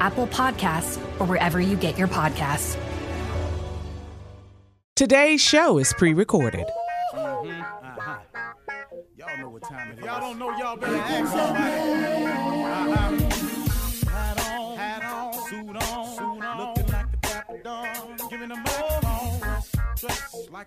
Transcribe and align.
Apple 0.00 0.26
Podcasts, 0.28 0.98
or 1.20 1.26
wherever 1.26 1.60
you 1.60 1.76
get 1.76 1.98
your 1.98 2.08
podcasts. 2.08 2.76
Today's 4.96 5.40
show 5.40 5.78
is 5.78 5.92
pre 5.92 6.14
recorded. 6.14 6.66
Mm-hmm. 7.12 7.50
Uh-huh. 7.50 8.10
Uh-huh. 8.34 8.96
Y'all 9.16 9.38
know 9.38 9.48
what 9.48 9.62
time 9.62 9.92
it 9.92 9.98
is. 9.98 10.04
Y'all 10.04 10.20
don't 10.20 10.38
know, 10.38 10.56
y'all 10.56 10.76
better 10.76 10.96
ask 10.96 11.32
somebody. 11.32 11.74
Uh-huh. 12.92 13.33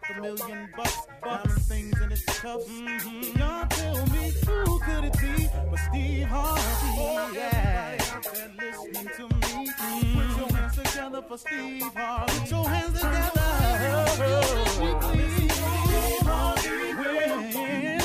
Like 0.01 0.17
a 0.17 0.21
million 0.21 0.69
bucks. 0.75 0.97
Diamond 1.23 1.61
things 1.63 2.01
in 2.01 2.11
its 2.11 2.25
cuffs. 2.25 2.67
Mm-hmm. 2.67 3.39
Y'all 3.39 3.67
tell 3.67 4.05
me 4.07 4.33
who 4.45 4.79
could 4.79 5.05
it 5.05 5.13
be 5.19 5.47
but 5.69 5.79
Steve 5.89 6.27
Harvey? 6.27 6.61
Oh, 6.99 7.31
yeah. 7.33 7.97
Out 8.13 8.23
there 8.23 8.51
listening 8.59 9.09
to 9.15 9.23
me. 9.23 9.67
Mm-hmm. 9.67 10.19
Put 10.19 10.37
your 10.37 10.49
hands 10.57 10.75
together 10.75 11.21
for 11.27 11.37
Steve 11.37 11.93
Harvey. 11.95 12.39
Put 12.39 12.51
your 12.51 12.69
hands 12.69 12.99
together. 12.99 14.07
Steve 14.67 16.27
Harvey. 16.27 16.93
We're 16.97 17.41
here. 17.51 17.97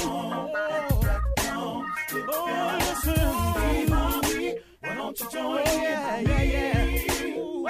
Oh, 2.28 2.78
listen. 2.78 3.14
Steve 3.54 3.88
Harvey. 3.91 4.48
Why 4.80 4.94
don't 4.94 5.20
you 5.20 5.26
join 5.30 5.59
in? 5.59 5.82
Yeah, 5.82 6.20
yeah, 6.20 6.42
yeah. 6.42 7.36
Ooh, 7.38 7.66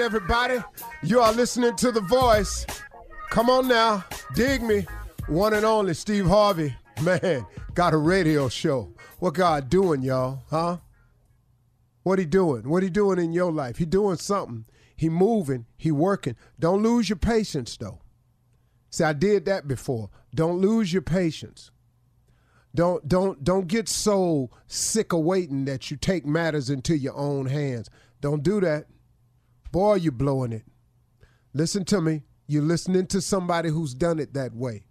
morning, 0.00 0.16
everybody. 0.16 0.58
You 1.02 1.20
are 1.20 1.32
listening 1.32 1.76
to 1.76 1.92
The 1.92 2.00
Voice. 2.00 2.66
Come 3.28 3.50
on 3.50 3.68
now, 3.68 4.04
dig 4.34 4.62
me. 4.62 4.86
One 5.28 5.52
and 5.52 5.64
only 5.64 5.92
Steve 5.94 6.26
Harvey. 6.26 6.74
Man, 7.02 7.46
got 7.74 7.92
a 7.92 7.98
radio 7.98 8.48
show. 8.48 8.94
What 9.18 9.34
God 9.34 9.68
doing, 9.68 10.02
y'all? 10.02 10.42
Huh? 10.48 10.78
What 12.02 12.18
he 12.18 12.24
doing? 12.24 12.68
What 12.68 12.82
he 12.82 12.88
doing 12.88 13.18
in 13.18 13.32
your 13.32 13.52
life? 13.52 13.76
He 13.76 13.84
doing 13.84 14.16
something. 14.16 14.64
He 14.96 15.10
moving. 15.10 15.66
He 15.76 15.90
working. 15.90 16.36
Don't 16.58 16.82
lose 16.82 17.10
your 17.10 17.18
patience, 17.18 17.76
though. 17.76 18.00
See, 18.90 19.04
I 19.04 19.12
did 19.12 19.44
that 19.44 19.68
before. 19.68 20.08
Don't 20.34 20.60
lose 20.60 20.92
your 20.92 21.02
patience. 21.02 21.70
Don't 22.74 23.06
don't 23.06 23.42
don't 23.44 23.66
get 23.66 23.88
so 23.88 24.48
sick 24.66 25.12
of 25.12 25.20
waiting 25.20 25.64
that 25.66 25.90
you 25.90 25.96
take 25.96 26.24
matters 26.24 26.70
into 26.70 26.96
your 26.96 27.16
own 27.16 27.46
hands. 27.46 27.90
Don't 28.20 28.42
do 28.42 28.60
that. 28.60 28.86
Boy, 29.72 29.96
you're 29.96 30.12
blowing 30.12 30.52
it. 30.52 30.64
Listen 31.52 31.84
to 31.86 32.00
me. 32.00 32.22
You're 32.46 32.62
listening 32.62 33.06
to 33.08 33.20
somebody 33.20 33.68
who's 33.68 33.94
done 33.94 34.18
it 34.18 34.34
that 34.34 34.52
way. 34.54 34.84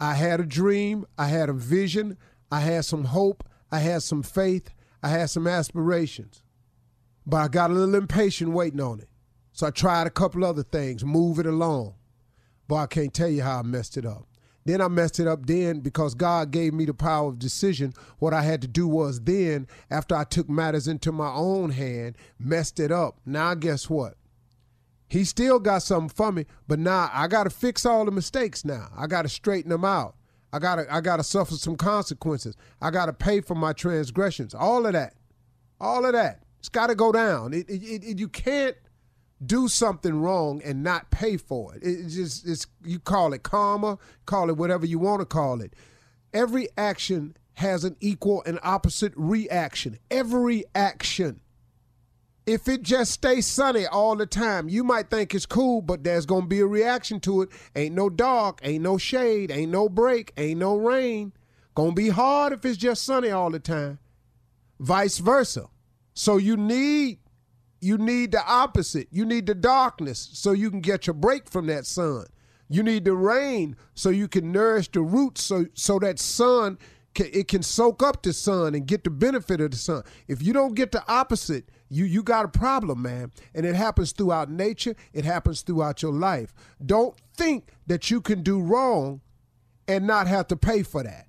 I 0.00 0.14
had 0.14 0.40
a 0.40 0.44
dream, 0.44 1.06
I 1.16 1.28
had 1.28 1.48
a 1.48 1.52
vision, 1.52 2.16
I 2.50 2.60
had 2.60 2.84
some 2.84 3.04
hope, 3.04 3.44
I 3.70 3.78
had 3.78 4.02
some 4.02 4.24
faith, 4.24 4.70
I 5.02 5.08
had 5.08 5.30
some 5.30 5.46
aspirations. 5.46 6.42
But 7.24 7.36
I 7.36 7.48
got 7.48 7.70
a 7.70 7.74
little 7.74 7.94
impatient 7.94 8.50
waiting 8.50 8.80
on 8.80 9.00
it. 9.00 9.08
So 9.52 9.68
I 9.68 9.70
tried 9.70 10.08
a 10.08 10.10
couple 10.10 10.44
other 10.44 10.64
things, 10.64 11.04
move 11.04 11.38
it 11.38 11.46
along. 11.46 11.94
Boy, 12.66 12.78
I 12.78 12.86
can't 12.86 13.14
tell 13.14 13.28
you 13.28 13.42
how 13.42 13.60
I 13.60 13.62
messed 13.62 13.96
it 13.96 14.04
up. 14.04 14.26
Then 14.64 14.80
I 14.80 14.88
messed 14.88 15.20
it 15.20 15.26
up 15.26 15.46
then 15.46 15.80
because 15.80 16.14
God 16.14 16.50
gave 16.50 16.72
me 16.72 16.86
the 16.86 16.94
power 16.94 17.28
of 17.28 17.38
decision. 17.38 17.92
What 18.18 18.32
I 18.32 18.42
had 18.42 18.62
to 18.62 18.68
do 18.68 18.88
was 18.88 19.20
then, 19.20 19.66
after 19.90 20.16
I 20.16 20.24
took 20.24 20.48
matters 20.48 20.88
into 20.88 21.12
my 21.12 21.30
own 21.30 21.70
hand, 21.70 22.16
messed 22.38 22.80
it 22.80 22.90
up. 22.90 23.18
Now, 23.26 23.54
guess 23.54 23.90
what? 23.90 24.16
He 25.06 25.24
still 25.24 25.58
got 25.58 25.82
something 25.82 26.08
for 26.08 26.32
me, 26.32 26.46
but 26.66 26.78
now 26.78 27.10
I 27.12 27.28
got 27.28 27.44
to 27.44 27.50
fix 27.50 27.84
all 27.84 28.04
the 28.04 28.10
mistakes 28.10 28.64
now. 28.64 28.88
I 28.96 29.06
got 29.06 29.22
to 29.22 29.28
straighten 29.28 29.70
them 29.70 29.84
out. 29.84 30.16
I 30.52 30.58
got 30.58 30.76
to 30.76 30.92
I 30.92 31.00
got 31.00 31.16
to 31.16 31.24
suffer 31.24 31.54
some 31.54 31.76
consequences. 31.76 32.56
I 32.80 32.90
got 32.90 33.06
to 33.06 33.12
pay 33.12 33.40
for 33.40 33.54
my 33.54 33.72
transgressions. 33.72 34.54
All 34.54 34.86
of 34.86 34.92
that. 34.92 35.14
All 35.80 36.06
of 36.06 36.12
that. 36.12 36.42
It's 36.58 36.68
got 36.68 36.86
to 36.86 36.94
go 36.94 37.12
down. 37.12 37.52
It, 37.52 37.68
it, 37.68 38.04
it, 38.04 38.18
you 38.18 38.28
can't 38.28 38.76
do 39.44 39.68
something 39.68 40.20
wrong 40.20 40.62
and 40.64 40.82
not 40.82 41.10
pay 41.10 41.36
for 41.36 41.74
it. 41.74 41.82
It's 41.82 42.14
just 42.14 42.46
it's 42.46 42.66
you 42.84 42.98
call 42.98 43.32
it 43.32 43.42
karma, 43.42 43.98
call 44.26 44.48
it 44.50 44.56
whatever 44.56 44.86
you 44.86 44.98
want 44.98 45.20
to 45.20 45.26
call 45.26 45.60
it. 45.60 45.74
Every 46.32 46.68
action 46.76 47.36
has 47.54 47.84
an 47.84 47.96
equal 48.00 48.42
and 48.46 48.58
opposite 48.62 49.12
reaction. 49.16 49.98
Every 50.10 50.64
action. 50.74 51.40
If 52.46 52.68
it 52.68 52.82
just 52.82 53.12
stays 53.12 53.46
sunny 53.46 53.86
all 53.86 54.16
the 54.16 54.26
time, 54.26 54.68
you 54.68 54.84
might 54.84 55.08
think 55.08 55.34
it's 55.34 55.46
cool, 55.46 55.80
but 55.80 56.04
there's 56.04 56.26
gonna 56.26 56.46
be 56.46 56.60
a 56.60 56.66
reaction 56.66 57.20
to 57.20 57.42
it. 57.42 57.48
Ain't 57.74 57.94
no 57.94 58.10
dark, 58.10 58.60
ain't 58.62 58.82
no 58.82 58.98
shade, 58.98 59.50
ain't 59.50 59.72
no 59.72 59.88
break, 59.88 60.32
ain't 60.36 60.60
no 60.60 60.76
rain. 60.76 61.32
Gonna 61.74 61.92
be 61.92 62.10
hard 62.10 62.52
if 62.52 62.64
it's 62.64 62.76
just 62.76 63.02
sunny 63.02 63.30
all 63.30 63.50
the 63.50 63.58
time. 63.58 63.98
Vice 64.78 65.18
versa. 65.18 65.68
So 66.12 66.36
you 66.36 66.56
need 66.56 67.18
you 67.84 67.98
need 67.98 68.32
the 68.32 68.44
opposite. 68.46 69.08
You 69.10 69.26
need 69.26 69.46
the 69.46 69.54
darkness 69.54 70.30
so 70.32 70.52
you 70.52 70.70
can 70.70 70.80
get 70.80 71.06
your 71.06 71.14
break 71.14 71.50
from 71.50 71.66
that 71.66 71.84
sun. 71.86 72.26
You 72.68 72.82
need 72.82 73.04
the 73.04 73.12
rain 73.12 73.76
so 73.94 74.08
you 74.08 74.26
can 74.26 74.50
nourish 74.50 74.88
the 74.90 75.02
roots 75.02 75.42
so 75.42 75.66
so 75.74 75.98
that 75.98 76.18
sun 76.18 76.78
can, 77.12 77.28
it 77.32 77.46
can 77.48 77.62
soak 77.62 78.02
up 78.02 78.22
the 78.22 78.32
sun 78.32 78.74
and 78.74 78.86
get 78.86 79.04
the 79.04 79.10
benefit 79.10 79.60
of 79.60 79.70
the 79.70 79.76
sun. 79.76 80.02
If 80.28 80.42
you 80.42 80.52
don't 80.52 80.74
get 80.74 80.92
the 80.92 81.04
opposite, 81.06 81.68
you 81.90 82.06
you 82.06 82.22
got 82.22 82.46
a 82.46 82.48
problem, 82.48 83.02
man. 83.02 83.32
And 83.54 83.66
it 83.66 83.74
happens 83.74 84.12
throughout 84.12 84.50
nature, 84.50 84.96
it 85.12 85.24
happens 85.26 85.60
throughout 85.60 86.02
your 86.02 86.12
life. 86.12 86.54
Don't 86.84 87.14
think 87.36 87.70
that 87.86 88.10
you 88.10 88.20
can 88.20 88.42
do 88.42 88.60
wrong 88.60 89.20
and 89.86 90.06
not 90.06 90.26
have 90.26 90.48
to 90.48 90.56
pay 90.56 90.82
for 90.82 91.02
that. 91.02 91.26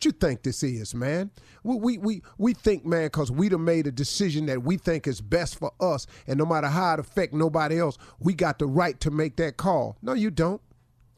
What 0.00 0.06
you 0.06 0.12
think 0.12 0.44
this 0.44 0.62
is, 0.62 0.94
man? 0.94 1.30
We 1.62 1.76
we 1.76 1.98
we, 1.98 2.22
we 2.38 2.54
think, 2.54 2.86
man, 2.86 3.04
because 3.04 3.30
we 3.30 3.50
done 3.50 3.66
made 3.66 3.86
a 3.86 3.92
decision 3.92 4.46
that 4.46 4.62
we 4.62 4.78
think 4.78 5.06
is 5.06 5.20
best 5.20 5.58
for 5.58 5.72
us, 5.78 6.06
and 6.26 6.38
no 6.38 6.46
matter 6.46 6.68
how 6.68 6.94
it 6.94 7.00
affect 7.00 7.34
nobody 7.34 7.78
else, 7.78 7.98
we 8.18 8.32
got 8.32 8.58
the 8.58 8.64
right 8.64 8.98
to 9.00 9.10
make 9.10 9.36
that 9.36 9.58
call. 9.58 9.98
No, 10.00 10.14
you 10.14 10.30
don't. 10.30 10.62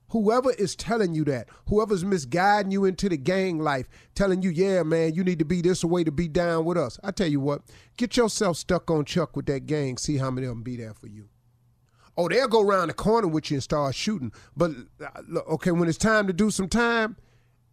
Whoever 0.09 0.51
is 0.55 0.75
telling 0.75 1.15
you 1.15 1.25
that, 1.27 1.49
whoever's 1.69 2.05
misguiding 2.05 2.73
you 2.73 2.85
into 2.85 3.09
the 3.09 3.17
gang 3.17 3.61
life, 3.61 3.89
telling 4.17 4.43
you, 4.43 4.51
yeah, 4.51 4.83
man, 4.83 5.15
you 5.15 5.23
need 5.23 5.39
to 5.39 5.45
be 5.45 5.63
this 5.63 5.85
way 5.85 6.03
to 6.03 6.11
be 6.11 6.27
down 6.27 6.65
with 6.65 6.77
us. 6.77 6.99
I 7.05 7.13
tell 7.13 7.29
you 7.29 7.39
what, 7.39 7.63
get 7.97 8.17
yourself 8.17 8.57
stuck 8.57 8.91
on 8.91 9.05
Chuck 9.05 9.37
with 9.37 9.47
that 9.47 9.67
gang, 9.67 9.97
see 9.97 10.17
how 10.17 10.33
many 10.33 10.49
of 10.49 10.51
them 10.51 10.65
be 10.65 10.75
there 10.77 10.95
for 10.95 11.07
you. 11.07 11.29
Oh, 12.17 12.29
they'll 12.29 12.49
go 12.49 12.63
around 12.63 12.89
the 12.89 12.95
corner 12.95 13.29
with 13.29 13.49
you 13.49 13.59
and 13.59 13.63
start 13.63 13.95
shooting. 13.95 14.33
But 14.57 14.73
uh, 15.01 15.39
okay, 15.53 15.71
when 15.71 15.89
it's 15.89 15.99
time 15.99 16.27
to 16.27 16.33
do 16.33 16.51
some 16.51 16.69
time, 16.69 17.17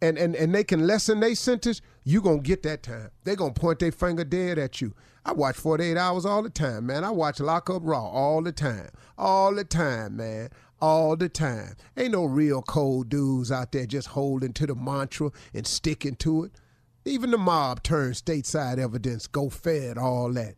and 0.02 0.18
and 0.18 0.34
and 0.34 0.54
they 0.54 0.64
can 0.64 0.86
lessen 0.86 1.20
their 1.20 1.34
sentence, 1.34 1.80
you're 2.04 2.22
gonna 2.22 2.38
get 2.38 2.62
that 2.62 2.82
time. 2.82 3.10
They 3.24 3.36
gonna 3.36 3.52
point 3.52 3.78
their 3.78 3.92
finger 3.92 4.24
dead 4.24 4.58
at 4.58 4.80
you. 4.80 4.94
I 5.24 5.32
watch 5.32 5.56
48 5.56 5.96
hours 5.96 6.24
all 6.24 6.42
the 6.42 6.50
time, 6.50 6.86
man. 6.86 7.04
I 7.04 7.10
watch 7.10 7.40
Lock 7.40 7.68
Up 7.68 7.82
Raw 7.84 8.08
all 8.08 8.42
the 8.42 8.52
time. 8.52 8.88
All 9.18 9.54
the 9.54 9.64
time, 9.64 10.16
man. 10.16 10.48
All 10.80 11.14
the 11.14 11.28
time. 11.28 11.76
Ain't 11.96 12.12
no 12.12 12.24
real 12.24 12.62
cold 12.62 13.10
dudes 13.10 13.52
out 13.52 13.72
there 13.72 13.84
just 13.84 14.08
holding 14.08 14.54
to 14.54 14.66
the 14.66 14.74
mantra 14.74 15.30
and 15.52 15.66
sticking 15.66 16.16
to 16.16 16.44
it. 16.44 16.52
Even 17.04 17.30
the 17.30 17.38
mob 17.38 17.82
turns 17.82 18.22
stateside 18.22 18.78
evidence, 18.78 19.26
go 19.26 19.50
fed, 19.50 19.98
all 19.98 20.32
that. 20.32 20.54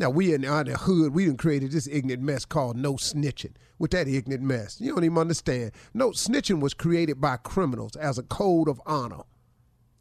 Now 0.00 0.08
we 0.08 0.32
in 0.32 0.40
the 0.40 0.78
hood, 0.80 1.12
we 1.12 1.26
done 1.26 1.36
created 1.36 1.72
this 1.72 1.86
ignorant 1.86 2.22
mess 2.22 2.46
called 2.46 2.74
no 2.74 2.94
snitching. 2.94 3.52
With 3.78 3.90
that 3.90 4.08
ignorant 4.08 4.42
mess, 4.42 4.80
you 4.80 4.94
don't 4.94 5.04
even 5.04 5.18
understand. 5.18 5.72
No 5.92 6.12
snitching 6.12 6.60
was 6.60 6.72
created 6.72 7.20
by 7.20 7.36
criminals 7.36 7.96
as 7.96 8.16
a 8.16 8.22
code 8.22 8.66
of 8.66 8.80
honor. 8.86 9.24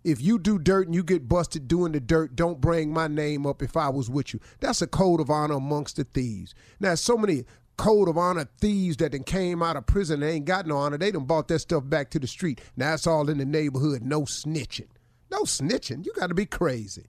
If 0.06 0.22
you 0.22 0.40
do 0.40 0.58
dirt 0.58 0.88
and 0.88 0.96
you 0.96 1.04
get 1.04 1.28
busted 1.28 1.68
doing 1.68 1.92
the 1.92 2.00
dirt, 2.00 2.38
don't 2.38 2.62
bring 2.62 2.94
my 2.94 3.10
name 3.10 3.46
up 3.46 3.62
if 3.62 3.76
I 3.76 3.90
was 3.90 4.10
with 4.10 4.34
you. 4.34 4.40
That's 4.62 4.82
a 4.82 4.88
code 4.88 5.20
of 5.20 5.30
honor 5.30 5.56
amongst 5.56 5.98
the 5.98 6.06
thieves. 6.06 6.56
Now, 6.80 6.96
so 6.96 7.18
many 7.18 7.44
code 7.76 8.08
of 8.08 8.18
honor 8.18 8.48
thieves 8.62 8.96
that 8.98 9.12
then 9.12 9.24
came 9.24 9.62
out 9.62 9.76
of 9.76 9.86
prison 9.86 10.24
and 10.24 10.32
ain't 10.32 10.46
got 10.46 10.66
no 10.66 10.78
honor. 10.78 10.98
They 10.98 11.12
done 11.12 11.26
bought 11.26 11.50
that 11.50 11.60
stuff 11.60 11.84
back 11.86 12.10
to 12.12 12.20
the 12.20 12.28
street. 12.28 12.62
Now 12.78 12.94
it's 12.94 13.06
all 13.06 13.30
in 13.30 13.38
the 13.38 13.46
neighborhood. 13.46 14.02
No 14.04 14.22
snitching. 14.22 14.88
No 15.30 15.42
snitching. 15.42 16.06
You 16.06 16.14
got 16.14 16.28
to 16.28 16.34
be 16.34 16.46
crazy. 16.46 17.08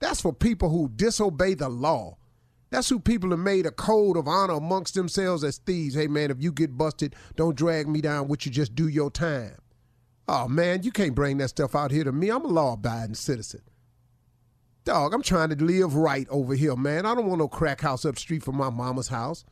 That's 0.00 0.20
for 0.20 0.32
people 0.32 0.70
who 0.70 0.90
disobey 0.94 1.54
the 1.54 1.68
law. 1.68 2.16
That's 2.70 2.88
who 2.88 3.00
people 3.00 3.30
have 3.30 3.38
made 3.38 3.66
a 3.66 3.70
code 3.70 4.16
of 4.16 4.28
honor 4.28 4.54
amongst 4.54 4.94
themselves 4.94 5.42
as 5.42 5.58
thieves. 5.58 5.94
Hey, 5.94 6.06
man, 6.06 6.30
if 6.30 6.42
you 6.42 6.52
get 6.52 6.76
busted, 6.76 7.16
don't 7.34 7.56
drag 7.56 7.88
me 7.88 8.00
down 8.00 8.28
with 8.28 8.44
you. 8.44 8.52
Just 8.52 8.74
do 8.74 8.88
your 8.88 9.10
time. 9.10 9.56
Oh, 10.28 10.46
man, 10.46 10.82
you 10.82 10.92
can't 10.92 11.14
bring 11.14 11.38
that 11.38 11.48
stuff 11.48 11.74
out 11.74 11.90
here 11.90 12.04
to 12.04 12.12
me. 12.12 12.28
I'm 12.28 12.44
a 12.44 12.48
law 12.48 12.74
abiding 12.74 13.14
citizen. 13.14 13.62
Dog, 14.84 15.14
I'm 15.14 15.22
trying 15.22 15.50
to 15.50 15.64
live 15.64 15.94
right 15.94 16.26
over 16.30 16.54
here, 16.54 16.76
man. 16.76 17.06
I 17.06 17.14
don't 17.14 17.26
want 17.26 17.38
no 17.38 17.48
crack 17.48 17.80
house 17.80 18.04
up 18.04 18.18
street 18.18 18.42
from 18.42 18.56
my 18.56 18.70
mama's 18.70 19.08
house. 19.08 19.44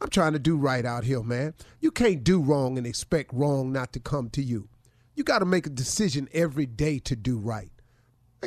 I'm 0.00 0.08
trying 0.08 0.32
to 0.32 0.38
do 0.38 0.56
right 0.56 0.84
out 0.84 1.04
here, 1.04 1.22
man. 1.22 1.54
You 1.80 1.90
can't 1.90 2.24
do 2.24 2.40
wrong 2.40 2.78
and 2.78 2.86
expect 2.86 3.32
wrong 3.32 3.72
not 3.72 3.92
to 3.94 4.00
come 4.00 4.30
to 4.30 4.42
you. 4.42 4.68
You 5.14 5.24
got 5.24 5.40
to 5.40 5.44
make 5.44 5.66
a 5.66 5.70
decision 5.70 6.28
every 6.32 6.66
day 6.66 6.98
to 7.00 7.16
do 7.16 7.38
right. 7.38 7.71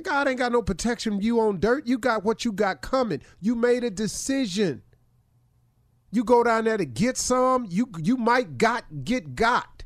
God 0.03 0.27
ain't 0.27 0.39
got 0.39 0.51
no 0.51 0.61
protection 0.61 1.21
you 1.21 1.39
on 1.39 1.59
dirt. 1.59 1.87
You 1.87 1.97
got 1.97 2.23
what 2.23 2.43
you 2.43 2.51
got 2.51 2.81
coming. 2.81 3.21
You 3.39 3.55
made 3.55 3.83
a 3.83 3.89
decision. 3.89 4.81
You 6.11 6.23
go 6.23 6.43
down 6.43 6.65
there 6.65 6.77
to 6.77 6.85
get 6.85 7.17
some, 7.17 7.67
you 7.69 7.89
you 8.01 8.17
might 8.17 8.57
got 8.57 9.03
get 9.03 9.35
got. 9.35 9.83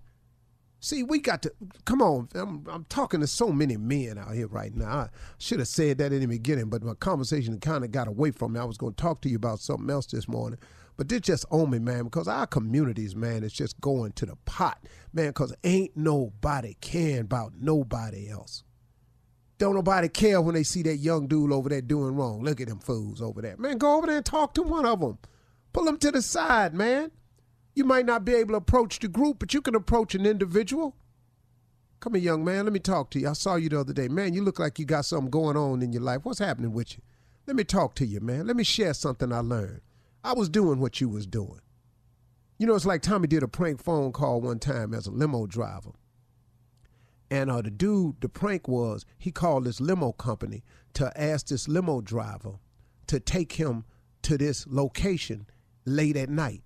See, 0.82 1.04
we 1.04 1.20
got 1.20 1.42
to 1.42 1.52
come 1.86 2.02
on. 2.02 2.30
I'm, 2.34 2.66
I'm 2.70 2.86
talking 2.86 3.20
to 3.20 3.28
so 3.28 3.52
many 3.52 3.76
men 3.78 4.18
out 4.18 4.34
here 4.34 4.48
right 4.48 4.74
now. 4.74 4.88
I 4.88 5.10
should 5.38 5.60
have 5.60 5.68
said 5.68 5.98
that 5.98 6.14
in 6.14 6.22
the 6.22 6.28
beginning, 6.28 6.70
but 6.70 6.84
my 6.84 6.94
conversation 6.94 7.60
kind 7.60 7.84
of 7.84 7.92
got 7.92 8.08
away 8.08 8.32
from 8.32 8.54
me. 8.54 8.60
I 8.60 8.64
was 8.64 8.78
going 8.78 8.94
to 8.94 9.02
talk 9.02 9.22
to 9.22 9.30
you 9.30 9.36
about 9.36 9.60
something 9.60 9.90
else 9.90 10.06
this 10.06 10.28
morning. 10.28 10.60
But 10.96 11.10
this 11.10 11.22
just 11.22 11.46
on 11.50 11.70
me, 11.70 11.80
man, 11.80 12.06
because 12.06 12.28
our 12.28 12.46
communities, 12.48 13.16
man, 13.16 13.44
is 13.44 13.54
just 13.54 13.80
going 13.82 14.12
to 14.14 14.26
the 14.26 14.36
pot, 14.46 14.86
man, 15.14 15.28
because 15.28 15.54
ain't 15.64 15.96
nobody 15.96 16.76
caring 16.82 17.22
about 17.22 17.54
nobody 17.60 18.30
else. 18.30 18.64
Don't 19.60 19.76
nobody 19.76 20.08
care 20.08 20.42
when 20.42 20.56
they 20.56 20.64
see 20.64 20.82
that 20.84 20.98
young 20.98 21.28
dude 21.28 21.52
over 21.52 21.68
there 21.68 21.82
doing 21.82 22.16
wrong. 22.16 22.42
Look 22.42 22.62
at 22.62 22.70
them 22.70 22.80
fools 22.80 23.22
over 23.22 23.42
there. 23.42 23.58
Man, 23.58 23.78
go 23.78 23.98
over 23.98 24.08
there 24.08 24.18
and 24.18 24.26
talk 24.26 24.54
to 24.54 24.64
one 24.64 24.86
of 24.86 25.02
them. 25.02 25.20
Pull 25.74 25.84
them 25.84 25.98
to 25.98 26.12
the 26.12 26.22
side, 26.22 26.74
man. 26.74 27.12
You 27.76 27.84
might 27.84 28.06
not 28.06 28.24
be 28.24 28.34
able 28.34 28.54
to 28.54 28.58
approach 28.58 29.00
the 29.00 29.10
group, 29.10 29.38
but 29.40 29.54
you 29.54 29.62
can 29.62 29.76
approach 29.76 30.16
an 30.16 30.26
individual. 30.26 30.96
Come 32.00 32.16
here, 32.16 32.24
young 32.24 32.46
man. 32.46 32.64
Let 32.64 32.74
me 32.74 32.80
talk 32.80 33.12
to 33.12 33.20
you. 33.20 33.30
I 33.30 33.34
saw 33.34 33.56
you 33.56 33.68
the 33.68 33.82
other 33.82 33.92
day. 33.92 34.08
Man, 34.08 34.34
you 34.34 34.42
look 34.44 34.60
like 34.60 34.80
you 34.80 34.86
got 34.86 35.04
something 35.04 35.30
going 35.30 35.58
on 35.58 35.82
in 35.82 35.92
your 35.92 36.02
life. 36.04 36.22
What's 36.24 36.40
happening 36.40 36.72
with 36.72 36.94
you? 36.94 37.04
Let 37.46 37.58
me 37.58 37.66
talk 37.66 37.96
to 37.96 38.06
you, 38.06 38.22
man. 38.22 38.48
Let 38.48 38.56
me 38.56 38.64
share 38.64 38.94
something 38.94 39.34
I 39.34 39.40
learned. 39.40 39.82
I 40.24 40.34
was 40.34 40.48
doing 40.48 40.80
what 40.80 41.02
you 41.02 41.10
was 41.10 41.28
doing. 41.28 41.60
You 42.58 42.68
know, 42.68 42.76
it's 42.76 42.86
like 42.86 43.02
Tommy 43.02 43.28
did 43.28 43.44
a 43.44 43.48
prank 43.50 43.84
phone 43.84 44.14
call 44.14 44.40
one 44.40 44.60
time 44.60 44.94
as 44.94 45.06
a 45.06 45.12
limo 45.12 45.48
driver. 45.48 45.92
And 47.32 47.52
uh, 47.52 47.62
the 47.62 47.70
dude, 47.70 48.22
the 48.22 48.30
prank 48.30 48.68
was 48.68 49.06
he 49.18 49.32
called 49.32 49.66
this 49.66 49.80
limo 49.80 50.12
company 50.14 50.64
to 50.94 51.12
ask 51.20 51.48
this 51.48 51.68
limo 51.68 52.02
driver 52.02 52.60
to 53.08 53.20
take 53.20 53.54
him 53.54 53.86
to 54.24 54.38
this 54.38 54.66
location 54.68 55.46
late 55.86 56.18
at 56.18 56.30
night. 56.30 56.62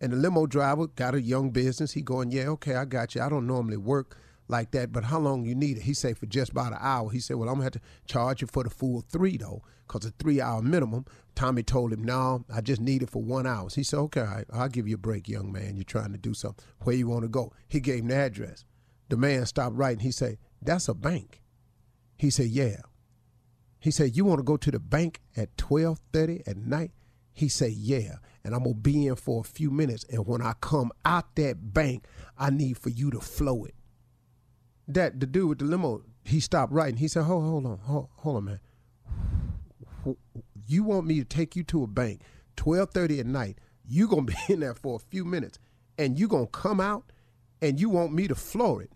And 0.00 0.12
the 0.12 0.16
limo 0.16 0.46
driver 0.46 0.86
got 0.86 1.14
a 1.14 1.20
young 1.20 1.50
business. 1.50 1.92
He 1.92 2.02
going, 2.02 2.30
yeah, 2.30 2.48
okay, 2.48 2.74
I 2.74 2.84
got 2.84 3.14
you. 3.14 3.22
I 3.22 3.28
don't 3.28 3.46
normally 3.46 3.78
work 3.78 4.16
like 4.48 4.70
that, 4.72 4.92
but 4.92 5.04
how 5.04 5.18
long 5.18 5.44
you 5.44 5.54
need 5.54 5.76
it? 5.78 5.82
He 5.82 5.94
said 5.94 6.16
for 6.18 6.26
just 6.26 6.52
about 6.52 6.72
an 6.72 6.78
hour. 6.80 7.10
He 7.10 7.18
said, 7.18 7.36
well, 7.36 7.48
I'm 7.48 7.56
gonna 7.56 7.64
have 7.64 7.72
to 7.72 7.80
charge 8.06 8.42
you 8.42 8.46
for 8.46 8.62
the 8.62 8.70
full 8.70 9.00
three 9.00 9.36
though, 9.36 9.62
cause 9.88 10.04
a 10.04 10.10
three 10.10 10.40
hour 10.40 10.62
minimum. 10.62 11.04
Tommy 11.34 11.62
told 11.62 11.92
him, 11.92 12.04
no, 12.04 12.44
I 12.52 12.60
just 12.60 12.80
need 12.80 13.02
it 13.02 13.10
for 13.10 13.22
one 13.22 13.46
hour. 13.46 13.68
He 13.74 13.82
said, 13.82 13.98
okay, 13.98 14.44
I'll 14.52 14.68
give 14.68 14.86
you 14.86 14.94
a 14.94 14.98
break, 14.98 15.28
young 15.28 15.52
man. 15.52 15.76
You're 15.76 15.84
trying 15.84 16.12
to 16.12 16.18
do 16.18 16.32
something. 16.32 16.64
Where 16.82 16.94
you 16.94 17.08
want 17.08 17.22
to 17.22 17.28
go? 17.28 17.52
He 17.68 17.80
gave 17.80 18.00
him 18.00 18.08
the 18.08 18.16
address. 18.16 18.64
The 19.08 19.16
man 19.16 19.46
stopped 19.46 19.76
writing. 19.76 20.00
He 20.00 20.10
said, 20.10 20.38
That's 20.60 20.88
a 20.88 20.94
bank. 20.94 21.42
He 22.16 22.30
said, 22.30 22.46
Yeah. 22.46 22.80
He 23.78 23.90
said, 23.90 24.16
You 24.16 24.24
want 24.24 24.38
to 24.38 24.44
go 24.44 24.56
to 24.56 24.70
the 24.70 24.80
bank 24.80 25.20
at 25.36 25.56
12:30 25.56 26.48
at 26.48 26.56
night? 26.56 26.92
He 27.32 27.48
said, 27.48 27.72
Yeah. 27.72 28.16
And 28.42 28.54
I'm 28.54 28.62
gonna 28.62 28.74
be 28.74 29.06
in 29.06 29.16
for 29.16 29.40
a 29.40 29.44
few 29.44 29.70
minutes. 29.70 30.04
And 30.10 30.26
when 30.26 30.42
I 30.42 30.54
come 30.60 30.92
out 31.04 31.36
that 31.36 31.72
bank, 31.74 32.04
I 32.38 32.50
need 32.50 32.78
for 32.78 32.90
you 32.90 33.10
to 33.10 33.20
flow 33.20 33.64
it. 33.64 33.74
That 34.88 35.20
the 35.20 35.26
dude 35.26 35.48
with 35.48 35.58
the 35.58 35.64
limo, 35.64 36.02
he 36.24 36.40
stopped 36.40 36.72
writing. 36.72 36.96
He 36.96 37.08
said, 37.08 37.24
Hold, 37.24 37.44
hold 37.44 37.66
on, 37.66 37.78
hold, 37.78 38.08
hold 38.16 38.36
on, 38.36 38.44
man. 38.44 38.60
You 40.66 40.84
want 40.84 41.06
me 41.06 41.18
to 41.18 41.24
take 41.24 41.54
you 41.56 41.62
to 41.64 41.82
a 41.82 41.86
bank 41.86 42.22
12:30 42.56 43.20
at 43.20 43.26
night? 43.26 43.58
You're 43.84 44.08
gonna 44.08 44.22
be 44.22 44.36
in 44.48 44.60
there 44.60 44.74
for 44.74 44.96
a 44.96 45.10
few 45.10 45.24
minutes, 45.24 45.58
and 45.98 46.18
you're 46.18 46.28
gonna 46.28 46.46
come 46.46 46.80
out, 46.80 47.12
and 47.60 47.80
you 47.80 47.88
want 47.88 48.12
me 48.12 48.26
to 48.28 48.34
floor 48.34 48.82
it? 48.82 48.90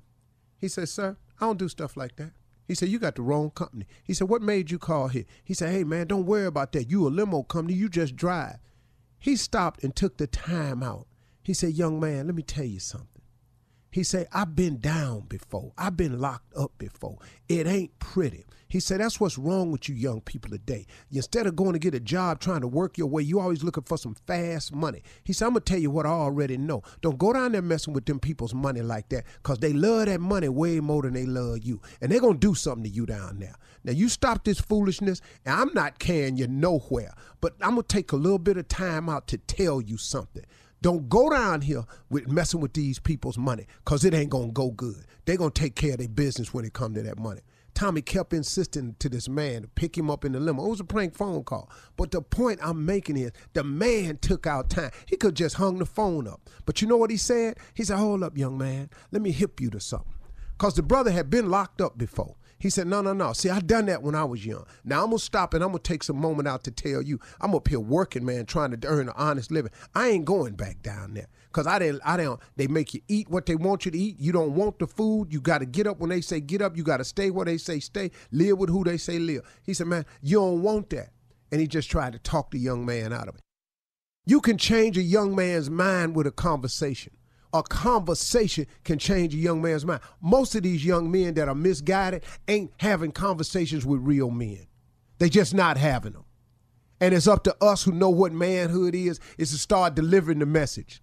He 0.60 0.68
said, 0.68 0.88
Sir, 0.88 1.16
I 1.40 1.46
don't 1.46 1.58
do 1.58 1.68
stuff 1.68 1.96
like 1.96 2.16
that. 2.16 2.32
He 2.68 2.74
said, 2.74 2.88
You 2.88 2.98
got 2.98 3.16
the 3.16 3.22
wrong 3.22 3.50
company. 3.50 3.86
He 4.04 4.14
said, 4.14 4.28
What 4.28 4.42
made 4.42 4.70
you 4.70 4.78
call 4.78 5.08
here? 5.08 5.24
He 5.42 5.54
said, 5.54 5.72
Hey, 5.72 5.82
man, 5.82 6.06
don't 6.06 6.26
worry 6.26 6.46
about 6.46 6.72
that. 6.72 6.90
You 6.90 7.06
a 7.06 7.08
limo 7.08 7.42
company. 7.42 7.76
You 7.76 7.88
just 7.88 8.14
drive. 8.14 8.58
He 9.18 9.36
stopped 9.36 9.82
and 9.82 9.96
took 9.96 10.18
the 10.18 10.26
time 10.26 10.82
out. 10.82 11.06
He 11.42 11.54
said, 11.54 11.72
Young 11.72 11.98
man, 11.98 12.26
let 12.26 12.36
me 12.36 12.42
tell 12.42 12.64
you 12.64 12.78
something. 12.78 13.08
He 13.90 14.04
said, 14.04 14.28
I've 14.32 14.54
been 14.54 14.78
down 14.78 15.22
before. 15.28 15.72
I've 15.76 15.96
been 15.96 16.20
locked 16.20 16.54
up 16.56 16.72
before. 16.78 17.18
It 17.48 17.66
ain't 17.66 17.98
pretty. 17.98 18.44
He 18.68 18.78
said, 18.78 19.00
that's 19.00 19.18
what's 19.18 19.36
wrong 19.36 19.72
with 19.72 19.88
you 19.88 19.96
young 19.96 20.20
people 20.20 20.48
today. 20.48 20.86
Instead 21.10 21.48
of 21.48 21.56
going 21.56 21.72
to 21.72 21.80
get 21.80 21.92
a 21.92 21.98
job 21.98 22.38
trying 22.38 22.60
to 22.60 22.68
work 22.68 22.96
your 22.96 23.08
way, 23.08 23.20
you 23.20 23.40
always 23.40 23.64
looking 23.64 23.82
for 23.82 23.98
some 23.98 24.14
fast 24.28 24.72
money. 24.72 25.02
He 25.24 25.32
said, 25.32 25.46
I'm 25.46 25.54
going 25.54 25.62
to 25.62 25.72
tell 25.72 25.80
you 25.80 25.90
what 25.90 26.06
I 26.06 26.10
already 26.10 26.56
know. 26.56 26.84
Don't 27.00 27.18
go 27.18 27.32
down 27.32 27.50
there 27.50 27.62
messing 27.62 27.94
with 27.94 28.06
them 28.06 28.20
people's 28.20 28.54
money 28.54 28.80
like 28.80 29.08
that 29.08 29.24
because 29.42 29.58
they 29.58 29.72
love 29.72 30.06
that 30.06 30.20
money 30.20 30.48
way 30.48 30.78
more 30.78 31.02
than 31.02 31.14
they 31.14 31.26
love 31.26 31.64
you. 31.64 31.80
And 32.00 32.12
they're 32.12 32.20
going 32.20 32.38
to 32.38 32.46
do 32.46 32.54
something 32.54 32.84
to 32.84 32.88
you 32.88 33.06
down 33.06 33.40
there. 33.40 33.56
Now, 33.82 33.92
you 33.92 34.08
stop 34.08 34.44
this 34.44 34.60
foolishness, 34.60 35.20
and 35.44 35.60
I'm 35.60 35.74
not 35.74 35.98
carrying 35.98 36.36
you 36.36 36.46
nowhere, 36.46 37.14
but 37.40 37.54
I'm 37.60 37.70
going 37.70 37.82
to 37.82 37.88
take 37.88 38.12
a 38.12 38.16
little 38.16 38.38
bit 38.38 38.56
of 38.56 38.68
time 38.68 39.08
out 39.08 39.26
to 39.28 39.38
tell 39.38 39.80
you 39.80 39.96
something. 39.96 40.44
Don't 40.82 41.08
go 41.08 41.28
down 41.30 41.60
here 41.60 41.84
with 42.08 42.28
messing 42.28 42.60
with 42.60 42.72
these 42.72 42.98
people's 42.98 43.36
money 43.36 43.66
because 43.84 44.04
it 44.04 44.14
ain't 44.14 44.30
going 44.30 44.48
to 44.48 44.52
go 44.52 44.70
good. 44.70 45.04
They're 45.24 45.36
going 45.36 45.52
to 45.52 45.60
take 45.60 45.74
care 45.74 45.92
of 45.92 45.98
their 45.98 46.08
business 46.08 46.54
when 46.54 46.64
it 46.64 46.72
come 46.72 46.94
to 46.94 47.02
that 47.02 47.18
money. 47.18 47.42
Tommy 47.74 48.02
kept 48.02 48.32
insisting 48.32 48.96
to 48.98 49.08
this 49.08 49.28
man 49.28 49.62
to 49.62 49.68
pick 49.68 49.96
him 49.96 50.10
up 50.10 50.24
in 50.24 50.32
the 50.32 50.40
limo. 50.40 50.66
It 50.66 50.70
was 50.70 50.80
a 50.80 50.84
prank 50.84 51.14
phone 51.14 51.44
call. 51.44 51.70
But 51.96 52.10
the 52.10 52.20
point 52.20 52.60
I'm 52.62 52.84
making 52.84 53.16
is 53.16 53.32
the 53.52 53.64
man 53.64 54.18
took 54.18 54.46
out 54.46 54.70
time. 54.70 54.90
He 55.06 55.16
could 55.16 55.34
just 55.34 55.56
hung 55.56 55.78
the 55.78 55.86
phone 55.86 56.26
up. 56.26 56.48
But 56.66 56.82
you 56.82 56.88
know 56.88 56.96
what 56.96 57.10
he 57.10 57.16
said? 57.16 57.58
He 57.74 57.84
said, 57.84 57.98
Hold 57.98 58.22
up, 58.22 58.36
young 58.36 58.58
man. 58.58 58.90
Let 59.12 59.22
me 59.22 59.32
hip 59.32 59.60
you 59.60 59.70
to 59.70 59.80
something. 59.80 60.12
Because 60.58 60.74
the 60.74 60.82
brother 60.82 61.10
had 61.10 61.30
been 61.30 61.48
locked 61.48 61.80
up 61.80 61.96
before. 61.96 62.36
He 62.60 62.68
said, 62.68 62.86
No, 62.86 63.00
no, 63.00 63.14
no. 63.14 63.32
See, 63.32 63.48
I 63.48 63.58
done 63.58 63.86
that 63.86 64.02
when 64.02 64.14
I 64.14 64.22
was 64.24 64.44
young. 64.44 64.66
Now 64.84 65.02
I'm 65.02 65.10
gonna 65.10 65.18
stop 65.18 65.54
and 65.54 65.64
I'm 65.64 65.70
gonna 65.70 65.80
take 65.80 66.02
some 66.02 66.18
moment 66.20 66.46
out 66.46 66.62
to 66.64 66.70
tell 66.70 67.00
you, 67.00 67.18
I'm 67.40 67.54
up 67.54 67.66
here 67.66 67.80
working, 67.80 68.24
man, 68.24 68.44
trying 68.44 68.78
to 68.78 68.86
earn 68.86 69.08
an 69.08 69.14
honest 69.16 69.50
living. 69.50 69.72
I 69.94 70.08
ain't 70.08 70.26
going 70.26 70.54
back 70.54 70.82
down 70.82 71.14
there. 71.14 71.28
Cause 71.52 71.66
I 71.66 71.78
didn't 71.78 72.02
I 72.04 72.18
don't 72.18 72.38
they 72.56 72.68
make 72.68 72.94
you 72.94 73.00
eat 73.08 73.28
what 73.30 73.46
they 73.46 73.56
want 73.56 73.86
you 73.86 73.90
to 73.90 73.98
eat. 73.98 74.20
You 74.20 74.30
don't 74.30 74.54
want 74.54 74.78
the 74.78 74.86
food. 74.86 75.32
You 75.32 75.40
gotta 75.40 75.64
get 75.64 75.86
up 75.86 75.98
when 75.98 76.10
they 76.10 76.20
say 76.20 76.38
get 76.38 76.60
up. 76.60 76.76
You 76.76 76.84
gotta 76.84 77.04
stay 77.04 77.30
where 77.30 77.46
they 77.46 77.56
say 77.56 77.80
stay. 77.80 78.10
Live 78.30 78.58
with 78.58 78.68
who 78.68 78.84
they 78.84 78.98
say 78.98 79.18
live. 79.18 79.42
He 79.64 79.72
said, 79.72 79.86
Man, 79.86 80.04
you 80.20 80.38
don't 80.38 80.62
want 80.62 80.90
that. 80.90 81.10
And 81.50 81.60
he 81.60 81.66
just 81.66 81.90
tried 81.90 82.12
to 82.12 82.18
talk 82.18 82.50
the 82.50 82.58
young 82.58 82.84
man 82.84 83.12
out 83.12 83.26
of 83.26 83.36
it. 83.36 83.40
You 84.26 84.42
can 84.42 84.58
change 84.58 84.98
a 84.98 85.02
young 85.02 85.34
man's 85.34 85.70
mind 85.70 86.14
with 86.14 86.26
a 86.26 86.30
conversation 86.30 87.14
a 87.52 87.62
conversation 87.62 88.66
can 88.84 88.98
change 88.98 89.34
a 89.34 89.38
young 89.38 89.60
man's 89.60 89.84
mind. 89.84 90.00
Most 90.20 90.54
of 90.54 90.62
these 90.62 90.84
young 90.84 91.10
men 91.10 91.34
that 91.34 91.48
are 91.48 91.54
misguided 91.54 92.24
ain't 92.48 92.72
having 92.78 93.12
conversations 93.12 93.84
with 93.84 94.00
real 94.00 94.30
men. 94.30 94.66
They 95.18 95.28
just 95.28 95.54
not 95.54 95.76
having 95.76 96.12
them. 96.12 96.24
And 97.00 97.14
it's 97.14 97.26
up 97.26 97.44
to 97.44 97.56
us 97.62 97.82
who 97.82 97.92
know 97.92 98.10
what 98.10 98.32
manhood 98.32 98.94
is, 98.94 99.20
is 99.38 99.50
to 99.50 99.58
start 99.58 99.94
delivering 99.94 100.38
the 100.38 100.46
message. 100.46 101.02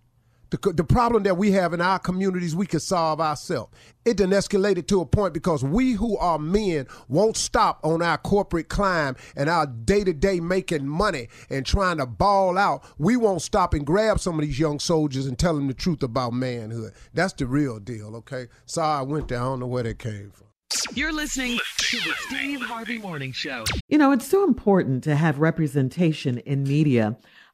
The, 0.50 0.74
the 0.74 0.84
problem 0.84 1.24
that 1.24 1.38
we 1.38 1.52
have 1.52 1.74
in 1.74 1.82
our 1.82 2.00
communities, 2.00 2.56
we 2.56 2.68
can 2.68 2.80
solve 2.80 3.20
ourselves. 3.20 3.74
It 4.06 4.18
done 4.18 4.30
escalated 4.30 4.88
to 4.88 5.02
a 5.02 5.06
point 5.06 5.34
because 5.34 5.64
we 5.64 5.92
who 5.92 6.18
are 6.18 6.40
men 6.40 6.88
won't 7.10 7.36
stop 7.36 7.80
on 7.84 8.02
our 8.02 8.18
corporate 8.18 8.70
climb 8.70 9.18
and 9.36 9.50
our 9.50 9.68
day 9.68 10.06
to 10.06 10.14
day 10.14 10.40
making 10.40 10.88
money 10.88 11.28
and 11.50 11.66
trying 11.66 11.98
to 11.98 12.06
ball 12.06 12.58
out. 12.58 12.86
We 12.98 13.18
won't 13.18 13.42
stop 13.42 13.74
and 13.74 13.86
grab 13.86 14.20
some 14.20 14.40
of 14.40 14.46
these 14.46 14.60
young 14.60 14.80
soldiers 14.80 15.26
and 15.26 15.38
tell 15.38 15.56
them 15.56 15.68
the 15.68 15.74
truth 15.74 16.04
about 16.04 16.32
manhood. 16.32 16.94
That's 17.14 17.34
the 17.34 17.48
real 17.48 17.80
deal, 17.80 18.16
okay? 18.18 18.48
Sorry 18.66 19.00
I 19.00 19.02
went 19.02 19.28
there. 19.28 19.40
I 19.40 19.44
don't 19.44 19.60
know 19.60 19.68
where 19.68 19.84
that 19.84 20.00
came 20.00 20.32
from. 20.32 20.48
You're 20.94 21.14
listening 21.14 21.60
to 21.78 21.98
the 21.98 22.14
Steve 22.28 22.62
Harvey 22.62 22.98
Morning 22.98 23.32
Show. 23.32 23.64
You 23.88 23.98
know, 23.98 24.12
it's 24.12 24.28
so 24.28 24.44
important 24.44 25.04
to 25.06 25.16
have 25.16 25.40
representation 25.40 26.40
in 26.40 26.64
media. 26.64 27.18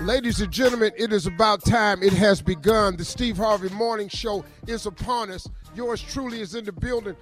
Ladies 0.00 0.42
and 0.42 0.52
gentlemen, 0.52 0.92
it 0.98 1.10
is 1.10 1.26
about 1.26 1.64
time. 1.64 2.02
It 2.02 2.12
has 2.12 2.42
begun. 2.42 2.96
The 2.96 3.04
Steve 3.04 3.38
Harvey 3.38 3.70
Morning 3.70 4.08
Show 4.08 4.44
is 4.66 4.84
upon 4.84 5.30
us. 5.30 5.48
Yours 5.74 6.02
truly 6.02 6.42
is 6.42 6.54
in 6.54 6.66
the 6.66 6.72
building. 6.72 7.16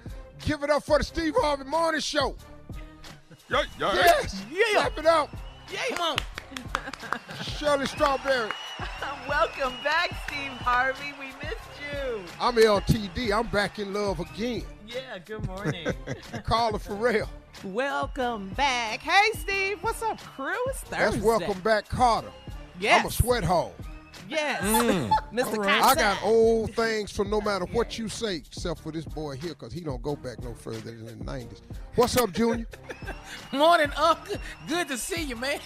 Give 0.45 0.61
it 0.61 0.69
up 0.69 0.83
for 0.83 0.97
the 0.97 1.03
Steve 1.05 1.35
Harvey 1.37 1.63
Morning 1.63 2.01
Show. 2.01 2.35
Yeah, 3.49 3.63
yeah. 3.79 3.93
Yes. 3.95 4.43
Yeah. 4.51 4.59
Clap 4.73 4.97
it 4.97 5.05
up. 5.05 5.35
Yeah. 5.71 5.95
Come 5.95 6.01
on. 6.01 6.17
Shirley 7.43 7.85
Strawberry. 7.85 8.49
Welcome 9.29 9.73
back, 9.81 10.09
Steve 10.27 10.51
Harvey. 10.51 11.13
We 11.17 11.27
missed 11.41 11.59
you. 11.79 12.23
I'm 12.41 12.55
LTD. 12.55 13.31
I'm 13.31 13.47
back 13.47 13.79
in 13.79 13.93
love 13.93 14.19
again. 14.19 14.63
Yeah, 14.85 15.17
good 15.23 15.47
morning. 15.47 15.87
Carla 16.43 16.79
Ferrell. 16.79 17.29
Welcome 17.63 18.49
back. 18.49 18.99
Hey, 18.99 19.31
Steve. 19.39 19.77
What's 19.81 20.01
up, 20.03 20.19
crew? 20.19 20.53
It's 20.67 20.81
Thursday. 20.81 20.97
That's 21.11 21.17
welcome 21.17 21.59
back, 21.61 21.87
Kotter. 21.87 22.31
Yes. 22.79 23.01
I'm 23.01 23.07
a 23.07 23.11
sweat 23.11 23.43
hole. 23.43 23.75
Yes. 24.27 24.61
Mm. 24.63 25.11
Mr. 25.33 25.65
I 25.65 25.95
got 25.95 26.23
old 26.23 26.73
things 26.73 27.11
from 27.11 27.29
no 27.29 27.41
matter 27.41 27.65
what 27.65 27.97
you 27.97 28.09
say, 28.09 28.37
except 28.37 28.81
for 28.81 28.91
this 28.91 29.05
boy 29.05 29.35
here, 29.35 29.49
because 29.49 29.73
he 29.73 29.81
don't 29.81 30.01
go 30.01 30.15
back 30.15 30.41
no 30.43 30.53
further 30.53 30.91
than 30.91 31.05
the 31.05 31.25
90s. 31.25 31.61
What's 31.95 32.17
up, 32.17 32.31
Junior? 32.31 32.67
Morning, 33.51 33.91
Uncle. 33.95 34.37
Good 34.67 34.87
to 34.89 34.97
see 34.97 35.23
you, 35.23 35.35
man. 35.35 35.59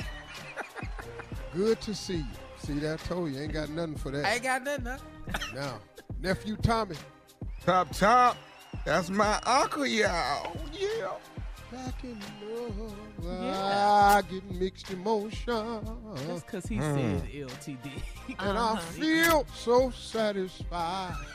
Good 1.53 1.79
to 1.81 1.95
see 1.95 2.17
you. 2.17 2.25
See 2.57 2.73
that? 2.79 2.99
I 3.01 3.07
told 3.07 3.31
you, 3.31 3.41
ain't 3.41 3.53
got 3.53 3.69
nothing 3.69 3.95
for 3.95 4.11
that. 4.11 4.25
I 4.25 4.33
ain't 4.33 4.43
got 4.43 4.63
nothing, 4.63 4.85
huh? 4.85 4.97
Now, 5.55 5.79
nephew 6.19 6.57
Tommy. 6.57 6.95
Top, 7.65 7.91
top. 7.95 8.37
That's 8.85 9.09
my 9.09 9.39
uncle, 9.45 9.85
y'all. 9.85 10.55
Yeah. 10.73 11.11
Back 11.71 12.03
in 12.03 12.19
love, 12.49 12.95
Yeah. 13.21 14.15
I 14.17 14.21
get 14.23 14.51
mixed 14.51 14.89
emotions. 14.91 15.87
That's 16.27 16.41
because 16.41 16.65
he 16.65 16.77
Mm. 16.77 17.21
said 17.21 17.29
LTD. 17.31 17.91
And 18.39 18.57
I 18.57 18.71
Uh-huh. 18.71 18.77
feel 18.77 19.45
so 19.55 19.91
satisfied. 19.91 21.15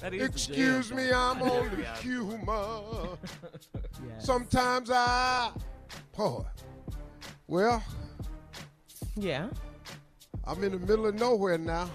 That 0.00 0.14
is 0.14 0.22
Excuse 0.28 0.92
me. 0.92 1.10
I'm 1.12 1.42
only 1.50 1.82
Yeah. 1.82 1.96
human. 1.96 2.46
Yes. 4.06 4.24
Sometimes 4.26 4.90
I, 4.92 5.50
boy, 6.16 6.44
well, 7.48 7.82
Yeah. 9.16 9.48
I'm 10.44 10.62
in 10.62 10.72
the 10.72 10.78
middle 10.78 11.06
of 11.06 11.14
nowhere 11.16 11.58
now. 11.58 11.88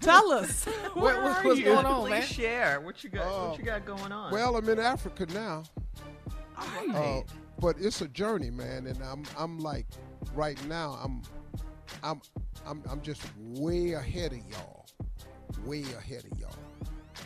Tell 0.00 0.30
us. 0.32 0.64
What- 0.66 0.94
Where 0.96 1.22
what's- 1.22 1.38
are 1.40 1.44
what's 1.44 1.58
you? 1.58 1.64
going 1.64 1.86
on, 1.86 2.00
Please 2.02 2.10
man? 2.10 2.22
share 2.22 2.80
what 2.82 3.02
you 3.02 3.10
got. 3.10 3.26
Uh, 3.26 3.48
what 3.48 3.58
you 3.58 3.64
got 3.64 3.84
going 3.84 4.12
on? 4.12 4.30
Well, 4.30 4.56
I'm 4.56 4.68
in 4.68 4.78
Africa 4.78 5.26
now. 5.26 5.64
Are? 6.58 6.96
Uh, 6.96 7.22
but 7.60 7.76
it's 7.78 8.00
a 8.02 8.08
journey, 8.08 8.50
man, 8.50 8.86
and 8.86 9.00
I'm 9.02 9.24
I'm 9.36 9.58
like 9.58 9.86
right 10.34 10.62
now 10.66 10.98
I'm 11.02 11.22
I'm 12.02 12.20
I'm 12.66 12.82
I'm 12.90 13.00
just 13.02 13.22
way 13.54 13.92
ahead 13.92 14.32
of 14.32 14.40
y'all, 14.50 14.86
way 15.64 15.82
ahead 15.96 16.24
of 16.30 16.38
y'all, 16.38 16.54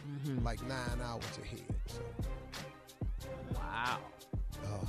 Mm-hmm. 0.09 0.45
like 0.45 0.61
nine 0.67 1.01
hours 1.05 1.25
ahead. 1.43 1.63
So, 1.87 2.01
wow. 3.55 3.99
uh, 4.65 4.87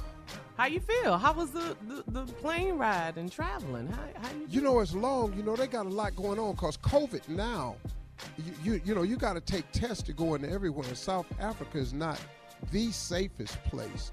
How 0.57 0.65
you 0.65 0.79
feel? 0.79 1.17
How 1.17 1.33
was 1.33 1.51
the, 1.51 1.75
the, 1.87 2.03
the 2.07 2.31
plane 2.33 2.75
ride 2.77 3.17
and 3.17 3.31
traveling? 3.31 3.87
How, 3.87 4.03
how 4.21 4.31
you? 4.33 4.45
you 4.49 4.61
know, 4.61 4.79
it's 4.79 4.93
long. 4.95 5.33
You 5.35 5.43
know, 5.43 5.55
they 5.55 5.67
got 5.67 5.85
a 5.85 5.89
lot 5.89 6.15
going 6.15 6.39
on 6.39 6.53
because 6.53 6.77
COVID 6.77 7.27
now. 7.29 7.75
You, 8.37 8.53
you 8.73 8.81
you 8.85 8.95
know 8.95 9.01
you 9.03 9.17
got 9.17 9.33
to 9.33 9.41
take 9.41 9.69
tests 9.71 10.03
to 10.03 10.13
go 10.13 10.35
into 10.35 10.49
everywhere. 10.49 10.87
And 10.87 10.97
South 10.97 11.25
Africa 11.39 11.77
is 11.77 11.93
not 11.93 12.19
the 12.71 12.91
safest 12.91 13.61
place 13.65 14.11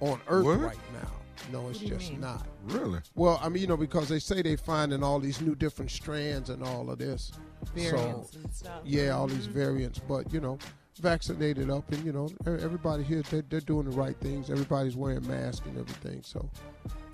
on 0.00 0.20
earth 0.28 0.44
What? 0.44 0.60
right 0.60 0.78
now. 0.92 1.10
No, 1.52 1.68
it's 1.68 1.78
just 1.78 2.10
mean? 2.10 2.20
not. 2.20 2.46
Really? 2.66 3.00
Well, 3.14 3.40
I 3.42 3.48
mean, 3.48 3.62
you 3.62 3.68
know, 3.68 3.76
because 3.76 4.08
they 4.08 4.18
say 4.18 4.42
they're 4.42 4.56
finding 4.56 5.02
all 5.02 5.18
these 5.18 5.40
new 5.40 5.54
different 5.54 5.90
strands 5.90 6.50
and 6.50 6.62
all 6.62 6.90
of 6.90 6.98
this. 6.98 7.32
Variants 7.74 8.32
so, 8.32 8.38
and 8.42 8.52
stuff. 8.52 8.80
yeah, 8.84 9.10
all 9.10 9.26
these 9.26 9.46
variants. 9.46 9.98
But 9.98 10.32
you 10.32 10.40
know, 10.40 10.58
vaccinated 11.00 11.70
up, 11.70 11.90
and 11.92 12.04
you 12.04 12.12
know, 12.12 12.28
everybody 12.46 13.02
here 13.02 13.22
they're, 13.30 13.42
they're 13.48 13.60
doing 13.60 13.88
the 13.88 13.96
right 13.96 14.16
things. 14.20 14.50
Everybody's 14.50 14.96
wearing 14.96 15.26
masks 15.26 15.66
and 15.66 15.78
everything. 15.78 16.20
So, 16.22 16.48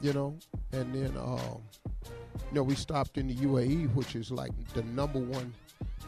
you 0.02 0.12
know, 0.12 0.36
and 0.72 0.92
then 0.94 1.16
um, 1.16 1.62
you 2.04 2.54
know, 2.54 2.62
we 2.62 2.74
stopped 2.74 3.18
in 3.18 3.28
the 3.28 3.34
UAE, 3.34 3.94
which 3.94 4.16
is 4.16 4.30
like 4.30 4.52
the 4.74 4.82
number 4.82 5.18
one 5.18 5.52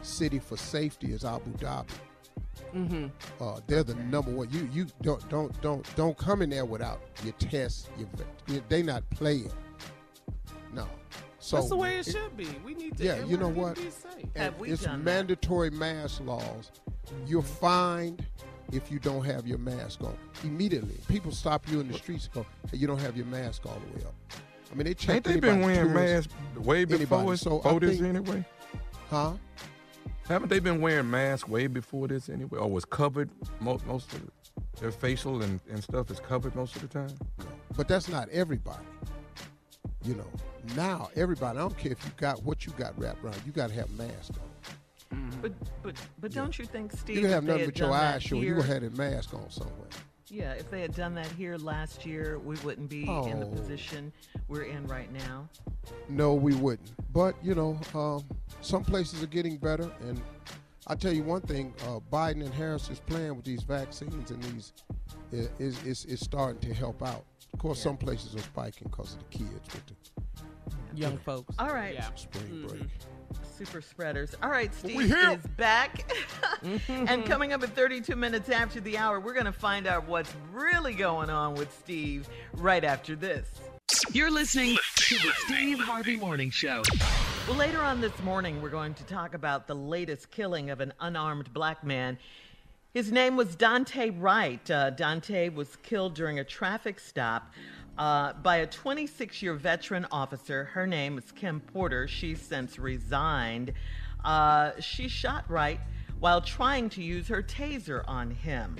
city 0.03 0.39
for 0.39 0.57
safety 0.57 1.13
is 1.13 1.25
Abu 1.25 1.51
Dhabi. 1.57 1.87
Mm-hmm. 2.75 3.07
Uh, 3.43 3.61
they're 3.67 3.83
the 3.85 3.95
number 3.97 4.31
one. 4.31 4.49
You 4.51 4.69
you 4.73 4.87
don't 5.03 5.27
don't 5.29 5.61
don't 5.63 5.97
don't 5.97 6.17
come 6.19 6.43
in 6.43 6.51
there 6.51 6.65
without 6.65 7.01
your 7.25 7.33
test. 7.35 7.89
Your, 7.99 8.09
va- 8.17 8.63
they 8.69 8.83
not 8.83 9.09
playing. 9.11 9.51
No. 10.73 10.87
So 11.39 11.57
That's 11.57 11.69
the 11.69 11.77
way 11.77 11.99
it 11.99 12.07
should 12.07 12.37
be. 12.37 12.49
We 12.65 12.75
need 12.75 12.97
to. 12.99 13.05
yeah, 13.05 13.25
you 13.25 13.37
know 13.37 13.49
what? 13.49 13.77
Be 13.77 13.83
safe. 13.91 14.27
Have 14.37 14.59
we 14.59 14.71
it's 14.71 14.83
done 14.83 14.99
that? 14.99 15.05
mandatory 15.05 15.71
mask 15.71 16.21
laws. 16.25 16.71
You're 17.27 17.43
fined 17.43 18.27
if 18.73 18.91
you 18.93 18.99
don't 18.99 19.25
have 19.25 19.47
your 19.47 19.57
mask 19.59 20.03
on 20.03 20.15
immediately. 20.45 20.97
People 21.09 21.33
stop 21.33 21.67
you 21.71 21.81
in 21.81 21.89
the 21.89 21.95
streets 21.95 22.27
and 22.27 22.35
go, 22.35 22.47
hey, 22.71 22.77
"You 22.77 22.87
don't 22.87 23.01
have 23.01 23.17
your 23.17 23.27
mask 23.27 23.65
all 23.67 23.81
the 23.93 23.99
way 23.99 24.05
up." 24.07 24.15
I 24.71 24.75
mean, 24.75 24.85
they 24.85 24.95
check. 24.95 25.15
Ain't 25.17 25.25
they 25.25 25.41
been 25.41 25.63
anybody, 25.63 25.75
wearing 25.75 25.93
tourists, 25.95 26.35
masks 26.57 26.67
way 26.67 26.85
before, 26.85 26.97
anybody. 27.19 27.33
us- 27.33 27.41
So 27.41 27.61
I 27.61 27.63
before 27.63 27.81
this 27.81 27.99
think- 28.01 28.17
anyway? 28.17 28.45
Huh? 29.09 29.33
Haven't 30.29 30.51
they 30.51 30.59
been 30.59 30.83
wearing 30.83 31.11
masks 31.11 31.49
way 31.49 31.67
before 31.69 32.07
this 32.07 32.29
anyway, 32.29 32.59
or 32.59 32.71
was 32.71 32.85
covered 32.85 33.31
most 33.61 33.87
most 33.87 34.13
of 34.13 34.23
it? 34.23 34.33
Their 34.79 34.93
facial 34.93 35.43
and, 35.43 35.59
and 35.71 35.83
stuff 35.83 36.11
is 36.11 36.21
covered 36.21 36.55
most 36.55 36.77
of 36.77 36.83
the 36.83 36.89
time. 36.89 37.11
But 37.77 37.89
that's 37.89 38.09
not 38.09 38.29
everybody. 38.29 38.85
You 40.05 40.15
know, 40.17 40.27
now 40.77 41.09
everybody. 41.17 41.59
I 41.59 41.63
don't 41.63 41.77
care 41.79 41.93
if 41.93 42.05
you 42.05 42.11
got 42.19 42.43
what 42.43 42.67
you 42.67 42.73
got 42.73 42.99
wrapped 42.99 43.25
around. 43.25 43.41
You 43.47 43.53
got 43.53 43.71
to 43.71 43.75
have 43.75 43.89
a 43.89 44.03
mask 44.03 44.35
on. 45.11 45.31
But 45.41 45.53
but 45.83 45.95
but 46.21 46.33
don't 46.33 46.59
you 46.59 46.67
think, 46.67 46.93
Steve? 46.93 47.17
You 47.17 47.23
can 47.23 47.31
have 47.31 47.45
if 47.45 47.47
they 47.47 47.53
nothing 47.53 47.67
but 47.67 47.79
your 47.79 47.93
eyes 47.93 48.23
showing. 48.23 48.43
You 48.43 48.49
here- 48.49 48.57
gonna 48.57 48.73
have 48.75 48.83
that 48.83 48.99
mask 48.99 49.33
on 49.33 49.51
somewhere. 49.51 49.89
Yeah, 50.31 50.53
if 50.53 50.71
they 50.71 50.81
had 50.83 50.95
done 50.95 51.15
that 51.15 51.27
here 51.33 51.57
last 51.57 52.05
year, 52.05 52.39
we 52.39 52.57
wouldn't 52.57 52.89
be 52.91 53.03
in 53.03 53.41
the 53.41 53.47
Oh. 53.47 53.51
position 53.51 54.13
we're 54.49 54.65
in 54.65 54.87
right 54.87 55.11
now. 55.13 55.49
No, 56.09 56.35
we 56.35 56.55
wouldn't. 56.55 56.93
But 57.13 57.35
you 57.43 57.55
know, 57.55 57.79
um, 57.95 58.25
some 58.61 58.85
places 58.85 59.23
are 59.23 59.27
getting 59.29 59.57
better, 59.57 59.91
and 60.01 60.21
I 60.87 60.95
tell 60.97 61.13
you 61.13 61.23
one 61.23 61.41
thing: 61.43 61.73
uh, 61.87 62.01
Biden 62.13 62.45
and 62.45 62.53
Harris 62.53 62.91
is 62.91 63.01
playing 63.01 63.37
with 63.37 63.45
these 63.45 63.63
vaccines, 63.63 64.31
and 64.31 64.43
these 64.45 64.73
i- 65.33 65.49
is 65.59 65.83
is 65.85 66.05
is 66.05 66.21
starting 66.21 66.61
to 66.69 66.75
help 66.75 67.03
out. 67.03 67.25
Of 67.55 67.59
course, 67.59 67.81
some 67.83 67.97
places 67.97 68.35
are 68.37 68.41
spiking 68.41 68.89
because 68.91 69.15
of 69.15 69.21
the 69.21 69.39
kids 69.39 69.51
with 69.75 69.87
the 69.87 69.95
Young 70.95 71.17
folks. 71.19 71.55
All 71.59 71.69
right. 71.73 71.95
Yeah. 71.95 72.09
spring 72.17 72.67
break. 72.67 72.83
Super 73.57 73.81
spreaders. 73.81 74.35
All 74.43 74.51
right, 74.51 74.73
Steve 74.75 75.07
here. 75.07 75.31
is 75.31 75.47
back. 75.57 76.13
and 76.89 77.27
coming 77.27 77.53
up 77.53 77.63
at 77.63 77.75
32 77.75 78.15
minutes 78.15 78.49
after 78.49 78.81
the 78.81 78.97
hour, 78.97 79.19
we're 79.19 79.33
going 79.33 79.47
to 79.47 79.53
find 79.53 79.87
out 79.87 80.07
what's 80.07 80.33
really 80.53 80.95
going 80.95 81.29
on 81.29 81.55
with 81.55 81.73
Steve 81.81 82.29
right 82.55 82.85
after 82.85 83.17
this. 83.17 83.49
You're 84.13 84.31
listening 84.31 84.77
to 84.97 85.15
the 85.17 85.33
Steve 85.47 85.81
Harvey 85.81 86.17
Morning 86.17 86.51
Show. 86.51 86.83
Well, 87.49 87.57
later 87.57 87.81
on 87.81 88.01
this 88.01 88.17
morning, 88.23 88.61
we're 88.61 88.69
going 88.69 88.95
to 88.95 89.05
talk 89.05 89.35
about 89.35 89.67
the 89.67 89.75
latest 89.75 90.31
killing 90.31 90.71
of 90.71 90.81
an 90.81 90.93
unarmed 91.01 91.53
black 91.53 91.83
man. 91.83 92.19
His 92.95 93.11
name 93.11 93.37
was 93.37 93.57
Daunte 93.57 94.15
Wright. 94.21 94.71
Uh, 94.71 94.91
Daunte 94.91 95.55
was 95.55 95.77
killed 95.77 96.15
during 96.15 96.39
a 96.39 96.45
traffic 96.45 97.01
stop 97.01 97.53
uh, 97.99 98.33
by 98.35 98.57
a 98.59 98.67
26 98.67 99.43
year 99.43 99.55
veteran 99.55 100.07
officer. 100.11 100.65
Her 100.65 100.87
name 100.87 101.19
is 101.19 101.31
Kim 101.33 101.61
Potter. 101.61 102.07
She's 102.09 102.41
since 102.41 102.79
resigned. 102.79 103.73
Uh, 104.25 104.73
she 104.81 105.09
shot 105.09 105.45
Wright 105.51 105.81
while 106.21 106.41
trying 106.41 106.89
to 106.91 107.03
use 107.03 107.29
her 107.29 107.43
taser 107.43 108.03
on 108.09 108.31
him. 108.31 108.77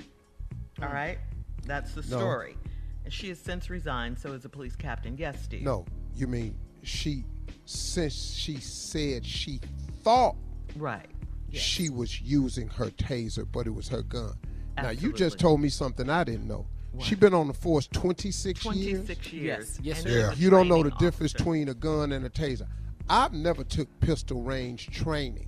All 0.81 0.89
right? 0.89 1.17
That's 1.65 1.93
the 1.93 2.01
No. 2.01 2.17
story. 2.17 2.57
And 3.05 3.13
she 3.13 3.29
has 3.29 3.39
since 3.39 3.69
resigned, 3.69 4.17
so 4.19 4.33
is 4.33 4.43
the 4.43 4.49
police 4.49 4.75
captain. 4.75 5.17
Yes, 5.17 5.41
Steve. 5.43 5.61
No, 5.63 5.85
you 6.15 6.27
mean 6.27 6.55
she 6.83 7.25
since 7.65 8.13
she 8.33 8.57
said 8.57 9.25
she 9.25 9.59
thought 10.03 10.35
Right. 10.75 11.09
she 11.51 11.89
was 11.89 12.21
using 12.21 12.67
her 12.69 12.87
taser, 12.91 13.45
but 13.51 13.67
it 13.67 13.71
was 13.73 13.87
her 13.89 14.01
gun. 14.01 14.33
Now 14.77 14.89
you 14.91 15.11
just 15.11 15.37
told 15.39 15.59
me 15.61 15.69
something 15.69 16.09
I 16.09 16.23
didn't 16.23 16.47
know. 16.47 16.67
She 17.01 17.15
been 17.15 17.33
on 17.33 17.47
the 17.47 17.53
force 17.53 17.87
26, 17.87 18.61
26 18.61 19.31
years. 19.33 19.33
years. 19.33 19.79
Yes, 19.81 19.99
And 20.03 20.07
sir. 20.09 20.19
Yeah, 20.19 20.33
you 20.35 20.49
don't 20.49 20.67
know 20.67 20.83
the 20.83 20.89
difference 20.91 21.33
officer. 21.33 21.37
between 21.37 21.69
a 21.69 21.73
gun 21.73 22.11
and 22.11 22.25
a 22.25 22.29
taser. 22.29 22.67
I've 23.09 23.33
never 23.33 23.63
took 23.63 23.87
pistol 23.99 24.41
range 24.41 24.89
training, 24.91 25.47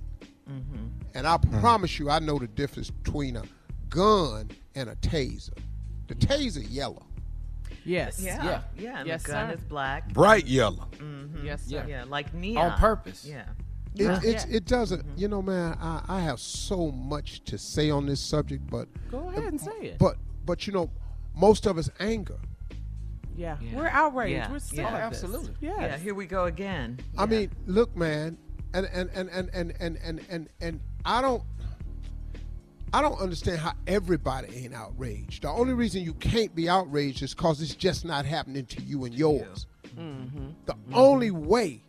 Mm-hmm. 0.50 0.86
and 1.14 1.26
I 1.26 1.36
promise 1.60 1.98
you, 1.98 2.10
I 2.10 2.18
know 2.18 2.38
the 2.38 2.48
difference 2.48 2.90
between 2.90 3.36
a 3.36 3.42
gun 3.88 4.50
and 4.74 4.88
a 4.90 4.96
taser. 4.96 5.56
The 6.08 6.14
taser 6.16 6.64
yellow. 6.68 7.06
Yes. 7.84 8.20
Yeah. 8.20 8.42
Yeah. 8.44 8.60
Yeah. 8.76 8.98
And 8.98 9.08
Yes, 9.08 9.22
the 9.24 9.28
gun 9.32 9.48
sir. 9.50 9.54
is 9.54 9.60
black. 9.64 10.12
Bright 10.12 10.46
yellow. 10.46 10.88
Mhm. 10.98 11.44
Yes, 11.44 11.62
sir. 11.66 11.84
Yeah. 11.88 12.04
Like 12.08 12.32
neon. 12.34 12.72
On 12.72 12.78
purpose. 12.78 13.24
Yeah. 13.28 13.42
It, 13.94 14.02
Yeah. 14.02 14.20
it's, 14.22 14.44
it 14.46 14.64
doesn't, 14.66 15.04
you 15.16 15.28
know, 15.28 15.42
man. 15.42 15.76
I, 15.80 16.02
I 16.08 16.20
have 16.20 16.40
so 16.40 16.90
much 16.92 17.42
to 17.44 17.58
say 17.58 17.90
on 17.90 18.06
this 18.06 18.20
subject, 18.20 18.68
but 18.70 18.88
Go 19.10 19.28
ahead 19.28 19.44
and 19.44 19.60
say 19.60 19.70
it. 19.80 19.98
but 19.98 20.16
but 20.44 20.66
you 20.66 20.72
know, 20.72 20.90
most 21.34 21.66
of 21.66 21.78
it's 21.78 21.90
anger. 22.00 22.38
yeah. 23.36 23.56
Yeah. 23.60 23.76
We're 23.76 23.88
outraged. 23.88 24.32
Yeah. 24.32 24.52
We're 24.52 24.58
sick 24.58 24.78
Yeah. 24.78 24.90
Oh, 24.92 24.96
absolutely. 24.96 25.54
Yes. 25.60 25.76
Yeah. 25.80 25.98
Here 25.98 26.14
we 26.14 26.26
go 26.26 26.44
again. 26.44 26.98
I 27.16 27.26
mean, 27.26 27.50
look, 27.66 27.96
man, 27.96 28.36
and 28.74 28.86
and 28.92 29.10
and 29.14 29.28
and 29.30 29.50
and 29.52 29.74
and 29.80 29.98
and 30.02 30.20
and, 30.28 30.48
and 30.60 30.80
I 31.04 31.20
don't. 31.22 31.42
I 32.94 33.00
don't 33.00 33.18
understand 33.20 33.58
how 33.58 33.72
everybody 33.86 34.54
ain't 34.54 34.74
outraged. 34.74 35.44
The 35.44 35.48
only 35.48 35.72
reason 35.72 36.02
you 36.02 36.12
can't 36.12 36.54
be 36.54 36.68
outraged 36.68 37.22
is 37.22 37.32
because 37.32 37.62
it's 37.62 37.74
just 37.74 38.04
not 38.04 38.26
happening 38.26 38.66
to 38.66 38.82
you 38.82 39.04
and 39.06 39.14
yours. 39.14 39.66
Mm-hmm. 39.96 40.48
The 40.66 40.74
mm-hmm. 40.74 40.94
only 40.94 41.30
way 41.30 41.82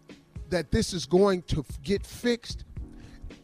that 0.50 0.72
this 0.72 0.94
is 0.94 1.06
going 1.06 1.42
to 1.44 1.66
get 1.84 2.06
fixed 2.06 2.64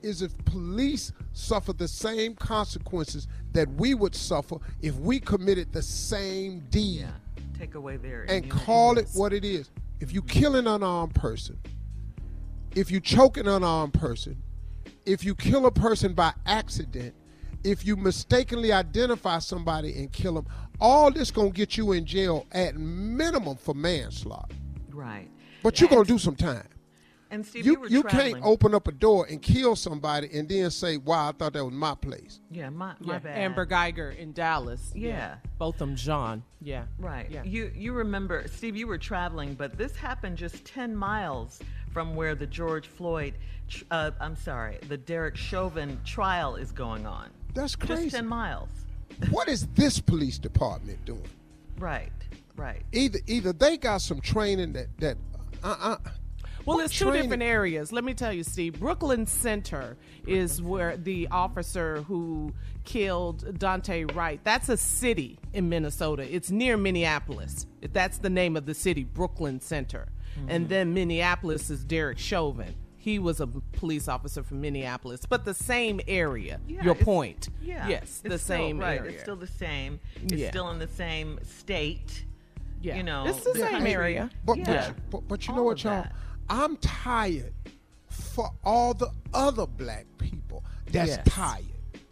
is 0.01 0.21
if 0.21 0.37
police 0.45 1.11
suffer 1.33 1.73
the 1.73 1.87
same 1.87 2.35
consequences 2.35 3.27
that 3.51 3.69
we 3.73 3.93
would 3.93 4.15
suffer 4.15 4.57
if 4.81 4.95
we 4.95 5.19
committed 5.19 5.71
the 5.71 5.81
same 5.81 6.59
deed 6.69 7.01
Yeah. 7.01 7.11
Take 7.57 7.75
away 7.75 7.97
their 7.97 8.25
and 8.29 8.49
call 8.49 8.97
it 8.97 9.09
what 9.13 9.33
it 9.33 9.43
is. 9.43 9.69
If 9.99 10.13
you 10.13 10.21
kill 10.21 10.55
an 10.55 10.65
unarmed 10.65 11.13
person, 11.13 11.59
if 12.73 12.89
you 12.89 13.01
choke 13.01 13.35
an 13.35 13.47
unarmed 13.49 13.93
person, 13.93 14.41
if 15.05 15.25
you 15.25 15.35
kill 15.35 15.65
a 15.65 15.71
person 15.71 16.13
by 16.13 16.33
accident, 16.45 17.13
if 17.63 17.85
you 17.85 17.97
mistakenly 17.97 18.71
identify 18.71 19.39
somebody 19.39 19.93
and 19.99 20.11
kill 20.13 20.35
them, 20.35 20.47
all 20.79 21.11
this 21.11 21.31
gonna 21.31 21.49
get 21.49 21.75
you 21.75 21.91
in 21.91 22.05
jail 22.05 22.45
at 22.53 22.77
minimum 22.77 23.57
for 23.57 23.73
manslaughter. 23.73 24.55
Right. 24.89 25.29
But 25.61 25.81
you're 25.81 25.89
gonna 25.89 26.05
do 26.05 26.17
some 26.17 26.35
time. 26.35 26.63
And 27.31 27.45
Steve, 27.45 27.65
you, 27.65 27.73
You 27.73 27.79
were 27.79 27.87
you 27.87 28.03
can't 28.03 28.39
open 28.43 28.73
up 28.73 28.87
a 28.87 28.91
door 28.91 29.27
and 29.29 29.39
kill 29.41 29.75
somebody 29.75 30.29
and 30.33 30.49
then 30.49 30.71
say, 30.71 30.97
"Wow, 30.97 31.29
I 31.29 31.31
thought 31.31 31.53
that 31.53 31.63
was 31.63 31.73
my 31.73 31.93
place." 31.93 32.39
Yeah. 32.49 32.69
My, 32.71 32.95
my 32.99 33.13
Yeah. 33.13 33.19
bad. 33.19 33.37
Amber 33.37 33.65
Guyger 33.67 34.17
in 34.17 34.33
Dallas. 34.33 34.91
Yeah. 34.95 35.35
Botham 35.59 35.95
Jean. 35.95 36.43
Yeah. 36.61 36.85
Right. 36.97 37.29
Yeah. 37.29 37.43
You 37.43 37.71
you 37.75 37.93
remember, 37.93 38.45
Steve? 38.47 38.75
You 38.75 38.87
were 38.87 38.97
traveling, 38.97 39.53
but 39.53 39.77
this 39.77 39.95
happened 39.95 40.37
just 40.37 40.65
ten 40.65 40.95
miles 40.95 41.59
from 41.91 42.15
where 42.15 42.33
the 42.33 42.47
George 42.47 42.87
Floyd, 42.87 43.35
uh, 43.91 44.11
I'm 44.19 44.35
sorry, 44.35 44.79
the 44.87 44.97
Derek 44.97 45.35
Chauvin 45.35 45.99
trial 46.05 46.55
is 46.55 46.71
going 46.71 47.05
on. 47.05 47.29
That's 47.53 47.75
crazy. 47.75 48.03
Just 48.05 48.15
ten 48.15 48.27
miles. 48.27 48.69
what 49.29 49.47
is 49.49 49.67
this 49.75 49.99
police 49.99 50.39
department 50.39 51.03
doing? 51.05 51.27
Right. 51.77 52.11
Right. 52.55 52.81
Either 52.91 53.19
either 53.27 53.53
they 53.53 53.77
got 53.77 54.01
some 54.01 54.19
training 54.19 54.73
that 54.73 54.87
that 54.97 55.17
uh 55.63 55.75
uh 55.79 55.97
Well, 56.65 56.77
What 56.77 56.85
it's 56.85 56.97
two 56.97 57.11
different 57.11 57.43
areas. 57.43 57.91
Let 57.91 58.03
me 58.03 58.13
tell 58.13 58.33
you, 58.33 58.43
Steve. 58.43 58.79
Brooklyn 58.79 59.25
Center 59.25 59.97
is 60.27 60.61
where 60.61 60.97
the 60.97 61.27
officer 61.31 62.03
who 62.03 62.53
killed 62.85 63.59
Daunte 63.59 64.13
Wright. 64.15 64.39
That's 64.43 64.69
a 64.69 64.77
city 64.77 65.39
in 65.53 65.69
Minnesota. 65.69 66.23
It's 66.33 66.51
near 66.51 66.77
Minneapolis. 66.77 67.65
That's 67.81 68.17
the 68.19 68.29
name 68.29 68.55
of 68.57 68.65
the 68.65 68.73
city, 68.73 69.03
Brooklyn 69.03 69.59
Center. 69.61 70.09
And 70.47 70.63
mm-hmm. 70.65 70.69
then 70.69 70.93
Minneapolis 70.93 71.69
is 71.69 71.83
Derek 71.83 72.17
Chauvin. 72.19 72.75
He 72.97 73.17
was 73.17 73.39
a 73.39 73.47
police 73.47 74.07
officer 74.07 74.43
from 74.43 74.59
Minneapolis, 74.61 75.25
but 75.25 75.45
the 75.45 75.53
same 75.53 76.01
area. 76.07 76.59
Yeah, 76.67 76.83
Your 76.83 76.95
point. 76.95 77.47
Yeah. 77.61 77.87
Yes, 77.87 78.19
the 78.19 78.33
It's 78.33 78.43
still- 78.43 78.57
same 78.57 78.79
right. 78.79 78.99
area. 78.99 79.11
It's 79.13 79.21
still 79.21 79.37
the 79.37 79.47
same. 79.47 79.99
It's 80.23 80.33
Yeah. 80.33 80.49
still 80.49 80.69
in 80.69 80.79
the 80.79 80.87
same 80.87 81.39
state. 81.43 82.25
Yeah. 82.81 82.97
You 82.97 83.03
know, 83.03 83.25
It's 83.25 83.43
the 83.43 83.51
the 83.53 83.59
same 83.59 83.87
area. 83.87 84.29
But, 84.45 84.57
Yeah. 84.57 84.91
but, 84.91 85.09
but, 85.11 85.27
but 85.27 85.47
you 85.47 85.53
All 85.53 85.57
know 85.57 85.63
what, 85.63 85.83
y'all? 85.83 86.03
that. 86.03 86.13
I'm 86.49 86.77
tired 86.77 87.53
for 88.07 88.49
all 88.63 88.93
the 88.93 89.11
other 89.33 89.65
black 89.67 90.05
people 90.17 90.63
that's 90.91 91.09
Yes. 91.09 91.27
tired. 91.27 91.65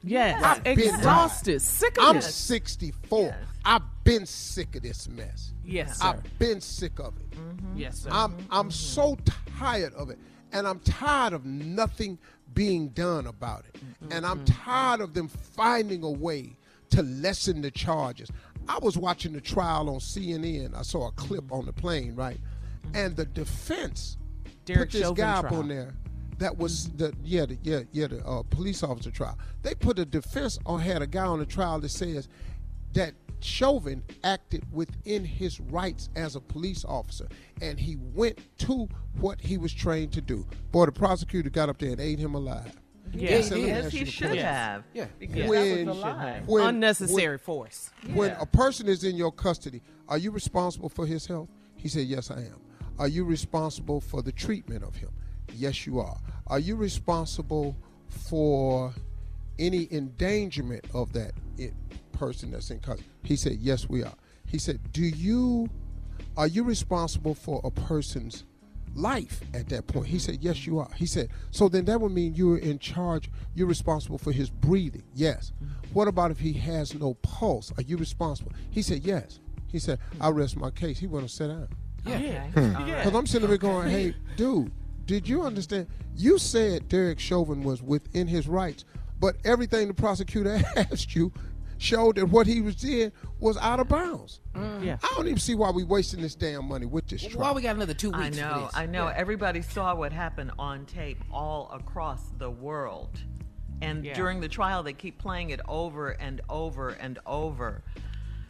Yes. 0.04 0.42
I've 0.44 0.66
Exhausted. 0.66 1.62
Sick 1.62 1.90
of 1.90 1.96
that. 1.96 2.02
I'm 2.04 2.16
this. 2.18 2.34
64. 2.36 3.20
Yes. 3.22 3.36
I've 3.66 4.04
been 4.04 4.26
sick 4.26 4.76
of 4.76 4.84
this 4.84 5.10
mess. 5.10 5.54
Yes, 5.66 6.00
sir. 6.00 6.08
I've 6.08 6.40
been 6.40 6.62
sick 6.62 7.00
of 7.00 7.18
it. 7.18 7.30
Mm-hmm. 7.32 7.78
Yes, 7.78 8.00
sir. 8.00 8.10
I'm 8.12 8.36
I'm 8.50 8.70
mm-hmm. 8.70 8.70
so 8.70 9.18
tired 9.60 9.94
of 9.96 10.10
it, 10.10 10.18
and 10.54 10.66
I'm 10.66 10.80
tired 10.80 11.34
of 11.34 11.46
nothing 11.46 12.18
being 12.54 12.90
done 12.90 13.28
about 13.28 13.66
it, 13.66 13.74
mm-hmm. 13.76 14.14
and 14.14 14.26
I'm 14.26 14.46
tired 14.46 15.02
of 15.02 15.14
them 15.14 15.28
finding 15.28 16.04
a 16.04 16.10
way 16.12 16.56
to 16.92 17.02
lessen 17.04 17.62
the 17.62 17.72
charges. 17.72 18.32
I 18.70 18.80
was 18.80 18.98
watching 18.98 19.34
the 19.34 19.42
trial 19.42 19.90
on 19.90 20.00
CNN. 20.00 20.74
I 20.74 20.84
saw 20.84 21.08
a 21.08 21.12
clip 21.12 21.52
on 21.52 21.66
the 21.66 21.74
plane, 21.74 22.16
right, 22.16 22.40
and 22.94 23.18
the 23.18 23.26
defense 23.26 24.18
Derek 24.68 24.90
put 24.90 24.92
this 24.92 25.02
Chauvin 25.02 25.16
guy 25.16 25.34
up 25.34 25.48
trial. 25.48 25.62
on 25.62 25.68
there. 25.68 25.94
That 26.38 26.56
was 26.58 26.90
the 26.90 27.14
yeah 27.24 27.46
the, 27.48 27.58
yeah 27.64 27.80
yeah 27.92 28.08
the 28.08 28.24
uh, 28.26 28.44
police 28.44 28.84
officer 28.84 29.10
trial. 29.10 29.38
They 29.64 29.74
put 29.74 29.98
a 29.98 30.06
defense 30.06 30.60
on 30.66 30.80
had 30.80 31.02
a 31.02 31.08
guy 31.08 31.26
on 31.26 31.40
the 31.40 31.46
trial 31.46 31.80
that 31.80 31.90
says 31.90 32.28
that 32.94 33.14
Chauvin 33.40 34.04
acted 34.24 34.64
within 34.72 35.24
his 35.26 35.60
rights 35.60 36.10
as 36.16 36.36
a 36.36 36.40
police 36.40 36.84
officer, 36.86 37.28
and 37.62 37.80
he 37.80 37.96
went 38.14 38.40
to 38.60 38.88
what 39.20 39.40
he 39.42 39.58
was 39.58 39.74
trained 39.74 40.12
to 40.14 40.22
do. 40.22 40.46
Boy, 40.72 40.86
the 40.86 40.92
prosecutor 40.92 41.50
got 41.50 41.70
up 41.70 41.78
there 41.80 41.92
and 41.92 42.00
ate 42.02 42.20
him 42.20 42.36
alive. 42.36 42.72
Yeah. 43.14 43.42
said, 43.42 43.52
"Let 43.52 43.62
me 43.62 43.68
Yes, 43.68 43.92
he 43.92 44.06
should 44.06 44.28
question." 44.28 44.46
have. 44.46 44.84
Yeah. 44.94 45.06
Because 45.18 45.50
When- 45.50 45.86
that 45.86 45.96
was 45.96 45.98
a 45.98 46.02
lie. 46.02 46.44
when- 46.46 46.68
Unnecessary 46.68 47.38
force. 47.38 47.90
When 48.14 48.30
Yeah. 48.32 48.38
a 48.42 48.46
person 48.46 48.88
is 48.88 49.04
in 49.04 49.16
your 49.16 49.32
custody, 49.32 49.82
are 50.10 50.18
you 50.18 50.30
responsible 50.32 50.90
for 50.90 51.06
his 51.06 51.26
health? 51.26 51.48
He 51.78 51.88
said, 51.88 52.06
Yes, 52.08 52.30
I 52.32 52.40
am. 52.42 52.60
Are 53.00 53.08
you 53.08 53.24
responsible 53.24 54.02
for 54.02 54.22
the 54.22 54.32
treatment 54.32 54.84
of 54.84 54.96
him? 54.96 55.10
Yes, 55.54 55.86
you 55.86 56.00
are. 56.00 56.18
Are 56.48 56.60
you 56.60 56.76
responsible 56.76 57.76
for 58.10 58.94
any 59.60 59.88
endangerment 59.92 60.86
of 60.94 61.14
that 61.14 61.34
person 62.12 62.52
that's 62.52 62.72
in 62.72 62.80
custody? 62.80 63.10
He 63.24 63.36
said, 63.36 63.54
yes, 63.60 63.88
we 63.88 64.04
are. 64.04 64.16
He 64.46 64.58
said, 64.58 64.80
do 64.92 65.04
you, 65.04 65.70
are 66.36 66.48
you 66.48 66.64
responsible 66.64 67.36
for 67.36 67.62
a 67.64 67.72
person's 67.72 68.46
life 68.96 69.42
at 69.54 69.70
that 69.70 69.88
point? 69.88 70.08
He 70.08 70.20
said, 70.20 70.38
yes, 70.42 70.66
you 70.66 70.80
are. 70.80 70.90
He 70.96 71.06
said, 71.06 71.30
so 71.52 71.70
then 71.70 71.86
that 71.86 72.00
would 72.02 72.12
mean 72.12 72.34
you're 72.34 72.58
in 72.58 72.80
charge, 72.80 73.30
you're 73.54 73.68
responsible 73.68 74.18
for 74.18 74.32
his 74.32 74.50
breathing. 74.50 75.04
Yes. 75.14 75.52
Mm-hmm. 75.56 75.94
What 75.94 76.08
about 76.08 76.32
if 76.32 76.40
he 76.40 76.54
has 76.54 76.94
no 76.94 77.16
pulse? 77.16 77.72
Are 77.78 77.84
you 77.84 77.98
responsible? 77.98 78.54
He 78.72 78.82
said, 78.82 79.04
yes. 79.04 79.40
He 79.68 79.80
said, 79.80 80.00
I 80.22 80.30
rest 80.30 80.56
my 80.56 80.72
case. 80.72 81.00
He 81.00 81.08
want 81.08 81.28
to 81.28 81.34
sit 81.34 81.50
down. 81.50 81.68
Yeah. 82.08 82.48
Because 82.48 83.12
hmm. 83.12 83.16
I'm 83.16 83.28
sitting 83.28 83.48
there 83.48 83.58
going, 83.58 83.90
hey, 83.90 84.16
dude, 84.36 84.72
did 85.06 85.28
you 85.28 85.44
understand? 85.44 85.88
You 86.16 86.38
said 86.38 86.88
Derek 86.88 87.20
Chauvin 87.20 87.64
was 87.64 87.82
within 87.82 88.28
his 88.28 88.48
rights, 88.48 88.86
but 89.20 89.38
everything 89.46 89.88
the 89.88 89.94
prosecutor 89.94 90.62
asked 90.76 91.16
you 91.16 91.32
showed 91.78 92.16
that 92.16 92.26
what 92.26 92.48
he 92.48 92.62
was 92.62 92.76
doing 92.76 93.12
was 93.40 93.58
out 93.58 93.80
of 93.80 93.88
bounds. 93.88 94.40
Mm. 94.56 94.84
Yeah. 94.84 94.98
I 95.04 95.14
don't 95.16 95.28
even 95.28 95.40
see 95.40 95.56
why 95.56 95.70
we 95.70 95.84
wasting 95.84 96.22
this 96.22 96.36
damn 96.36 96.66
money 96.66 96.86
with 96.86 97.08
this 97.08 97.24
trial. 97.26 97.42
Why 97.42 97.52
we 97.52 97.62
got 97.62 97.76
another 97.76 97.94
two 97.94 98.12
I 98.14 98.26
weeks? 98.26 98.38
for 98.38 98.44
know, 98.44 98.66
this? 98.66 98.76
I 98.76 98.86
know. 98.86 99.08
Yeah. 99.08 99.14
Everybody 99.16 99.62
saw 99.62 99.96
what 99.96 100.12
happened 100.12 100.52
on 100.58 100.86
tape 100.86 101.24
all 101.32 101.70
across 101.72 102.22
the 102.38 102.50
world. 102.50 103.20
And 103.82 104.04
Yeah. 104.04 104.16
during 104.16 104.40
the 104.40 104.48
trial, 104.48 104.82
they 104.82 104.94
keep 104.94 105.20
playing 105.20 105.52
it 105.52 105.62
over 105.68 106.10
and 106.10 106.42
over 106.50 106.90
and 106.90 107.20
over, 107.28 107.84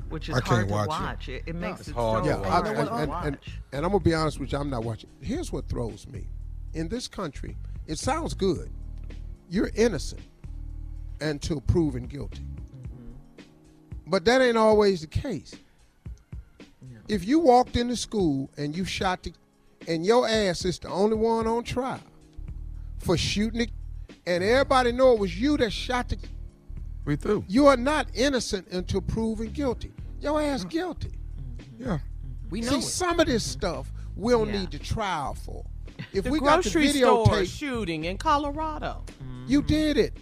which 0.10 0.30
is 0.30 0.36
I 0.36 0.40
hard 0.40 0.46
can't 0.46 0.68
to 0.68 0.74
watch 0.74 0.86
it. 0.88 0.90
watch. 0.90 1.30
It, 1.30 1.44
it 1.46 1.56
makes 1.56 1.80
It's 1.82 1.90
it 1.90 1.96
hard 1.96 2.24
so 2.26 2.32
to 2.32 2.40
Yeah, 2.42 2.50
hard 2.50 2.68
I, 2.68 2.74
to 2.74 2.80
and, 2.80 2.90
and, 2.90 3.10
watch. 3.10 3.26
and, 3.26 3.38
and 3.74 3.86
I'm 3.86 3.92
gonna 3.92 4.04
be 4.04 4.14
honest 4.14 4.40
with 4.40 4.52
you, 4.52 4.58
I'm 4.58 4.70
not 4.70 4.84
watching. 4.84 5.10
Here's 5.22 5.52
what 5.52 5.68
throws 5.70 6.08
me: 6.08 6.28
in 6.74 6.88
this 6.88 7.08
country, 7.08 7.56
it 7.88 7.98
sounds 8.00 8.34
good. 8.34 8.70
You're 9.50 9.72
innocent 9.76 10.22
until 11.22 11.62
proven 11.62 12.06
guilty, 12.06 12.42
mm-hmm. 12.44 13.44
but 14.08 14.26
that 14.26 14.42
ain't 14.42 14.58
always 14.58 15.02
the 15.02 15.08
case. 15.08 15.54
If 17.08 17.26
you 17.26 17.40
walked 17.40 17.78
into 17.78 17.96
school 17.96 18.50
and 18.58 18.76
you 18.76 18.84
shot 18.84 19.24
the, 19.24 19.32
and 19.88 20.06
your 20.06 20.28
ass 20.28 20.66
is 20.66 20.78
the 20.78 20.90
only 20.90 21.16
one 21.16 21.48
on 21.48 21.64
trial 21.64 22.02
for 22.98 23.16
shooting 23.16 23.62
it, 23.62 23.72
and 24.26 24.44
everybody 24.44 24.92
know 24.92 25.14
it 25.14 25.20
was 25.20 25.40
you 25.40 25.56
that 25.56 25.72
shot 25.72 26.10
the, 26.10 26.18
We 27.06 27.16
through. 27.16 27.46
you 27.48 27.68
are 27.68 27.78
not 27.78 28.08
innocent 28.14 28.68
until 28.72 29.00
proven 29.00 29.52
guilty. 29.52 29.94
Your 30.20 30.42
ass 30.42 30.64
guilty. 30.64 31.10
Mm-hmm. 31.10 31.84
Yeah. 31.84 31.88
Mm-hmm. 31.88 32.50
We 32.50 32.62
know 32.62 32.70
See, 32.72 32.78
it. 32.78 32.82
some 32.84 33.20
of 33.20 33.28
this 33.28 33.44
mm-hmm. 33.48 33.60
stuff 33.60 33.92
we'll 34.16 34.46
Yeah. 34.48 34.60
need 34.60 34.72
the 34.72 34.80
trial 34.80 35.34
for. 35.36 35.64
If 36.14 36.26
The 36.26 36.30
we 36.32 36.40
got 36.40 36.64
the 36.64 36.70
grocery 36.70 36.88
store 36.90 37.26
videotape, 37.28 37.58
shooting 37.60 38.04
in 38.06 38.18
Colorado. 38.18 39.04
you 39.48 39.62
did 39.64 39.98
it. 39.98 40.16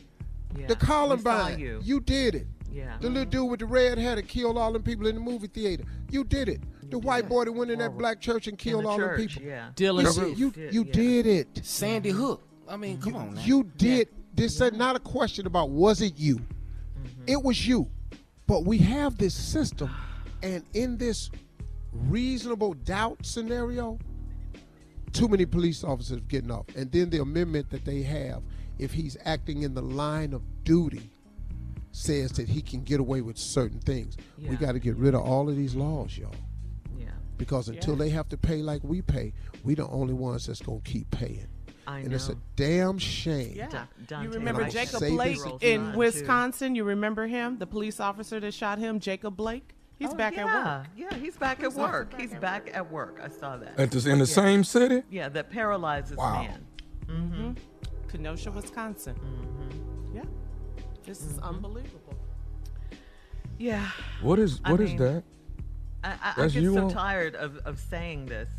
Yeah, 0.57 0.67
The 0.67 0.75
Columbine, 0.77 1.59
you. 1.59 1.81
you. 1.83 1.99
did 1.99 2.35
it. 2.35 2.47
Yeah. 2.71 2.97
The 3.01 3.09
little 3.09 3.25
dude 3.25 3.49
with 3.49 3.59
the 3.59 3.65
red 3.65 3.97
hair 3.97 4.15
that 4.15 4.27
killed 4.27 4.57
all 4.57 4.71
them 4.71 4.83
people 4.83 5.07
in 5.07 5.15
the 5.15 5.21
movie 5.21 5.47
theater, 5.47 5.83
you 6.09 6.23
did 6.23 6.47
it. 6.49 6.61
The 6.89 6.97
white 6.99 7.27
boy 7.27 7.45
that 7.45 7.51
went 7.51 7.71
in 7.71 7.79
that 7.79 7.97
black 7.97 8.21
church 8.21 8.47
and 8.47 8.57
killed 8.57 8.83
the 8.85 8.89
all 8.89 8.97
the 8.97 9.09
people. 9.17 9.41
Yeah. 9.41 9.69
Dylan 9.75 10.03
You, 10.15 10.21
Roof. 10.21 10.39
you, 10.39 10.51
Did, 10.51 10.73
you 10.73 10.83
yeah. 10.85 10.91
did 10.93 11.25
it. 11.25 11.65
Sandy 11.65 12.11
Hook. 12.11 12.41
I 12.69 12.77
mean, 12.77 12.99
come 13.01 13.15
on, 13.15 13.33
man. 13.33 13.43
You 13.45 13.63
did. 13.77 14.07
This 14.33 14.59
is 14.61 14.71
not 14.73 14.95
a 14.95 14.99
question 14.99 15.45
about 15.47 15.69
was 15.71 16.01
it 16.01 16.17
you. 16.17 16.35
Mm-hmm. 16.37 17.23
It 17.27 17.43
was 17.43 17.67
you. 17.67 17.89
But 18.47 18.65
we 18.65 18.77
have 18.79 19.17
this 19.17 19.33
system, 19.33 19.89
and 20.43 20.63
in 20.73 20.97
this 20.97 21.31
reasonable 21.91 22.73
doubt 22.73 23.25
scenario, 23.25 23.97
too 25.13 25.27
many 25.27 25.45
police 25.45 25.83
officers 25.83 26.21
getting 26.27 26.51
off. 26.51 26.65
And 26.75 26.91
then 26.91 27.09
the 27.09 27.21
amendment 27.21 27.69
that 27.71 27.85
they 27.85 28.03
have, 28.03 28.43
if 28.77 28.91
he's 28.91 29.17
acting 29.25 29.63
in 29.63 29.73
the 29.73 29.81
line 29.81 30.33
of 30.33 30.43
duty, 30.63 31.09
says 31.91 32.33
that 32.33 32.49
he 32.49 32.61
can 32.61 32.83
get 32.83 32.99
away 32.99 33.21
with 33.21 33.37
certain 33.37 33.79
things. 33.79 34.17
We 34.37 34.57
got 34.57 34.73
to 34.73 34.79
get 34.79 34.97
rid 34.97 35.15
of 35.15 35.21
all 35.21 35.49
of 35.49 35.55
these 35.55 35.73
laws, 35.73 36.17
y'all. 36.17 36.35
Yeah. 36.97 37.07
Because 37.37 37.69
until 37.69 37.95
they 37.95 38.09
have 38.09 38.27
to 38.29 38.37
pay 38.37 38.57
like 38.57 38.83
we 38.83 39.01
pay, 39.01 39.33
we 39.63 39.75
the 39.75 39.87
only 39.87 40.13
ones 40.13 40.45
that's 40.45 40.61
gonna 40.61 40.81
keep 40.83 41.09
paying. 41.11 41.47
I 41.87 41.99
and 41.99 42.13
it's 42.13 42.29
a 42.29 42.35
damn 42.55 42.97
shame. 42.97 43.53
Yeah. 43.55 43.85
Da- 44.07 44.21
you 44.21 44.29
remember 44.29 44.61
Wright 44.63 44.71
Jacob 44.71 44.99
Blake 45.01 45.35
his- 45.35 45.45
in 45.61 45.91
Too. 45.91 45.97
Wisconsin? 45.97 46.75
You 46.75 46.83
remember 46.83 47.27
him? 47.27 47.57
The 47.57 47.67
police 47.67 47.99
officer 47.99 48.39
that 48.39 48.53
shot 48.53 48.79
him, 48.79 48.99
Jacob 48.99 49.35
Blake? 49.37 49.71
He's 49.97 50.09
Oh, 50.11 50.15
back 50.15 50.35
yeah. 50.35 50.45
at 50.45 50.77
work. 50.79 50.87
Yeah, 50.97 51.13
he's 51.17 51.37
back 51.37 51.63
at 51.63 51.73
work. 51.73 52.19
He's 52.19 52.33
back 52.33 52.69
at 52.73 52.91
work. 52.91 53.19
I 53.23 53.29
saw 53.29 53.55
that. 53.57 53.79
At 53.79 53.91
the, 53.91 54.09
in 54.09 54.19
the 54.19 54.25
same 54.25 54.63
city? 54.63 55.03
Yeah, 55.09 55.29
that 55.29 55.49
paralyzes 55.49 56.17
Wow. 56.17 56.41
man. 56.43 56.65
Mm-hmm. 57.07 57.51
Kenosha, 58.09 58.51
Wisconsin. 58.51 59.15
Mm-hmm. 59.15 60.17
Yeah. 60.17 60.23
This 61.05 61.21
is 61.23 61.39
unbelievable. 61.39 62.15
Yeah. 63.57 63.87
What 64.21 64.39
is 64.39 64.59
I 64.65 64.71
what 64.71 64.81
is 64.81 64.89
mean, 64.89 64.97
that? 64.99 65.23
I, 66.03 66.09
I, 66.09 66.33
I 66.43 66.47
get 66.47 66.61
you 66.61 66.73
so 66.73 66.83
on- 66.85 66.89
tired 66.89 67.35
of, 67.35 67.57
of 67.65 67.79
saying 67.79 68.25
this, 68.25 68.49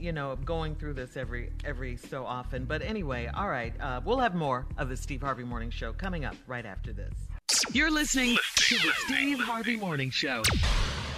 you 0.00 0.12
know, 0.12 0.36
going 0.44 0.74
through 0.74 0.94
this 0.94 1.16
every 1.16 1.52
every 1.64 1.96
so 1.96 2.24
often. 2.24 2.64
But 2.64 2.82
anyway, 2.82 3.30
all 3.32 3.48
right, 3.48 3.72
uh, 3.80 4.00
we'll 4.04 4.18
have 4.18 4.34
more 4.34 4.66
of 4.78 4.88
the 4.88 4.96
Steve 4.96 5.20
Harvey 5.20 5.44
Morning 5.44 5.70
Show 5.70 5.92
coming 5.92 6.24
up 6.24 6.36
right 6.46 6.66
after 6.66 6.92
this. 6.92 7.12
You're 7.72 7.90
listening 7.90 8.36
to 8.56 8.74
the 8.76 8.92
Steve 9.06 9.40
Harvey 9.40 9.76
Morning 9.76 10.10
Show. 10.10 10.42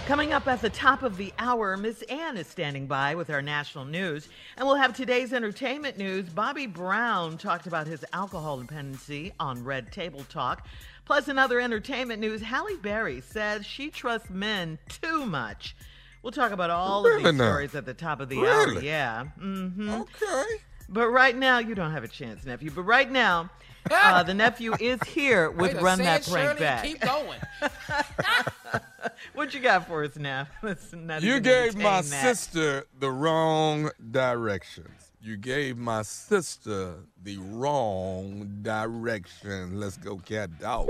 Coming 0.05 0.33
up 0.33 0.47
at 0.47 0.61
the 0.61 0.69
top 0.69 1.01
of 1.01 1.15
the 1.15 1.31
hour, 1.39 1.77
Miss 1.77 2.01
Ann 2.03 2.35
is 2.35 2.45
standing 2.47 2.87
by 2.87 3.15
with 3.15 3.29
our 3.29 3.41
national 3.41 3.85
news. 3.85 4.27
And 4.57 4.67
we'll 4.67 4.75
have 4.75 4.93
today's 4.93 5.31
entertainment 5.31 5.97
news. 5.97 6.27
Bobby 6.27 6.67
Brown 6.67 7.37
talked 7.37 7.67
about 7.67 7.87
his 7.87 8.03
alcohol 8.11 8.57
dependency 8.57 9.31
on 9.39 9.63
Red 9.63 9.93
Table 9.93 10.25
Talk. 10.27 10.67
Plus, 11.05 11.29
another 11.29 11.59
entertainment 11.61 12.19
news, 12.19 12.41
Halle 12.41 12.75
Berry 12.81 13.21
says 13.21 13.65
she 13.65 13.89
trusts 13.89 14.29
men 14.29 14.77
too 14.89 15.25
much. 15.25 15.73
We'll 16.23 16.31
talk 16.31 16.53
about 16.53 16.69
all 16.69 17.05
of 17.05 17.11
Really 17.11 17.23
these 17.23 17.33
now? 17.33 17.49
stories 17.51 17.75
at 17.75 17.85
the 17.85 17.93
top 17.93 18.21
of 18.21 18.29
the 18.29 18.37
hour. 18.39 18.79
Yeah. 18.81 19.25
Mm-hmm. 19.39 19.89
Okay. 19.89 20.43
But 20.87 21.09
right 21.09 21.35
now, 21.35 21.59
you 21.59 21.75
don't 21.75 21.91
have 21.91 22.05
a 22.05 22.07
chance, 22.07 22.45
nephew. 22.45 22.71
But 22.71 22.83
right 22.83 23.11
now, 23.11 23.49
uh, 23.91 24.23
the 24.23 24.33
nephew 24.33 24.73
is 24.79 25.01
here 25.03 25.51
with 25.51 25.79
Run 25.81 25.99
That 25.99 26.25
it, 26.25 26.31
Prank 26.31 26.47
Shirley, 26.47 26.59
Back. 26.61 26.83
Keep 26.85 27.01
going. 27.01 27.39
what 29.33 29.53
you 29.53 29.59
got 29.59 29.85
for 29.85 30.05
us, 30.05 30.15
Neff? 30.15 30.47
You 31.21 31.41
gave 31.41 31.75
my 31.75 32.01
that. 32.01 32.05
sister 32.05 32.85
the 32.97 33.11
wrong 33.11 33.91
directions. 34.11 35.11
You 35.21 35.35
gave 35.35 35.77
my 35.77 36.03
sister 36.03 36.95
the 37.21 37.37
wrong 37.37 38.59
direction. 38.61 39.77
Let's 39.77 39.97
go, 39.97 40.17
cat 40.17 40.57
dog. 40.59 40.87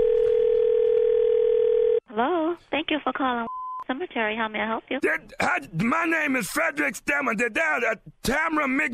Hello. 2.08 2.56
Thank 2.70 2.90
you 2.90 3.00
for 3.02 3.12
calling 3.12 3.46
Cemetery. 3.86 4.36
How 4.36 4.48
may 4.48 4.60
I 4.60 4.66
help 4.66 4.84
you? 4.90 5.00
my 5.84 6.04
name 6.06 6.36
is 6.36 6.48
Frederick 6.48 6.94
Stemmer. 6.94 7.36
Did 7.36 7.54
that 7.54 7.84
uh, 7.84 7.94
Tamara 8.22 8.68
Mc? 8.68 8.92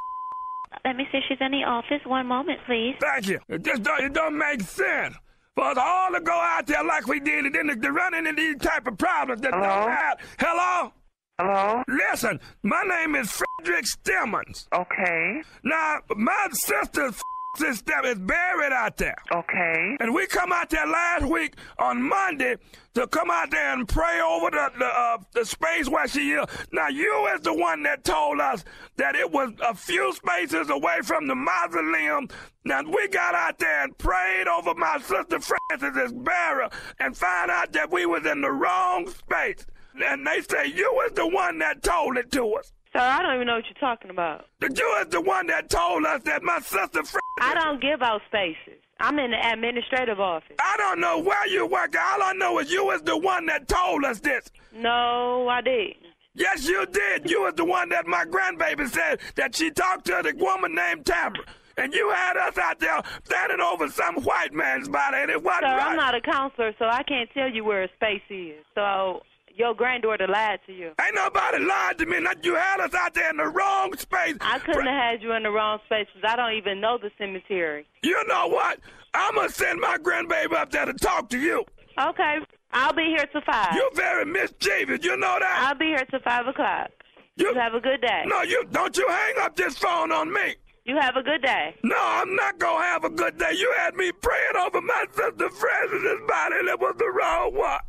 Let 0.85 0.96
me 0.96 1.07
see 1.12 1.18
if 1.18 1.24
she's 1.29 1.38
in 1.40 1.53
the 1.53 1.64
office. 1.64 2.00
One 2.05 2.26
moment, 2.26 2.59
please. 2.66 2.94
Thank 3.00 3.29
you. 3.29 3.40
It 3.48 3.62
just 3.64 3.83
don't, 3.83 4.03
it 4.03 4.12
don't 4.12 4.37
make 4.38 4.62
sense 4.62 5.14
for 5.55 5.64
us 5.64 5.76
all 5.79 6.12
to 6.12 6.20
go 6.20 6.33
out 6.33 6.66
there 6.66 6.85
like 6.85 7.07
we 7.07 7.20
did, 7.20 7.46
and 7.46 7.55
then 7.55 7.66
to, 7.66 7.76
to 7.76 7.92
run 7.92 8.14
into 8.14 8.33
these 8.33 8.57
type 8.59 8.87
of 8.87 8.96
problems 8.96 9.42
that 9.42 9.53
Hello? 9.53 9.62
don't 9.66 9.90
have. 9.90 10.18
Hello. 10.38 10.92
Hello. 11.38 11.83
Listen, 11.88 12.38
my 12.62 12.83
name 12.83 13.14
is 13.14 13.31
Frederick 13.31 13.87
Stemmons. 13.87 14.66
Okay. 14.74 15.42
Now, 15.64 16.00
my 16.14 16.48
sister's 16.53 17.20
sister 17.61 17.93
is 18.05 18.19
buried 18.19 18.73
out 18.73 18.97
there. 18.97 19.17
Okay. 19.33 19.97
And 20.01 20.15
we 20.15 20.27
come 20.27 20.53
out 20.53 20.71
there 20.71 20.87
last 20.87 21.27
week 21.27 21.55
on 21.79 22.03
Monday 22.03 22.57
to 22.95 23.07
come 23.07 23.31
out 23.31 23.51
there 23.51 23.73
and 23.73 23.87
pray 23.87 24.21
over 24.21 24.51
the 24.51 24.71
the, 24.79 24.87
uh, 24.87 25.19
the 25.33 25.45
space 25.45 25.89
where 25.89 26.09
she 26.09 26.33
is. 26.33 26.47
Now 26.73 26.89
you 26.89 27.29
is 27.35 27.43
the 27.43 27.55
one 27.55 27.83
that 27.85 28.05
told 28.05 28.41
us 28.41 28.65
that 28.97 29.15
it 29.15 29.31
was 29.31 29.53
a 29.63 29.75
few 29.75 30.13
spaces 30.15 30.71
away 30.71 31.01
from 31.03 31.27
the 31.27 31.35
mausoleum. 31.35 32.29
Now 32.65 32.83
we 32.83 33.09
got 33.09 33.35
out 33.35 33.59
there 33.59 33.85
and 33.85 33.97
prayed 33.99 34.47
over 34.47 34.75
my 34.75 34.99
sister 34.99 35.39
Francis's 35.41 36.13
burial 36.13 36.71
and 36.99 37.17
found 37.17 37.51
out 37.51 37.73
that 37.73 37.91
we 37.91 38.07
was 38.07 38.27
in 38.27 38.41
the 38.41 38.51
wrong 38.51 39.09
space. 39.09 39.67
And 40.03 40.27
they 40.27 40.41
say 40.43 40.67
you 40.67 40.91
was 40.93 41.13
the 41.15 41.27
one 41.27 41.59
that 41.59 41.83
told 41.83 42.17
it 42.17 42.31
to 42.33 42.55
us. 42.55 42.73
Sir, 42.92 42.98
I 42.98 43.22
don't 43.22 43.35
even 43.37 43.46
know 43.46 43.55
what 43.57 43.64
you're 43.66 43.74
talking 43.74 44.11
about. 44.11 44.46
You 44.61 44.96
is 45.00 45.07
the 45.09 45.20
one 45.20 45.46
that 45.46 45.70
told 45.70 46.05
us 46.05 46.22
that 46.24 46.42
my 46.42 46.59
sister 46.59 47.05
Francis. 47.05 47.20
I 47.40 47.55
don't 47.55 47.81
give 47.81 48.03
out 48.03 48.20
spaces. 48.26 48.81
I'm 48.98 49.18
in 49.18 49.31
the 49.31 49.53
administrative 49.53 50.20
office. 50.20 50.57
I 50.59 50.76
don't 50.76 51.00
know 51.00 51.18
where 51.18 51.46
you 51.46 51.66
work. 51.66 51.94
All 51.96 52.22
I 52.22 52.33
know 52.35 52.59
is 52.59 52.70
you 52.70 52.85
was 52.85 53.03
the 53.03 53.16
one 53.16 53.46
that 53.46 53.68
told 53.68 54.05
us 54.05 54.20
this. 54.20 54.50
No, 54.74 55.48
I 55.48 55.61
didn't. 55.61 55.96
Yes, 56.35 56.66
you 56.66 56.85
did. 56.87 57.31
You 57.31 57.42
was 57.42 57.55
the 57.55 57.64
one 57.64 57.88
that 57.90 58.07
my 58.07 58.24
grandbaby 58.24 58.88
said 58.88 59.20
that 59.37 59.55
she 59.55 59.70
talked 59.70 60.07
to 60.07 60.20
the 60.22 60.35
woman 60.37 60.74
named 60.74 61.07
Tamara. 61.07 61.44
And 61.76 61.94
you 61.94 62.11
had 62.11 62.37
us 62.37 62.59
out 62.59 62.79
there 62.79 63.00
standing 63.24 63.61
over 63.61 63.88
some 63.88 64.16
white 64.16 64.53
man's 64.53 64.88
body, 64.88 65.16
and 65.18 65.31
it 65.31 65.42
wasn't 65.42 65.64
Sir, 65.64 65.76
right. 65.76 65.87
I'm 65.88 65.96
not 65.96 66.14
a 66.14 66.20
counselor, 66.20 66.74
so 66.79 66.85
I 66.85 67.03
can't 67.05 67.31
tell 67.33 67.48
you 67.48 67.64
where 67.64 67.85
a 67.85 67.88
space 67.94 68.20
is. 68.29 68.64
So 68.74 69.22
Your 69.61 69.75
granddaughter 69.75 70.27
lied 70.27 70.61
to 70.66 70.73
you. 70.73 70.92
Ain't 70.99 71.14
nobody 71.14 71.62
lied 71.62 71.99
to 71.99 72.07
me. 72.07 72.18
Not 72.18 72.42
you 72.42 72.55
had 72.55 72.81
us 72.81 72.94
out 72.94 73.12
there 73.12 73.29
in 73.29 73.37
the 73.37 73.44
wrong 73.44 73.94
space. 73.99 74.37
I 74.40 74.59
couldn't 74.59 74.87
have 74.87 74.96
had 74.96 75.23
you 75.23 75.33
in 75.33 75.42
the 75.42 75.51
wrong 75.51 75.81
space 75.85 76.07
because 76.14 76.27
I 76.27 76.35
don't 76.35 76.55
even 76.55 76.81
know 76.81 76.96
the 76.96 77.11
cemetery. 77.18 77.87
You 78.03 78.27
know 78.27 78.46
what? 78.46 78.81
I'm 79.12 79.35
gonna 79.35 79.51
send 79.51 79.79
my 79.79 79.99
grandbaby 79.99 80.55
up 80.55 80.70
there 80.70 80.87
to 80.87 80.94
talk 80.94 81.29
to 81.29 81.38
you. 81.38 81.66
Okay, 82.01 82.38
I'll 82.73 82.94
be 82.94 83.14
here 83.14 83.27
till 83.31 83.42
five. 83.42 83.75
You're 83.75 83.92
very 83.94 84.25
mischievous. 84.25 85.05
You 85.05 85.18
know 85.18 85.37
that. 85.38 85.66
I'll 85.68 85.79
be 85.79 85.88
here 85.88 86.07
till 86.11 86.20
five 86.20 86.46
o'clock. 86.46 86.88
You, 87.37 87.53
have 87.53 87.75
a 87.75 87.81
good 87.81 88.01
day. 88.01 88.23
No, 88.25 88.40
you 88.40 88.64
don't. 88.73 88.96
You 88.96 89.07
hang 89.09 89.35
up 89.42 89.57
this 89.57 89.77
phone 89.77 90.11
on 90.11 90.33
me. 90.33 90.55
You 90.87 90.96
have 90.99 91.16
a 91.16 91.23
good 91.23 91.42
day. 91.42 91.75
No, 91.85 91.99
I'm 91.99 92.35
not 92.35 92.59
gonna 92.59 92.83
have 92.83 93.05
a 93.05 93.11
good 93.11 93.37
day. 93.37 93.53
You 93.53 93.70
had 93.77 93.94
me 93.94 94.11
praying 94.11 94.57
over 94.59 94.81
my 94.81 95.05
sister 95.12 95.51
Francis's 95.51 96.20
body, 96.27 96.55
and 96.61 96.68
it 96.68 96.81
was 96.81 96.94
the 96.96 97.11
wrong 97.11 97.55
one. 97.55 97.81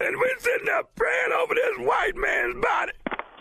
And 0.00 0.16
we're 0.16 0.38
sitting 0.38 0.66
there 0.66 0.82
praying 0.94 1.32
over 1.40 1.54
this 1.54 1.78
white 1.86 2.16
man's 2.16 2.62
body. 2.62 2.92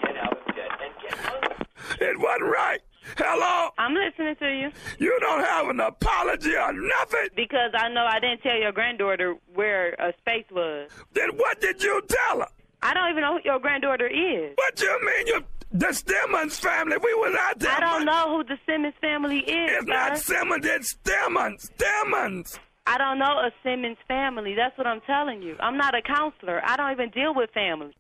And 0.07 2.01
It 2.01 2.19
wasn't 2.19 2.51
right. 2.51 2.79
Hello? 3.17 3.69
I'm 3.77 3.93
listening 3.93 4.35
to 4.37 4.47
you. 4.49 4.71
You 4.99 5.17
don't 5.21 5.43
have 5.43 5.69
an 5.69 5.79
apology 5.79 6.55
or 6.55 6.73
nothing. 6.73 7.27
Because 7.35 7.71
I 7.75 7.89
know 7.89 8.05
I 8.05 8.19
didn't 8.19 8.41
tell 8.41 8.57
your 8.57 8.71
granddaughter 8.71 9.35
where 9.53 9.93
a 9.93 10.11
space 10.19 10.45
was. 10.51 10.89
Then 11.13 11.29
what 11.37 11.61
did 11.61 11.81
you 11.83 12.01
tell 12.07 12.39
her? 12.41 12.47
I 12.81 12.93
don't 12.93 13.09
even 13.11 13.21
know 13.21 13.33
who 13.37 13.41
your 13.45 13.59
granddaughter 13.59 14.07
is. 14.07 14.51
What 14.55 14.75
do 14.75 14.85
you 14.85 15.05
mean? 15.05 15.27
You 15.27 15.43
the 15.71 15.91
Simmons 15.91 16.59
family. 16.59 16.97
We 16.97 17.13
was 17.15 17.35
out 17.39 17.59
there. 17.59 17.71
I 17.71 17.79
don't 17.79 18.05
know 18.05 18.37
who 18.37 18.43
the 18.43 18.57
Simmons 18.65 18.93
family 19.01 19.39
is. 19.39 19.71
It's 19.71 19.87
not 19.87 20.17
Simmons. 20.17 20.65
It's 20.65 20.95
Simmons. 21.03 21.69
Simmons. 21.77 22.59
I 22.87 22.97
don't 22.97 23.17
know 23.17 23.25
a 23.25 23.51
Simmons 23.63 23.97
family. 24.07 24.53
That's 24.55 24.77
what 24.77 24.87
I'm 24.87 25.01
telling 25.01 25.41
you. 25.41 25.55
I'm 25.59 25.77
not 25.77 25.95
a 25.95 26.01
counselor. 26.01 26.61
I 26.63 26.77
don't 26.77 26.91
even 26.91 27.09
deal 27.09 27.33
with 27.33 27.49
families. 27.51 27.95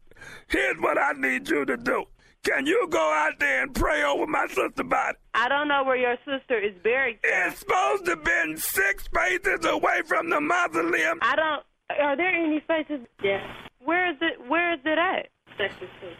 Here's 0.47 0.77
what 0.77 0.97
I 0.97 1.13
need 1.13 1.49
you 1.49 1.65
to 1.65 1.77
do. 1.77 2.05
Can 2.43 2.67
you 2.67 2.87
go 2.91 2.99
out 2.99 3.39
there 3.39 3.63
and 3.63 3.73
pray 3.73 4.03
over 4.03 4.27
my 4.27 4.45
sister 4.47 4.83
body? 4.83 5.17
I 5.33 5.49
don't 5.49 5.67
know 5.67 5.83
where 5.83 5.97
your 5.97 6.15
sister 6.17 6.59
is 6.59 6.73
buried. 6.83 7.17
Sir. 7.23 7.47
It's 7.47 7.59
supposed 7.59 8.05
to 8.05 8.15
be 8.17 8.55
six 8.57 9.05
spaces 9.05 9.65
away 9.65 10.03
from 10.05 10.29
the 10.29 10.39
mausoleum. 10.39 11.17
I 11.23 11.35
don't. 11.35 11.63
Are 11.99 12.15
there 12.15 12.29
any 12.29 12.61
spaces? 12.61 12.99
Yes. 13.23 13.41
Where 13.83 14.11
is 14.11 14.17
it? 14.21 14.47
Where 14.47 14.73
is 14.73 14.79
it 14.85 14.97
at? 14.97 15.29
Section 15.57 15.87
two. 15.99 16.11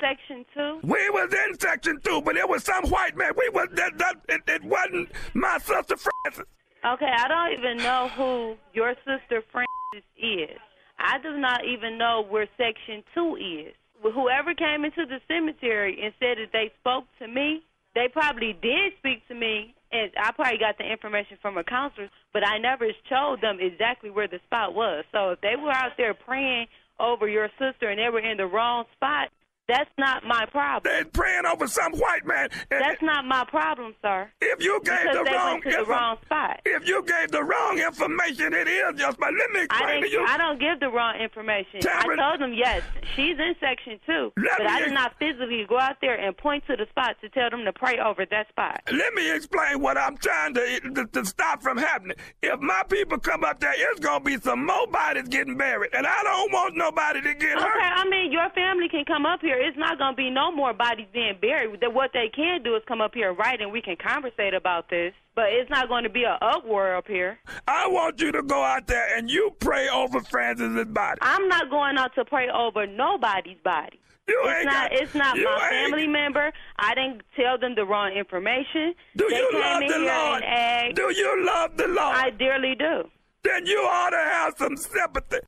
Section 0.00 0.44
two. 0.52 0.80
We 0.82 1.08
was 1.10 1.32
in 1.32 1.58
section 1.60 2.00
two, 2.04 2.20
but 2.22 2.36
it 2.36 2.48
was 2.48 2.64
some 2.64 2.88
white 2.88 3.16
man. 3.16 3.32
We 3.38 3.48
was 3.50 3.68
that. 3.74 3.96
that 3.98 4.16
it, 4.28 4.42
it 4.48 4.64
wasn't 4.64 5.10
my 5.34 5.58
sister 5.58 5.96
Francis. 5.96 6.46
Okay, 6.84 7.08
I 7.08 7.28
don't 7.28 7.58
even 7.58 7.78
know 7.78 8.10
who 8.14 8.56
your 8.74 8.94
sister 9.08 9.42
Francis 9.50 10.04
is. 10.18 10.58
I 10.98 11.16
do 11.22 11.38
not 11.38 11.64
even 11.64 11.96
know 11.96 12.24
where 12.28 12.46
section 12.58 13.02
two 13.14 13.36
is. 13.36 13.72
Whoever 14.02 14.52
came 14.52 14.84
into 14.84 15.06
the 15.06 15.18
cemetery 15.26 15.98
and 16.04 16.12
said 16.20 16.36
that 16.36 16.52
they 16.52 16.70
spoke 16.80 17.04
to 17.20 17.26
me, 17.26 17.62
they 17.94 18.08
probably 18.12 18.52
did 18.60 18.92
speak 18.98 19.26
to 19.28 19.34
me, 19.34 19.74
and 19.92 20.10
I 20.20 20.32
probably 20.32 20.58
got 20.58 20.76
the 20.76 20.84
information 20.84 21.38
from 21.40 21.56
a 21.56 21.64
counselor, 21.64 22.10
but 22.34 22.46
I 22.46 22.58
never 22.58 22.86
showed 23.08 23.40
them 23.40 23.58
exactly 23.60 24.10
where 24.10 24.28
the 24.28 24.40
spot 24.44 24.74
was. 24.74 25.04
So 25.10 25.30
if 25.30 25.40
they 25.40 25.54
were 25.56 25.72
out 25.72 25.92
there 25.96 26.12
praying 26.12 26.66
over 27.00 27.26
your 27.28 27.48
sister 27.58 27.88
and 27.88 27.98
they 27.98 28.10
were 28.12 28.20
in 28.20 28.36
the 28.36 28.46
wrong 28.46 28.84
spot, 28.94 29.28
that's 29.66 29.90
not 29.98 30.24
my 30.24 30.44
problem. 30.46 30.92
They're 30.92 31.04
praying 31.06 31.46
over 31.46 31.66
some 31.66 31.92
white 31.92 32.26
man. 32.26 32.50
That's 32.70 33.00
not 33.00 33.24
my 33.24 33.44
problem, 33.44 33.94
sir. 34.02 34.30
If 34.40 34.62
you 34.62 34.80
gave 34.84 34.98
because 35.02 35.16
the 35.16 35.32
wrong 35.32 35.60
the 35.64 35.84
wrong 35.86 36.16
spot. 36.24 36.60
If 36.66 36.86
you 36.86 37.02
gave 37.04 37.30
the 37.30 37.42
wrong 37.42 37.78
information, 37.78 38.52
it 38.52 38.68
is 38.68 38.98
just. 38.98 39.18
But 39.18 39.32
let 39.32 39.50
me 39.52 39.60
I 39.60 39.64
explain 39.64 40.02
to 40.02 40.10
you. 40.10 40.26
I 40.28 40.36
don't 40.36 40.60
give 40.60 40.80
the 40.80 40.90
wrong 40.90 41.16
information. 41.16 41.80
Tamara- 41.80 42.14
I 42.20 42.30
told 42.30 42.40
them 42.40 42.52
yes, 42.52 42.82
she's 43.16 43.38
in 43.38 43.54
section 43.58 43.98
two, 44.04 44.32
but 44.36 44.66
I 44.66 44.80
did 44.80 44.88
ex- 44.88 44.92
not 44.92 45.18
physically 45.18 45.64
go 45.66 45.78
out 45.78 45.96
there 46.02 46.14
and 46.14 46.36
point 46.36 46.64
to 46.66 46.76
the 46.76 46.86
spot 46.90 47.16
to 47.22 47.28
tell 47.30 47.48
them 47.48 47.64
to 47.64 47.72
pray 47.72 47.98
over 47.98 48.26
that 48.26 48.48
spot. 48.50 48.82
Let 48.92 49.14
me 49.14 49.34
explain 49.34 49.80
what 49.80 49.96
I'm 49.96 50.18
trying 50.18 50.54
to, 50.54 50.80
to 50.80 51.06
to 51.06 51.24
stop 51.24 51.62
from 51.62 51.78
happening. 51.78 52.16
If 52.42 52.60
my 52.60 52.82
people 52.90 53.18
come 53.18 53.44
up 53.44 53.60
there, 53.60 53.72
it's 53.76 54.00
gonna 54.00 54.22
be 54.22 54.38
some 54.38 54.66
more 54.66 54.86
bodies 54.88 55.28
getting 55.28 55.56
buried, 55.56 55.94
and 55.94 56.06
I 56.06 56.22
don't 56.22 56.52
want 56.52 56.76
nobody 56.76 57.22
to 57.22 57.34
get 57.34 57.56
Okay, 57.56 57.64
hurt. 57.64 57.76
Okay, 57.76 57.90
I 57.94 58.04
mean 58.10 58.30
your 58.30 58.50
family 58.50 58.88
can 58.90 59.04
come 59.06 59.24
up 59.24 59.40
here. 59.40 59.53
It's 59.60 59.76
not 59.78 59.98
gonna 59.98 60.16
be 60.16 60.30
no 60.30 60.50
more 60.52 60.72
bodies 60.72 61.06
being 61.12 61.34
buried. 61.40 61.80
That 61.80 61.92
what 61.92 62.10
they 62.12 62.28
can 62.34 62.62
do 62.62 62.76
is 62.76 62.82
come 62.86 63.00
up 63.00 63.14
here, 63.14 63.32
right, 63.32 63.60
and 63.60 63.72
we 63.72 63.80
can 63.82 63.96
conversate 63.96 64.54
about 64.54 64.88
this. 64.90 65.12
But 65.34 65.46
it's 65.50 65.68
not 65.68 65.88
going 65.88 66.04
to 66.04 66.08
be 66.10 66.22
an 66.22 66.36
uproar 66.40 66.94
up 66.94 67.08
here. 67.08 67.40
I 67.66 67.88
want 67.88 68.20
you 68.20 68.30
to 68.30 68.42
go 68.42 68.62
out 68.62 68.86
there 68.86 69.16
and 69.18 69.28
you 69.28 69.50
pray 69.58 69.88
over 69.88 70.20
Francis's 70.20 70.86
body. 70.86 71.18
I'm 71.22 71.48
not 71.48 71.70
going 71.70 71.98
out 71.98 72.14
to 72.14 72.24
pray 72.24 72.48
over 72.50 72.86
nobody's 72.86 73.58
body. 73.64 73.98
You 74.28 74.40
it's 74.44 74.56
ain't 74.58 74.66
not. 74.66 74.90
got- 74.90 75.00
it's 75.02 75.14
not 75.14 75.36
my 75.36 75.68
family 75.70 76.06
member. 76.06 76.52
I 76.78 76.94
didn't 76.94 77.22
tell 77.36 77.58
them 77.58 77.74
the 77.74 77.84
wrong 77.84 78.12
information. 78.12 78.94
Do 79.16 79.28
they 79.28 79.36
you 79.36 79.50
love 79.54 79.80
the 79.80 79.86
here 79.98 80.06
Lord? 80.06 80.42
asked. 80.44 80.94
Do 80.94 81.12
you 81.12 81.44
love 81.44 81.76
the 81.76 81.88
Lord? 81.88 82.16
I 82.16 82.30
dearly 82.30 82.74
do. 82.78 83.10
Then 83.42 83.66
you 83.66 83.78
ought 83.80 84.10
to 84.10 84.16
have 84.16 84.54
some 84.56 84.76
sympathy. 84.76 85.38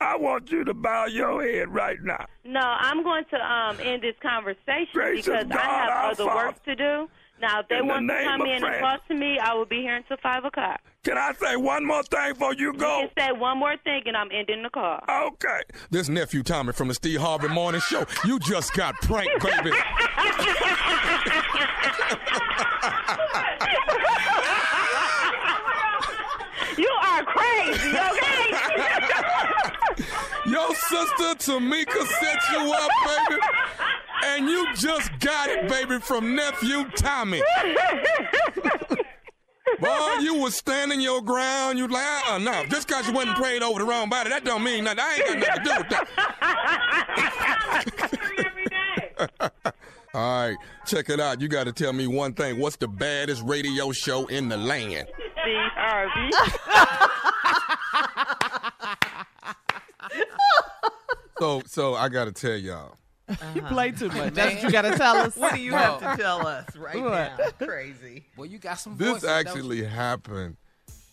I 0.00 0.16
want 0.16 0.50
you 0.52 0.62
to 0.64 0.74
bow 0.74 1.06
your 1.06 1.42
head 1.42 1.72
right 1.72 1.96
now. 2.02 2.26
No, 2.44 2.60
I'm 2.60 3.02
going 3.02 3.24
to 3.30 3.36
um 3.36 3.78
end 3.80 4.02
this 4.02 4.14
conversation 4.22 4.88
Gracious 4.92 5.26
because 5.26 5.44
God, 5.46 5.56
I 5.56 5.64
have 5.64 6.12
other 6.12 6.24
Father. 6.24 6.46
work 6.48 6.64
to 6.64 6.76
do. 6.76 7.08
Now, 7.40 7.60
if 7.60 7.68
they 7.68 7.76
In 7.78 7.86
the 7.86 7.92
want 7.92 8.08
to 8.08 8.24
come 8.24 8.40
of 8.40 8.46
in 8.46 8.52
and 8.54 8.60
Francis. 8.60 8.80
talk 8.80 9.08
to 9.08 9.14
me, 9.14 9.38
I 9.38 9.52
will 9.52 9.66
be 9.66 9.82
here 9.82 9.96
until 9.96 10.16
five 10.22 10.44
o'clock. 10.46 10.80
Can 11.04 11.18
I 11.18 11.32
say 11.34 11.56
one 11.56 11.84
more 11.84 12.02
thing 12.02 12.32
before 12.32 12.54
you 12.54 12.72
go? 12.72 13.02
You 13.02 13.08
can 13.14 13.26
say 13.26 13.32
one 13.38 13.58
more 13.58 13.76
thing, 13.84 14.02
and 14.06 14.16
I'm 14.16 14.28
ending 14.32 14.62
the 14.62 14.70
call. 14.70 15.00
Okay. 15.08 15.60
This 15.90 16.08
nephew 16.08 16.42
Tommy 16.42 16.72
from 16.72 16.88
the 16.88 16.94
Steve 16.94 17.20
Harvey 17.20 17.48
Morning 17.48 17.80
Show. 17.82 18.06
You 18.24 18.38
just 18.38 18.72
got 18.74 18.94
pranked, 19.02 19.42
baby. 19.64 19.72
you 26.78 26.90
are 27.02 27.24
crazy, 27.24 27.90
okay? 27.90 28.52
Your 30.46 30.74
sister 30.74 31.34
Tamika 31.34 32.06
set 32.06 32.38
you 32.52 32.72
up, 32.72 32.90
baby. 33.04 33.40
And 34.24 34.48
you 34.48 34.66
just 34.74 35.10
got 35.20 35.48
it, 35.48 35.68
baby, 35.68 35.98
from 35.98 36.34
nephew 36.34 36.84
Tommy. 36.96 37.42
Boy, 39.80 40.18
you 40.20 40.34
was 40.34 40.54
standing 40.56 41.00
your 41.00 41.20
ground. 41.20 41.78
You 41.78 41.88
like, 41.88 42.28
uh, 42.28 42.38
no, 42.38 42.64
just 42.66 42.86
because 42.88 43.06
you 43.08 43.12
wasn't 43.12 43.36
prayed 43.36 43.62
over 43.62 43.80
the 43.80 43.84
wrong 43.84 44.08
body, 44.08 44.30
that 44.30 44.44
don't 44.44 44.62
mean 44.62 44.84
nothing. 44.84 45.00
I 45.00 45.14
ain't 45.14 45.26
got 45.26 45.38
nothing 45.38 45.64
to 45.64 45.70
do 45.70 45.76
with 49.18 49.38
that. 49.58 49.74
All 50.16 50.48
right, 50.48 50.56
check 50.86 51.10
it 51.10 51.20
out. 51.20 51.42
You 51.42 51.48
got 51.48 51.64
to 51.64 51.72
tell 51.72 51.92
me 51.92 52.06
one 52.06 52.32
thing. 52.32 52.58
What's 52.58 52.76
the 52.76 52.88
baddest 52.88 53.42
radio 53.42 53.92
show 53.92 54.24
in 54.28 54.48
the 54.48 54.56
land? 54.56 55.08
Steve 55.10 55.70
Harvey. 55.76 56.30
So, 61.38 61.62
so 61.66 61.94
I 61.94 62.08
got 62.08 62.24
to 62.24 62.32
tell 62.32 62.56
y'all. 62.56 62.96
You 63.28 63.34
uh-huh. 63.34 63.68
play 63.68 63.90
too 63.90 64.08
much. 64.08 64.16
Man. 64.16 64.34
That's 64.34 64.54
what 64.54 64.62
you 64.62 64.70
got 64.70 64.82
to 64.82 64.96
tell 64.96 65.16
us. 65.16 65.36
What 65.36 65.54
do 65.54 65.60
you 65.60 65.72
Bro. 65.72 65.80
have 65.80 66.00
to 66.16 66.22
tell 66.22 66.46
us 66.46 66.74
right 66.76 66.98
What? 66.98 67.38
now? 67.60 67.66
Crazy. 67.66 68.24
Well, 68.38 68.46
you 68.46 68.58
got 68.58 68.78
some 68.78 68.96
This 68.96 69.08
voices, 69.08 69.22
don't 69.24 69.46
actually 69.46 69.84
happened 69.84 70.56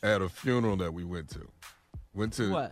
at 0.02 0.22
a 0.22 0.30
funeral 0.30 0.78
that 0.78 0.94
we 0.94 1.04
went 1.04 1.30
to. 1.32 1.42
Went 2.14 2.32
to 2.34 2.52
What? 2.52 2.72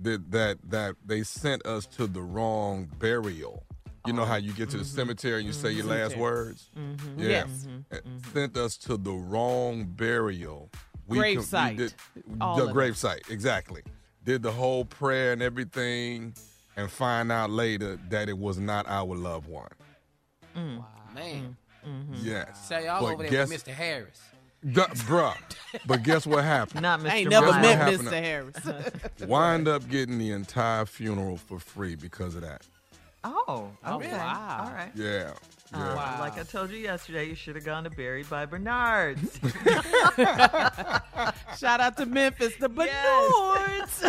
That 0.00 0.30
that 0.32 0.58
that 0.68 0.96
they 1.06 1.22
sent 1.22 1.64
us 1.64 1.86
to 1.96 2.06
the 2.06 2.20
wrong 2.20 2.90
burial. 2.98 3.62
You 4.06 4.12
know 4.12 4.24
how 4.24 4.36
you 4.36 4.52
get 4.52 4.70
to 4.70 4.76
the 4.76 4.84
mm-hmm. 4.84 4.96
cemetery 4.96 5.38
and 5.38 5.46
you 5.46 5.52
say 5.52 5.70
your 5.70 5.84
mm-hmm. 5.84 5.90
last 5.90 6.10
Cemetery. 6.12 6.20
words? 6.20 6.70
Mhm. 6.76 6.98
Yeah. 7.16 7.28
Yes. 7.28 7.68
It 7.90 8.04
mm-hmm. 8.04 8.32
Sent 8.32 8.56
us 8.56 8.76
to 8.78 8.96
the 8.96 9.12
wrong 9.12 9.84
burial. 9.84 10.70
Grave 11.08 11.38
com- 11.38 11.46
site. 11.46 11.76
did- 11.76 11.94
the 12.26 12.44
of 12.44 12.68
it. 12.68 12.72
grave 12.72 12.96
site, 12.96 13.22
exactly. 13.30 13.82
Did 14.24 14.42
the 14.42 14.52
whole 14.52 14.84
prayer 14.84 15.32
and 15.32 15.42
everything 15.42 16.34
and 16.76 16.90
find 16.90 17.32
out 17.32 17.50
later 17.50 17.98
that 18.10 18.28
it 18.28 18.36
was 18.36 18.58
not 18.58 18.86
our 18.88 19.14
loved 19.14 19.48
one. 19.48 19.68
Mm. 20.56 20.78
Wow, 20.78 20.86
man. 21.14 21.56
Mm. 21.86 22.04
Yes. 22.22 22.68
Say 22.68 22.86
y'all 22.86 23.00
But 23.00 23.12
over 23.12 23.22
there 23.22 23.32
guess- 23.32 23.48
with 23.48 23.64
Mr. 23.64 23.72
Harris. 23.72 24.20
Duh, 24.72 24.86
bruh. 24.86 25.36
But 25.86 26.02
guess 26.02 26.26
what 26.26 26.42
happened? 26.42 26.80
Not 26.80 27.00
Mr. 27.00 27.12
Ain't 27.12 27.30
never 27.30 27.52
met? 27.52 27.98
Mr. 28.00 28.12
Harris. 28.12 28.56
Wind 29.28 29.68
up 29.68 29.86
getting 29.90 30.16
the 30.18 30.30
entire 30.30 30.86
funeral 30.86 31.36
for 31.36 31.58
free 31.58 31.96
because 31.96 32.34
of 32.34 32.40
that. 32.40 32.66
Oh, 33.24 33.70
Oh, 33.84 33.96
okay. 33.96 34.12
wow. 34.12 34.64
All 34.68 34.74
right. 34.74 34.90
Yeah. 34.94 35.32
Uh, 35.72 35.78
yeah. 35.78 35.94
Wow. 35.94 36.16
Like 36.20 36.38
I 36.38 36.42
told 36.42 36.70
you 36.70 36.78
yesterday, 36.78 37.26
you 37.26 37.34
should 37.34 37.56
have 37.56 37.64
gone 37.64 37.84
to 37.84 37.90
Buried 37.90 38.28
by 38.28 38.44
Bernard's. 38.46 39.38
Shout 41.58 41.80
out 41.80 41.96
to 41.96 42.06
Memphis, 42.06 42.54
the 42.56 42.68
Bernards. 42.68 44.04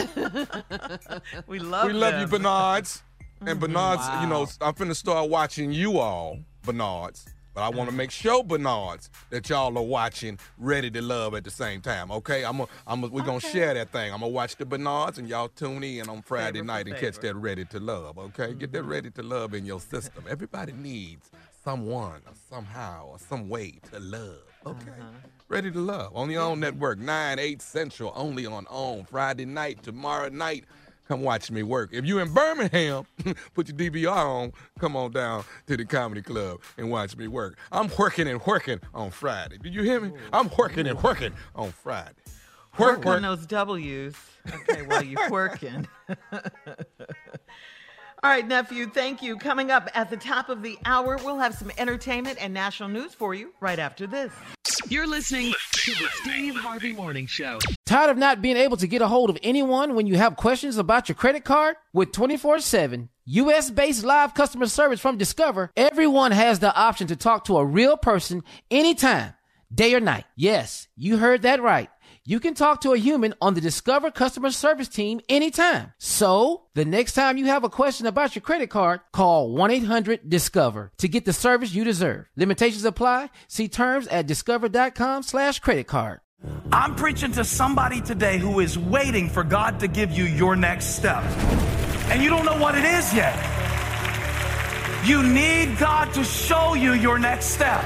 we 1.47 1.59
love 1.59 1.87
we 1.87 1.93
love 1.93 2.13
you, 2.15 2.19
them. 2.21 2.29
Bernards. 2.29 3.03
And 3.41 3.59
Bernards, 3.59 4.03
you 4.21 4.27
know, 4.27 4.47
I'm 4.61 4.73
finna 4.73 4.95
start 4.95 5.29
watching 5.29 5.71
you 5.71 5.99
all, 5.99 6.39
Bernards. 6.63 7.25
But 7.55 7.63
I 7.63 7.69
want 7.69 7.89
to 7.89 7.95
make 7.95 8.11
sure, 8.11 8.43
Bernards, 8.43 9.09
that 9.29 9.49
y'all 9.49 9.77
are 9.77 9.81
watching 9.81 10.37
Ready 10.57 10.91
to 10.91 11.01
Love 11.01 11.33
at 11.35 11.45
the 11.45 11.49
same 11.49 11.79
time. 11.79 12.11
Okay, 12.11 12.43
I'm 12.43 12.59
a, 12.59 12.67
I'm 12.85 13.01
a, 13.05 13.07
we're 13.07 13.23
gonna 13.23 13.39
share 13.39 13.73
that 13.73 13.93
thing. 13.93 14.11
I'm 14.13 14.19
gonna 14.19 14.33
watch 14.33 14.57
the 14.57 14.65
Bernards, 14.65 15.17
and 15.17 15.29
y'all 15.29 15.47
tune 15.47 15.81
in 15.81 16.09
on 16.09 16.21
Friday 16.21 16.59
Favor 16.59 16.63
for 16.63 16.65
night 16.65 16.87
and 16.87 16.97
catch 16.97 17.17
that 17.19 17.33
Ready 17.35 17.63
to 17.63 17.79
Love. 17.79 18.17
Okay, 18.17 18.53
get 18.53 18.73
that 18.73 18.81
mm-hmm. 18.81 18.89
Ready 18.89 19.09
to 19.11 19.23
Love 19.23 19.53
in 19.53 19.65
your 19.65 19.79
system. 19.79 20.25
Everybody 20.29 20.73
needs 20.73 21.31
someone 21.63 22.21
or 22.27 22.33
somehow 22.49 23.07
or 23.07 23.19
some 23.19 23.47
way 23.47 23.79
to 23.91 23.99
love. 23.99 24.43
Okay. 24.65 24.91
Uh-huh. 24.91 25.27
Ready 25.47 25.71
to 25.71 25.79
Love 25.79 26.15
on 26.15 26.27
the 26.27 26.37
OWN 26.37 26.53
mm-hmm. 26.53 26.61
network, 26.61 26.99
9, 26.99 27.39
8 27.39 27.61
Central, 27.61 28.11
only 28.15 28.45
on 28.45 28.65
OWN. 28.69 29.05
Friday 29.05 29.45
night, 29.45 29.81
tomorrow 29.81 30.27
night. 30.29 30.65
Come 31.07 31.21
watch 31.21 31.51
me 31.51 31.61
work. 31.63 31.91
If 31.93 32.05
you're 32.05 32.21
in 32.21 32.33
Birmingham, 32.33 33.05
put 33.53 33.67
your 33.67 33.77
DVR 33.77 34.15
on, 34.15 34.53
come 34.79 34.95
on 34.95 35.11
down 35.11 35.43
to 35.67 35.77
the 35.77 35.85
comedy 35.85 36.21
club 36.21 36.61
and 36.77 36.89
watch 36.89 37.15
me 37.15 37.27
work. 37.27 37.57
I'm 37.71 37.89
working 37.97 38.27
and 38.27 38.41
working 38.45 38.79
on 38.93 39.11
Friday. 39.11 39.57
Did 39.59 39.73
you 39.75 39.83
hear 39.83 40.01
me? 40.01 40.11
I'm 40.33 40.49
working 40.57 40.87
and 40.87 41.01
working 41.03 41.33
on 41.55 41.71
Friday. 41.71 42.13
Work, 42.77 42.97
Work 42.97 43.05
work. 43.05 43.15
on 43.17 43.21
those 43.21 43.45
W's. 43.45 44.15
Okay, 44.69 44.81
while 44.81 45.03
you're 45.03 45.29
working. 45.29 45.87
All 48.25 48.31
right, 48.31 48.47
nephew, 48.47 48.87
thank 48.87 49.21
you. 49.21 49.37
Coming 49.37 49.69
up 49.69 49.87
at 49.93 50.09
the 50.09 50.17
top 50.17 50.49
of 50.49 50.63
the 50.63 50.79
hour, 50.83 51.19
we'll 51.23 51.37
have 51.37 51.53
some 51.53 51.71
entertainment 51.77 52.39
and 52.41 52.51
national 52.51 52.89
news 52.89 53.13
for 53.13 53.35
you 53.35 53.53
right 53.59 53.77
after 53.77 54.07
this. 54.07 54.33
You're 54.89 55.05
listening 55.05 55.53
to 55.73 55.91
the 55.91 56.07
Steve 56.11 56.55
Harvey 56.55 56.91
Morning 56.91 57.27
Show. 57.27 57.59
Tired 57.85 58.09
of 58.09 58.17
not 58.17 58.41
being 58.41 58.57
able 58.57 58.77
to 58.77 58.87
get 58.87 59.03
a 59.03 59.07
hold 59.07 59.29
of 59.29 59.37
anyone 59.43 59.93
when 59.93 60.07
you 60.07 60.15
have 60.15 60.37
questions 60.37 60.79
about 60.79 61.07
your 61.07 61.15
credit 61.15 61.45
card? 61.45 61.75
With 61.93 62.13
24 62.13 62.61
7 62.61 63.09
US 63.25 63.69
based 63.69 64.03
live 64.03 64.33
customer 64.33 64.65
service 64.65 64.99
from 64.99 65.19
Discover, 65.19 65.69
everyone 65.77 66.31
has 66.31 66.57
the 66.57 66.75
option 66.75 67.05
to 67.05 67.15
talk 67.15 67.45
to 67.45 67.57
a 67.57 67.65
real 67.65 67.95
person 67.95 68.43
anytime, 68.71 69.35
day 69.71 69.93
or 69.93 69.99
night. 69.99 70.25
Yes, 70.35 70.87
you 70.97 71.17
heard 71.17 71.43
that 71.43 71.61
right. 71.61 71.91
You 72.27 72.39
can 72.39 72.55
talk 72.55 72.81
to 72.81 72.91
a 72.93 72.97
human 72.97 73.35
on 73.39 73.53
the 73.53 73.61
Discover 73.61 74.09
customer 74.09 74.49
service 74.49 74.87
team 74.87 75.21
anytime. 75.29 75.93
So, 75.99 76.63
the 76.73 76.83
next 76.83 77.13
time 77.13 77.37
you 77.37 77.45
have 77.45 77.63
a 77.63 77.69
question 77.69 78.07
about 78.07 78.33
your 78.33 78.41
credit 78.41 78.71
card, 78.71 79.01
call 79.13 79.51
1 79.51 79.69
800 79.69 80.27
Discover 80.27 80.91
to 80.97 81.07
get 81.07 81.25
the 81.25 81.33
service 81.33 81.75
you 81.75 81.83
deserve. 81.83 82.25
Limitations 82.35 82.83
apply. 82.83 83.29
See 83.47 83.67
terms 83.67 84.07
at 84.07 84.25
discover.com 84.25 85.21
slash 85.21 85.59
credit 85.59 85.85
card. 85.85 86.21
I'm 86.71 86.95
preaching 86.95 87.31
to 87.33 87.43
somebody 87.43 88.01
today 88.01 88.39
who 88.39 88.59
is 88.59 88.75
waiting 88.75 89.29
for 89.29 89.43
God 89.43 89.79
to 89.81 89.87
give 89.87 90.09
you 90.11 90.23
your 90.23 90.55
next 90.55 90.95
step. 90.95 91.23
And 92.09 92.23
you 92.23 92.29
don't 92.31 92.45
know 92.45 92.57
what 92.57 92.75
it 92.75 92.85
is 92.85 93.13
yet. 93.13 93.35
You 95.05 95.21
need 95.21 95.77
God 95.77 96.11
to 96.15 96.23
show 96.23 96.73
you 96.73 96.93
your 96.93 97.19
next 97.19 97.51
step. 97.51 97.85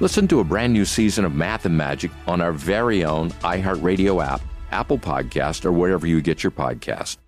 Listen 0.00 0.26
to 0.28 0.40
a 0.40 0.44
brand 0.44 0.72
new 0.72 0.84
season 0.84 1.24
of 1.24 1.34
Math 1.34 1.66
and 1.66 1.76
Magic 1.76 2.10
on 2.26 2.40
our 2.40 2.52
very 2.52 3.04
own 3.04 3.30
iHeartRadio 3.42 4.24
app, 4.24 4.40
Apple 4.72 4.98
Podcast, 4.98 5.64
or 5.64 5.70
wherever 5.70 6.06
you 6.06 6.20
get 6.20 6.42
your 6.42 6.50
podcast. 6.50 7.18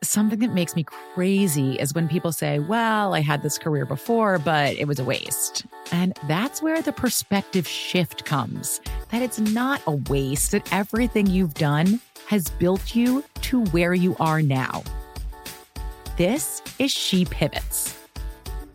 Something 0.00 0.38
that 0.40 0.52
makes 0.52 0.76
me 0.76 0.84
crazy 0.84 1.74
is 1.74 1.92
when 1.94 2.08
people 2.08 2.30
say, 2.30 2.58
Well, 2.60 3.14
I 3.14 3.20
had 3.20 3.42
this 3.42 3.58
career 3.58 3.84
before, 3.86 4.38
but 4.38 4.76
it 4.76 4.86
was 4.86 4.98
a 4.98 5.04
waste. 5.04 5.66
And 5.90 6.16
that's 6.28 6.62
where 6.62 6.80
the 6.82 6.92
perspective 6.92 7.66
shift 7.66 8.24
comes 8.24 8.80
that 9.10 9.22
it's 9.22 9.40
not 9.40 9.80
a 9.86 9.92
waste, 9.92 10.52
that 10.52 10.72
everything 10.72 11.26
you've 11.26 11.54
done 11.54 12.00
has 12.26 12.48
built 12.48 12.94
you 12.94 13.24
to 13.42 13.64
where 13.66 13.94
you 13.94 14.14
are 14.20 14.42
now. 14.42 14.84
This 16.16 16.62
is 16.78 16.92
She 16.92 17.24
Pivots, 17.24 17.98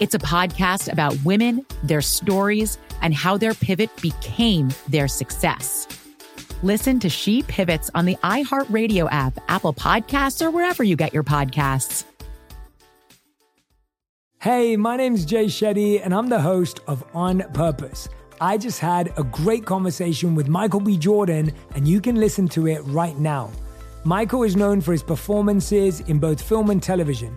It's 0.00 0.14
a 0.14 0.18
podcast 0.20 0.92
about 0.92 1.16
women, 1.24 1.66
their 1.82 2.00
stories, 2.00 2.78
and 3.02 3.12
how 3.12 3.36
their 3.36 3.52
pivot 3.52 3.90
became 4.00 4.70
their 4.86 5.08
success. 5.08 5.88
Listen 6.62 7.00
to 7.00 7.08
She 7.08 7.42
Pivots 7.42 7.90
on 7.96 8.04
the 8.04 8.14
iHeartRadio 8.22 9.08
app, 9.10 9.38
Apple 9.48 9.74
Podcasts, 9.74 10.40
or 10.40 10.52
wherever 10.52 10.84
you 10.84 10.94
get 10.94 11.12
your 11.12 11.24
podcasts. 11.24 12.04
Hey, 14.40 14.76
my 14.76 14.96
name's 14.96 15.24
Jay 15.24 15.46
Shetty, 15.46 16.00
and 16.00 16.14
I'm 16.14 16.28
the 16.28 16.40
host 16.40 16.78
of 16.86 17.04
On 17.12 17.40
Purpose. 17.52 18.08
I 18.40 18.56
just 18.56 18.78
had 18.78 19.12
a 19.18 19.24
great 19.24 19.66
conversation 19.66 20.36
with 20.36 20.46
Michael 20.46 20.78
B. 20.78 20.96
Jordan, 20.96 21.52
and 21.74 21.88
you 21.88 22.00
can 22.00 22.14
listen 22.14 22.46
to 22.50 22.68
it 22.68 22.78
right 22.84 23.18
now. 23.18 23.50
Michael 24.04 24.44
is 24.44 24.54
known 24.54 24.80
for 24.80 24.92
his 24.92 25.02
performances 25.02 26.00
in 26.02 26.20
both 26.20 26.40
film 26.40 26.70
and 26.70 26.80
television. 26.80 27.36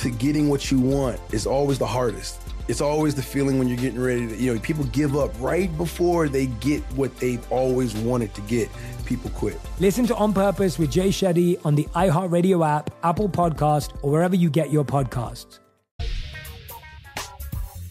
to 0.00 0.10
getting 0.10 0.48
what 0.48 0.70
you 0.70 0.80
want 0.80 1.20
is 1.32 1.46
always 1.46 1.78
the 1.78 1.86
hardest. 1.86 2.40
It's 2.68 2.80
always 2.80 3.14
the 3.14 3.22
feeling 3.22 3.58
when 3.58 3.68
you're 3.68 3.76
getting 3.76 4.00
ready 4.00 4.28
to, 4.28 4.36
you 4.36 4.54
know, 4.54 4.60
people 4.60 4.84
give 4.84 5.16
up 5.16 5.30
right 5.40 5.76
before 5.76 6.28
they 6.28 6.46
get 6.46 6.82
what 6.92 7.14
they've 7.18 7.44
always 7.52 7.94
wanted 7.94 8.32
to 8.34 8.40
get. 8.42 8.70
People 9.04 9.30
quit. 9.30 9.60
Listen 9.78 10.06
to 10.06 10.14
On 10.16 10.32
Purpose 10.32 10.78
with 10.78 10.90
Jay 10.90 11.08
Shetty 11.08 11.60
on 11.66 11.74
the 11.74 11.84
iHeartRadio 11.94 12.66
app, 12.66 12.90
Apple 13.02 13.28
Podcast, 13.28 13.92
or 14.02 14.10
wherever 14.10 14.36
you 14.36 14.48
get 14.48 14.70
your 14.70 14.84
podcasts. 14.84 15.58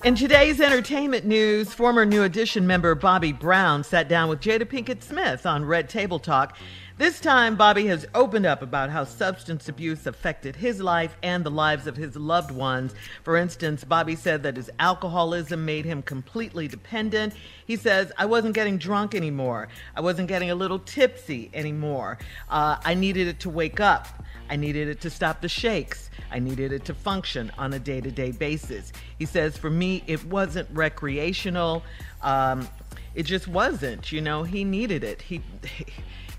In 0.06 0.16
today's 0.16 0.62
entertainment 0.62 1.26
news, 1.26 1.74
former 1.74 2.06
New 2.06 2.24
Edition 2.24 2.66
member 2.66 2.96
Bobby 2.96 3.34
Brown 3.34 3.84
sat 3.84 4.08
down 4.08 4.30
with 4.30 4.40
Jada 4.40 4.64
Pinkett 4.64 5.04
Smith 5.04 5.46
on 5.46 5.66
Red 5.66 5.90
Table 5.90 6.20
Talk. 6.20 6.56
This 7.00 7.22
time, 7.22 7.56
Bobby 7.56 7.86
has 7.86 8.06
opened 8.14 8.46
up 8.46 8.62
about 8.62 8.90
how 8.90 9.06
substance 9.06 9.70
abuse 9.70 10.06
affected 10.06 10.58
his 10.58 10.82
life 10.82 11.16
and 11.24 11.46
the 11.46 11.50
lives 11.50 11.88
of 11.88 11.96
his 11.96 12.18
loved 12.18 12.52
ones. 12.52 12.94
For 13.24 13.38
instance, 13.38 13.86
Bobby 13.86 14.18
said 14.18 14.44
that 14.44 14.58
his 14.58 14.70
alcoholism 14.80 15.64
made 15.64 15.86
him 15.86 16.02
completely 16.02 16.68
dependent. 16.68 17.36
He 17.66 17.78
says, 17.78 18.12
I 18.18 18.26
wasn't 18.26 18.54
getting 18.54 18.78
drunk 18.78 19.16
anymore. 19.16 19.70
I 19.96 20.02
wasn't 20.02 20.28
getting 20.28 20.52
a 20.52 20.56
little 20.56 20.78
tipsy 20.78 21.50
anymore. 21.54 22.18
Uh, 22.50 22.76
I 22.84 22.96
needed 22.96 23.30
it 23.30 23.40
to 23.40 23.50
wake 23.50 23.80
up. 23.80 24.10
I 24.50 24.58
needed 24.58 24.90
it 24.90 25.00
to 25.00 25.10
stop 25.10 25.40
the 25.40 25.48
shakes. 25.48 26.10
I 26.32 26.40
needed 26.40 26.74
it 26.74 26.84
to 26.84 26.94
function 26.94 27.50
on 27.58 27.72
a 27.72 27.80
day 27.80 28.02
to 28.02 28.12
day 28.12 28.32
basis. 28.32 28.92
He 29.18 29.24
says, 29.26 29.56
for 29.56 29.70
me, 29.70 30.04
it 30.06 30.26
wasn't 30.26 30.68
recreational. 30.74 31.82
Um, 32.22 32.68
it 33.16 33.24
just 33.24 33.48
wasn't, 33.48 34.12
you 34.12 34.20
know, 34.20 34.44
he 34.44 34.66
needed 34.66 35.06
it. 35.06 35.22
He, 35.22 35.42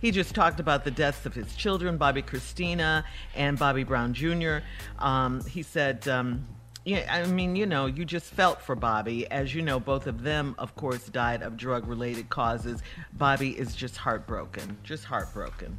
he 0.00 0.10
just 0.10 0.34
talked 0.34 0.60
about 0.60 0.84
the 0.84 0.90
deaths 0.90 1.26
of 1.26 1.34
his 1.34 1.54
children, 1.54 1.98
Bobbi 1.98 2.24
Kristina 2.24 3.04
and 3.34 3.58
Bobby 3.58 3.84
Brown 3.84 4.14
Jr. 4.14 4.58
Um, 4.98 5.44
he 5.44 5.62
said, 5.62 6.06
um, 6.08 6.46
yeah, 6.84 7.06
I 7.10 7.26
mean, 7.26 7.56
you 7.56 7.66
know, 7.66 7.84
you 7.86 8.04
just 8.06 8.32
felt 8.32 8.60
for 8.62 8.74
Bobby. 8.74 9.30
As 9.30 9.54
you 9.54 9.60
know, 9.60 9.78
both 9.78 10.06
of 10.06 10.22
them, 10.22 10.54
of 10.58 10.74
course, 10.76 11.06
died 11.10 11.42
of 11.42 11.56
drug 11.58 11.86
related 11.86 12.30
causes. 12.30 12.82
Bobby 13.12 13.50
is 13.50 13.74
just 13.74 13.96
heartbroken, 13.98 14.78
just 14.82 15.04
heartbroken. 15.04 15.76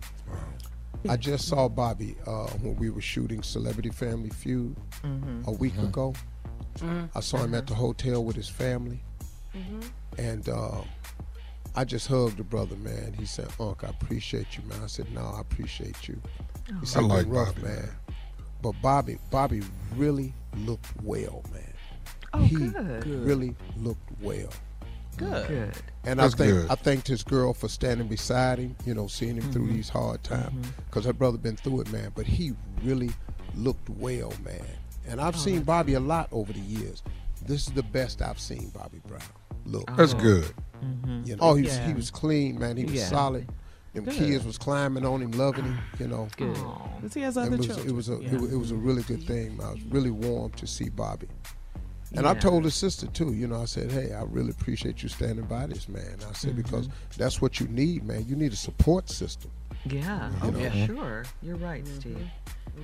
I 1.10 1.18
just 1.18 1.48
saw 1.48 1.68
Bobby 1.68 2.16
uh, 2.28 2.46
when 2.62 2.76
we 2.76 2.92
were 2.92 3.02
shooting 3.02 3.42
Celebrity 3.42 3.90
Family 3.90 4.30
Feud 4.30 4.76
Mhm. 5.04 5.48
a 5.48 5.52
week 5.52 5.76
ago. 5.80 6.14
Mhm. 6.78 7.10
I 7.16 7.20
saw 7.22 7.38
him 7.44 7.56
at 7.56 7.66
the 7.66 7.74
hotel 7.74 8.24
with 8.24 8.36
his 8.36 8.48
family, 8.48 9.02
Mhm. 9.56 9.84
and 10.20 10.48
uh, 10.48 10.82
I 11.76 11.86
just 11.86 12.08
hugged 12.08 12.38
the 12.38 12.44
brother, 12.44 12.76
man. 12.78 13.14
He 13.18 13.26
said, 13.26 13.48
"Unc, 13.60 13.84
I 13.84 13.90
appreciate 13.90 14.58
you, 14.58 14.64
man." 14.68 14.80
I 14.84 14.88
said, 14.88 15.12
"No, 15.14 15.22
I 15.22 15.42
appreciate 15.42 16.08
you." 16.08 16.22
Oh. 16.72 16.80
He 16.82 16.86
said, 16.86 17.04
I 17.04 17.06
like 17.06 17.26
rough, 17.28 17.56
Bobby, 17.56 17.68
man." 17.68 17.90
But 18.62 18.74
Bobby, 18.82 19.18
Bobby 19.32 19.62
really 19.96 20.34
looked 20.58 20.88
well, 21.02 21.44
man. 21.52 21.64
Oh, 22.34 22.40
he 22.40 22.56
good. 22.56 23.04
Good. 23.04 23.26
really 23.26 23.56
looked 23.78 24.10
well. 24.22 24.50
Good. 25.18 25.48
Good. 25.48 25.74
And 26.06 26.20
That's 26.20 26.34
I 26.34 26.38
think 26.38 26.52
good. 26.54 26.70
I 26.72 26.76
thanked 26.76 27.08
his 27.08 27.24
girl 27.24 27.54
for 27.54 27.68
standing 27.68 28.08
beside 28.08 28.60
him, 28.60 28.76
you 28.86 28.94
know, 28.94 29.08
seeing 29.08 29.36
him 29.36 29.52
through 29.52 29.68
Mhm. 29.68 29.74
these 29.74 29.90
hard 29.90 30.24
times, 30.24 30.66
Mhm. 30.66 30.72
because 30.86 31.06
her 31.06 31.14
brother 31.14 31.38
been 31.38 31.58
through 31.58 31.82
it, 31.82 31.92
man. 31.92 32.12
But 32.16 32.26
he 32.28 32.54
really 32.84 33.12
looked 33.56 33.90
well, 33.90 34.34
man. 34.44 34.66
And 35.08 35.20
I've 35.20 35.36
Oh, 35.36 35.40
seen 35.40 35.56
that's 35.56 35.66
Bobby 35.66 35.94
a 35.96 36.00
lot 36.00 36.28
over 36.32 36.54
the 36.54 36.60
years. 36.60 37.02
This 37.46 37.68
is 37.68 37.74
the 37.74 37.84
best 37.84 38.22
I've 38.22 38.40
seen 38.40 38.70
Bobby 38.70 39.02
Brown 39.08 39.22
look. 39.66 39.90
That's 39.98 40.14
good. 40.14 40.54
Mhm. 40.84 41.28
You 41.28 41.36
know, 41.36 41.42
oh, 41.44 41.54
he 41.56 41.64
was, 41.64 41.76
Yeah. 41.76 41.88
he 41.88 41.94
was 41.94 42.12
clean, 42.12 42.60
man. 42.60 42.78
He 42.78 42.86
was 42.86 42.94
Yeah. 42.94 43.08
solid. 43.08 43.48
Them 43.94 44.06
Good. 44.06 44.14
kids 44.14 44.46
was 44.46 44.58
climbing 44.58 45.06
on 45.06 45.22
him, 45.22 45.32
loving 45.32 45.66
him. 45.66 45.78
You 46.00 46.08
know, 46.08 46.28
Good. 46.38 46.54
Because 46.96 47.14
he 47.14 47.22
has 47.22 47.36
it 47.36 47.42
other 47.42 47.58
was, 47.58 47.66
children. 47.66 47.88
It 47.90 47.94
was 47.94 48.10
a 48.10 48.14
Yeah. 48.22 48.30
it, 48.36 48.42
was, 48.42 48.54
it 48.54 48.56
was 48.58 48.72
a 48.72 48.76
really 48.76 49.04
good 49.04 49.24
thing. 49.28 49.60
I 49.62 49.72
was 49.72 49.82
really 49.84 50.12
warm 50.12 50.52
to 50.52 50.66
see 50.68 50.90
Bobby. 50.90 51.28
And 52.14 52.28
I 52.28 52.34
told 52.34 52.66
his 52.66 52.76
sister 52.76 53.08
too. 53.08 53.34
You 53.34 53.48
know, 53.48 53.62
I 53.62 53.66
said, 53.66 53.90
"Hey, 53.90 54.12
I 54.14 54.24
really 54.24 54.50
appreciate 54.50 55.02
you 55.02 55.08
standing 55.08 55.46
by 55.46 55.66
this 55.68 55.88
man." 55.88 56.18
I 56.30 56.34
said 56.34 56.58
because 56.58 56.90
that's 57.18 57.42
what 57.42 57.62
you 57.62 57.68
need, 57.70 58.04
man. 58.06 58.26
You 58.28 58.36
need 58.36 58.52
a 58.52 58.58
support 58.58 59.10
system. 59.10 59.50
Yeah. 59.86 60.30
You 60.30 60.36
Oh, 60.44 60.58
yeah. 60.58 60.86
Sure. 60.86 61.26
You're 61.42 61.56
right, 61.58 61.86
Steve. 61.88 62.18
Yeah. 62.20 62.28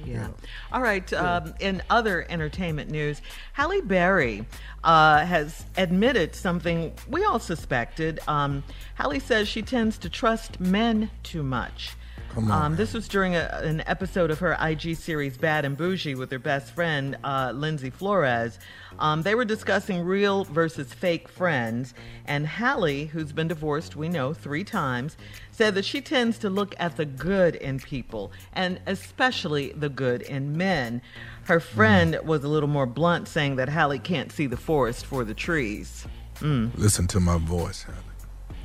Yeah. 0.06 0.28
All 0.72 0.82
right. 0.82 1.12
Um, 1.14 1.54
in 1.60 1.82
other 1.90 2.26
entertainment 2.30 2.92
news, 2.92 3.22
Halle 3.54 3.82
Berry 3.82 4.46
uh, 4.84 5.26
has 5.26 5.66
admitted 5.78 6.36
something 6.36 6.94
we 7.10 7.24
all 7.24 7.40
suspected. 7.40 8.20
Um, 8.28 8.64
Halle 8.96 9.20
says 9.20 9.48
she 9.48 9.62
tends 9.62 9.98
to 10.00 10.10
trust 10.10 10.60
men 10.60 11.10
too 11.24 11.44
much. 11.44 11.96
Come 12.38 12.52
on, 12.52 12.66
Um, 12.66 12.76
this 12.76 12.94
was 12.94 13.08
during 13.08 13.36
a, 13.36 13.50
an 13.64 13.82
episode 13.88 14.30
of 14.30 14.38
her 14.38 14.56
IG 14.62 14.96
series 14.96 15.40
Bad 15.40 15.66
and 15.66 15.76
Bougie 15.76 16.14
with 16.14 16.30
her 16.30 16.38
best 16.38 16.72
friend, 16.72 17.18
uh, 17.24 17.52
Lindsay 17.56 17.90
Flores. 17.90 18.60
Um, 19.00 19.24
they 19.24 19.34
were 19.34 19.44
discussing 19.44 20.02
real 20.04 20.44
versus 20.44 20.94
fake 20.94 21.30
friends, 21.30 21.96
and 22.28 22.46
Halle, 22.46 23.06
who's 23.06 23.32
been 23.32 23.48
divorced, 23.48 23.96
we 23.96 24.08
know, 24.08 24.36
three 24.36 24.64
times, 24.64 25.18
said 25.50 25.74
that 25.74 25.84
she 25.84 26.00
tends 26.00 26.38
to 26.38 26.50
look 26.52 26.76
at 26.78 26.96
the 26.96 27.06
good 27.06 27.56
in 27.56 27.80
people, 27.80 28.32
and 28.54 28.80
especially 28.86 29.72
the 29.72 29.90
good 29.90 30.22
in 30.22 30.56
men. 30.56 31.02
Her 31.46 31.60
friend 31.60 32.20
was 32.24 32.44
a 32.44 32.48
little 32.48 32.70
more 32.70 32.86
blunt, 32.86 33.28
saying 33.28 33.56
that 33.56 33.68
Halle 33.68 33.98
can't 33.98 34.32
see 34.32 34.46
the 34.46 34.58
forest 34.58 35.08
for 35.08 35.24
the 35.24 35.34
trees. 35.34 36.06
Mm. 36.36 36.70
Listen 36.78 37.08
to 37.08 37.20
my 37.20 37.40
voice, 37.40 37.82
Halle. 37.82 37.96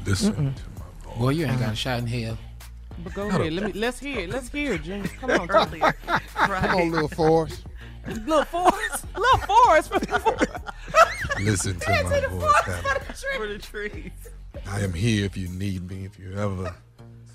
Listen 0.04 0.34
Mm-mm. 0.34 0.54
to 0.56 0.62
my 0.78 1.10
voice. 1.10 1.18
Boy, 1.18 1.30
you 1.30 1.46
ain't 1.46 1.58
got 1.58 1.72
a 1.72 1.76
shot 1.76 2.00
in 2.00 2.06
hell. 2.06 2.36
But 3.02 3.14
go 3.14 3.30
Shut 3.30 3.40
ahead. 3.40 3.52
Let 3.52 3.74
me. 3.74 3.80
Let's 3.80 3.98
hear 3.98 4.20
it. 4.20 4.30
Let's 4.30 4.48
hear 4.48 4.74
it, 4.74 4.82
Jim. 4.82 5.02
Come 5.04 5.30
on, 5.30 5.50
Earlier. 5.50 5.92
Come 6.34 6.74
on, 6.76 6.90
little 6.90 7.08
Forrest. 7.08 7.64
Little 8.06 8.44
Forrest. 8.44 9.06
Little 9.16 9.38
Forrest. 9.46 9.92
Listen 11.40 11.78
to 11.80 11.90
my 11.90 11.96
see 12.10 12.20
the 12.20 12.28
voice, 12.28 12.52
forest 12.64 12.82
for 12.82 12.98
the 12.98 13.12
tree. 13.14 13.36
For 13.38 13.46
the 13.46 13.58
trees. 13.58 14.12
I 14.68 14.80
am 14.80 14.92
here 14.92 15.24
if 15.24 15.36
you 15.36 15.48
need 15.48 15.88
me. 15.90 16.04
If 16.04 16.18
you 16.18 16.34
ever 16.36 16.74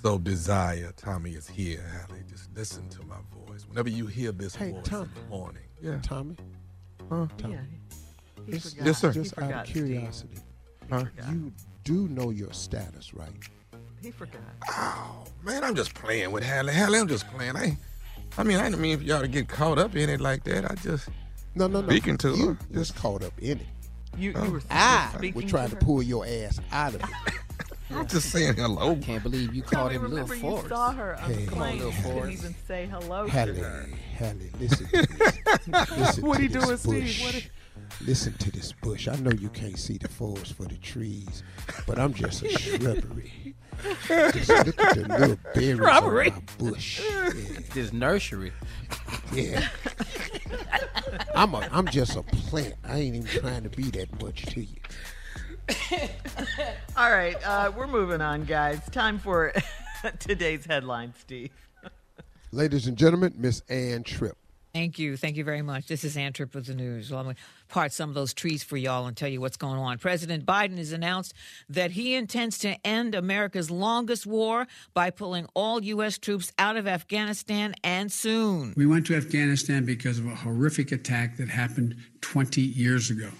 so 0.02 0.18
desire, 0.18 0.92
Tommy 0.96 1.32
is 1.32 1.48
here, 1.48 1.82
Halle. 1.82 2.20
Just 2.28 2.54
listen 2.54 2.88
to 2.90 3.02
my 3.04 3.16
voice. 3.46 3.66
Whenever 3.68 3.88
you 3.88 4.06
hear 4.06 4.32
this 4.32 4.54
Hey, 4.54 4.70
voice 4.72 4.84
Tommy. 4.84 5.08
in 5.16 5.22
the 5.22 5.28
morning. 5.36 5.62
Yeah. 5.82 5.98
Tommy. 6.02 6.36
Huh? 7.10 7.26
Tommy. 7.36 7.54
Yeah. 7.54 7.60
He 8.46 8.52
Just. 8.52 8.76
Yes, 8.76 8.98
sir. 8.98 9.12
Just 9.12 9.34
He 9.36 9.42
out 9.42 9.52
of 9.52 9.64
curiosity, 9.66 10.38
Huh? 10.90 11.04
you 11.30 11.52
do 11.84 12.08
know 12.08 12.30
your 12.30 12.52
status, 12.52 13.12
right? 13.14 13.28
He 14.02 14.10
forgot. 14.10 14.40
Oh, 14.70 15.24
man, 15.42 15.64
I'm 15.64 15.74
just 15.74 15.94
playing 15.94 16.30
with 16.32 16.44
Halle. 16.44 16.68
Halle, 16.72 16.94
I'm 17.00 17.08
just 17.08 17.28
playing. 17.30 17.56
I, 17.56 17.76
I 18.36 18.42
mean, 18.44 18.58
I 18.58 18.64
didn't 18.64 18.80
mean 18.80 18.98
for 18.98 19.04
y'all 19.04 19.20
to 19.20 19.28
get 19.28 19.48
caught 19.48 19.78
up 19.78 19.96
in 19.96 20.08
it 20.08 20.20
like 20.20 20.44
that. 20.44 20.70
I 20.70 20.74
just 20.76 21.08
No, 21.54 21.66
no, 21.66 21.80
no. 21.80 21.88
speaking 21.88 22.16
to 22.18 22.30
you 22.36 22.46
her. 22.48 22.78
was 22.78 22.90
caught 22.92 23.24
up 23.24 23.32
in 23.40 23.58
it. 23.58 23.66
You, 24.16 24.32
Oh. 24.36 24.44
you 24.44 24.50
were 24.52 24.62
I 24.70 25.10
speaking 25.16 25.42
was 25.42 25.50
trying 25.50 25.68
to 25.70 25.74
her? 25.76 25.80
pull 25.80 26.02
your 26.02 26.24
ass 26.26 26.60
out 26.72 26.94
of 26.94 27.02
it. 27.02 27.08
I'm 27.90 28.06
just 28.06 28.30
saying 28.30 28.54
hello. 28.56 28.96
Can't 28.96 29.22
believe 29.22 29.54
you 29.54 29.62
called 29.62 29.92
Tommy, 29.92 29.94
him 29.94 30.02
Little 30.10 30.26
remember 30.26 30.34
you 30.62 30.68
saw 30.68 30.92
her 30.92 31.18
on 31.20 31.30
Hey. 31.30 31.44
the 31.44 31.50
Come 31.50 31.62
on, 31.62 31.78
plane. 31.78 31.78
Little 31.78 31.92
You 32.14 32.14
didn't 32.20 32.32
even 32.32 32.54
say 32.66 32.86
hello 32.86 33.24
to 33.24 33.30
Halle, 33.30 33.54
her. 33.54 33.86
Halle, 34.16 34.50
listen 34.60 34.86
to 34.88 35.06
this. 35.06 35.38
listen 35.98 36.26
What 36.26 36.36
to 36.36 36.42
he 36.42 36.48
doing, 36.48 36.76
Steve? 36.76 36.84
bush. 37.02 37.24
What 37.24 37.34
he- 37.34 37.50
Listen 38.04 38.34
to 38.34 38.50
this 38.52 38.72
bush. 38.72 39.08
I 39.08 39.16
know 39.16 39.30
you 39.30 39.48
can't 39.48 39.78
see 39.78 39.96
the 39.96 40.08
forest 40.08 40.52
for 40.54 40.64
the 40.64 40.76
trees, 40.76 41.42
but 41.86 41.98
I'm 41.98 42.12
just 42.12 42.42
a 42.42 42.48
shrubbery. 42.50 43.54
Just 43.82 44.48
look 44.48 44.80
at 44.80 44.94
the 44.96 45.06
little 45.08 45.38
berries 45.54 45.76
Shrubbery? 45.76 46.30
on 46.30 46.44
my 46.58 46.70
bush. 46.70 47.00
Yeah. 47.04 47.30
This 47.74 47.92
nursery. 47.92 48.52
yeah. 49.32 49.68
I'm 51.34 51.54
a, 51.54 51.68
I'm 51.70 51.86
just 51.86 52.16
a 52.16 52.22
plant. 52.22 52.74
I 52.84 52.98
ain't 52.98 53.16
even 53.16 53.28
trying 53.28 53.62
to 53.64 53.68
be 53.68 53.84
that 53.90 54.22
much 54.22 54.46
to 54.46 54.60
you. 54.62 54.76
All 56.96 57.10
right, 57.10 57.36
uh, 57.44 57.70
we're 57.76 57.86
moving 57.86 58.20
on, 58.22 58.44
guys. 58.44 58.80
Time 58.90 59.18
for 59.18 59.52
today's 60.18 60.64
headline, 60.64 61.12
Steve. 61.20 61.50
Ladies 62.52 62.86
and 62.86 62.96
gentlemen, 62.96 63.34
Miss 63.36 63.60
Ann 63.68 64.02
Tripp. 64.02 64.37
Thank 64.74 64.98
you. 64.98 65.16
Thank 65.16 65.36
you 65.36 65.44
very 65.44 65.62
much. 65.62 65.86
This 65.86 66.04
is 66.04 66.16
Ann 66.16 66.32
Tripp 66.32 66.54
with 66.54 66.66
the 66.66 66.74
news. 66.74 67.10
Well, 67.10 67.20
I'm 67.20 67.26
going 67.26 67.36
to 67.36 67.42
part 67.68 67.92
some 67.92 68.10
of 68.10 68.14
those 68.14 68.34
trees 68.34 68.62
for 68.62 68.76
y'all 68.76 69.06
and 69.06 69.16
tell 69.16 69.28
you 69.28 69.40
what's 69.40 69.56
going 69.56 69.78
on. 69.78 69.98
President 69.98 70.44
Biden 70.44 70.76
has 70.76 70.92
announced 70.92 71.32
that 71.68 71.92
he 71.92 72.14
intends 72.14 72.58
to 72.58 72.76
end 72.86 73.14
America's 73.14 73.70
longest 73.70 74.26
war 74.26 74.66
by 74.92 75.10
pulling 75.10 75.46
all 75.54 75.82
U.S. 75.82 76.18
troops 76.18 76.52
out 76.58 76.76
of 76.76 76.86
Afghanistan 76.86 77.74
and 77.82 78.12
soon. 78.12 78.74
We 78.76 78.86
went 78.86 79.06
to 79.06 79.16
Afghanistan 79.16 79.84
because 79.84 80.18
of 80.18 80.26
a 80.26 80.34
horrific 80.34 80.92
attack 80.92 81.38
that 81.38 81.48
happened 81.48 81.96
20 82.20 82.60
years 82.60 83.10
ago. 83.10 83.30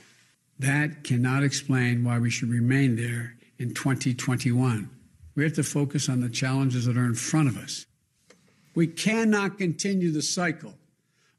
That 0.59 1.05
cannot 1.05 1.43
explain 1.43 2.05
why 2.05 2.19
we 2.19 2.31
should 2.31 2.49
remain 2.49 2.97
there 2.97 3.37
in 3.59 3.75
2021. 3.75 4.91
We 5.35 5.45
have 5.45 5.53
to 5.53 5.63
focus 5.63 6.09
on 6.09 6.21
the 6.21 6.29
challenges 6.29 6.87
that 6.87 6.97
are 6.97 7.05
in 7.05 7.15
front 7.15 7.49
of 7.49 7.59
us. 7.59 7.87
We 8.75 8.87
cannot 8.87 9.59
continue 9.59 10.11
the 10.11 10.23
cycle 10.23 10.75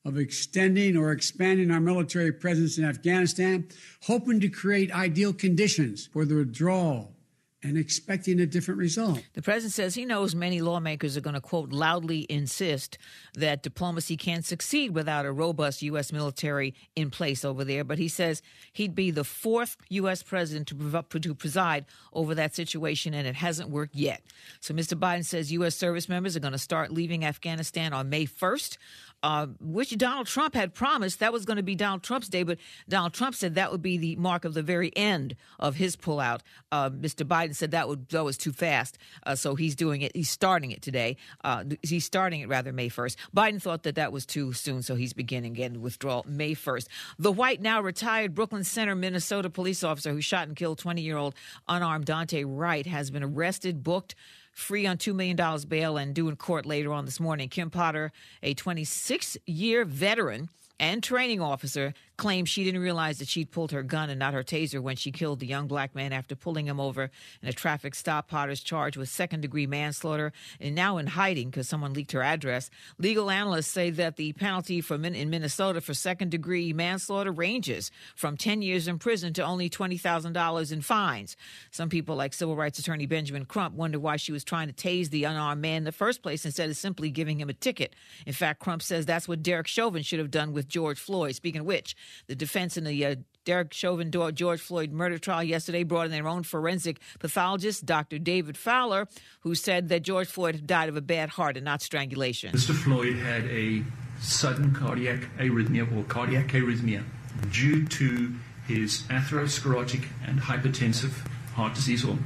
of 0.10 0.18
extending 0.18 0.98
or 0.98 1.12
expanding 1.12 1.72
our 1.72 1.80
military 1.80 2.34
presence 2.34 2.78
in 2.78 2.84
Afghanistan, 2.84 3.68
hoping 4.02 4.40
to 4.42 4.50
create 4.50 4.92
ideal 4.92 5.32
conditions 5.32 6.08
for 6.12 6.26
the 6.26 6.36
withdrawal 6.36 7.14
and 7.62 7.78
expecting 7.78 8.40
a 8.40 8.46
different 8.46 8.78
result. 8.78 9.22
The 9.34 9.42
president 9.42 9.74
says 9.74 9.96
he 9.96 10.06
knows 10.06 10.34
many 10.34 10.62
lawmakers 10.62 11.18
are 11.18 11.22
going 11.22 11.34
to, 11.34 11.42
quote, 11.42 11.72
loudly 11.74 12.26
insist 12.30 12.98
that 13.34 13.64
diplomacy 13.64 14.16
can't 14.16 14.46
succeed 14.46 14.92
without 14.96 15.26
a 15.26 15.32
robust 15.32 15.82
U.S. 15.82 16.14
military 16.14 16.74
in 16.96 17.12
place 17.12 17.44
over 17.44 17.66
there. 17.66 17.84
But 17.84 17.98
he 17.98 18.08
says 18.08 18.42
he'd 18.72 18.96
be 18.96 19.12
the 19.12 19.26
fourth 19.26 19.76
U.S. 19.90 20.24
president 20.24 20.70
to, 20.70 21.20
to 21.20 21.36
preside 21.36 21.86
over 22.14 22.34
that 22.36 22.56
situation, 22.56 23.14
and 23.14 23.28
it 23.28 23.36
hasn't 23.36 23.70
worked 23.70 23.96
yet. 23.96 24.24
So 24.62 24.74
Mr. 24.74 24.98
Biden 24.98 25.26
says 25.26 25.52
U.S. 25.52 25.76
service 25.76 26.08
members 26.08 26.38
are 26.38 26.42
going 26.42 26.54
to 26.54 26.58
start 26.58 26.92
leaving 26.92 27.26
Afghanistan 27.26 27.92
on 27.92 28.10
May 28.10 28.26
1st 28.26 28.78
uh, 29.24 29.48
which 29.60 29.96
Donald 29.98 30.28
Trump 30.28 30.54
had 30.54 30.74
promised 30.74 31.20
that 31.20 31.34
was 31.34 31.46
going 31.46 31.58
to 31.58 31.64
be 31.64 31.76
Donald 31.76 32.04
Trump's 32.04 32.30
day, 32.30 32.44
but 32.44 32.58
Donald 32.88 33.14
Trump 33.14 33.36
said 33.36 33.56
that 33.56 33.72
would 33.72 33.82
be 33.82 33.98
the 33.98 34.16
mark 34.16 34.46
of 34.46 34.54
the 34.54 34.64
very 34.64 34.96
end 34.96 35.36
of 35.60 35.76
his 35.76 35.96
pullout. 35.96 36.42
Uh, 36.72 36.90
Mr. 36.90 37.26
Biden 37.26 37.56
said 37.56 37.72
that 37.72 37.88
would 37.88 38.08
that 38.10 38.24
was 38.24 38.38
too 38.38 38.52
fast, 38.52 38.98
uh, 39.24 39.36
so 39.36 39.56
he's 39.56 39.76
doing 39.76 40.02
it. 40.02 40.16
He's 40.16 40.30
starting 40.30 40.72
it 40.72 40.82
today. 40.82 41.18
Uh, 41.44 41.64
he's 41.82 42.06
starting 42.06 42.42
it 42.42 42.48
rather 42.48 42.72
May 42.72 42.90
first. 42.90 43.18
Biden 43.36 43.62
thought 43.62 43.84
that 43.84 43.96
that 43.96 44.12
was 44.12 44.26
too 44.26 44.54
soon, 44.54 44.82
so 44.82 44.96
he's 44.96 45.14
beginning 45.14 45.52
again 45.52 45.82
withdrawal 45.82 46.26
May 46.28 46.54
first. 46.54 46.88
The 47.18 47.32
white 47.32 47.62
now 47.62 47.82
retired 47.82 48.34
Brooklyn 48.34 48.64
Center, 48.64 48.96
Minnesota 48.96 49.50
police 49.50 49.84
officer 49.84 50.14
who 50.14 50.22
shot 50.22 50.48
and 50.48 50.56
killed 50.56 50.78
20 50.78 51.02
year 51.02 51.18
old 51.18 51.36
unarmed 51.68 52.06
Daunte 52.06 52.44
Wright 52.48 52.86
has 52.86 53.12
been 53.12 53.24
arrested, 53.24 53.84
booked 53.84 54.16
free 54.52 54.86
on 54.86 54.98
$2 54.98 55.14
million 55.16 55.38
bail 55.68 55.98
and 55.98 56.14
due 56.14 56.30
in 56.30 56.36
court 56.36 56.66
later 56.66 56.92
on 56.94 57.06
this 57.06 57.20
morning. 57.20 57.50
Kim 57.50 57.70
Potter, 57.70 58.12
a 58.44 58.54
26 58.54 59.38
year 59.46 59.86
veteran 59.86 60.50
and 60.80 61.04
training 61.04 61.42
officer 61.42 61.94
claims 62.20 62.50
she 62.50 62.64
didn't 62.64 62.82
realize 62.82 63.20
that 63.20 63.28
she'd 63.28 63.50
pulled 63.50 63.72
her 63.72 63.82
gun 63.82 64.10
and 64.10 64.20
not 64.20 64.34
her 64.34 64.44
taser 64.44 64.82
when 64.82 64.96
she 64.96 65.12
killed 65.12 65.40
the 65.40 65.48
young 65.48 65.68
black 65.68 65.96
man 65.96 66.12
after 66.12 66.36
pulling 66.36 66.68
him 66.68 66.80
over 66.80 67.10
in 67.42 67.48
a 67.48 67.54
traffic 67.54 67.96
stop. 67.96 68.28
Potter's 68.28 68.62
charged 68.62 68.98
with 68.98 69.10
second 69.10 69.42
degree 69.42 69.66
manslaughter 69.66 70.34
and 70.60 70.76
now 70.76 70.98
in 70.98 71.08
hiding 71.08 71.50
because 71.50 71.68
someone 71.68 71.94
leaked 71.94 72.12
her 72.12 72.22
address. 72.22 72.70
Legal 72.98 73.32
analysts 73.32 73.68
say 73.68 73.90
that 73.90 74.18
the 74.18 74.34
penalty 74.34 74.82
for 74.82 74.96
in 74.96 75.30
Minnesota 75.30 75.82
for 75.82 75.94
second 75.94 76.30
degree 76.30 76.74
manslaughter 76.74 77.32
ranges 77.32 77.90
from 78.16 78.38
10 78.38 78.62
years 78.62 78.88
in 78.88 79.00
prison 79.00 79.34
to 79.34 79.44
only 79.44 79.70
$20,000 79.70 80.72
in 80.72 80.82
fines. 80.82 81.38
Some 81.72 81.90
people, 81.90 82.16
like 82.16 82.34
civil 82.34 82.56
rights 82.56 82.80
attorney 82.80 83.06
Benjamin 83.06 83.46
Crump, 83.46 83.76
wonder 83.76 84.00
why 84.00 84.18
she 84.18 84.32
was 84.32 84.44
trying 84.44 84.68
to 84.68 84.74
tase 84.74 85.10
the 85.10 85.24
unarmed 85.24 85.62
man 85.62 85.78
in 85.78 85.84
the 85.86 85.92
first 85.92 86.22
place 86.22 86.46
instead 86.46 86.70
of 86.70 86.78
simply 86.78 87.10
giving 87.10 87.40
him 87.40 87.50
a 87.50 87.54
ticket. 87.54 87.96
In 88.26 88.34
fact, 88.34 88.60
Crump 88.60 88.82
says 88.82 89.06
that's 89.06 89.28
what 89.28 89.42
Derek 89.42 89.68
Chauvin 89.68 90.04
should 90.04 90.20
have 90.20 90.32
done 90.32 90.52
with 90.54 90.69
George 90.70 91.00
Floyd. 91.00 91.36
Speaking 91.36 91.62
of 91.62 91.68
which, 91.68 91.96
the 92.28 92.36
defense 92.36 92.78
in 92.78 92.84
the 92.84 93.06
uh, 93.06 93.16
Derek 93.46 93.74
Chauvin 93.74 94.12
George 94.12 94.62
Floyd 94.62 94.92
murder 94.92 95.18
trial 95.18 95.44
yesterday 95.44 95.84
brought 95.84 96.06
in 96.06 96.12
their 96.12 96.28
own 96.28 96.44
forensic 96.44 97.00
pathologist, 97.20 97.86
Dr. 97.86 98.20
David 98.20 98.58
Fowler, 98.58 99.08
who 99.42 99.56
said 99.56 99.90
that 99.90 100.04
George 100.04 100.28
Floyd 100.28 100.68
died 100.68 100.90
of 100.90 100.96
a 100.96 101.02
bad 101.02 101.30
heart 101.30 101.58
and 101.58 101.66
not 101.66 101.82
strangulation. 101.82 102.52
Mr. 102.54 102.76
Floyd 102.76 103.16
had 103.16 103.46
a 103.46 103.84
sudden 104.22 104.74
cardiac 104.74 105.22
arrhythmia 105.38 105.98
or 105.98 106.04
cardiac 106.04 106.48
arrhythmia 106.50 107.04
due 107.52 107.86
to 107.88 108.36
his 108.68 109.02
atherosclerotic 109.10 110.06
and 110.28 110.40
hypertensive 110.40 111.26
heart 111.54 111.74
disease, 111.74 112.06
or 112.06 112.18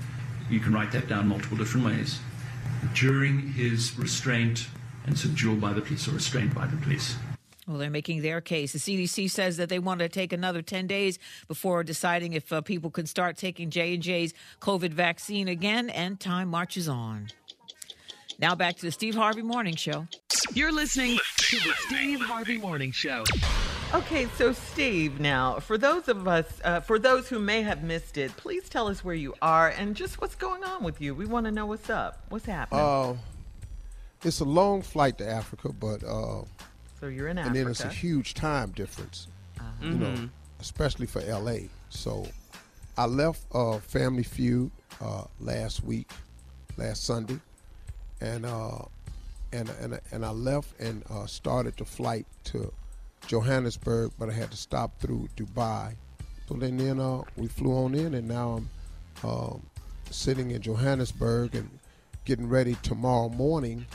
you 0.50 0.60
can 0.60 0.74
write 0.74 0.92
that 0.92 1.08
down 1.08 1.28
multiple 1.28 1.58
different 1.58 1.86
ways, 1.86 2.20
during 2.94 3.54
his 3.54 3.98
restraint 3.98 4.68
and 5.06 5.18
subdual 5.18 5.56
by 5.56 5.74
the 5.74 5.82
police 5.82 6.08
or 6.08 6.12
restrained 6.12 6.54
by 6.54 6.66
the 6.68 6.78
police. 6.78 7.16
Well, 7.68 7.78
they're 7.78 7.90
making 7.90 8.22
their 8.22 8.42
case. 8.42 8.74
The 8.74 8.80
CDC 8.80 9.30
says 9.30 9.58
that 9.58 9.70
they 9.70 9.80
want 9.80 10.00
to 10.00 10.10
take 10.10 10.34
another 10.34 10.62
10 10.62 10.88
days 10.88 11.18
before 11.48 11.84
deciding 11.84 12.34
if 12.34 12.52
uh, 12.52 12.62
people 12.62 12.90
can 12.92 13.06
start 13.06 13.38
taking 13.38 13.70
J&J's 13.70 14.34
COVID 14.60 14.92
vaccine 14.92 15.48
again, 15.48 15.90
and 15.90 16.20
time 16.20 16.50
marches 16.50 16.90
on. 16.90 17.30
Now 18.40 18.56
back 18.56 18.76
to 18.78 18.82
the 18.82 18.92
Steve 18.92 19.16
Harvey 19.16 19.44
Morning 19.44 19.76
Show. 19.76 20.08
You're 20.54 20.72
listening 20.72 21.18
to 21.38 21.56
the 21.58 21.74
Steve 21.88 22.20
Harvey 22.20 22.58
Morning 22.58 22.92
Show. 22.92 23.24
Okay, 23.94 24.28
so 24.38 24.52
Steve, 24.52 25.20
now 25.20 25.60
for 25.60 25.78
those 25.78 26.08
of 26.08 26.28
us, 26.28 26.46
uh, 26.64 26.80
for 26.80 26.98
those 26.98 27.30
who 27.30 27.38
may 27.38 27.62
have 27.62 27.84
missed 27.84 28.18
it, 28.18 28.36
please 28.38 28.68
tell 28.68 28.88
us 28.88 29.04
where 29.04 29.16
you 29.16 29.36
are 29.42 29.70
and 29.70 29.96
just 29.96 30.20
what's 30.20 30.36
going 30.36 30.64
on 30.64 30.84
with 30.84 31.00
you. 31.00 31.14
We 31.14 31.26
want 31.26 31.46
to 31.46 31.52
know 31.52 31.68
what's 31.68 31.90
up, 31.92 32.24
what's 32.30 32.46
happening. 32.46 32.84
Uh, 32.84 33.16
it's 34.24 34.40
a 34.40 34.46
long 34.46 34.82
flight 34.82 35.20
to 35.20 35.30
Africa, 35.30 35.70
but 35.72 36.04
uh, 36.04 36.42
so 37.04 37.10
you're 37.10 37.28
in 37.28 37.38
and 37.38 37.54
then 37.54 37.68
it's 37.68 37.82
a 37.82 37.90
huge 37.90 38.34
time 38.34 38.72
difference, 38.72 39.28
Uh-huh. 39.60 39.86
you 39.86 39.98
know, 39.98 40.12
Mhm. 40.12 40.30
especially 40.62 41.06
for 41.06 41.20
LA. 41.22 41.68
So 41.90 42.26
I 42.98 43.08
left 43.08 43.42
uh, 43.54 43.80
Family 43.80 44.24
Feud 44.24 44.72
uh, 45.02 45.26
last 45.42 45.84
week, 45.84 46.10
last 46.78 47.04
Sunday, 47.04 47.42
and 48.22 48.46
uh, 48.46 48.86
and 49.52 49.70
and 49.82 50.00
and 50.14 50.26
I 50.26 50.30
left 50.32 50.80
and 50.80 51.04
uh, 51.10 51.26
started 51.26 51.76
the 51.76 51.84
flight 51.84 52.26
to 52.46 52.72
Johannesburg, 53.28 54.14
but 54.18 54.30
I 54.30 54.34
had 54.34 54.52
to 54.52 54.58
stop 54.58 54.98
through 55.02 55.28
Dubai. 55.36 55.96
So 56.48 56.56
then 56.56 56.78
then 56.78 57.02
uh, 57.02 57.24
we 57.36 57.48
flew 57.50 57.74
on 57.84 57.96
in, 57.96 58.14
and 58.14 58.30
now 58.30 58.64
I'm 59.24 59.30
um, 59.30 59.64
sitting 60.10 60.52
in 60.52 60.62
Johannesburg 60.62 61.54
and 61.54 61.70
getting 62.24 62.48
ready 62.48 62.76
tomorrow 62.76 63.28
morning, 63.28 63.88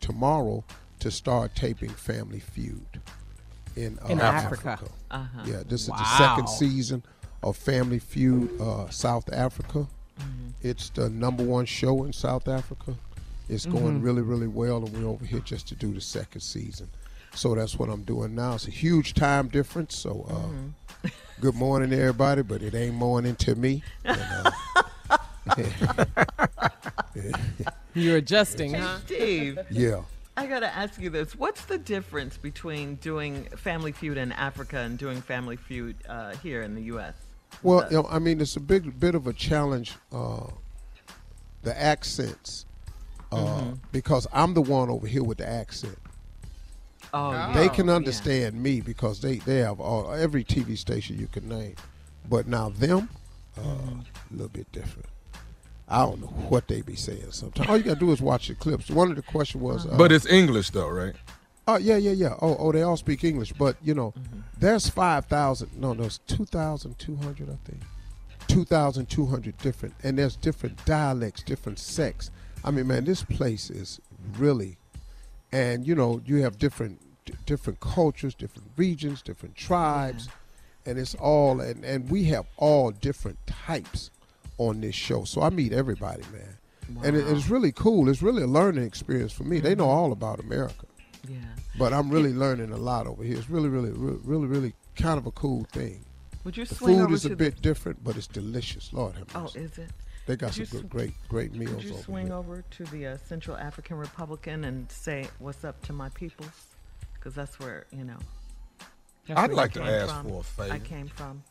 tomorrow 0.00 0.62
to 1.02 1.10
start 1.10 1.54
taping 1.56 1.90
Family 1.90 2.38
Feud 2.38 3.00
in, 3.76 3.98
uh, 4.04 4.08
In 4.08 4.20
Africa. 4.20 4.78
Uh-huh. 5.10 5.42
Yeah, 5.44 5.62
this 5.68 5.82
is 5.82 5.86
the 5.88 6.04
second 6.16 6.46
season 6.48 7.02
of 7.42 7.56
Family 7.56 7.98
Feud 7.98 8.60
uh, 8.60 8.88
South 8.90 9.28
Africa. 9.32 9.88
Mm-hmm. 10.20 10.48
It's 10.62 10.90
the 10.90 11.10
number 11.10 11.42
one 11.42 11.66
show 11.66 12.04
in 12.04 12.12
South 12.12 12.46
Africa. 12.46 12.94
It's 13.48 13.66
going 13.66 14.00
Mhm. 14.00 14.04
really, 14.04 14.22
really 14.22 14.46
well, 14.46 14.76
and 14.84 14.92
we're 14.96 15.08
over 15.08 15.24
here 15.24 15.40
just 15.40 15.66
to 15.68 15.74
do 15.74 15.92
the 15.92 16.00
second 16.00 16.40
season. 16.42 16.88
So 17.34 17.54
that's 17.56 17.76
what 17.76 17.88
I'm 17.88 18.04
doing 18.04 18.34
now. 18.36 18.54
It's 18.54 18.68
a 18.68 18.70
huge 18.70 19.14
time 19.14 19.48
difference. 19.48 19.96
So, 19.96 20.24
uh, 20.30 20.34
Mm-hmm. 20.34 21.08
good 21.40 21.56
morning, 21.56 21.90
to 21.90 21.98
everybody, 21.98 22.42
but 22.42 22.62
it 22.62 22.76
ain't 22.76 22.94
morning 22.94 23.34
to 23.36 23.56
me. 23.56 23.82
And, 24.04 24.20
uh, 24.20 24.50
You're 27.94 28.18
adjusting, 28.18 28.74
huh? 28.74 28.98
Steve. 29.04 29.58
yeah. 29.70 30.02
I 30.36 30.46
gotta 30.46 30.74
ask 30.74 31.00
you 31.00 31.10
this: 31.10 31.34
What's 31.34 31.64
the 31.66 31.78
difference 31.78 32.36
between 32.38 32.96
doing 32.96 33.44
Family 33.56 33.92
Feud 33.92 34.16
in 34.16 34.32
Africa 34.32 34.78
and 34.78 34.98
doing 34.98 35.20
Family 35.20 35.56
Feud 35.56 35.96
uh, 36.08 36.34
here 36.36 36.62
in 36.62 36.74
the 36.74 36.82
U.S.? 36.84 37.14
Well, 37.62 37.86
you 37.90 38.02
know, 38.02 38.08
I 38.10 38.18
mean, 38.18 38.40
it's 38.40 38.56
a 38.56 38.60
big 38.60 38.98
bit 38.98 39.14
of 39.14 39.26
a 39.26 39.32
challenge. 39.32 39.94
Uh, 40.10 40.46
the 41.62 41.78
accents, 41.80 42.64
uh, 43.30 43.36
Mhm. 43.36 43.78
because 43.92 44.26
I'm 44.32 44.54
the 44.54 44.62
one 44.62 44.90
over 44.90 45.06
here 45.06 45.22
with 45.22 45.38
the 45.38 45.48
accent. 45.48 45.96
Oh, 47.14 47.30
they 47.52 47.66
yeah. 47.66 47.68
can 47.68 47.86
Yeah. 47.86 47.94
understand 47.94 48.60
me 48.60 48.80
because 48.80 49.20
they 49.20 49.36
they 49.36 49.58
have 49.58 49.80
all, 49.80 50.12
every 50.12 50.42
TV 50.44 50.76
station 50.76 51.18
you 51.18 51.28
can 51.28 51.48
name, 51.48 51.76
but 52.28 52.48
now 52.48 52.70
them, 52.70 53.08
uh, 53.56 53.60
Mm-hmm. 53.60 54.00
a 54.00 54.32
little 54.32 54.48
bit 54.48 54.72
different. 54.72 55.06
I 55.92 55.98
don't 56.06 56.20
know 56.22 56.26
what 56.48 56.68
they 56.68 56.80
be 56.82 56.96
saying 56.96 57.30
sometimes. 57.32 57.68
All 57.68 57.76
you 57.76 57.82
gotta 57.84 58.00
do 58.00 58.10
is 58.12 58.20
watch 58.22 58.48
the 58.48 58.54
clips. 58.54 58.90
One 58.90 59.10
of 59.10 59.16
the 59.16 59.22
question 59.22 59.60
was, 59.60 59.86
uh, 59.86 59.94
But 59.98 60.10
it's 60.10 60.26
English 60.26 60.70
though, 60.70 60.88
right? 60.88 61.14
Oh 61.68 61.76
yeah, 61.76 61.96
yeah, 61.96 62.12
yeah. 62.12 62.34
Oh, 62.40 62.56
oh, 62.58 62.72
they 62.72 62.82
all 62.82 62.96
speak 62.96 63.22
English, 63.24 63.52
but 63.52 63.76
you 63.82 63.94
know, 63.94 64.12
Mm-hmm. 64.18 64.40
there's 64.58 64.88
five 64.88 65.26
thousand. 65.26 65.70
No, 65.78 65.94
there's 65.94 66.18
two 66.26 66.44
thousand 66.46 66.98
two 66.98 67.16
hundred. 67.16 67.50
I 67.50 67.56
think 67.68 67.82
two 68.48 68.64
thousand 68.64 69.10
two 69.10 69.26
hundred 69.26 69.58
different, 69.58 69.94
and 70.02 70.18
there's 70.18 70.34
different 70.36 70.84
dialects, 70.84 71.42
different 71.42 71.78
sects. 71.78 72.30
I 72.64 72.70
mean, 72.70 72.86
man, 72.86 73.04
this 73.04 73.22
place 73.22 73.70
is 73.70 74.00
really, 74.38 74.78
and 75.52 75.86
you 75.86 75.94
know, 75.94 76.20
you 76.24 76.42
have 76.42 76.58
different 76.58 77.00
d- 77.26 77.34
different 77.46 77.80
cultures, 77.80 78.34
different 78.34 78.70
regions, 78.76 79.20
different 79.22 79.54
tribes, 79.56 80.28
and 80.86 80.98
it's 80.98 81.14
all, 81.16 81.60
and 81.60 81.84
and 81.84 82.10
we 82.10 82.24
have 82.24 82.46
all 82.56 82.90
different 82.92 83.38
types 83.46 84.10
on 84.58 84.80
this 84.80 84.94
show. 84.94 85.24
So 85.24 85.42
I 85.42 85.50
meet 85.50 85.72
everybody, 85.72 86.22
man. 86.32 86.58
And 87.04 87.16
it, 87.16 87.26
it's 87.28 87.48
really 87.48 87.72
cool. 87.72 88.08
It's 88.08 88.22
really 88.22 88.42
a 88.42 88.46
learning 88.46 88.84
experience 88.84 89.32
for 89.32 89.44
me. 89.44 89.60
They 89.60 89.74
know 89.74 89.88
all 89.88 90.12
about 90.12 90.40
America 90.40 90.86
Yeah. 91.28 91.38
but 91.78 91.92
I'm 91.92 92.10
really 92.10 92.32
learning 92.34 92.70
a 92.72 92.76
lot 92.76 93.06
over 93.06 93.22
here. 93.24 93.36
It's 93.38 93.48
really, 93.48 93.68
really, 93.70 93.90
really, 93.90 94.18
really, 94.24 94.46
really 94.46 94.74
kind 94.96 95.16
of 95.18 95.26
a 95.26 95.30
cool 95.30 95.64
thing. 95.72 96.04
Would 96.44 96.56
you 96.56 96.66
The 96.66 96.74
swing 96.74 96.96
food 96.98 97.04
over 97.04 97.14
is 97.14 97.24
a 97.24 97.30
to 97.30 97.36
bit 97.36 97.56
the- 97.56 97.62
different, 97.62 98.02
but 98.04 98.16
it's 98.16 98.26
delicious. 98.26 98.92
Lord 98.92 99.14
have 99.16 99.28
Oh, 99.34 99.46
is 99.54 99.78
it? 99.78 99.90
They 100.26 100.36
got 100.36 100.52
Could 100.52 100.68
some 100.68 100.80
good, 100.80 100.86
sw- 100.88 100.92
great, 100.92 101.12
great 101.28 101.52
meals 101.54 101.74
Could 101.76 101.84
you 101.84 101.92
over 101.94 102.02
swing 102.02 102.26
here. 102.26 102.36
over 102.36 102.64
to 102.72 102.84
the 102.84 103.06
uh, 103.06 103.16
Central 103.26 103.56
African 103.56 103.96
Republican 103.96 104.64
and 104.64 104.90
say 104.90 105.28
what's 105.38 105.64
up 105.64 105.80
to 105.86 105.92
my 105.92 106.10
peoples? 106.10 106.66
Because 107.14 107.34
that's 107.34 107.58
where 107.58 107.86
you 107.90 108.04
know. 108.04 108.18
I'd 109.34 109.52
like 109.52 109.72
to 109.74 109.82
ask 109.82 110.12
from. 110.14 110.28
for 110.28 110.40
a 110.40 110.42
favor. 110.42 110.72
I 110.74 110.78
came 110.80 111.06
from. 111.08 111.42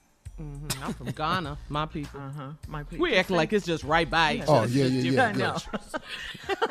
Mhm, 0.41 0.83
I'm 0.83 0.93
from 0.93 1.11
Ghana, 1.11 1.57
my 1.69 1.85
people. 1.85 2.19
Uh 2.19 2.31
huh. 2.31 2.49
My 2.67 2.83
people. 2.83 3.03
We 3.03 3.15
acting 3.15 3.35
like 3.35 3.53
it's 3.53 3.65
just 3.65 3.83
right 3.83 4.09
by 4.09 4.33
each 4.35 4.43
Oh 4.47 4.63
yeah, 4.63 4.85
yeah, 4.85 5.11
yeah, 5.11 5.37
yeah. 5.37 5.57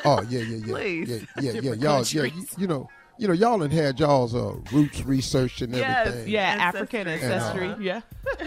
oh 0.05 0.23
yeah, 0.29 0.41
yeah, 0.41 0.57
yeah, 0.57 0.64
Please. 0.75 1.09
yeah, 1.09 1.16
yeah, 1.16 1.25
yeah. 1.41 1.53
Different 1.53 1.83
Y'all, 1.83 2.03
yeah, 2.05 2.31
you, 2.59 2.66
know, 2.66 2.89
you 3.18 3.29
know, 3.29 3.35
y'all 3.35 3.59
done 3.59 3.71
had 3.71 3.99
y'all's 4.01 4.35
uh, 4.35 4.55
roots 4.73 5.03
researched 5.05 5.62
and 5.62 5.75
everything. 5.75 5.91
Yes, 5.91 6.07
everything. 6.09 6.33
yeah, 6.33 6.57
African 6.59 7.07
And, 7.09 7.23
uh, 7.23 7.27
ancestry. 7.27 7.85
yeah. 7.85 8.01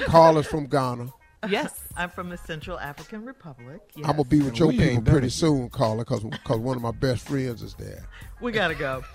Carla's 0.05 0.47
from 0.47 0.67
Ghana. 0.67 1.07
Yes. 1.49 1.79
I'm 1.97 2.09
from 2.09 2.29
the 2.29 2.37
Central 2.37 2.79
African 2.79 3.25
Republic. 3.25 3.81
Yes. 3.95 4.05
I'm 4.07 4.13
gonna 4.17 4.23
be 4.25 4.41
with 4.41 4.57
your 4.57 4.69
We 4.69 4.77
people 4.77 4.89
ain't 4.91 5.03
done 5.03 5.13
pretty 5.13 5.29
soon, 5.29 5.69
Carla, 5.69 5.97
because 5.99 6.23
because 6.23 6.57
one 6.59 6.75
of 6.77 6.81
my 6.83 6.91
best 6.91 7.27
friends 7.27 7.61
is 7.61 7.73
there. 7.75 8.07
We 8.41 8.51
gotta 8.51 8.75
go. 8.75 9.03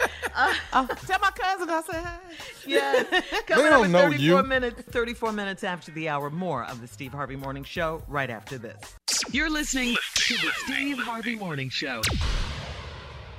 Oh, 0.73 0.87
tell 1.07 1.19
my 1.19 1.31
cousin 1.33 1.69
I 1.69 1.83
said 1.91 2.05
hi. 2.05 2.19
Yes. 2.65 3.07
Coming 3.47 3.65
They 3.65 3.71
don't 3.71 3.87
in 3.87 3.93
know 3.93 3.99
34 4.03 4.21
you. 4.21 4.43
minutes, 4.47 4.83
34 4.83 5.33
minutes 5.33 5.65
after 5.65 5.91
the 5.91 6.09
hour. 6.09 6.31
More 6.31 6.65
of 6.67 6.81
the 6.81 6.87
Steve 6.87 7.11
Harvey 7.13 7.35
Morning 7.35 7.65
Show 7.65 8.03
right 8.07 8.31
after 8.31 8.57
this. 8.57 8.77
You're 9.33 9.51
listening 9.51 9.97
to 10.15 10.35
the 10.35 10.53
Steve 10.65 10.99
Harvey 10.99 11.35
Morning 11.35 11.71
Show. 11.71 12.03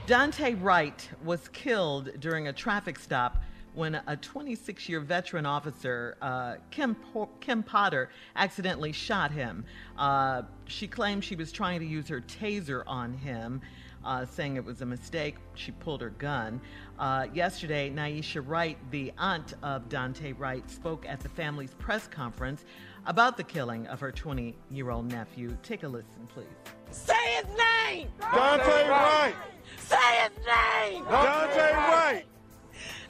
Daunte 0.08 0.62
Wright 0.62 1.10
was 1.24 1.48
killed 1.50 2.10
during 2.20 2.48
a 2.48 2.54
traffic 2.54 3.00
stop 3.00 3.42
when 3.80 3.96
a 4.08 4.18
26 4.18 4.90
year 4.90 5.00
veteran 5.00 5.46
officer, 5.46 6.18
uh, 6.22 6.56
Kim, 6.70 6.96
Po- 6.96 7.30
Kim 7.40 7.64
Potter, 7.64 8.10
accidentally 8.36 8.92
shot 8.92 9.32
him. 9.32 9.64
Uh, 9.98 10.42
she 10.66 10.86
claimed 10.86 11.24
she 11.24 11.38
was 11.38 11.50
trying 11.54 11.80
to 11.80 11.86
use 11.86 12.10
her 12.10 12.20
taser 12.20 12.84
on 12.86 13.14
him. 13.14 13.62
Uh, 14.04 14.26
saying 14.26 14.56
it 14.56 14.64
was 14.64 14.82
a 14.82 14.86
mistake, 14.86 15.36
she 15.56 15.72
pulled 15.74 16.00
her 16.00 16.12
gun. 16.12 16.62
Uh, 16.98 17.28
yesterday, 17.34 17.90
Naisha 17.90 18.42
Wright, 18.46 18.78
the 18.92 19.12
aunt 19.18 19.56
of 19.62 19.90
Daunte 19.90 20.38
Wright, 20.38 20.70
spoke 20.70 21.06
at 21.06 21.20
the 21.20 21.28
family's 21.28 21.74
press 21.74 22.08
conference 22.08 22.64
about 23.08 23.36
the 23.36 23.44
killing 23.44 23.88
of 23.88 24.00
her 24.00 24.12
20 24.12 24.56
year 24.72 24.90
old 24.90 25.12
nephew. 25.12 25.58
Take 25.64 25.84
a 25.84 25.88
listen, 25.88 26.28
please. 26.34 26.48
Say 26.92 27.14
his 27.36 27.46
name! 27.58 28.08
Daunte 28.22 28.90
Wright! 28.90 29.36
Say 29.78 29.98
his 30.24 30.46
name! 30.46 31.04
Daunte 31.06 31.74
Wright! 31.74 32.26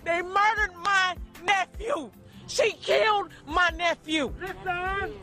They 0.04 0.22
murdered 0.22 0.76
my 0.84 1.16
nephew! 1.44 2.12
She 2.48 2.72
killed 2.74 3.30
my 3.48 3.70
nephew! 3.76 4.34
Listen! 4.40 5.14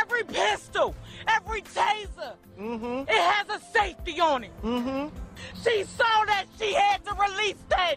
Every 0.00 0.24
pistol, 0.24 0.94
every 1.28 1.62
taser, 1.62 2.34
it 2.58 3.08
has 3.08 3.48
a 3.48 3.60
safety 3.72 4.18
on 4.20 4.44
it. 4.44 4.50
Mm-hmm. 4.62 5.14
She 5.62 5.84
saw 5.84 6.24
that 6.26 6.46
she 6.58 6.72
had 6.74 7.04
to 7.04 7.14
release 7.14 7.62
that. 7.68 7.96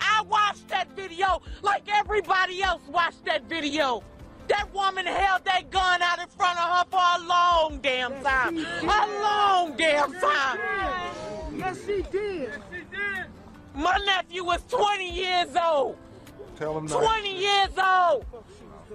I 0.00 0.22
watched 0.22 0.68
that 0.68 0.88
video 0.94 1.42
like 1.62 1.82
everybody 1.92 2.62
else 2.62 2.82
watched 2.88 3.24
that 3.24 3.44
video. 3.44 4.02
That 4.48 4.72
woman 4.74 5.06
held 5.06 5.44
that 5.44 5.70
gun 5.70 6.02
out 6.02 6.18
in 6.18 6.28
front 6.28 6.58
of 6.58 6.78
her 6.78 6.84
for 6.90 7.22
a 7.22 7.26
long 7.26 7.80
damn 7.82 8.20
time. 8.22 8.58
A 8.58 9.20
long 9.22 9.76
damn 9.76 10.12
time. 10.12 10.58
Yes, 11.56 11.78
she 11.86 12.02
did. 12.10 12.52
Yes, 13.74 13.82
she 13.82 13.82
did. 13.82 13.84
My 13.84 13.98
nephew 14.04 14.44
was 14.44 14.62
20 14.68 15.10
years 15.10 15.56
old. 15.62 15.96
Tell 16.56 16.78
him 16.78 16.86
not. 16.86 17.02
20 17.02 17.38
years 17.38 17.70
old. 17.78 18.24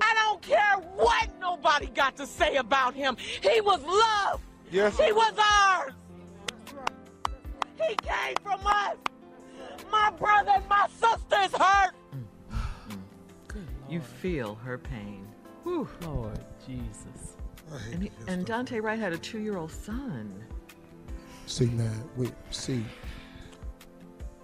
I 0.02 0.14
don't 0.14 0.42
care 0.42 0.78
what 0.96 1.30
nobody 1.40 1.88
got 1.88 2.18
to 2.18 2.28
say 2.28 2.58
about 2.58 2.94
him. 2.94 3.16
He 3.42 3.62
was 3.62 3.82
loved. 3.84 4.44
Yes. 4.72 4.98
He 4.98 5.12
was 5.12 5.34
ours. 5.38 5.94
He 7.78 7.96
came 7.96 8.36
from 8.44 8.60
us. 8.66 8.96
My 9.92 10.12
brother 10.12 10.52
and 10.56 10.68
my 10.68 10.88
sister's 11.00 11.46
is 11.46 11.60
hurt. 11.60 11.94
You 13.90 14.02
feel 14.02 14.56
her 14.56 14.78
pain. 14.78 15.28
Whew. 15.64 15.88
Lord 16.02 16.40
Jesus. 16.66 17.38
And, 17.92 18.04
he, 18.04 18.12
and 18.28 18.46
Daunte 18.46 18.82
Wright 18.82 19.00
had 19.00 19.14
a 19.14 19.18
two 19.18 19.40
year 19.40 19.58
old 19.58 19.72
son. 19.72 20.34
See, 21.46 21.68
man, 21.68 22.04
we 22.18 22.32
see. 22.52 22.84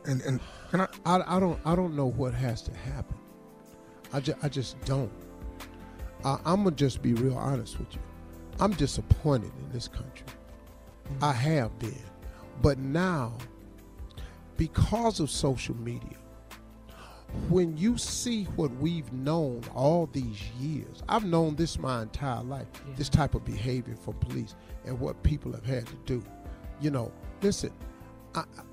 And 0.06 0.22
and 0.22 0.39
can 0.70 0.82
I? 0.82 0.88
I, 1.06 1.38
I 1.38 1.39
don't 1.39 1.60
I 1.66 1.76
don't 1.76 1.95
know 1.95 2.08
what 2.08 2.34
has 2.34 2.62
to 2.64 2.74
happen. 2.74 3.18
I 4.14 4.20
just 4.20 4.38
I 4.43 4.49
just 4.49 4.80
don't. 4.82 5.12
I, 6.24 6.38
I'm 6.45 6.64
gonna 6.64 6.76
just 6.76 7.02
be 7.02 7.14
real 7.14 7.38
honest 7.38 7.80
with 7.80 7.93
you. 7.93 8.02
I'm 8.60 8.72
disappointed 8.74 9.52
in 9.60 9.72
this 9.72 9.88
country. 9.88 10.26
Mm-hmm. 10.28 11.24
I 11.24 11.34
have 11.34 11.78
been, 11.80 12.02
but 12.62 12.78
now, 12.78 13.34
because 14.58 15.20
of 15.20 15.30
social 15.30 15.76
media, 15.78 16.18
when 17.49 17.78
you 17.78 17.97
see 17.97 18.43
what 18.56 18.72
we've 18.76 19.12
known 19.14 19.62
all 19.74 20.08
these 20.12 20.41
years, 20.60 21.02
I've 21.10 21.26
known 21.26 21.56
this 21.56 21.80
my 21.80 22.04
entire 22.04 22.43
life. 22.43 22.68
This 22.97 23.10
type 23.10 23.36
of 23.36 23.45
behavior 23.45 23.95
from 23.95 24.14
police 24.16 24.56
and 24.86 24.99
what 24.99 25.22
people 25.24 25.52
have 25.54 25.66
had 25.66 25.86
to 25.88 25.95
do. 26.06 26.24
You 26.82 26.91
know, 26.91 27.12
listen. 27.41 27.72
I, 28.36 28.41
I- 28.41 28.64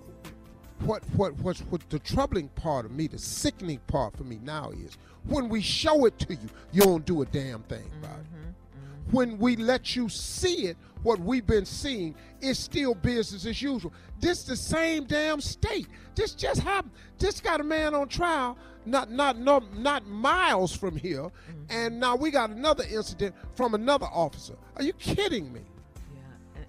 what 0.83 1.03
what 1.15 1.35
what's 1.39 1.61
what 1.61 1.89
the 1.91 1.99
troubling 1.99 2.49
part 2.49 2.85
of 2.85 2.93
me, 2.93 3.07
the 3.07 3.19
sickening 3.19 3.81
part 3.87 4.17
for 4.17 4.25
me 4.25 4.39
now 4.43 4.71
is 4.71 4.97
when 5.25 5.49
we 5.49 5.61
show 5.61 6.07
it 6.07 6.19
to 6.21 6.35
you, 6.35 6.49
you 6.73 6.83
don't 6.83 7.05
do 7.05 7.23
a 7.23 7.27
damn 7.27 7.63
thing 7.65 7.85
about 8.01 8.19
it. 8.19 8.27
Mm-hmm, 8.27 8.49
mm-hmm. 8.49 9.17
When 9.17 9.39
we 9.39 9.57
let 9.57 9.95
you 9.97 10.09
see 10.09 10.67
it, 10.67 10.77
what 11.03 11.21
we've 11.21 11.47
been 11.47 11.67
seeing 11.67 12.15
is 12.41 12.59
still 12.59 12.95
business 12.95 13.47
as 13.47 13.61
usual. 13.61 13.93
This 14.21 14.45
the 14.45 14.57
same 14.57 15.05
damn 15.05 15.41
state. 15.41 15.87
This 16.15 16.35
just 16.35 16.61
happened. 16.61 16.93
This 17.19 17.41
got 17.41 17.61
a 17.61 17.65
man 17.65 17.95
on 17.95 18.09
trial, 18.09 18.57
not 18.87 19.11
not 19.11 19.39
no, 19.39 19.63
not 19.75 20.07
miles 20.07 20.75
from 20.75 20.97
here, 20.97 21.23
mm-hmm. 21.23 21.63
and 21.71 22.01
now 22.01 22.17
we 22.17 22.31
got 22.31 22.51
another 22.51 22.85
incident 22.91 23.35
from 23.55 23.75
another 23.75 24.07
officer. 24.07 24.55
Are 24.77 24.83
you 24.83 24.93
kidding 24.95 25.53
me? 25.53 25.63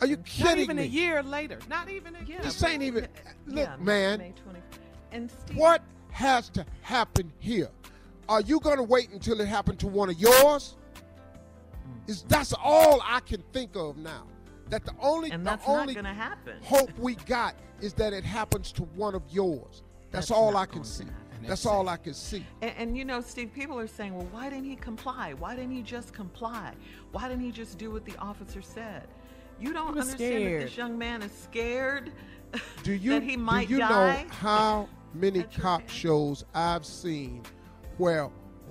Are 0.02 0.08
you 0.08 0.18
kidding 0.18 0.46
me? 0.46 0.54
Not 0.54 0.58
even 0.60 0.78
me? 0.78 0.84
a 0.84 0.86
year 0.86 1.24
later. 1.24 1.60
Not 1.70 1.90
even 1.90 2.16
a 2.16 2.24
year. 2.24 2.40
This 2.42 2.64
ain't 2.64 2.84
even. 2.84 3.08
Look, 3.48 3.58
Yeah, 3.68 3.76
man. 3.78 4.20
May 4.20 4.34
20. 4.44 4.60
And 5.12 5.30
Steve, 5.32 5.58
What 5.58 5.82
has 6.12 6.50
to 6.50 6.66
happen 6.82 7.32
here? 7.40 7.70
Are 8.28 8.42
you 8.42 8.60
going 8.60 8.78
to 8.78 8.84
wait 8.84 9.10
until 9.10 9.42
it 9.42 9.48
happened 9.48 9.80
to 9.80 9.88
one 9.88 10.10
of 10.10 10.20
yours? 10.20 10.78
Mm. 10.96 12.10
Is 12.10 12.24
that's 12.28 12.54
all 12.54 13.02
I 13.04 13.20
can 13.22 13.44
think 13.52 13.76
of 13.76 13.98
now. 13.98 14.26
That 14.70 14.86
the 14.86 14.94
only 15.02 15.32
And 15.32 15.46
the 15.46 15.60
only 15.66 15.96
gonna 15.96 16.14
happen. 16.14 16.58
hope 16.62 16.92
we 17.00 17.16
got 17.16 17.56
is 17.82 17.94
that 17.94 18.14
it 18.14 18.24
happens 18.24 18.72
to 18.74 18.84
one 18.84 19.16
of 19.16 19.24
yours. 19.32 19.82
That's, 20.12 20.28
That's 20.28 20.32
all 20.32 20.56
I 20.58 20.66
can 20.68 20.84
see. 20.84 21.06
That's 21.48 21.66
all 21.66 21.90
I 21.90 21.98
can 21.98 22.14
see. 22.14 22.46
And, 22.62 22.74
and 22.78 22.98
you 22.98 23.06
know, 23.06 23.22
Steve, 23.22 23.52
people 23.54 23.80
are 23.80 23.88
saying, 23.88 24.16
well, 24.16 24.28
why 24.32 24.50
didn't 24.50 24.66
he 24.66 24.76
comply? 24.76 25.34
Why 25.34 25.56
didn't 25.56 25.72
he 25.72 25.82
just 25.82 26.14
comply? 26.14 26.74
Why 27.12 27.28
didn't 27.28 27.44
he 27.44 27.52
just 27.52 27.78
do 27.78 27.92
what 27.92 28.06
the 28.06 28.16
officer 28.18 28.62
said? 28.62 29.08
You 29.60 29.74
don't 29.74 29.96
was 29.96 30.06
understand 30.12 30.46
that 30.46 30.60
this 30.62 30.78
young 30.78 30.98
man 30.98 31.22
is 31.22 31.32
scared 31.32 32.12
Do 32.84 32.94
you 32.94 33.12
that 33.12 33.24
he 33.24 33.38
might 33.38 33.68
do 33.68 33.76
you 33.76 33.80
die. 33.80 34.24
know 34.24 34.30
how 34.30 34.90
many 35.14 35.44
cop 35.44 35.88
shows 35.90 36.46
I've 36.54 36.86
seen 36.86 37.44
where 37.98 38.26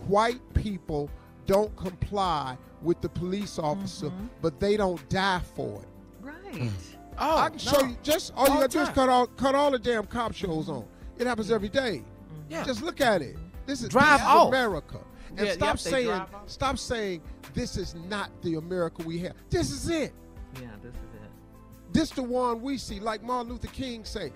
white 0.07 0.41
people 0.55 1.11
don't 1.47 1.75
comply 1.77 2.57
with 2.83 3.01
the 3.01 3.09
police 3.09 3.59
officer, 3.59 4.07
Mm-hmm. 4.07 4.27
but 4.43 4.59
they 4.61 4.77
don't 4.77 5.07
die 5.09 5.41
for 5.55 5.83
it? 5.83 5.89
Right. 6.21 6.71
Oh, 7.19 7.37
I 7.39 7.49
can 7.51 7.59
show 7.59 7.83
you. 7.85 7.97
Just 8.03 8.33
all, 8.37 8.47
you 8.49 8.55
gotta 8.55 8.69
do 8.69 8.81
is 8.81 8.89
cut 8.91 9.09
all 9.09 9.27
cut 9.27 9.55
all 9.55 9.71
the 9.71 9.79
damn 9.79 10.07
cop 10.07 10.35
shows 10.35 10.65
mm-hmm. 10.67 10.73
on. 10.79 10.85
It 11.19 11.27
happens 11.27 11.51
every 11.51 11.69
day. 11.69 12.03
Mm-hmm. 12.03 12.53
Yeah. 12.53 12.65
Just 12.65 12.83
look 12.83 13.01
at 13.01 13.23
it. 13.23 13.37
This 13.67 13.83
is 13.83 13.89
Drive 13.91 14.21
this 14.21 14.29
is 14.29 14.35
off. 14.35 14.49
America. 14.49 14.99
And 15.37 15.47
Yeah, 15.47 15.53
stop 15.53 15.69
yep, 15.75 15.79
saying 15.79 16.23
stop 16.47 16.79
saying 16.79 17.23
this 17.55 17.77
is 17.77 17.95
not 18.09 18.31
the 18.43 18.55
America 18.57 19.03
we 19.05 19.19
have. 19.21 19.35
This 19.51 19.71
is 19.71 19.89
it. 19.89 20.13
Yeah, 20.55 20.69
this 20.83 20.95
is 20.95 21.15
it. 21.15 21.31
This 21.93 22.11
the 22.11 22.23
one 22.23 22.61
we 22.61 22.79
see. 22.79 23.01
Like 23.01 23.23
Martin 23.23 23.53
Luther 23.53 23.69
King 23.69 24.05
say, 24.05 24.33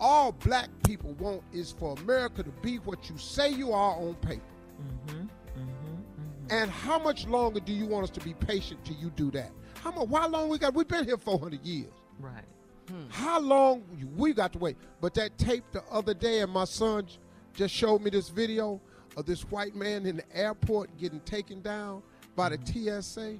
all 0.00 0.32
black 0.32 0.68
people 0.84 1.12
want 1.14 1.42
is 1.52 1.72
for 1.72 1.96
America 1.98 2.42
to 2.42 2.50
be 2.62 2.76
what 2.78 3.08
you 3.08 3.16
say 3.16 3.50
you 3.50 3.72
are 3.72 3.96
on 3.96 4.14
paper. 4.16 4.42
Mm-hmm, 4.80 5.20
mm-hmm, 5.20 5.60
mm-hmm. 5.60 6.50
And 6.50 6.70
how 6.70 6.98
much 6.98 7.26
longer 7.26 7.60
do 7.60 7.72
you 7.72 7.86
want 7.86 8.04
us 8.04 8.10
to 8.10 8.20
be 8.20 8.34
patient 8.34 8.84
till 8.84 8.96
you 8.96 9.10
do 9.10 9.30
that? 9.32 9.50
How 9.82 9.90
much? 9.92 10.08
How 10.10 10.28
long 10.28 10.48
we 10.48 10.58
got? 10.58 10.74
We've 10.74 10.88
been 10.88 11.04
here 11.04 11.16
400 11.16 11.62
years. 11.64 11.92
Right. 12.20 12.44
Hmm. 12.88 13.08
How 13.08 13.40
long 13.40 13.84
we 14.16 14.32
got 14.32 14.52
to 14.52 14.58
wait? 14.58 14.76
But 15.00 15.14
that 15.14 15.36
tape 15.38 15.64
the 15.72 15.82
other 15.90 16.14
day, 16.14 16.40
and 16.40 16.52
my 16.52 16.64
son 16.64 17.06
just 17.54 17.74
showed 17.74 18.02
me 18.02 18.10
this 18.10 18.28
video 18.28 18.80
of 19.16 19.26
this 19.26 19.42
white 19.42 19.74
man 19.74 20.06
in 20.06 20.16
the 20.16 20.36
airport 20.36 20.96
getting 20.98 21.20
taken 21.20 21.62
down 21.62 22.02
by 22.36 22.50
the 22.50 22.58
TSA, 23.02 23.38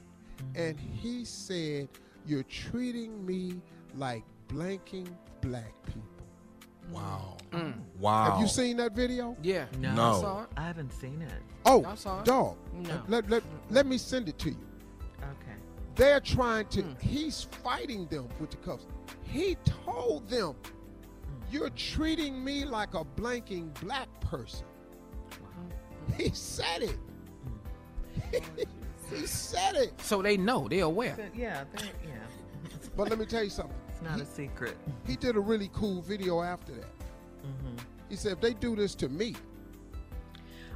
and 0.54 0.78
he 0.78 1.24
said, 1.24 1.88
"You're 2.26 2.42
treating 2.44 3.24
me 3.24 3.60
like 3.96 4.24
blanking 4.48 5.08
black 5.40 5.72
people." 5.86 6.02
Wow. 6.92 7.36
Mm. 7.50 7.74
Wow. 7.98 8.30
Have 8.32 8.40
you 8.40 8.46
seen 8.46 8.76
that 8.76 8.92
video? 8.92 9.36
Yeah. 9.42 9.66
No. 9.80 9.94
No. 9.94 10.02
I 10.02 10.20
saw 10.20 10.42
it. 10.44 10.48
I 10.56 10.62
haven't 10.62 10.92
seen 10.92 11.20
it. 11.22 11.32
Oh, 11.64 11.84
I 11.84 11.94
saw 11.96 12.20
it. 12.20 12.24
dog. 12.26 12.56
No. 12.72 13.02
Let, 13.08 13.28
let, 13.28 13.42
let 13.70 13.86
me 13.86 13.98
send 13.98 14.28
it 14.28 14.38
to 14.38 14.50
you. 14.50 14.66
Okay. 15.18 15.56
They're 15.96 16.20
trying 16.20 16.66
to, 16.68 16.82
Hmm. 16.82 16.94
he's 17.00 17.42
fighting 17.64 18.06
them 18.06 18.28
with 18.38 18.50
the 18.52 18.56
cuffs. 18.58 18.86
He 19.24 19.56
told 19.64 20.28
them, 20.28 20.54
You're 21.50 21.70
treating 21.70 22.44
me 22.44 22.64
like 22.64 22.94
a 22.94 23.04
blanking 23.04 23.74
black 23.80 24.08
person. 24.20 24.66
He 26.16 26.30
said 26.32 26.82
it. 26.82 26.98
he 29.14 29.26
said 29.26 29.74
it. 29.76 29.98
So 30.00 30.22
they 30.22 30.36
know. 30.36 30.68
They're 30.68 30.84
aware. 30.84 31.14
But 31.16 31.34
yeah, 31.36 31.64
they, 31.74 31.84
yeah. 32.06 32.14
But 32.96 33.10
let 33.10 33.18
me 33.18 33.26
tell 33.26 33.44
you 33.44 33.50
something. 33.50 33.76
It's 33.90 34.02
not 34.02 34.20
a 34.20 34.26
secret. 34.26 34.76
He 35.06 35.16
did 35.16 35.36
a 35.36 35.40
really 35.40 35.70
cool 35.72 36.02
video 36.02 36.42
after 36.42 36.72
that. 36.72 36.84
Mm-hmm. 37.44 37.76
He 38.08 38.16
said, 38.16 38.32
if 38.32 38.40
they 38.40 38.54
do 38.54 38.74
this 38.76 38.94
to 38.96 39.08
me, 39.08 39.34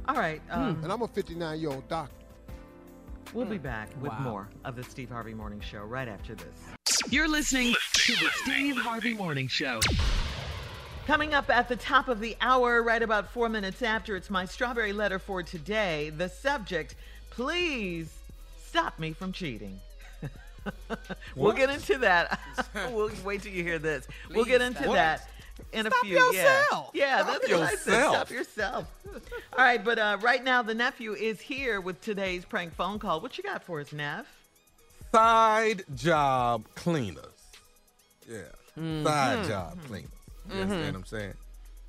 All 0.07 0.15
right. 0.15 0.41
Um, 0.49 0.79
and 0.83 0.91
I'm 0.91 1.01
a 1.01 1.07
59 1.07 1.59
year 1.59 1.69
old 1.69 1.87
doctor. 1.87 2.15
We'll 3.33 3.45
be 3.45 3.57
back 3.59 3.89
with 4.01 4.11
Wow. 4.11 4.19
more 4.19 4.49
of 4.65 4.75
the 4.75 4.83
Steve 4.83 5.09
Harvey 5.09 5.33
Morning 5.33 5.61
Show 5.61 5.83
right 5.83 6.07
after 6.07 6.35
this. 6.35 7.03
You're 7.09 7.29
listening 7.29 7.73
to 7.93 8.13
the 8.13 8.29
Steve 8.43 8.75
Harvey 8.77 9.13
Morning 9.13 9.47
Show. 9.47 9.79
Coming 11.07 11.33
up 11.33 11.49
at 11.49 11.67
the 11.69 11.75
top 11.75 12.07
of 12.09 12.19
the 12.19 12.35
hour, 12.41 12.83
right 12.83 13.01
about 13.01 13.31
four 13.31 13.47
minutes 13.49 13.81
after, 13.81 14.15
it's 14.15 14.29
my 14.29 14.45
strawberry 14.45 14.93
letter 14.93 15.17
for 15.19 15.41
today. 15.43 16.11
The 16.15 16.27
subject, 16.29 16.95
please 17.29 18.11
stop 18.71 18.97
me 18.99 19.11
from 19.11 19.33
cheating. 19.33 19.77
we'll 21.35 21.51
get 21.51 21.69
into 21.69 21.97
that. 21.97 22.39
we'll 22.93 23.11
wait 23.25 23.41
till 23.41 23.51
you 23.51 23.63
hear 23.63 23.79
this. 23.79 24.07
we'll 24.33 24.45
get 24.45 24.61
into 24.61 24.81
stop. 24.81 24.93
that 24.93 25.29
in 25.73 25.85
a 25.87 25.89
Stop 25.89 26.05
few. 26.05 26.15
yourself. 26.17 26.91
Yeah, 26.93 27.05
yeah 27.05 27.17
Stop 27.23 27.27
that's 27.41 27.51
what 27.51 27.61
I 27.61 27.75
said. 27.75 28.07
Stop 28.09 28.29
yourself. 28.31 28.87
All 29.13 29.65
right, 29.65 29.83
but 29.83 29.99
uh, 29.99 30.17
right 30.21 30.41
now 30.43 30.61
the 30.61 30.73
nephew 30.73 31.13
is 31.13 31.41
here 31.41 31.81
with 31.81 31.99
today's 32.01 32.45
prank 32.45 32.73
phone 32.73 32.97
call. 32.97 33.19
What 33.19 33.37
you 33.37 33.43
got 33.43 33.61
for 33.63 33.81
us, 33.81 33.91
Neff? 33.91 34.25
Side 35.11 35.83
job 35.95 36.63
cleaners. 36.75 37.25
Yeah. 38.29 38.37
Mhm. 38.79 39.03
Side 39.03 39.47
job 39.47 39.77
cleaners. 39.85 40.09
You 40.49 40.55
Mhm. 40.55 40.61
understand 40.61 40.93
what 40.93 40.99
I'm 40.99 41.05
saying? 41.05 41.33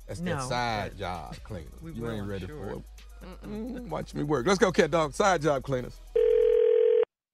That's 0.07 0.19
No, 0.19 0.35
that 0.35 0.49
side 0.49 0.97
job 0.97 1.35
cleaners. 1.45 1.71
We 1.81 1.93
you 1.93 2.09
ain't 2.11 2.27
ready 2.27 2.45
sure. 2.47 2.57
for 2.57 2.71
it. 2.73 2.83
Mm, 3.47 3.87
Watch 3.87 4.13
me 4.13 4.23
work. 4.23 4.45
Let's 4.45 4.59
go, 4.59 4.71
cat 4.73 4.91
dog. 4.91 5.13
Side 5.13 5.41
job 5.41 5.63
cleaners. 5.63 5.95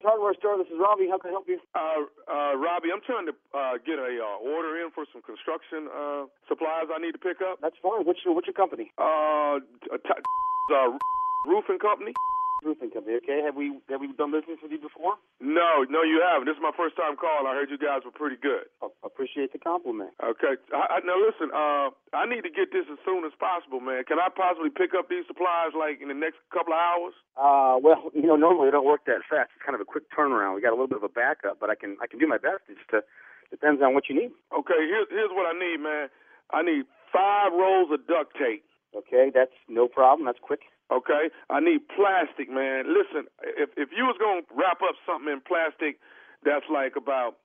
Hardware 0.10 0.34
store. 0.41 0.57
This 0.57 0.74
is 0.74 0.80
Robbie. 0.82 1.05
How 1.05 1.22
can 1.22 1.30
I 1.30 1.34
help 1.38 1.45
you? 1.45 1.62
Uh, 1.78 2.10
uh, 2.26 2.57
Robbie, 2.57 2.89
I'm 2.89 3.05
trying 3.05 3.30
to 3.30 3.36
uh, 3.53 3.78
get 3.86 4.01
a 4.01 4.10
uh, 4.18 4.41
order 4.41 4.82
in 4.82 4.89
for 4.89 5.05
some 5.14 5.22
construction 5.22 5.86
uh, 5.86 6.26
supplies 6.49 6.89
I 6.89 6.97
need 6.97 7.14
to 7.14 7.22
pick 7.22 7.45
up. 7.45 7.62
That's 7.62 7.78
fine. 7.78 8.01
What's 8.10 8.26
your 8.26 8.34
What's 8.34 8.49
your 8.49 8.57
company? 8.57 8.89
Uh, 8.97 9.62
t- 9.86 10.01
t- 10.01 10.26
uh, 10.74 10.97
roofing 11.45 11.78
company. 11.78 12.18
Roofing 12.60 12.91
company. 12.91 13.16
Okay. 13.24 13.39
Have 13.39 13.55
we 13.55 13.80
Have 13.88 14.03
we 14.03 14.12
done 14.20 14.36
business 14.36 14.60
with 14.62 14.72
you 14.72 14.84
before? 14.84 15.16
No, 15.39 15.88
no, 15.88 16.03
you 16.03 16.20
haven't. 16.20 16.43
This 16.43 16.60
is 16.60 16.64
my 16.64 16.76
first 16.76 16.99
time 16.99 17.16
calling. 17.16 17.47
I 17.47 17.55
heard 17.55 17.72
you 17.72 17.80
guys 17.80 18.03
were 18.03 18.12
pretty 18.12 18.36
good. 18.36 18.68
Appreciate 18.99 19.55
the 19.55 19.60
compliment. 19.64 20.12
Okay. 20.20 20.60
I, 20.76 20.99
I, 20.99 21.05
now 21.07 21.16
listen. 21.16 21.49
Uh, 21.55 21.95
I 22.12 22.28
need 22.28 22.43
to 22.43 22.51
get 22.51 22.76
this 22.76 22.84
as 22.91 22.99
soon 23.07 23.24
as 23.24 23.32
possible, 23.39 23.80
man. 23.80 24.03
Can 24.03 24.20
I 24.20 24.28
possibly 24.28 24.68
pick 24.68 24.91
up 24.91 25.07
these 25.07 25.24
supplies 25.24 25.72
like 25.72 26.03
in 26.03 26.12
the 26.12 26.20
next 26.20 26.43
couple 26.51 26.76
of 26.76 26.84
hours? 26.84 27.16
Uh, 27.39 27.76
well, 27.80 28.12
you 28.12 28.28
know, 28.28 28.36
normally 28.36 28.68
we 28.68 28.76
don't 28.76 28.88
work 28.88 29.07
that 29.07 29.24
fast. 29.32 29.55
It's 29.55 29.64
kind 29.64 29.76
of 29.76 29.82
a 29.82 29.88
quick 29.88 30.12
turnaround. 30.12 30.60
We 30.60 30.62
got 30.62 30.76
a 30.76 30.78
little 30.78 30.91
bit 30.91 30.99
of 30.99 31.07
a 31.07 31.14
backup, 31.16 31.64
but 31.64 31.72
I 31.72 31.76
can 31.80 31.95
I 32.03 32.07
can 32.12 32.20
do 32.20 32.28
my 32.28 32.39
best. 32.39 32.68
It 32.68 32.76
just 32.76 32.91
uh, 32.91 33.07
depends 33.47 33.80
on 33.80 33.95
what 33.95 34.12
you 34.12 34.16
need. 34.20 34.36
Okay. 34.51 34.80
Here's 34.84 35.07
here's 35.07 35.32
what 35.32 35.47
I 35.47 35.55
need, 35.55 35.80
man. 35.80 36.12
I 36.51 36.62
need 36.62 36.84
five 37.14 37.55
rolls 37.55 37.88
of 37.95 38.03
duct 38.07 38.36
tape. 38.36 38.68
Okay, 38.95 39.30
that's 39.34 39.53
no 39.68 39.88
problem. 39.88 40.26
That's 40.26 40.41
quick. 40.41 40.62
Okay, 40.92 41.30
I 41.50 41.60
need 41.60 41.86
plastic, 41.94 42.50
man. 42.50 42.90
Listen, 42.90 43.30
if 43.44 43.70
if 43.78 43.90
you 43.96 44.06
was 44.10 44.18
gonna 44.20 44.42
wrap 44.50 44.82
up 44.82 44.96
something 45.06 45.30
in 45.32 45.42
plastic 45.42 46.00
that's 46.44 46.66
like 46.72 46.96
about 46.98 47.38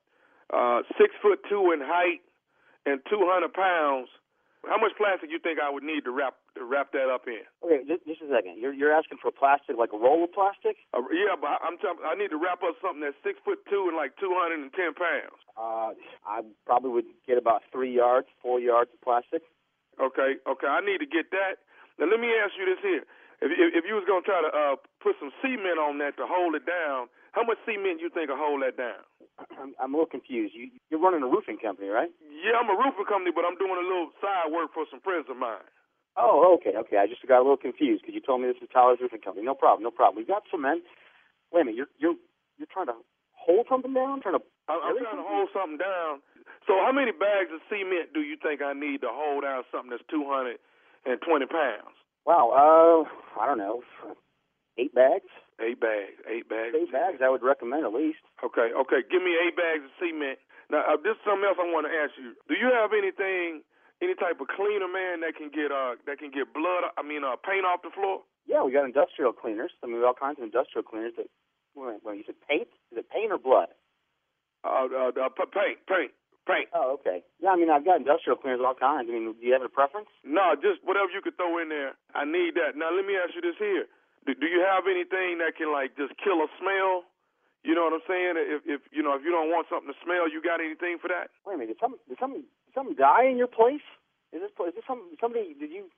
uh 0.53 0.81
six 0.97 1.13
foot 1.21 1.39
two 1.49 1.71
in 1.71 1.79
height 1.81 2.25
and 2.89 3.01
two 3.09 3.21
hundred 3.29 3.53
pounds, 3.53 4.09
how 4.65 4.81
much 4.81 4.97
plastic 4.97 5.29
you 5.29 5.37
think 5.37 5.59
I 5.61 5.69
would 5.69 5.83
need 5.85 6.05
to 6.09 6.11
wrap 6.11 6.33
to 6.57 6.65
wrap 6.65 6.89
that 6.97 7.05
up 7.13 7.29
in? 7.29 7.45
Okay, 7.61 7.85
just, 7.85 8.01
just 8.09 8.21
a 8.25 8.29
second. 8.33 8.57
You're 8.57 8.73
you're 8.73 8.89
asking 8.93 9.21
for 9.21 9.29
plastic, 9.29 9.77
like 9.77 9.93
a 9.93 9.99
roll 10.01 10.25
of 10.25 10.33
plastic? 10.33 10.81
Uh, 10.97 11.05
yeah, 11.13 11.37
but 11.37 11.61
I- 11.61 11.69
I'm 11.69 11.77
talking. 11.77 12.01
I 12.01 12.17
need 12.17 12.33
to 12.33 12.41
wrap 12.41 12.65
up 12.65 12.81
something 12.81 13.05
that's 13.05 13.17
six 13.21 13.37
foot 13.45 13.61
two 13.69 13.85
and 13.85 13.93
like 13.93 14.17
two 14.17 14.33
hundred 14.33 14.65
and 14.65 14.73
ten 14.73 14.97
pounds. 14.97 15.37
Uh, 15.53 15.93
I 16.25 16.41
probably 16.65 16.89
would 16.97 17.09
get 17.29 17.37
about 17.37 17.61
three 17.71 17.93
yards, 17.93 18.25
four 18.41 18.57
yards 18.59 18.89
of 18.89 18.97
plastic. 19.05 19.45
Okay, 20.01 20.41
okay, 20.49 20.67
I 20.67 20.81
need 20.81 20.97
to 21.05 21.05
get 21.05 21.29
that. 21.29 21.61
Now 22.01 22.09
let 22.09 22.19
me 22.19 22.33
ask 22.33 22.57
you 22.57 22.65
this 22.65 22.81
here: 22.81 23.05
if 23.41 23.49
if, 23.51 23.67
if 23.81 23.83
you 23.87 23.95
was 23.95 24.05
gonna 24.07 24.25
try 24.25 24.39
to 24.39 24.51
uh 24.51 24.75
put 25.03 25.15
some 25.19 25.31
cement 25.41 25.79
on 25.79 25.97
that 25.99 26.15
to 26.17 26.25
hold 26.27 26.55
it 26.55 26.65
down, 26.67 27.07
how 27.35 27.43
much 27.43 27.59
cement 27.67 27.99
you 27.99 28.09
think 28.09 28.29
will 28.29 28.39
hold 28.39 28.63
that 28.63 28.77
down? 28.79 29.03
I'm, 29.59 29.75
I'm 29.81 29.91
a 29.91 29.95
little 29.99 30.11
confused. 30.11 30.55
You 30.55 30.71
you're 30.89 31.01
running 31.01 31.23
a 31.23 31.29
roofing 31.29 31.59
company, 31.59 31.89
right? 31.89 32.11
Yeah, 32.23 32.59
I'm 32.59 32.71
a 32.71 32.77
roofing 32.77 33.07
company, 33.09 33.31
but 33.35 33.43
I'm 33.43 33.59
doing 33.59 33.75
a 33.75 33.85
little 33.85 34.11
side 34.23 34.51
work 34.51 34.71
for 34.71 34.87
some 34.87 35.01
friends 35.03 35.27
of 35.27 35.35
mine. 35.35 35.65
Oh, 36.15 36.55
okay, 36.55 36.71
okay. 36.79 36.95
I 36.95 37.11
just 37.11 37.19
got 37.27 37.43
a 37.43 37.45
little 37.45 37.59
confused 37.59 38.01
because 38.01 38.15
you 38.15 38.23
told 38.23 38.39
me 38.39 38.47
this 38.47 38.63
is 38.63 38.71
Tyler's 38.71 39.03
Roofing 39.03 39.19
Company. 39.19 39.43
No 39.43 39.51
problem, 39.51 39.83
no 39.83 39.91
problem. 39.91 40.15
We 40.15 40.23
got 40.23 40.47
cement. 40.47 40.87
Wait 41.51 41.61
a 41.61 41.65
minute, 41.67 41.75
you're 41.75 41.91
you're 41.99 42.15
you're 42.55 42.71
trying 42.71 42.87
to 42.87 42.95
hold 43.35 43.67
something 43.69 43.93
down? 43.93 44.21
Trying 44.21 44.39
to? 44.39 44.43
I'm, 44.71 44.79
I'm 44.81 44.97
trying 44.97 45.21
to 45.21 45.27
hold 45.27 45.49
something 45.53 45.77
down. 45.77 46.23
So, 46.65 46.79
how 46.81 46.91
many 46.95 47.11
bags 47.11 47.53
of 47.53 47.61
cement 47.69 48.15
do 48.15 48.25
you 48.25 48.39
think 48.41 48.61
I 48.63 48.73
need 48.73 49.05
to 49.05 49.11
hold 49.11 49.43
down 49.43 49.63
something 49.69 49.91
that's 49.93 50.07
220 50.09 50.57
pounds? 51.45 51.95
Wow. 52.25 52.51
Uh, 52.51 53.39
I 53.39 53.45
don't 53.45 53.57
know. 53.57 53.81
Eight 54.77 54.93
bags. 54.93 55.29
Eight 55.61 55.79
bags. 55.79 56.19
Eight 56.27 56.49
bags. 56.49 56.75
Eight 56.75 56.91
bags. 56.91 57.21
I 57.23 57.29
would 57.29 57.43
recommend 57.43 57.85
at 57.85 57.93
least. 57.93 58.19
Okay, 58.43 58.75
okay. 58.75 59.07
Give 59.07 59.23
me 59.23 59.37
eight 59.39 59.55
bags 59.55 59.87
of 59.87 59.93
cement. 60.01 60.39
Now, 60.67 60.83
uh, 60.83 60.97
this 60.97 61.15
is 61.15 61.23
something 61.23 61.45
else 61.45 61.61
I 61.61 61.69
want 61.69 61.87
to 61.87 61.93
ask 61.93 62.17
you. 62.19 62.33
Do 62.49 62.57
you 62.57 62.73
have 62.73 62.91
anything, 62.91 63.61
any 64.01 64.17
type 64.17 64.41
of 64.41 64.49
cleaner, 64.51 64.89
man, 64.89 65.21
that 65.21 65.37
can 65.37 65.53
get 65.53 65.71
uh 65.71 65.95
that 66.09 66.17
can 66.19 66.33
get 66.33 66.51
blood? 66.51 66.89
I 66.97 67.05
mean, 67.05 67.23
uh, 67.23 67.37
paint 67.39 67.63
off 67.63 67.85
the 67.85 67.93
floor? 67.93 68.25
Yeah, 68.49 68.65
we 68.65 68.73
got 68.73 68.83
industrial 68.83 69.31
cleaners. 69.31 69.71
I 69.79 69.87
mean, 69.87 70.01
we 70.01 70.03
have 70.03 70.17
all 70.17 70.19
kinds 70.19 70.41
of 70.41 70.45
industrial 70.45 70.83
cleaners 70.83 71.13
that. 71.21 71.29
Wait, 71.75 72.01
wait, 72.03 72.17
you 72.17 72.25
said 72.25 72.39
paint? 72.49 72.67
Is 72.91 73.03
it 73.03 73.11
paint 73.11 73.31
or 73.31 73.37
blood? 73.37 73.69
Uh, 74.63 74.89
uh, 74.89 75.11
uh 75.13 75.29
paint, 75.53 75.77
paint, 75.85 76.11
paint. 76.45 76.69
Oh, 76.73 76.95
okay. 77.01 77.25
Yeah, 77.41 77.53
I 77.53 77.57
mean, 77.57 77.69
I've 77.69 77.83
got 77.85 77.99
industrial 77.99 78.37
cleaners 78.37 78.61
of 78.61 78.69
all 78.69 78.77
kinds. 78.77 79.09
I 79.09 79.13
mean, 79.13 79.33
do 79.33 79.43
you 79.45 79.53
have 79.53 79.65
a 79.65 79.69
preference? 79.69 80.07
No, 80.23 80.53
just 80.55 80.81
whatever 80.85 81.09
you 81.09 81.21
could 81.21 81.35
throw 81.35 81.57
in 81.59 81.69
there. 81.69 81.97
I 82.13 82.23
need 82.23 82.55
that. 82.55 82.77
Now, 82.77 82.93
let 82.93 83.03
me 83.05 83.17
ask 83.17 83.33
you 83.33 83.41
this 83.41 83.57
here: 83.59 83.89
Do, 84.25 84.33
do 84.37 84.47
you 84.47 84.61
have 84.61 84.85
anything 84.85 85.41
that 85.41 85.57
can 85.57 85.73
like 85.73 85.97
just 85.97 86.13
kill 86.21 86.41
a 86.45 86.49
smell? 86.61 87.05
You 87.65 87.73
know 87.73 87.89
what 87.89 87.97
I'm 87.97 88.05
saying? 88.05 88.37
If 88.37 88.61
if 88.69 88.81
you 88.93 89.01
know 89.01 89.17
if 89.17 89.25
you 89.25 89.33
don't 89.33 89.49
want 89.49 89.65
something 89.67 89.89
to 89.89 89.97
smell, 90.05 90.29
you 90.29 90.37
got 90.39 90.61
anything 90.61 91.01
for 91.01 91.09
that? 91.09 91.33
Wait 91.49 91.55
a 91.55 91.57
minute. 91.57 91.73
Did 91.75 91.81
some 91.81 91.97
did 92.05 92.21
some 92.21 92.45
something 92.77 92.93
die 92.93 93.25
in 93.25 93.41
your 93.41 93.49
place? 93.49 93.85
Is 94.29 94.45
this 94.45 94.53
is 94.53 94.77
this 94.77 94.85
some 94.85 95.01
somebody? 95.17 95.57
Did 95.57 95.73
you? 95.73 95.89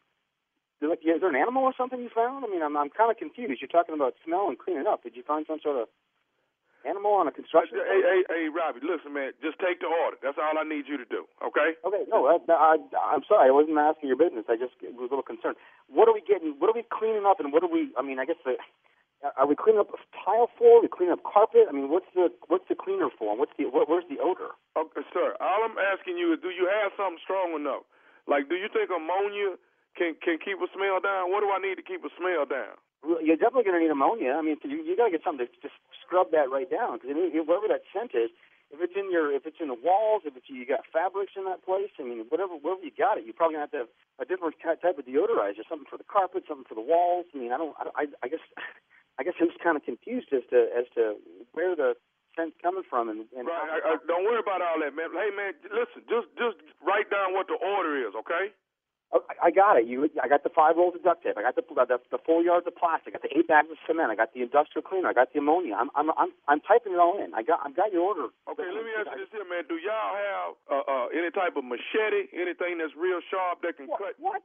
Did, 0.79 0.93
like, 0.93 1.03
is 1.03 1.19
there 1.19 1.33
an 1.33 1.35
animal 1.35 1.65
or 1.67 1.73
something 1.75 1.99
you 1.99 2.13
found? 2.13 2.45
I 2.45 2.47
mean, 2.47 2.63
I'm 2.63 2.77
I'm 2.79 2.87
kind 2.87 3.11
of 3.11 3.19
confused. 3.19 3.59
You're 3.59 3.67
talking 3.67 3.95
about 3.95 4.15
smell 4.23 4.47
and 4.47 4.55
cleaning 4.55 4.87
up. 4.87 5.03
Did 5.03 5.19
you 5.19 5.23
find 5.27 5.43
some 5.43 5.59
sort 5.59 5.75
of 5.75 5.91
animal 6.85 7.17
on 7.17 7.25
a 7.27 7.33
construction? 7.33 7.79
Hey, 7.81 8.01
hey, 8.03 8.21
hey, 8.29 8.43
Robbie, 8.51 8.83
listen, 8.85 9.13
man. 9.13 9.33
Just 9.41 9.57
take 9.57 9.79
the 9.81 9.89
order. 9.89 10.17
That's 10.21 10.37
all 10.37 10.57
I 10.57 10.65
need 10.67 10.85
you 10.85 10.97
to 10.97 11.07
do. 11.09 11.25
Okay? 11.41 11.73
Okay, 11.81 12.03
no, 12.11 12.27
I, 12.29 12.37
I, 12.51 12.75
I'm 13.13 13.23
sorry. 13.25 13.49
I 13.49 13.55
wasn't 13.55 13.77
asking 13.79 14.11
your 14.11 14.19
business. 14.19 14.45
I 14.51 14.57
just 14.59 14.77
was 14.83 15.09
a 15.09 15.13
little 15.13 15.25
concerned. 15.25 15.57
What 15.89 16.05
are 16.07 16.13
we 16.13 16.21
getting? 16.21 16.57
What 16.59 16.69
are 16.69 16.77
we 16.77 16.85
cleaning 16.89 17.25
up? 17.25 17.39
And 17.39 17.49
what 17.53 17.63
are 17.63 17.71
we? 17.71 17.89
I 17.97 18.03
mean, 18.05 18.19
I 18.19 18.25
guess 18.25 18.39
the. 18.45 18.59
Are 19.35 19.49
we 19.49 19.57
cleaning 19.57 19.81
up 19.81 19.89
tile 20.13 20.45
floor? 20.61 20.77
Are 20.77 20.85
we 20.85 20.91
cleaning 20.93 21.17
up 21.17 21.25
carpet? 21.25 21.65
I 21.65 21.73
mean, 21.73 21.89
what's 21.89 22.05
the 22.13 22.29
what's 22.53 22.69
the 22.69 22.77
cleaner 22.77 23.09
for? 23.17 23.33
What's 23.33 23.51
the 23.57 23.65
what, 23.65 23.89
where's 23.89 24.05
the 24.13 24.21
odor? 24.21 24.53
Okay, 24.77 25.01
sir. 25.09 25.33
All 25.41 25.65
I'm 25.65 25.73
asking 25.81 26.21
you 26.21 26.33
is, 26.37 26.39
do 26.39 26.53
you 26.53 26.69
have 26.69 26.93
something 26.93 27.17
strong 27.25 27.57
enough? 27.57 27.81
Like, 28.29 28.45
do 28.47 28.55
you 28.55 28.69
think 28.69 28.93
ammonia 28.93 29.57
can 29.97 30.13
can 30.21 30.37
keep 30.37 30.61
a 30.61 30.69
smell 30.69 31.01
down? 31.01 31.33
What 31.33 31.41
do 31.41 31.49
I 31.49 31.57
need 31.57 31.81
to 31.81 31.85
keep 31.85 32.05
a 32.05 32.13
smell 32.13 32.45
down? 32.45 32.77
You're 33.05 33.37
definitely 33.37 33.63
going 33.69 33.77
to 33.77 33.83
need 33.85 33.93
ammonia. 33.93 34.33
I 34.33 34.41
mean, 34.41 34.57
you, 34.63 34.81
you 34.83 34.97
got 34.97 35.09
to 35.09 35.15
get 35.15 35.23
something 35.23 35.45
to 35.45 35.51
just 35.61 35.77
scrub 36.01 36.31
that 36.31 36.49
right 36.49 36.69
down 36.69 36.97
because 36.97 37.13
wherever 37.13 37.69
that 37.69 37.85
scent 37.93 38.11
is, 38.17 38.33
if 38.67 38.83
it's 38.83 38.97
in 38.99 39.07
your, 39.11 39.31
if 39.31 39.47
it's 39.47 39.63
in 39.63 39.71
the 39.71 39.79
walls, 39.79 40.27
if 40.27 40.35
it's 40.35 40.51
you 40.51 40.67
got 40.67 40.83
fabrics 40.91 41.39
in 41.39 41.47
that 41.47 41.63
place, 41.63 41.91
I 41.99 42.03
mean, 42.03 42.27
whatever, 42.27 42.59
wherever 42.59 42.83
you 42.83 42.91
got 42.91 43.15
it, 43.15 43.23
you're 43.23 43.37
probably 43.37 43.55
gonna 43.55 43.71
have 43.71 43.75
to 43.79 43.87
have 43.87 43.93
a 44.19 44.27
different 44.27 44.59
type 44.59 44.83
of 44.83 45.07
deodorizer, 45.07 45.63
something 45.71 45.87
for 45.87 45.95
the 45.95 46.07
carpet, 46.07 46.43
something 46.47 46.67
for 46.67 46.75
the 46.75 46.83
walls. 46.83 47.31
I 47.31 47.39
mean, 47.39 47.55
I 47.55 47.57
don't, 47.57 47.71
I, 47.79 47.83
don't, 47.87 47.95
I, 47.95 48.03
I 48.23 48.27
guess, 48.27 48.43
I 49.19 49.23
guess 49.23 49.39
I'm 49.39 49.47
just 49.47 49.63
kind 49.63 49.79
of 49.79 49.87
confused 49.87 50.35
as 50.35 50.43
to 50.51 50.67
as 50.75 50.83
to 50.99 51.15
where 51.55 51.79
the 51.79 51.95
scent's 52.35 52.59
coming 52.59 52.83
from 52.83 53.07
and. 53.07 53.23
and 53.31 53.47
Right. 53.47 53.81
I, 53.81 53.95
I, 53.95 54.03
don't 54.03 54.27
worry 54.27 54.43
about 54.43 54.59
all 54.59 54.83
that, 54.83 54.91
man. 54.91 55.15
Hey, 55.15 55.31
man, 55.31 55.55
listen. 55.71 56.03
Just 56.11 56.27
just 56.35 56.59
write 56.83 57.07
down 57.07 57.31
what 57.31 57.47
the 57.47 57.55
order 57.55 57.95
is, 58.03 58.11
okay? 58.19 58.51
Oh, 59.13 59.23
I- 59.31 59.47
I 59.47 59.51
got 59.51 59.77
it. 59.79 59.87
You, 59.87 60.09
I 60.21 60.27
got 60.27 60.43
the 60.43 60.51
five 60.51 60.75
rolls 60.75 60.95
of 60.95 61.03
duct 61.03 61.23
tape. 61.23 61.37
I 61.39 61.41
got 61.41 61.55
the 61.55 61.63
the, 61.63 61.99
the 62.11 62.19
four 62.25 62.43
yards 62.43 62.67
of 62.67 62.75
plastic. 62.75 63.15
I 63.15 63.19
got 63.19 63.23
the 63.23 63.31
eight 63.37 63.47
bags 63.47 63.71
of 63.71 63.77
cement. 63.87 64.11
I 64.11 64.15
got 64.19 64.33
the 64.35 64.43
industrial 64.43 64.83
cleaner. 64.83 65.07
I 65.07 65.13
got 65.15 65.31
the 65.31 65.39
ammonia. 65.39 65.75
I'm 65.79 65.87
I'm 65.95 66.11
I'm, 66.19 66.31
I'm 66.51 66.59
typing 66.61 66.91
it 66.91 66.99
all 66.99 67.15
in. 67.23 67.31
I 67.33 67.43
got 67.43 67.63
I've 67.63 67.75
got 67.75 67.93
your 67.95 68.03
order. 68.03 68.27
Okay, 68.51 68.67
let 68.67 68.83
me 68.83 68.91
ask 68.99 69.07
you 69.15 69.23
this 69.23 69.31
here, 69.31 69.47
man. 69.47 69.63
Do 69.71 69.79
y'all 69.79 70.11
have 70.11 70.49
uh, 70.67 70.83
uh, 70.91 71.05
any 71.15 71.31
type 71.31 71.55
of 71.55 71.63
machete, 71.63 72.27
anything 72.35 72.83
that's 72.83 72.91
real 72.99 73.23
sharp 73.31 73.63
that 73.63 73.77
can 73.79 73.87
cut? 73.87 74.19
What? 74.19 74.43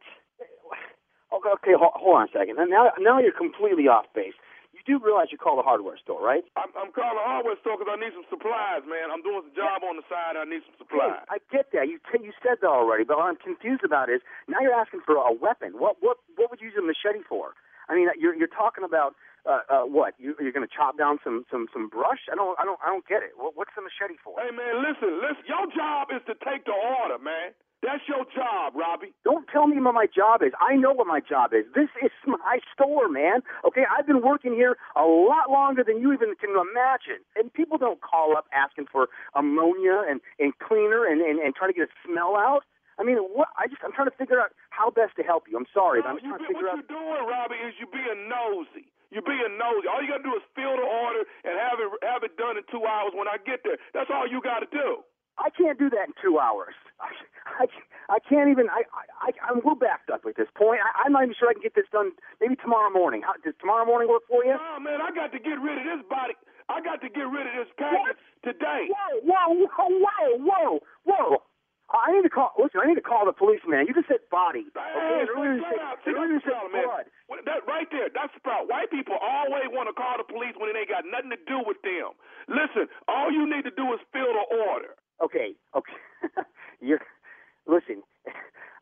Okay, 1.34 1.50
okay. 1.58 1.74
Hold, 1.74 1.98
hold 1.98 2.16
on 2.22 2.28
a 2.28 2.32
second. 2.32 2.54
Now 2.70 2.92
now 3.02 3.18
you're 3.18 3.34
completely 3.34 3.88
off 3.90 4.06
base. 4.14 4.36
You 4.82 4.98
do 4.98 5.04
realize 5.04 5.30
you 5.30 5.38
call 5.38 5.54
the 5.54 5.62
hardware 5.62 5.94
store, 6.02 6.18
right? 6.18 6.42
I'm, 6.58 6.74
I'm 6.74 6.90
calling 6.90 7.14
the 7.14 7.22
hardware 7.22 7.54
store 7.62 7.78
because 7.78 7.94
I 7.94 7.98
need 8.02 8.10
some 8.18 8.26
supplies, 8.26 8.82
man. 8.82 9.14
I'm 9.14 9.22
doing 9.22 9.46
some 9.46 9.54
job 9.54 9.86
on 9.86 9.94
the 9.94 10.06
side. 10.10 10.34
I 10.34 10.42
need 10.42 10.66
some 10.66 10.74
supplies. 10.82 11.22
I 11.30 11.38
get 11.54 11.70
that. 11.70 11.86
You 11.86 12.02
t- 12.10 12.24
you 12.26 12.34
said 12.42 12.58
that 12.60 12.70
already, 12.70 13.06
but 13.06 13.22
what 13.22 13.30
I'm 13.30 13.38
confused 13.38 13.86
about 13.86 14.10
is 14.10 14.20
now 14.50 14.58
you're 14.58 14.74
asking 14.74 15.06
for 15.06 15.14
a 15.22 15.30
weapon. 15.30 15.78
What 15.78 16.02
what 16.02 16.18
what 16.34 16.50
would 16.50 16.58
you 16.58 16.74
use 16.74 16.78
a 16.78 16.82
machete 16.82 17.22
for? 17.22 17.54
I 17.86 17.94
mean, 17.94 18.10
you're 18.18 18.34
you're 18.34 18.50
talking 18.50 18.82
about 18.82 19.14
uh, 19.46 19.62
uh, 19.70 19.84
what? 19.86 20.14
You, 20.18 20.34
you're 20.38 20.54
going 20.54 20.66
to 20.66 20.70
chop 20.70 20.98
down 20.98 21.18
some 21.22 21.46
some 21.50 21.66
some 21.72 21.86
brush? 21.86 22.26
I 22.30 22.34
don't 22.34 22.58
I 22.58 22.64
don't 22.66 22.78
I 22.82 22.90
don't 22.90 23.06
get 23.06 23.22
it. 23.22 23.38
What, 23.38 23.54
what's 23.54 23.74
the 23.74 23.82
machete 23.82 24.18
for? 24.22 24.34
Hey, 24.38 24.50
man, 24.50 24.82
listen, 24.82 25.18
listen. 25.22 25.42
Your 25.46 25.66
job 25.74 26.10
is 26.10 26.22
to 26.26 26.34
take 26.42 26.66
the 26.66 26.74
order, 26.74 27.22
man. 27.22 27.54
That's 27.82 28.06
your 28.06 28.22
job, 28.30 28.78
Robbie. 28.78 29.10
Don't 29.26 29.50
tell 29.50 29.66
me 29.66 29.74
what 29.82 29.94
my 29.94 30.06
job 30.06 30.42
is. 30.46 30.54
I 30.62 30.78
know 30.78 30.94
what 30.94 31.10
my 31.10 31.18
job 31.18 31.50
is. 31.50 31.66
This 31.74 31.90
is 31.98 32.14
my 32.26 32.62
store, 32.70 33.10
man. 33.10 33.42
Okay, 33.66 33.82
I've 33.90 34.06
been 34.06 34.22
working 34.22 34.54
here 34.54 34.78
a 34.94 35.02
lot 35.02 35.50
longer 35.50 35.82
than 35.82 35.98
you 35.98 36.14
even 36.14 36.38
can 36.38 36.54
imagine. 36.54 37.26
And 37.34 37.50
people 37.52 37.78
don't 37.82 37.98
call 38.00 38.38
up 38.38 38.46
asking 38.54 38.86
for 38.86 39.10
ammonia 39.34 40.06
and, 40.06 40.22
and 40.38 40.54
cleaner 40.62 41.10
and, 41.10 41.20
and, 41.20 41.42
and 41.42 41.58
trying 41.58 41.74
to 41.74 41.76
get 41.76 41.90
a 41.90 41.94
smell 42.06 42.38
out. 42.38 42.62
I 43.00 43.02
mean, 43.02 43.18
what? 43.18 43.50
I 43.58 43.66
just 43.66 43.82
I'm 43.82 43.90
trying 43.90 44.12
to 44.12 44.14
figure 44.14 44.38
out 44.38 44.54
how 44.70 44.94
best 44.94 45.18
to 45.18 45.26
help 45.26 45.50
you. 45.50 45.58
I'm 45.58 45.66
sorry, 45.74 46.06
but 46.06 46.14
I'm 46.14 46.22
just 46.22 46.28
trying 46.28 46.38
to 46.38 46.46
figure 46.46 46.70
what 46.70 46.78
out. 46.78 46.86
you're 46.86 46.92
doing, 46.92 47.22
Robbie, 47.26 47.58
is 47.66 47.74
you 47.82 47.90
being 47.90 48.30
nosy. 48.30 48.86
You're 49.10 49.26
being 49.26 49.58
nosy. 49.58 49.90
All 49.90 49.98
you 49.98 50.12
gotta 50.12 50.22
do 50.22 50.36
is 50.38 50.44
fill 50.54 50.76
the 50.76 50.86
order 50.86 51.24
and 51.42 51.56
have 51.56 51.82
it 51.82 51.88
have 52.04 52.22
it 52.22 52.36
done 52.36 52.60
in 52.60 52.64
two 52.70 52.84
hours 52.84 53.16
when 53.16 53.26
I 53.26 53.42
get 53.42 53.64
there. 53.64 53.80
That's 53.96 54.12
all 54.12 54.28
you 54.28 54.38
gotta 54.44 54.70
do. 54.70 55.02
I 55.38 55.48
can't 55.50 55.78
do 55.78 55.88
that 55.90 56.12
in 56.12 56.14
two 56.20 56.38
hours. 56.38 56.74
I, 57.00 57.10
I, 57.46 57.64
I 58.12 58.18
can't 58.20 58.50
even. 58.52 58.68
I, 58.68 58.84
I, 59.24 59.32
I, 59.32 59.52
we're 59.64 59.74
backed 59.74 60.10
up 60.10 60.22
at 60.28 60.36
this 60.36 60.48
point. 60.54 60.80
I, 60.84 61.06
I'm 61.06 61.12
not 61.12 61.24
even 61.24 61.34
sure 61.38 61.48
I 61.48 61.54
can 61.56 61.62
get 61.64 61.74
this 61.74 61.88
done. 61.90 62.12
Maybe 62.40 62.56
tomorrow 62.56 62.90
morning. 62.92 63.22
How, 63.24 63.34
does 63.40 63.56
tomorrow 63.58 63.84
morning 63.88 64.08
work 64.08 64.22
for 64.28 64.44
you? 64.44 64.54
Oh 64.58 64.78
man, 64.80 65.00
I 65.00 65.10
got 65.10 65.32
to 65.32 65.40
get 65.40 65.56
rid 65.58 65.78
of 65.80 65.84
this 65.88 66.02
body. 66.08 66.34
I 66.68 66.80
got 66.80 67.00
to 67.02 67.08
get 67.08 67.26
rid 67.26 67.46
of 67.48 67.54
this 67.58 67.72
package 67.76 68.20
today. 68.44 68.88
Whoa, 68.92 69.66
whoa, 69.66 69.66
whoa, 69.66 70.28
whoa, 70.38 70.70
whoa! 71.04 71.42
I 71.92 72.08
need 72.14 72.24
to 72.24 72.32
call. 72.32 72.52
Listen, 72.56 72.80
I 72.80 72.88
need 72.88 72.96
to 73.00 73.04
call 73.04 73.26
the 73.28 73.36
policeman. 73.36 73.84
You 73.84 73.92
just 73.92 74.08
said 74.08 74.24
body. 74.30 74.64
Okay, 74.72 74.80
Hey, 74.80 75.26
and 75.26 75.60
shut 75.60 75.76
said, 75.76 75.82
up. 75.84 75.96
See, 76.06 76.12
and 76.14 76.32
that's 76.32 76.44
the 76.44 76.52
problem, 76.52 76.72
man. 76.72 76.86
blood. 76.88 77.06
That 77.48 77.66
right 77.66 77.88
there, 77.90 78.08
that's 78.12 78.32
the 78.32 78.40
problem. 78.44 78.70
White 78.70 78.88
people 78.94 79.16
always 79.20 79.68
want 79.74 79.88
to 79.90 79.94
call 79.96 80.16
the 80.16 80.24
police 80.28 80.54
when 80.56 80.70
it 80.72 80.76
ain't 80.78 80.88
got 80.92 81.04
nothing 81.08 81.34
to 81.34 81.40
do 81.48 81.60
with 81.66 81.80
them. 81.82 82.14
Listen, 82.48 82.86
all 83.10 83.28
you 83.32 83.44
need 83.48 83.64
to 83.68 83.74
do 83.74 83.88
is 83.92 84.00
fill 84.14 84.30
the 84.30 84.46
order. 84.70 84.94
Okay, 85.22 85.54
okay. 85.76 85.98
You're 86.80 87.00
listen. 87.66 88.02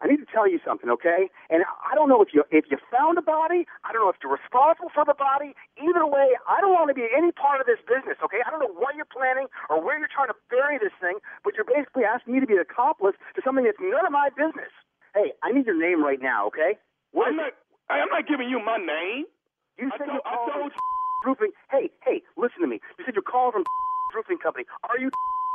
I 0.01 0.09
need 0.09 0.17
to 0.25 0.31
tell 0.33 0.49
you 0.49 0.57
something, 0.65 0.89
okay? 0.89 1.29
And 1.53 1.61
I 1.85 1.93
don't 1.95 2.09
know 2.09 2.25
if 2.25 2.33
you 2.33 2.45
if 2.49 2.65
you 2.73 2.81
found 2.89 3.21
a 3.21 3.25
body. 3.25 3.69
I 3.85 3.93
don't 3.93 4.01
know 4.01 4.09
if 4.09 4.17
you're 4.25 4.33
responsible 4.33 4.89
for 4.97 5.05
the 5.05 5.13
body. 5.13 5.53
Either 5.77 6.09
way, 6.09 6.41
I 6.49 6.61
don't 6.65 6.73
want 6.73 6.89
to 6.89 6.97
be 6.97 7.05
any 7.13 7.33
part 7.37 7.61
of 7.61 7.69
this 7.69 7.79
business, 7.85 8.17
okay? 8.25 8.41
I 8.41 8.49
don't 8.49 8.65
know 8.65 8.73
what 8.73 8.97
you're 8.97 9.09
planning 9.13 9.53
or 9.69 9.77
where 9.85 10.01
you're 10.01 10.09
trying 10.09 10.33
to 10.33 10.39
bury 10.49 10.81
this 10.81 10.97
thing, 11.05 11.21
but 11.45 11.53
you're 11.53 11.69
basically 11.69 12.09
asking 12.09 12.33
me 12.33 12.41
to 12.41 12.49
be 12.49 12.57
an 12.57 12.65
accomplice 12.65 13.13
to 13.37 13.45
something 13.45 13.65
that's 13.69 13.77
none 13.81 14.09
of 14.09 14.13
my 14.13 14.33
business. 14.33 14.73
Hey, 15.13 15.37
I 15.45 15.53
need 15.53 15.69
your 15.69 15.77
name 15.77 16.01
right 16.01 16.21
now, 16.21 16.49
okay? 16.49 16.81
What 17.13 17.29
I'm 17.29 17.37
not. 17.37 17.53
I'm 17.93 18.09
not 18.09 18.25
giving 18.25 18.49
you 18.49 18.57
my 18.65 18.81
name. 18.81 19.29
You 19.77 19.93
I 19.93 19.99
said 20.01 20.09
told- 20.09 20.25
you're 20.25 20.33
I 20.33 20.37
calling 20.41 20.57
told 20.57 20.73
from 20.73 20.81
roofing. 21.29 21.53
Hey, 21.69 21.93
hey, 22.09 22.23
listen 22.41 22.65
to 22.65 22.69
me. 22.73 22.81
You 22.97 23.05
said 23.05 23.13
you're 23.13 23.27
calling 23.27 23.53
from 23.53 23.65
roofing 24.17 24.41
company. 24.41 24.65
Are 24.89 24.97
you? 24.97 25.13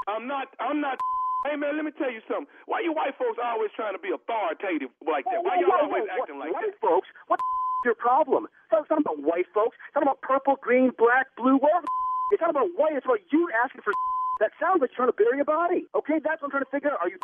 I'm 0.08 0.28
not. 0.30 0.54
I'm 0.62 0.82
not. 0.82 0.98
Hey 1.46 1.58
man, 1.58 1.78
let 1.78 1.86
me 1.86 1.94
tell 1.94 2.10
you 2.10 2.22
something. 2.26 2.50
Why 2.66 2.82
you 2.82 2.94
white 2.94 3.14
folks 3.18 3.38
always 3.38 3.70
trying 3.78 3.94
to 3.94 4.02
be 4.02 4.10
authoritative 4.10 4.90
like 5.06 5.26
that? 5.30 5.46
Why 5.46 5.62
y'all 5.62 5.70
whoa, 5.70 5.86
always 5.90 6.06
whoa, 6.10 6.18
acting 6.22 6.38
like 6.42 6.54
white 6.54 6.74
that? 6.74 6.82
folks? 6.82 7.06
What 7.30 7.38
the 7.38 7.46
is 7.46 7.94
your 7.94 8.00
problem? 8.02 8.50
It's 8.50 8.72
not, 8.74 8.82
it's 8.86 8.94
not 8.94 9.02
about 9.06 9.22
white 9.22 9.46
folks. 9.54 9.78
It's 9.78 9.96
not 9.98 10.10
about 10.10 10.22
purple, 10.26 10.58
green, 10.62 10.90
black, 10.98 11.30
blue, 11.38 11.58
whatever. 11.62 11.86
It's 12.34 12.42
not 12.42 12.50
about 12.50 12.74
white. 12.74 12.98
It's 12.98 13.06
about 13.06 13.22
you 13.30 13.46
asking 13.62 13.86
for 13.86 13.94
that 14.42 14.52
sounds 14.60 14.82
like 14.82 14.90
you're 14.94 15.06
trying 15.06 15.14
to 15.14 15.20
bury 15.22 15.40
a 15.40 15.48
body. 15.48 15.86
Okay, 15.94 16.18
that's 16.20 16.42
what 16.42 16.50
I'm 16.50 16.54
trying 16.60 16.68
to 16.68 16.74
figure 16.74 16.90
out. 16.90 17.00
Are 17.02 17.10
you? 17.10 17.18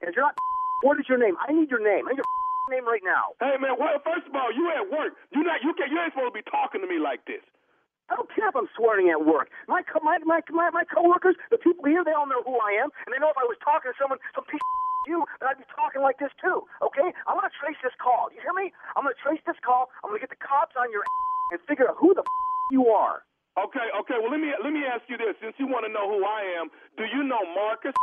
And 0.00 0.08
if 0.08 0.16
you're 0.16 0.24
not, 0.24 0.36
what 0.84 0.96
is 1.00 1.06
your 1.08 1.20
name? 1.20 1.36
I 1.40 1.52
need 1.52 1.68
your 1.68 1.84
name. 1.84 2.08
I 2.08 2.16
need 2.16 2.20
your 2.20 2.72
name 2.72 2.84
right 2.88 3.04
now. 3.04 3.36
Hey 3.40 3.56
man, 3.60 3.76
well 3.78 4.00
first 4.04 4.28
of 4.28 4.34
all, 4.34 4.52
you 4.52 4.72
at 4.72 4.88
work. 4.88 5.14
You 5.36 5.44
not. 5.44 5.60
You 5.60 5.72
can. 5.76 5.92
You 5.92 6.00
ain't 6.00 6.12
supposed 6.12 6.32
to 6.32 6.38
be 6.40 6.44
talking 6.48 6.80
to 6.80 6.88
me 6.88 6.96
like 6.98 7.24
this. 7.28 7.44
I 8.10 8.14
don't 8.14 8.30
care 8.30 8.46
if 8.48 8.54
I'm 8.54 8.70
swearing 8.78 9.10
at 9.10 9.26
work. 9.26 9.50
My 9.66 9.82
co- 9.82 10.02
my 10.02 10.18
my 10.22 10.40
my, 10.50 10.70
my 10.70 10.84
coworkers, 10.86 11.34
the 11.50 11.58
people 11.58 11.84
here, 11.86 12.04
they 12.06 12.14
all 12.14 12.26
know 12.26 12.42
who 12.46 12.54
I 12.62 12.78
am, 12.78 12.94
and 13.06 13.10
they 13.10 13.18
know 13.18 13.30
if 13.30 13.38
I 13.38 13.46
was 13.46 13.58
talking 13.62 13.90
to 13.90 13.96
someone, 13.98 14.22
some 14.34 14.46
piece 14.46 14.62
of 14.62 14.70
you, 15.10 15.18
that 15.42 15.50
I'd 15.50 15.58
be 15.58 15.66
talking 15.74 16.02
like 16.02 16.18
this 16.22 16.30
too. 16.38 16.62
Okay? 16.82 17.08
I'm 17.26 17.34
gonna 17.34 17.50
trace 17.58 17.78
this 17.82 17.94
call. 17.98 18.30
You 18.30 18.38
hear 18.42 18.54
me? 18.54 18.70
I'm 18.94 19.02
gonna 19.02 19.18
trace 19.18 19.42
this 19.46 19.58
call. 19.62 19.90
I'm 20.02 20.10
gonna 20.14 20.22
get 20.22 20.30
the 20.30 20.38
cops 20.38 20.78
on 20.78 20.86
your 20.94 21.02
and 21.54 21.58
figure 21.66 21.90
out 21.90 21.98
who 21.98 22.14
the 22.14 22.22
you 22.74 22.86
are. 22.94 23.26
Okay, 23.58 23.88
okay. 23.98 24.20
Well, 24.20 24.30
let 24.30 24.38
me 24.38 24.54
let 24.62 24.70
me 24.70 24.86
ask 24.86 25.02
you 25.10 25.18
this. 25.18 25.34
Since 25.42 25.58
you 25.58 25.66
want 25.66 25.82
to 25.88 25.92
know 25.92 26.06
who 26.06 26.22
I 26.22 26.46
am, 26.62 26.70
do 26.94 27.04
you 27.10 27.24
know 27.26 27.42
Marcus? 27.58 27.94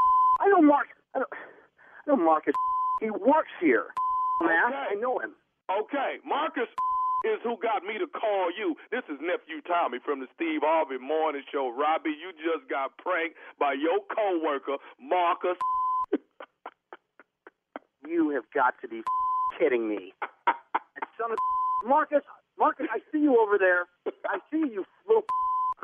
I 0.41 0.49
know 0.51 0.61
Mark. 0.61 0.87
I 1.15 1.19
know, 1.23 1.29
I 1.31 2.03
know 2.11 2.17
Marcus. 2.19 2.55
He 2.99 3.09
works 3.11 3.53
here. 3.61 3.87
Man, 4.41 4.73
I 4.73 4.95
know 4.99 5.19
him. 5.19 5.31
Okay, 5.71 6.17
Marcus 6.25 6.67
is 7.23 7.39
who 7.43 7.57
got 7.61 7.83
me 7.83 7.97
to 7.97 8.07
call 8.07 8.51
you. 8.51 8.75
This 8.91 9.03
is 9.09 9.17
nephew 9.21 9.61
Tommy 9.65 9.99
from 10.03 10.19
the 10.19 10.27
Steve 10.35 10.61
Harvey 10.63 10.99
Morning 10.99 11.43
Show. 11.51 11.71
Robbie, 11.71 12.15
you 12.15 12.31
just 12.35 12.69
got 12.69 12.97
pranked 12.99 13.35
by 13.59 13.73
your 13.73 13.99
coworker 14.13 14.77
Marcus. 15.01 15.57
You 18.05 18.31
have 18.31 18.43
got 18.53 18.73
to 18.81 18.87
be 18.89 19.01
kidding 19.57 19.87
me. 19.87 20.13
Son 21.17 21.31
of 21.31 21.37
Marcus, 21.87 22.21
Marcus, 22.59 22.87
I 22.91 22.99
see 23.11 23.19
you 23.19 23.39
over 23.39 23.57
there. 23.57 23.85
I 24.27 24.39
see 24.51 24.57
you, 24.57 24.71
you 24.71 24.85
little. 25.07 25.23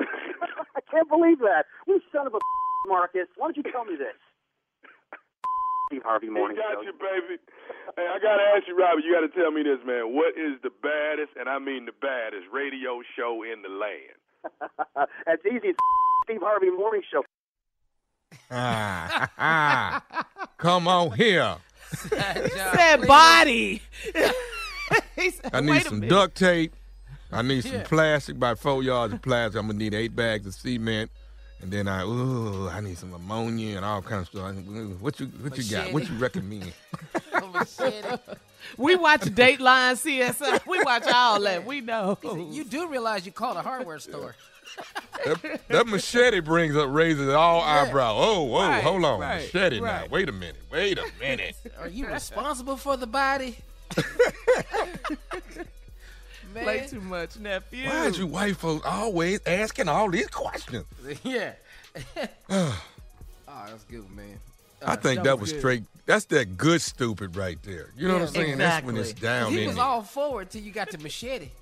I 0.76 0.80
can't 0.90 1.08
believe 1.08 1.38
that. 1.40 1.64
You 1.86 2.00
son 2.12 2.26
of 2.26 2.34
a 2.34 2.38
Marcus. 2.88 3.26
Why 3.36 3.46
don't 3.48 3.56
you 3.56 3.64
tell 3.72 3.84
me 3.84 3.96
this? 3.96 4.16
Steve 5.90 6.02
Harvey 6.04 6.28
Morning 6.28 6.56
Show. 6.56 6.74
got 6.76 6.84
you, 6.84 6.92
baby. 6.92 7.42
Hey, 7.96 8.06
I 8.06 8.18
gotta 8.22 8.42
ask 8.56 8.68
you, 8.68 8.78
Robbie. 8.78 9.02
You 9.04 9.12
gotta 9.12 9.28
tell 9.28 9.50
me 9.50 9.64
this, 9.64 9.78
man. 9.84 10.14
What 10.14 10.38
is 10.38 10.54
the 10.62 10.70
baddest, 10.82 11.32
and 11.38 11.48
I 11.48 11.58
mean 11.58 11.86
the 11.86 11.92
baddest, 12.00 12.46
radio 12.52 13.02
show 13.16 13.42
in 13.42 13.62
the 13.62 13.68
land? 13.68 15.08
That's 15.26 15.42
easy. 15.46 15.68
It's 15.74 15.78
Steve 16.24 16.40
Harvey 16.42 16.70
Morning 16.70 17.02
Show. 17.10 17.24
Ah, 18.52 20.04
Come 20.58 20.86
on 20.86 21.10
here. 21.12 21.56
said 22.08 23.06
body. 23.08 23.82
Said, 24.14 25.50
I 25.52 25.60
need 25.60 25.82
some 25.82 25.98
minute. 26.00 26.10
duct 26.10 26.36
tape. 26.36 26.72
I 27.32 27.42
need 27.42 27.62
some 27.64 27.72
Yeah. 27.72 27.82
plastic, 27.84 28.36
about 28.36 28.58
four 28.60 28.82
yards 28.84 29.12
of 29.14 29.22
plastic. 29.22 29.58
I'm 29.60 29.66
gonna 29.66 29.78
need 29.78 29.94
eight 29.94 30.14
bags 30.14 30.46
of 30.46 30.54
cement, 30.54 31.10
and 31.62 31.70
then 31.70 31.88
I 31.88 32.04
ooh, 32.04 32.68
I 32.68 32.80
need 32.80 32.98
some 32.98 33.12
ammonia 33.12 33.76
and 33.76 33.84
all 33.84 34.02
kinds 34.02 34.22
of 34.22 34.28
stuff. 34.28 34.54
What 35.00 35.20
you 35.20 35.26
what 35.26 35.58
you 35.58 35.64
got? 35.70 35.92
What 35.92 36.08
you 36.08 36.16
recommend? 36.16 36.72
We 38.76 38.94
watch 38.94 39.22
Dateline 39.22 39.94
CSI. 39.96 40.66
We 40.66 40.82
watch 40.84 41.04
all 41.12 41.40
that. 41.40 41.64
We 41.64 41.80
know. 41.80 42.18
You 42.22 42.64
do 42.64 42.88
realize 42.88 43.24
you 43.26 43.32
called 43.32 43.56
a 43.56 43.62
hardware 43.62 43.98
store. 43.98 44.36
that, 45.24 45.60
that 45.68 45.86
machete 45.86 46.40
brings 46.40 46.76
up 46.76 46.88
raises 46.90 47.30
all 47.30 47.60
eyebrow. 47.62 48.14
Oh, 48.16 48.42
whoa, 48.44 48.68
Right, 48.68 48.84
hold 48.84 49.04
on, 49.04 49.20
right, 49.20 49.42
machete 49.42 49.80
now. 49.80 50.04
Wait 50.10 50.28
a 50.28 50.32
minute. 50.32 50.56
Wait 50.70 50.98
a 50.98 51.06
minute. 51.18 51.56
Are 51.78 51.88
you 51.88 52.06
responsible 52.06 52.76
for 52.76 52.96
the 52.96 53.06
body? 53.06 53.56
Play 56.54 56.86
too 56.88 57.00
much, 57.00 57.38
nephew. 57.38 57.86
Why 57.88 58.06
is 58.06 58.18
you 58.18 58.26
white 58.26 58.56
folks 58.56 58.84
always 58.86 59.40
asking 59.46 59.88
all 59.88 60.10
these 60.10 60.28
questions? 60.28 60.84
yeah. 61.22 61.52
oh, 62.50 62.80
that's 63.48 63.84
good, 63.84 64.10
man. 64.10 64.38
I 64.84 64.96
think 64.96 65.22
that 65.24 65.38
was 65.38 65.50
straight. 65.50 65.84
That's 66.06 66.24
that 66.26 66.56
good 66.56 66.80
stupid 66.80 67.36
right 67.36 67.58
there. 67.62 67.90
You 67.96 68.08
know 68.08 68.14
what 68.14 68.22
I'm 68.22 68.28
saying? 68.28 68.58
That's 68.58 68.84
when 68.84 68.96
it's 68.96 69.12
down 69.12 69.52
He 69.52 69.66
was 69.66 69.76
there. 69.76 69.84
all 69.84 70.02
forward 70.02 70.50
till 70.50 70.62
you 70.62 70.72
got 70.72 70.90
the 70.90 70.98
machete. 70.98 71.48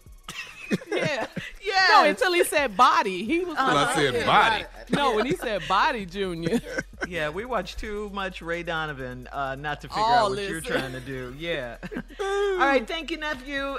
Yeah. 0.93 1.27
Yeah. 1.63 1.87
No, 1.93 2.05
until 2.05 2.31
he 2.35 2.45
said 2.45 2.77
body. 2.77 3.25
He 3.25 3.39
was. 3.39 3.57
Until 3.59 3.79
I 3.79 3.95
said 3.95 4.27
body. 4.27 4.65
No, 4.91 5.17
when 5.17 5.25
he 5.25 5.35
said 5.35 5.63
body, 5.67 6.05
Junior. 6.05 6.61
Yeah, 7.09 7.31
we 7.31 7.47
watch 7.47 7.77
too 7.77 8.11
much 8.13 8.43
Ray 8.43 8.63
Donovan 8.65 9.29
uh, 9.33 9.55
not 9.55 9.81
to 9.81 9.89
figure 9.89 10.03
Oh, 10.03 10.27
out 10.27 10.31
what 10.33 10.47
you're 10.47 10.61
trying 10.61 10.93
to 10.93 11.01
do. 11.01 11.35
Yeah. 11.39 11.77
All 12.21 12.59
right, 12.59 12.87
thank 12.87 13.11
you, 13.11 13.17
nephew. 13.17 13.79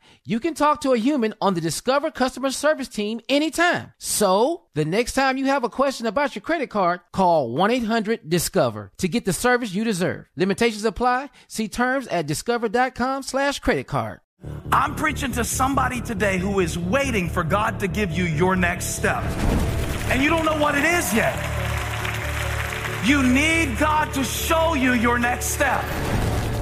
You 0.23 0.39
can 0.39 0.53
talk 0.53 0.81
to 0.81 0.93
a 0.93 0.99
human 0.99 1.33
on 1.41 1.55
the 1.55 1.61
Discover 1.61 2.11
customer 2.11 2.51
service 2.51 2.87
team 2.87 3.21
anytime. 3.27 3.91
So, 3.97 4.67
the 4.75 4.85
next 4.85 5.13
time 5.13 5.35
you 5.37 5.47
have 5.47 5.63
a 5.63 5.69
question 5.69 6.05
about 6.05 6.35
your 6.35 6.43
credit 6.43 6.69
card, 6.69 6.99
call 7.11 7.49
1 7.49 7.71
800 7.71 8.29
Discover 8.29 8.91
to 8.99 9.07
get 9.07 9.25
the 9.25 9.33
service 9.33 9.73
you 9.73 9.83
deserve. 9.83 10.27
Limitations 10.35 10.85
apply. 10.85 11.31
See 11.47 11.67
terms 11.67 12.07
at 12.07 12.27
discover.com 12.27 13.23
slash 13.23 13.57
credit 13.61 13.87
card. 13.87 14.19
I'm 14.71 14.93
preaching 14.93 15.31
to 15.31 15.43
somebody 15.43 16.01
today 16.01 16.37
who 16.37 16.59
is 16.59 16.77
waiting 16.77 17.27
for 17.27 17.43
God 17.43 17.79
to 17.79 17.87
give 17.87 18.11
you 18.11 18.25
your 18.25 18.55
next 18.55 18.95
step. 18.95 19.23
And 20.11 20.21
you 20.21 20.29
don't 20.29 20.45
know 20.45 20.57
what 20.57 20.77
it 20.77 20.85
is 20.85 21.11
yet. 21.15 21.35
You 23.03 23.23
need 23.23 23.79
God 23.79 24.13
to 24.13 24.23
show 24.23 24.75
you 24.75 24.93
your 24.93 25.17
next 25.17 25.47
step. 25.47 25.83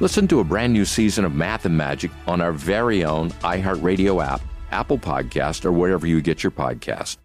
Listen 0.00 0.26
to 0.28 0.40
a 0.40 0.44
brand 0.44 0.72
new 0.72 0.86
season 0.86 1.26
of 1.26 1.34
Math 1.34 1.66
and 1.66 1.76
Magic 1.76 2.10
on 2.26 2.40
our 2.40 2.52
very 2.52 3.04
own 3.04 3.30
iHeartRadio 3.42 4.24
app, 4.24 4.40
Apple 4.70 4.96
Podcast, 4.96 5.66
or 5.66 5.72
wherever 5.72 6.06
you 6.06 6.22
get 6.22 6.42
your 6.42 6.50
podcast. 6.50 7.18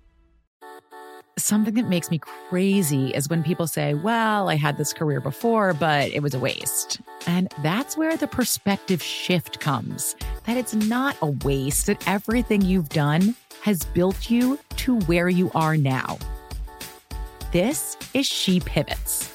Something 1.38 1.74
that 1.76 1.88
makes 1.88 2.12
me 2.12 2.18
crazy 2.20 3.12
is 3.12 3.30
when 3.30 3.44
people 3.44 3.68
say, 3.68 3.94
Well, 3.94 4.50
I 4.50 4.56
had 4.56 4.78
this 4.78 4.92
career 4.92 5.22
before, 5.22 5.74
but 5.74 6.12
it 6.12 6.22
was 6.22 6.34
a 6.34 6.40
waste. 6.40 7.00
And 7.28 7.50
that's 7.64 7.96
where 7.96 8.18
the 8.18 8.28
perspective 8.28 9.02
shift 9.02 9.62
comes 9.62 10.14
that 10.46 10.58
it's 10.58 10.76
not 10.76 11.16
a 11.22 11.28
waste, 11.28 11.88
that 11.88 12.06
everything 12.08 12.62
you've 12.62 12.90
done 12.90 13.36
has 13.62 13.86
built 13.86 14.30
you 14.30 14.60
to 14.78 15.00
where 15.02 15.30
you 15.30 15.50
are 15.56 15.78
now. 15.78 16.18
This 17.54 17.96
is 18.14 18.26
She 18.26 18.60
Pivots 18.60 19.35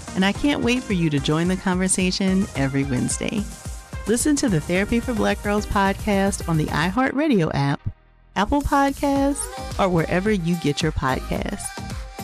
and 0.15 0.25
I 0.25 0.31
can't 0.31 0.63
wait 0.63 0.83
for 0.83 0.93
you 0.93 1.09
to 1.09 1.19
join 1.19 1.47
the 1.47 1.57
conversation 1.57 2.45
every 2.55 2.83
Wednesday. 2.83 3.43
Listen 4.07 4.35
to 4.37 4.49
the 4.49 4.59
Therapy 4.59 4.99
for 4.99 5.13
Black 5.13 5.41
Girls 5.43 5.65
podcast 5.65 6.47
on 6.49 6.57
the 6.57 6.65
iHeartRadio 6.65 7.51
app, 7.53 7.79
Apple 8.35 8.61
Podcasts, 8.61 9.45
or 9.79 9.89
wherever 9.89 10.31
you 10.31 10.55
get 10.55 10.81
your 10.81 10.91
podcasts. 10.91 11.65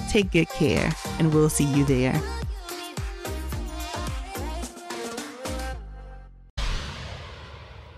Take 0.10 0.32
good 0.32 0.50
care, 0.50 0.92
and 1.20 1.34
we'll 1.34 1.50
see 1.50 1.66
you 1.66 1.86
there. 1.86 2.20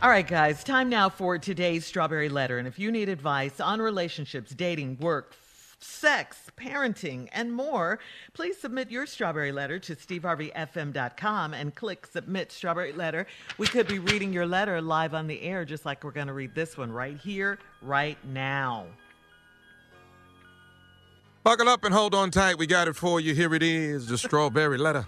All 0.01 0.09
right, 0.09 0.25
guys, 0.25 0.63
time 0.63 0.87
now 0.87 1.09
for 1.09 1.37
today's 1.37 1.85
Strawberry 1.85 2.29
Letter. 2.29 2.57
And 2.57 2.67
if 2.67 2.79
you 2.79 2.89
need 2.89 3.09
advice 3.09 3.59
on 3.59 3.81
relationships, 3.81 4.51
dating, 4.51 4.97
work, 4.99 5.35
sex, 5.79 6.48
parenting, 6.59 7.29
and 7.31 7.53
more, 7.53 7.99
please 8.33 8.57
submit 8.57 8.91
your 8.91 9.05
strawberry 9.05 9.51
letter 9.51 9.79
to 9.79 9.95
steveharveyfm.com 9.95 11.53
and 11.53 11.73
click 11.73 12.05
Submit 12.05 12.51
Strawberry 12.51 12.93
Letter. 12.93 13.25
We 13.57 13.67
could 13.67 13.87
be 13.87 13.99
reading 13.99 14.33
your 14.33 14.45
letter 14.45 14.81
live 14.81 15.13
on 15.13 15.27
the 15.27 15.41
air, 15.41 15.65
just 15.65 15.85
like 15.85 16.03
we're 16.03 16.11
going 16.11 16.27
to 16.27 16.33
read 16.33 16.53
this 16.53 16.77
one 16.77 16.91
right 16.91 17.17
here, 17.17 17.57
right 17.81 18.17
now. 18.25 18.85
Buckle 21.43 21.69
up 21.69 21.83
and 21.85 21.93
hold 21.93 22.13
on 22.13 22.31
tight. 22.31 22.57
We 22.57 22.67
got 22.67 22.87
it 22.87 22.95
for 22.95 23.19
you. 23.19 23.33
Here 23.33 23.55
it 23.55 23.63
is 23.63 24.07
the 24.07 24.17
strawberry 24.17 24.77
letter. 24.77 25.05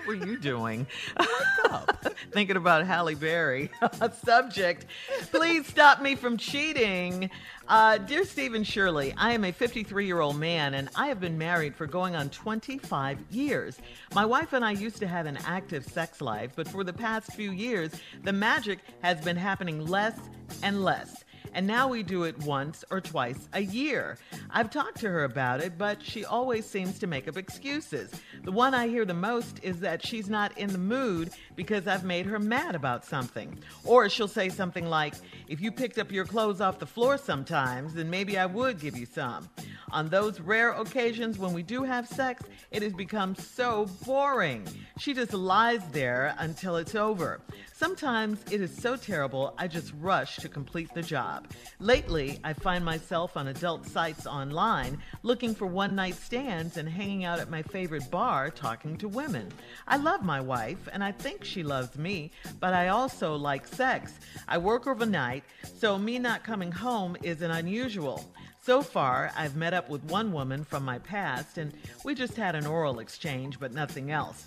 What 0.00 0.18
were 0.18 0.26
you 0.26 0.38
doing? 0.38 0.86
Thinking 2.32 2.56
about 2.56 2.86
Halle 2.86 3.14
Berry. 3.14 3.70
Subject, 4.24 4.86
please 5.30 5.66
stop 5.66 6.00
me 6.00 6.14
from 6.14 6.38
cheating. 6.38 7.28
Uh, 7.68 7.98
dear 7.98 8.24
Stephen 8.24 8.64
Shirley, 8.64 9.12
I 9.18 9.32
am 9.32 9.44
a 9.44 9.52
53 9.52 10.06
year 10.06 10.20
old 10.20 10.38
man 10.38 10.72
and 10.72 10.88
I 10.96 11.08
have 11.08 11.20
been 11.20 11.36
married 11.36 11.76
for 11.76 11.86
going 11.86 12.16
on 12.16 12.30
25 12.30 13.18
years. 13.30 13.78
My 14.14 14.24
wife 14.24 14.54
and 14.54 14.64
I 14.64 14.70
used 14.70 14.96
to 15.00 15.06
have 15.06 15.26
an 15.26 15.38
active 15.44 15.84
sex 15.84 16.22
life, 16.22 16.52
but 16.56 16.66
for 16.66 16.82
the 16.82 16.94
past 16.94 17.34
few 17.34 17.50
years, 17.50 17.92
the 18.24 18.32
magic 18.32 18.78
has 19.02 19.20
been 19.20 19.36
happening 19.36 19.86
less 19.86 20.18
and 20.62 20.82
less. 20.82 21.24
And 21.52 21.66
now 21.66 21.88
we 21.88 22.02
do 22.02 22.24
it 22.24 22.38
once 22.38 22.84
or 22.90 23.00
twice 23.00 23.48
a 23.52 23.60
year. 23.60 24.18
I've 24.50 24.70
talked 24.70 25.00
to 25.00 25.08
her 25.08 25.24
about 25.24 25.60
it, 25.60 25.76
but 25.76 26.02
she 26.02 26.24
always 26.24 26.64
seems 26.66 26.98
to 27.00 27.06
make 27.06 27.28
up 27.28 27.36
excuses. 27.36 28.12
The 28.44 28.52
one 28.52 28.74
I 28.74 28.88
hear 28.88 29.04
the 29.04 29.14
most 29.14 29.60
is 29.62 29.80
that 29.80 30.04
she's 30.06 30.30
not 30.30 30.56
in 30.58 30.72
the 30.72 30.78
mood 30.78 31.30
because 31.56 31.86
I've 31.86 32.04
made 32.04 32.26
her 32.26 32.38
mad 32.38 32.74
about 32.74 33.04
something. 33.04 33.58
Or 33.84 34.08
she'll 34.08 34.28
say 34.28 34.48
something 34.48 34.86
like, 34.86 35.14
If 35.48 35.60
you 35.60 35.72
picked 35.72 35.98
up 35.98 36.12
your 36.12 36.24
clothes 36.24 36.60
off 36.60 36.78
the 36.78 36.86
floor 36.86 37.18
sometimes, 37.18 37.94
then 37.94 38.08
maybe 38.08 38.38
I 38.38 38.46
would 38.46 38.80
give 38.80 38.96
you 38.96 39.06
some. 39.06 39.48
On 39.92 40.08
those 40.08 40.40
rare 40.40 40.70
occasions 40.70 41.38
when 41.38 41.52
we 41.52 41.62
do 41.62 41.82
have 41.82 42.06
sex, 42.06 42.42
it 42.70 42.82
has 42.82 42.92
become 42.92 43.34
so 43.34 43.86
boring. 44.06 44.66
She 44.98 45.14
just 45.14 45.32
lies 45.32 45.82
there 45.90 46.34
until 46.38 46.76
it's 46.76 46.94
over. 46.94 47.40
Sometimes 47.80 48.44
it 48.50 48.60
is 48.60 48.76
so 48.76 48.94
terrible, 48.94 49.54
I 49.56 49.66
just 49.66 49.94
rush 49.98 50.36
to 50.36 50.50
complete 50.50 50.92
the 50.92 51.00
job. 51.00 51.50
Lately, 51.78 52.38
I 52.44 52.52
find 52.52 52.84
myself 52.84 53.38
on 53.38 53.48
adult 53.48 53.86
sites 53.86 54.26
online 54.26 54.98
looking 55.22 55.54
for 55.54 55.64
one 55.64 55.94
night 55.94 56.16
stands 56.16 56.76
and 56.76 56.86
hanging 56.86 57.24
out 57.24 57.40
at 57.40 57.48
my 57.48 57.62
favorite 57.62 58.10
bar 58.10 58.50
talking 58.50 58.98
to 58.98 59.08
women. 59.08 59.48
I 59.88 59.96
love 59.96 60.22
my 60.22 60.42
wife 60.42 60.90
and 60.92 61.02
I 61.02 61.12
think 61.12 61.42
she 61.42 61.62
loves 61.62 61.96
me, 61.96 62.32
but 62.60 62.74
I 62.74 62.88
also 62.88 63.34
like 63.34 63.66
sex. 63.66 64.12
I 64.46 64.58
work 64.58 64.86
overnight, 64.86 65.44
so 65.78 65.98
me 65.98 66.18
not 66.18 66.44
coming 66.44 66.72
home 66.72 67.16
isn't 67.22 67.50
unusual. 67.50 68.30
So 68.62 68.82
far, 68.82 69.32
I've 69.34 69.56
met 69.56 69.72
up 69.72 69.88
with 69.88 70.04
one 70.04 70.32
woman 70.32 70.64
from 70.64 70.84
my 70.84 70.98
past 70.98 71.56
and 71.56 71.72
we 72.04 72.14
just 72.14 72.36
had 72.36 72.54
an 72.54 72.66
oral 72.66 72.98
exchange, 72.98 73.58
but 73.58 73.72
nothing 73.72 74.10
else. 74.10 74.44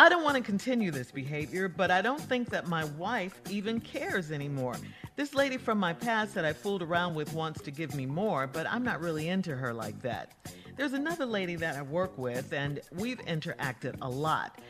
I 0.00 0.08
don't 0.08 0.22
want 0.22 0.36
to 0.36 0.42
continue 0.42 0.92
this 0.92 1.10
behavior, 1.10 1.68
but 1.68 1.90
I 1.90 2.02
don't 2.02 2.20
think 2.20 2.50
that 2.50 2.68
my 2.68 2.84
wife 2.84 3.40
even 3.50 3.80
cares 3.80 4.30
anymore. 4.30 4.76
This 5.16 5.34
lady 5.34 5.56
from 5.56 5.78
my 5.78 5.92
past 5.92 6.34
that 6.34 6.44
I 6.44 6.52
fooled 6.52 6.82
around 6.82 7.16
with 7.16 7.32
wants 7.32 7.60
to 7.62 7.72
give 7.72 7.94
me 7.96 8.06
more, 8.06 8.46
but 8.46 8.68
I'm 8.70 8.84
not 8.84 9.00
really 9.00 9.28
into 9.28 9.56
her 9.56 9.74
like 9.74 10.00
that. 10.02 10.34
There's 10.76 10.92
another 10.92 11.26
lady 11.26 11.56
that 11.56 11.74
I 11.74 11.82
work 11.82 12.16
with, 12.16 12.52
and 12.52 12.80
we've 12.94 13.18
interacted 13.26 13.96
a 14.00 14.08
lot. 14.08 14.60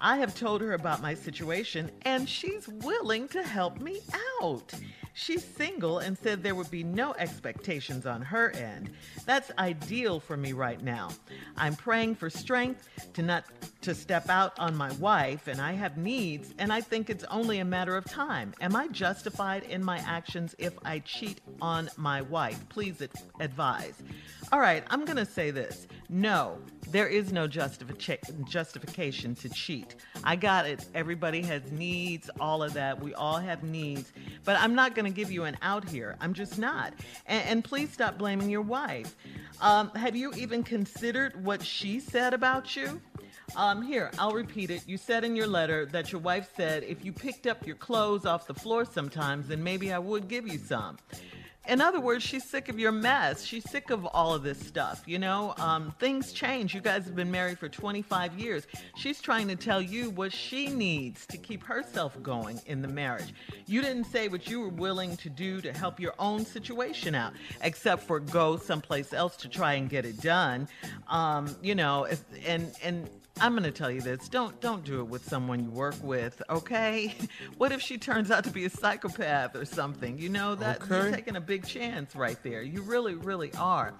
I 0.00 0.16
have 0.16 0.34
told 0.34 0.62
her 0.62 0.72
about 0.72 1.02
my 1.02 1.12
situation, 1.12 1.90
and 2.06 2.26
she's 2.26 2.66
willing 2.66 3.28
to 3.28 3.42
help 3.42 3.78
me 3.78 4.00
out. 4.40 4.72
She's 5.14 5.44
single 5.44 5.98
and 5.98 6.16
said 6.16 6.42
there 6.42 6.54
would 6.54 6.70
be 6.70 6.82
no 6.82 7.14
expectations 7.14 8.06
on 8.06 8.22
her 8.22 8.50
end. 8.50 8.90
That's 9.26 9.50
ideal 9.58 10.20
for 10.20 10.36
me 10.36 10.52
right 10.52 10.82
now. 10.82 11.10
I'm 11.56 11.76
praying 11.76 12.14
for 12.14 12.30
strength 12.30 12.88
to 13.14 13.22
not 13.22 13.44
to 13.82 13.94
step 13.94 14.28
out 14.30 14.58
on 14.58 14.76
my 14.76 14.92
wife 14.92 15.48
and 15.48 15.60
I 15.60 15.72
have 15.72 15.98
needs 15.98 16.54
and 16.58 16.72
I 16.72 16.80
think 16.80 17.10
it's 17.10 17.24
only 17.24 17.58
a 17.58 17.64
matter 17.64 17.96
of 17.96 18.04
time. 18.04 18.54
Am 18.60 18.74
I 18.74 18.88
justified 18.88 19.64
in 19.64 19.84
my 19.84 19.98
actions 19.98 20.54
if 20.58 20.72
I 20.84 21.00
cheat 21.00 21.40
on 21.60 21.90
my 21.96 22.22
wife? 22.22 22.68
Please 22.68 23.02
advise. 23.40 24.02
All 24.50 24.60
right, 24.60 24.84
I'm 24.88 25.04
going 25.04 25.16
to 25.16 25.26
say 25.26 25.50
this. 25.50 25.86
No, 26.08 26.58
there 26.88 27.06
is 27.06 27.32
no 27.32 27.48
justific- 27.48 28.48
justification 28.48 29.34
to 29.36 29.48
cheat. 29.48 29.94
I 30.24 30.36
got 30.36 30.66
it. 30.66 30.84
Everybody 30.94 31.42
has 31.42 31.70
needs, 31.72 32.28
all 32.40 32.62
of 32.62 32.74
that. 32.74 33.00
We 33.00 33.14
all 33.14 33.38
have 33.38 33.62
needs. 33.62 34.12
But 34.44 34.56
I'm 34.58 34.74
not 34.74 34.94
going 34.94 35.04
to 35.04 35.16
give 35.16 35.30
you 35.30 35.44
an 35.44 35.56
out 35.62 35.88
here. 35.88 36.16
I'm 36.20 36.34
just 36.34 36.58
not. 36.58 36.92
And, 37.26 37.48
and 37.48 37.64
please 37.64 37.92
stop 37.92 38.18
blaming 38.18 38.50
your 38.50 38.62
wife. 38.62 39.16
Um, 39.60 39.90
have 39.90 40.16
you 40.16 40.32
even 40.34 40.62
considered 40.62 41.44
what 41.44 41.62
she 41.62 42.00
said 42.00 42.34
about 42.34 42.74
you? 42.76 43.00
Um, 43.56 43.82
here, 43.82 44.10
I'll 44.18 44.32
repeat 44.32 44.70
it. 44.70 44.82
You 44.86 44.96
said 44.96 45.24
in 45.24 45.36
your 45.36 45.46
letter 45.46 45.86
that 45.86 46.10
your 46.10 46.20
wife 46.20 46.50
said 46.56 46.84
if 46.84 47.04
you 47.04 47.12
picked 47.12 47.46
up 47.46 47.66
your 47.66 47.76
clothes 47.76 48.24
off 48.24 48.46
the 48.46 48.54
floor 48.54 48.84
sometimes, 48.84 49.48
then 49.48 49.62
maybe 49.62 49.92
I 49.92 49.98
would 49.98 50.28
give 50.28 50.48
you 50.48 50.58
some. 50.58 50.96
In 51.68 51.80
other 51.80 52.00
words, 52.00 52.24
she's 52.24 52.44
sick 52.44 52.68
of 52.68 52.78
your 52.78 52.90
mess. 52.90 53.44
She's 53.44 53.68
sick 53.70 53.90
of 53.90 54.04
all 54.06 54.34
of 54.34 54.42
this 54.42 54.58
stuff. 54.58 55.04
You 55.06 55.20
know, 55.20 55.54
um, 55.58 55.94
things 56.00 56.32
change. 56.32 56.74
You 56.74 56.80
guys 56.80 57.04
have 57.04 57.14
been 57.14 57.30
married 57.30 57.58
for 57.58 57.68
25 57.68 58.38
years. 58.38 58.66
She's 58.96 59.20
trying 59.20 59.46
to 59.48 59.54
tell 59.54 59.80
you 59.80 60.10
what 60.10 60.32
she 60.32 60.66
needs 60.66 61.24
to 61.26 61.36
keep 61.36 61.62
herself 61.62 62.20
going 62.20 62.60
in 62.66 62.82
the 62.82 62.88
marriage. 62.88 63.32
You 63.66 63.80
didn't 63.80 64.04
say 64.04 64.26
what 64.26 64.48
you 64.48 64.60
were 64.60 64.68
willing 64.70 65.16
to 65.18 65.30
do 65.30 65.60
to 65.60 65.72
help 65.72 66.00
your 66.00 66.14
own 66.18 66.44
situation 66.44 67.14
out, 67.14 67.32
except 67.62 68.02
for 68.02 68.18
go 68.18 68.56
someplace 68.56 69.12
else 69.12 69.36
to 69.36 69.48
try 69.48 69.74
and 69.74 69.88
get 69.88 70.04
it 70.04 70.20
done. 70.20 70.68
Um, 71.08 71.54
you 71.62 71.76
know, 71.76 72.08
and 72.44 72.74
and 72.82 73.08
I'm 73.40 73.52
going 73.52 73.64
to 73.64 73.72
tell 73.72 73.90
you 73.90 74.00
this. 74.00 74.28
Don't 74.28 74.60
don't 74.60 74.84
do 74.84 75.00
it 75.00 75.04
with 75.04 75.28
someone 75.28 75.64
you 75.64 75.70
work 75.70 75.96
with, 76.02 76.42
okay? 76.50 77.14
What 77.58 77.72
if 77.72 77.80
she 77.80 77.98
turns 77.98 78.30
out 78.30 78.44
to 78.44 78.50
be 78.50 78.64
a 78.64 78.70
psychopath 78.70 79.54
or 79.56 79.64
something? 79.64 80.18
You 80.18 80.28
know 80.28 80.54
that 80.56 80.82
okay. 80.82 80.96
you're 80.96 81.10
taking 81.12 81.36
a 81.36 81.40
big 81.40 81.66
chance 81.66 82.14
right 82.16 82.40
there. 82.42 82.62
You 82.62 82.82
really 82.82 83.14
really 83.14 83.52
are. 83.54 83.94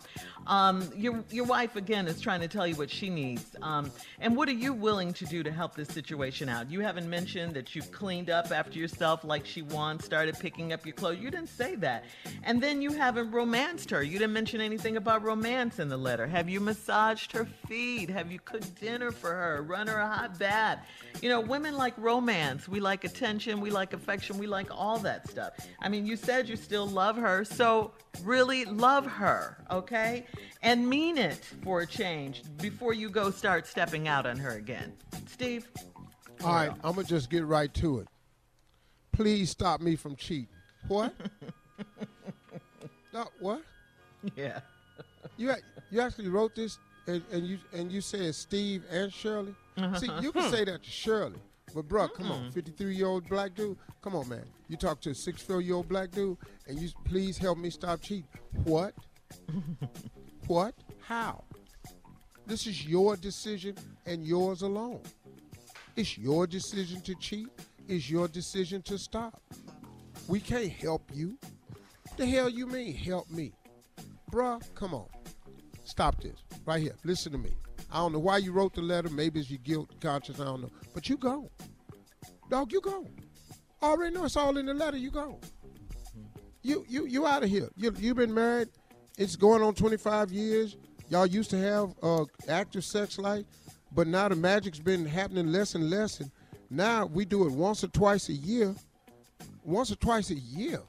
Um, 0.47 0.91
your 0.97 1.25
your 1.31 1.45
wife 1.45 1.77
again 1.77 2.07
is 2.09 2.21
trying 2.21 2.41
to 2.41 2.49
tell 2.49 2.67
you 2.67 2.75
what 2.75 2.91
she 2.91 3.09
needs. 3.09 3.57
Um, 3.63 3.91
and 4.21 4.37
what 4.37 4.49
are 4.49 4.55
you 4.55 4.73
willing 4.73 5.13
to 5.15 5.25
do 5.27 5.43
to 5.43 5.53
help 5.53 5.75
this 5.75 5.89
situation 5.89 6.49
out? 6.49 6.71
You 6.71 6.81
haven't 6.81 7.09
mentioned 7.09 7.55
that 7.55 7.75
you've 7.75 7.91
cleaned 7.93 8.31
up 8.31 8.51
after 8.51 8.79
yourself 8.79 9.25
like 9.25 9.47
she 9.47 9.63
wants, 9.63 10.05
started 10.05 10.39
picking 10.39 10.73
up 10.73 10.85
your 10.85 10.95
clothes. 10.95 11.19
You 11.19 11.31
didn't 11.31 11.49
say 11.49 11.75
that. 11.77 12.05
And 12.43 12.63
then 12.63 12.83
you 12.83 12.93
haven't 12.93 13.31
romanced 13.31 13.91
her. 13.91 14.03
You 14.03 14.19
didn't 14.19 14.35
mention 14.35 14.61
anything 14.61 14.97
about 14.97 15.23
romance 15.23 15.79
in 15.79 15.89
the 15.89 15.97
letter. 15.97 16.27
Have 16.27 16.49
you 16.49 16.61
massaged 16.61 17.33
her 17.33 17.47
feet? 17.67 18.11
Have 18.11 18.31
you 18.31 18.39
cooked 18.41 18.81
dinner 18.81 19.13
for 19.23 19.33
her? 19.33 19.63
Run 19.63 19.87
her 19.87 19.99
a 19.99 20.07
hot 20.07 20.39
bath? 20.39 20.87
You 21.23 21.31
know, 21.31 21.41
women 21.41 21.77
like 21.77 21.95
romance. 21.97 22.69
We 22.69 22.81
like 22.81 23.05
attention. 23.05 23.61
We 23.61 23.71
like 23.71 23.95
affection. 23.95 24.37
We 24.37 24.47
like 24.47 24.69
all 24.71 24.99
that 24.99 25.31
stuff. 25.31 25.55
I 25.81 25.89
mean, 25.89 26.05
you 26.05 26.17
said 26.17 26.49
you 26.49 26.57
still 26.57 26.87
love 26.87 27.17
her, 27.17 27.45
so 27.45 27.93
really 28.23 28.67
love 28.67 29.07
her, 29.07 29.65
okay? 29.71 30.27
and 30.63 30.89
mean 30.89 31.19
it 31.19 31.45
for 31.63 31.81
a 31.81 31.87
change 31.87 32.43
before 32.59 32.95
you 32.95 33.11
go 33.11 33.31
start 33.31 33.67
stepping 33.67 34.09
out 34.09 34.27
on 34.27 34.37
her 34.39 34.53
again. 34.53 34.93
Steve? 35.27 35.69
All 36.45 36.55
right, 36.55 36.71
I'm 36.83 36.95
going 36.95 37.07
to 37.07 37.09
just 37.15 37.31
get 37.31 37.45
right 37.45 37.73
to 37.75 37.99
it. 38.01 38.09
Please 39.13 39.51
stop 39.51 39.81
me 39.81 39.97
from 39.97 40.17
cheating. 40.17 40.49
What? 40.89 41.15
no, 43.13 43.27
what? 43.41 43.63
Yeah. 44.37 44.61
You 45.37 45.53
you 45.91 46.01
actually 46.01 46.29
wrote 46.29 46.55
this 46.55 46.79
and, 47.07 47.23
and 47.33 47.47
you 47.47 47.59
and 47.73 47.91
you 47.91 48.01
said 48.01 48.35
Steve 48.35 48.85
and 48.91 49.13
Shirley. 49.13 49.55
Uh-huh. 49.77 49.99
See, 49.99 50.11
you 50.21 50.33
can 50.33 50.51
say 50.51 50.65
that 50.65 50.83
to 50.83 50.91
Shirley, 50.91 51.39
but 51.75 51.89
bro, 51.89 52.09
come 52.09 52.31
on, 52.31 52.51
53 52.53 52.95
year 52.95 53.07
old 53.07 53.29
black 53.29 53.55
dude, 53.55 53.79
come 54.03 54.15
on, 54.15 54.29
man. 54.29 54.45
You 54.69 54.77
talk 54.77 55.01
to 55.03 55.11
a 55.11 55.15
six 55.15 55.47
year 55.49 55.75
old 55.75 55.89
black 55.89 56.11
dude, 56.11 56.37
and 56.67 56.79
you 56.79 56.89
please 57.05 57.39
help 57.39 57.59
me 57.59 57.71
stop 57.71 58.01
cheating. 58.01 58.29
What? 58.65 58.95
What? 60.47 60.75
How? 61.01 61.45
This 62.47 62.67
is 62.67 62.87
your 62.87 63.17
decision 63.17 63.77
and 64.07 64.27
yours 64.27 64.63
alone. 64.63 65.01
It's 65.97 66.19
your 66.19 66.47
decision 66.47 67.01
to 67.03 67.15
cheat. 67.15 67.49
It's 67.89 68.11
your 68.11 68.29
decision 68.29 68.83
to 68.83 68.99
stop. 68.99 69.41
We 70.29 70.41
can't 70.41 70.71
help 70.71 71.09
you. 71.13 71.39
The 72.17 72.27
hell 72.27 72.49
you 72.49 72.67
mean 72.67 72.95
help 72.95 73.31
me? 73.31 73.53
Bruh, 74.31 74.63
come 74.75 74.95
on. 74.95 75.07
Stop 75.85 76.21
this. 76.21 76.45
Right 76.65 76.81
here. 76.81 76.95
Listen 77.05 77.33
to 77.33 77.39
me. 77.39 77.51
I 77.91 77.99
don't 77.99 78.13
know 78.13 78.19
why 78.19 78.39
you 78.39 78.53
wrote 78.53 78.75
the 78.75 78.83
letter. 78.83 79.09
Maybe 79.11 79.41
it's 79.41 79.51
your 79.51 79.59
guilt 79.59 79.91
conscience. 80.01 80.41
I 80.41 80.45
don't 80.45 80.63
know. 80.63 80.71
But 80.95 81.09
you 81.09 81.17
go. 81.17 81.51
Dog, 82.49 82.73
you 82.73 82.81
go. 82.81 83.07
Already 83.83 84.15
know 84.15 84.25
it's 84.25 84.37
all 84.37 84.57
in 84.57 84.67
the 84.67 84.75
letter. 84.75 84.97
You 84.97 85.11
go. 85.11 85.41
You 86.63 86.85
you 86.89 87.07
you 87.07 87.27
out 87.27 87.43
of 87.43 87.51
here. 87.51 87.69
You 87.77 87.93
you've 87.99 88.17
been 88.17 88.33
married 88.33 88.69
it's 89.19 89.37
going 89.37 89.63
on 89.63 89.75
25 89.75 90.33
years. 90.33 90.77
Y'all 91.09 91.27
used 91.27 91.51
to 91.51 91.59
have 91.59 91.95
uh, 92.03 92.25
active 92.49 92.85
sex 92.85 93.19
life, 93.19 93.45
but 93.93 94.07
now 94.07 94.29
the 94.29 94.37
magic's 94.37 94.79
been 94.81 95.05
happening 95.05 95.53
less 95.53 95.75
and 95.75 95.91
less. 95.91 96.21
And 96.21 96.31
now 96.71 97.07
we 97.07 97.25
do 97.25 97.47
it 97.47 97.53
once 97.53 97.85
or 97.85 97.89
twice 97.89 98.29
a 98.29 98.33
year. 98.33 98.75
Once 99.65 99.93
or 99.93 99.97
twice 99.97 100.31
a 100.31 100.35
year. 100.35 100.81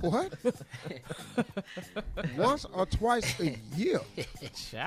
What? 0.00 0.32
Once 2.36 2.64
or 2.72 2.86
twice 2.86 3.40
a 3.40 3.56
year. 3.76 4.00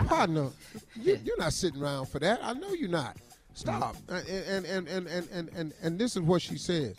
Partner, 0.07 0.49
you, 0.95 1.13
are 1.15 1.37
not 1.37 1.53
sitting 1.53 1.81
around 1.81 2.07
for 2.07 2.19
that. 2.19 2.39
I 2.43 2.53
know 2.53 2.73
you're 2.73 2.89
not. 2.89 3.17
Stop. 3.53 3.95
Mm. 4.07 4.29
And, 4.29 4.65
and, 4.65 4.65
and, 4.65 4.87
and, 4.87 5.07
and, 5.07 5.29
and, 5.29 5.49
and, 5.55 5.73
and 5.81 5.99
this 5.99 6.15
is 6.15 6.21
what 6.21 6.41
she 6.41 6.57
says. 6.57 6.95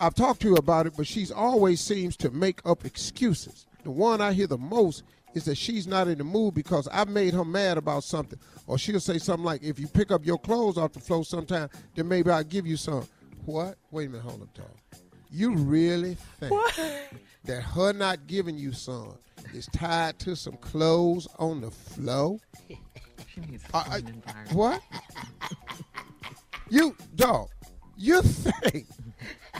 I've 0.00 0.14
talked 0.14 0.40
to 0.42 0.52
her 0.52 0.58
about 0.58 0.86
it, 0.86 0.94
but 0.96 1.06
she's 1.06 1.30
always 1.30 1.80
seems 1.80 2.16
to 2.18 2.30
make 2.30 2.60
up 2.64 2.84
excuses. 2.84 3.66
The 3.84 3.90
one 3.90 4.20
I 4.20 4.32
hear 4.32 4.46
the 4.46 4.58
most 4.58 5.04
is 5.34 5.44
that 5.44 5.56
she's 5.56 5.86
not 5.86 6.08
in 6.08 6.18
the 6.18 6.24
mood 6.24 6.54
because 6.54 6.88
I 6.90 7.04
made 7.04 7.34
her 7.34 7.44
mad 7.44 7.78
about 7.78 8.04
something. 8.04 8.38
Or 8.66 8.78
she'll 8.78 9.00
say 9.00 9.18
something 9.18 9.44
like, 9.44 9.62
if 9.62 9.78
you 9.78 9.86
pick 9.86 10.10
up 10.10 10.24
your 10.24 10.38
clothes 10.38 10.78
off 10.78 10.92
the 10.92 11.00
floor 11.00 11.24
sometime, 11.24 11.68
then 11.94 12.08
maybe 12.08 12.30
I'll 12.30 12.44
give 12.44 12.66
you 12.66 12.76
some. 12.76 13.06
What? 13.44 13.76
Wait 13.90 14.08
a 14.08 14.10
minute, 14.10 14.24
hold 14.24 14.42
up, 14.42 14.54
dog. 14.54 14.99
You 15.32 15.54
really 15.54 16.16
think 16.38 16.52
what? 16.52 16.80
that 17.44 17.62
her 17.62 17.92
not 17.92 18.26
giving 18.26 18.58
you 18.58 18.72
some 18.72 19.14
is 19.54 19.66
tied 19.66 20.18
to 20.20 20.34
some 20.34 20.56
clothes 20.56 21.28
on 21.38 21.60
the 21.60 21.70
floor? 21.70 22.38
she 23.26 23.40
needs 23.40 23.64
uh, 23.72 23.84
I, 23.88 24.02
What? 24.52 24.82
you, 26.68 26.96
dog, 27.14 27.48
you 27.96 28.22
think 28.22 28.86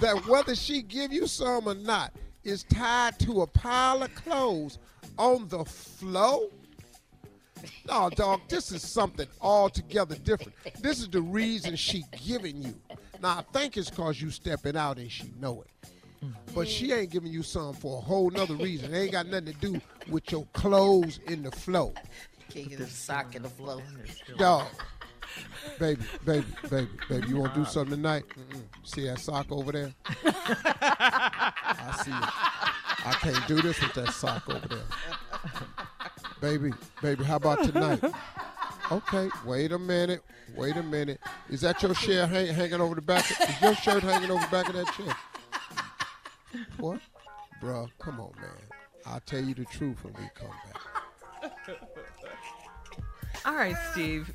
that 0.00 0.26
whether 0.26 0.56
she 0.56 0.82
give 0.82 1.12
you 1.12 1.28
some 1.28 1.68
or 1.68 1.74
not 1.74 2.12
is 2.42 2.64
tied 2.64 3.18
to 3.20 3.42
a 3.42 3.46
pile 3.46 4.02
of 4.02 4.12
clothes 4.16 4.78
on 5.18 5.46
the 5.48 5.64
floor? 5.64 6.48
No, 7.86 8.10
dog, 8.10 8.40
this 8.48 8.72
is 8.72 8.82
something 8.82 9.26
altogether 9.40 10.16
different. 10.16 10.54
This 10.80 11.00
is 11.00 11.08
the 11.08 11.20
reason 11.20 11.76
she 11.76 12.04
giving 12.26 12.62
you. 12.62 12.74
Now, 13.20 13.38
I 13.38 13.42
think 13.52 13.76
it's 13.76 13.90
because 13.90 14.20
you 14.20 14.30
stepping 14.30 14.76
out 14.76 14.98
and 14.98 15.10
she 15.10 15.32
know 15.38 15.62
it. 15.62 15.90
But 16.54 16.68
she 16.68 16.92
ain't 16.92 17.10
giving 17.10 17.32
you 17.32 17.42
some 17.42 17.72
for 17.74 17.98
a 17.98 18.00
whole 18.00 18.30
nother 18.30 18.54
reason. 18.54 18.92
It 18.92 18.98
ain't 18.98 19.12
got 19.12 19.26
nothing 19.26 19.46
to 19.46 19.52
do 19.54 19.80
with 20.10 20.30
your 20.30 20.46
clothes 20.52 21.20
in 21.26 21.42
the 21.42 21.50
flow. 21.50 21.94
Can't 22.50 22.68
get 22.68 22.80
a 22.80 22.86
sock 22.86 23.34
in 23.36 23.42
the 23.42 23.48
flow. 23.48 23.80
Dog. 24.36 24.66
Baby, 25.78 26.02
baby, 26.24 26.46
baby, 26.68 26.88
baby, 27.08 27.28
you 27.28 27.36
want 27.36 27.54
to 27.54 27.60
do 27.60 27.66
something 27.66 27.96
tonight? 27.96 28.24
Mm-mm. 28.28 28.62
See 28.82 29.06
that 29.06 29.20
sock 29.20 29.46
over 29.50 29.70
there? 29.70 29.94
I 30.24 32.02
see 32.04 32.10
it. 32.10 33.06
I 33.06 33.12
can't 33.20 33.46
do 33.46 33.62
this 33.62 33.80
with 33.80 33.94
that 33.94 34.12
sock 34.12 34.48
over 34.48 34.66
there. 34.66 34.78
Baby, 36.40 36.72
baby, 37.00 37.24
how 37.24 37.36
about 37.36 37.62
tonight? 37.62 38.02
Okay, 38.90 39.28
wait 39.44 39.70
a 39.70 39.78
minute. 39.78 40.22
Wait 40.56 40.76
a 40.76 40.82
minute. 40.82 41.20
Is 41.48 41.60
that 41.60 41.80
your 41.82 41.94
chair 41.94 42.26
hang, 42.26 42.48
hanging 42.48 42.80
over 42.80 42.96
the 42.96 43.02
back? 43.02 43.30
Of, 43.30 43.48
is 43.48 43.62
your 43.62 43.74
shirt 43.76 44.02
hanging 44.02 44.30
over 44.32 44.44
the 44.44 44.50
back 44.50 44.68
of 44.68 44.74
that 44.74 44.92
chair? 44.94 45.16
What? 46.78 47.00
Bruh, 47.62 47.88
come 48.00 48.20
on, 48.20 48.32
man. 48.40 48.50
I'll 49.06 49.20
tell 49.20 49.42
you 49.42 49.54
the 49.54 49.64
truth 49.66 50.02
when 50.02 50.14
we 50.14 50.28
come 50.34 50.50
back. 50.66 51.50
All 53.44 53.54
right, 53.54 53.76
Steve. 53.92 54.32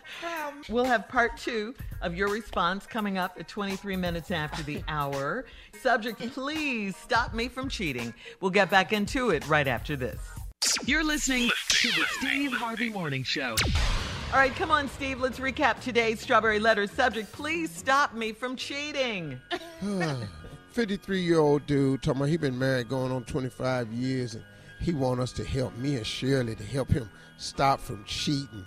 we'll 0.68 0.84
have 0.84 1.08
part 1.08 1.36
two 1.36 1.74
of 2.00 2.14
your 2.14 2.28
response 2.28 2.86
coming 2.86 3.18
up 3.18 3.36
at 3.40 3.48
23 3.48 3.96
minutes 3.96 4.30
after 4.30 4.62
the 4.62 4.82
hour. 4.86 5.46
Subject, 5.82 6.18
please 6.32 6.96
stop 6.96 7.34
me 7.34 7.48
from 7.48 7.68
cheating. 7.68 8.14
We'll 8.40 8.52
get 8.52 8.70
back 8.70 8.92
into 8.92 9.30
it 9.30 9.46
right 9.48 9.66
after 9.66 9.96
this. 9.96 10.20
You're 10.86 11.04
listening 11.04 11.50
to 11.68 11.88
the 11.88 12.04
Steve 12.18 12.52
Harvey 12.52 12.88
Morning 12.88 13.22
Show. 13.22 13.54
All 14.32 14.38
right, 14.38 14.54
come 14.54 14.70
on, 14.70 14.88
Steve. 14.88 15.20
Let's 15.20 15.38
recap 15.38 15.80
today's 15.80 16.20
Strawberry 16.20 16.58
Letter 16.58 16.86
subject. 16.86 17.32
Please 17.32 17.70
stop 17.70 18.14
me 18.14 18.32
from 18.32 18.56
cheating. 18.56 19.38
53 20.70 21.20
year 21.20 21.38
old 21.38 21.66
dude 21.66 22.02
talking 22.02 22.20
about 22.20 22.30
he 22.30 22.36
been 22.36 22.58
married 22.58 22.88
going 22.88 23.12
on 23.12 23.24
25 23.24 23.92
years 23.92 24.34
and 24.34 24.44
he 24.80 24.92
want 24.92 25.20
us 25.20 25.32
to 25.32 25.44
help 25.44 25.76
me 25.76 25.96
and 25.96 26.06
Shirley 26.06 26.54
to 26.54 26.64
help 26.64 26.88
him 26.90 27.10
stop 27.36 27.80
from 27.80 28.02
cheating. 28.04 28.64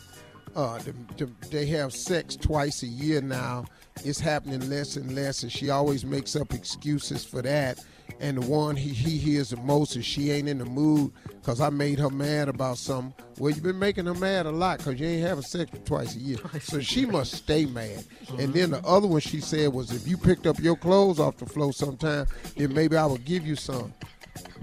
Uh, 0.56 0.78
the, 0.80 0.94
the, 1.18 1.32
they 1.50 1.66
have 1.66 1.94
sex 1.94 2.36
twice 2.36 2.84
a 2.84 2.88
year 2.88 3.22
now. 3.22 3.66
It's 4.04 4.20
happening 4.20 4.70
less 4.70 4.98
and 4.98 5.16
less, 5.16 5.42
and 5.42 5.52
she 5.52 5.72
always 5.72 6.06
makes 6.06 6.36
up 6.36 6.54
excuses 6.54 7.26
for 7.26 7.42
that. 7.42 7.84
And 8.24 8.38
the 8.38 8.48
one 8.48 8.78
he, 8.78 8.88
he 8.88 9.18
hears 9.18 9.50
the 9.50 9.58
most 9.58 9.98
is 9.98 10.06
she 10.06 10.32
ain't 10.32 10.48
in 10.48 10.58
the 10.58 10.66
mood 10.66 11.12
because 11.26 11.60
I 11.60 11.70
made 11.70 12.00
her 12.00 12.10
mad 12.10 12.48
about 12.48 12.78
something. 12.78 13.14
Well, 13.38 13.52
you've 13.52 13.64
been 13.64 13.78
making 13.78 14.06
her 14.06 14.14
mad 14.14 14.46
a 14.46 14.50
lot 14.50 14.78
because 14.78 14.98
you 14.98 15.06
ain't 15.06 15.28
having 15.28 15.44
sex 15.44 15.70
twice 15.84 16.16
a 16.16 16.20
year. 16.20 16.38
So 16.62 16.80
she 16.80 17.06
must 17.06 17.34
stay 17.34 17.66
mad. 17.66 18.06
And 18.40 18.54
then 18.54 18.72
the 18.72 18.78
mm-hmm. 18.78 18.86
other 18.86 19.08
one 19.08 19.20
she 19.20 19.42
said 19.42 19.74
was 19.74 19.92
if 19.92 20.08
you 20.08 20.16
picked 20.16 20.48
up 20.48 20.58
your 20.60 20.78
clothes 20.78 21.20
off 21.20 21.36
the 21.36 21.46
floor 21.46 21.74
sometime, 21.74 22.26
then 22.56 22.74
maybe 22.74 22.96
I 22.96 23.06
would 23.06 23.26
give 23.26 23.46
you 23.46 23.58
some. 23.58 23.94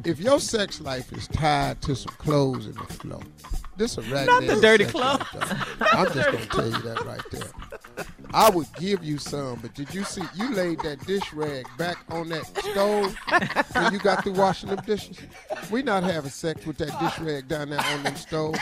If 0.06 0.20
your 0.20 0.40
sex 0.40 0.80
life 0.80 1.12
is 1.12 1.28
tied 1.28 1.82
to 1.82 1.94
some 1.94 2.14
clothes 2.14 2.64
in 2.64 2.72
the 2.72 2.94
floor, 2.94 3.20
this 3.76 3.98
a 3.98 4.02
raggedy 4.02 4.46
Not 4.46 4.54
the 4.54 4.60
dirty 4.62 4.84
clothes. 4.86 5.18
life. 5.34 5.82
I'm 5.92 6.12
just 6.14 6.32
gonna 6.32 6.46
tell 6.46 6.66
you 6.66 6.80
that 6.80 7.04
right 7.04 7.22
there. 7.30 7.79
I 8.32 8.50
would 8.50 8.66
give 8.78 9.02
you 9.02 9.18
some, 9.18 9.58
but 9.60 9.74
did 9.74 9.92
you 9.92 10.04
see 10.04 10.22
you 10.36 10.54
laid 10.54 10.80
that 10.80 11.04
dish 11.06 11.32
rag 11.32 11.66
back 11.76 11.96
on 12.10 12.28
that 12.28 12.46
stove 12.46 13.16
when 13.72 13.92
you 13.92 13.98
got 13.98 14.22
through 14.22 14.34
washing 14.34 14.70
them 14.70 14.80
dishes? 14.86 15.18
We 15.70 15.82
not 15.82 16.04
having 16.04 16.30
sex 16.30 16.64
with 16.64 16.78
that 16.78 16.98
dish 17.00 17.18
rag 17.18 17.48
down 17.48 17.70
there 17.70 17.80
on 17.80 18.02
them 18.02 18.16
stove. 18.16 18.56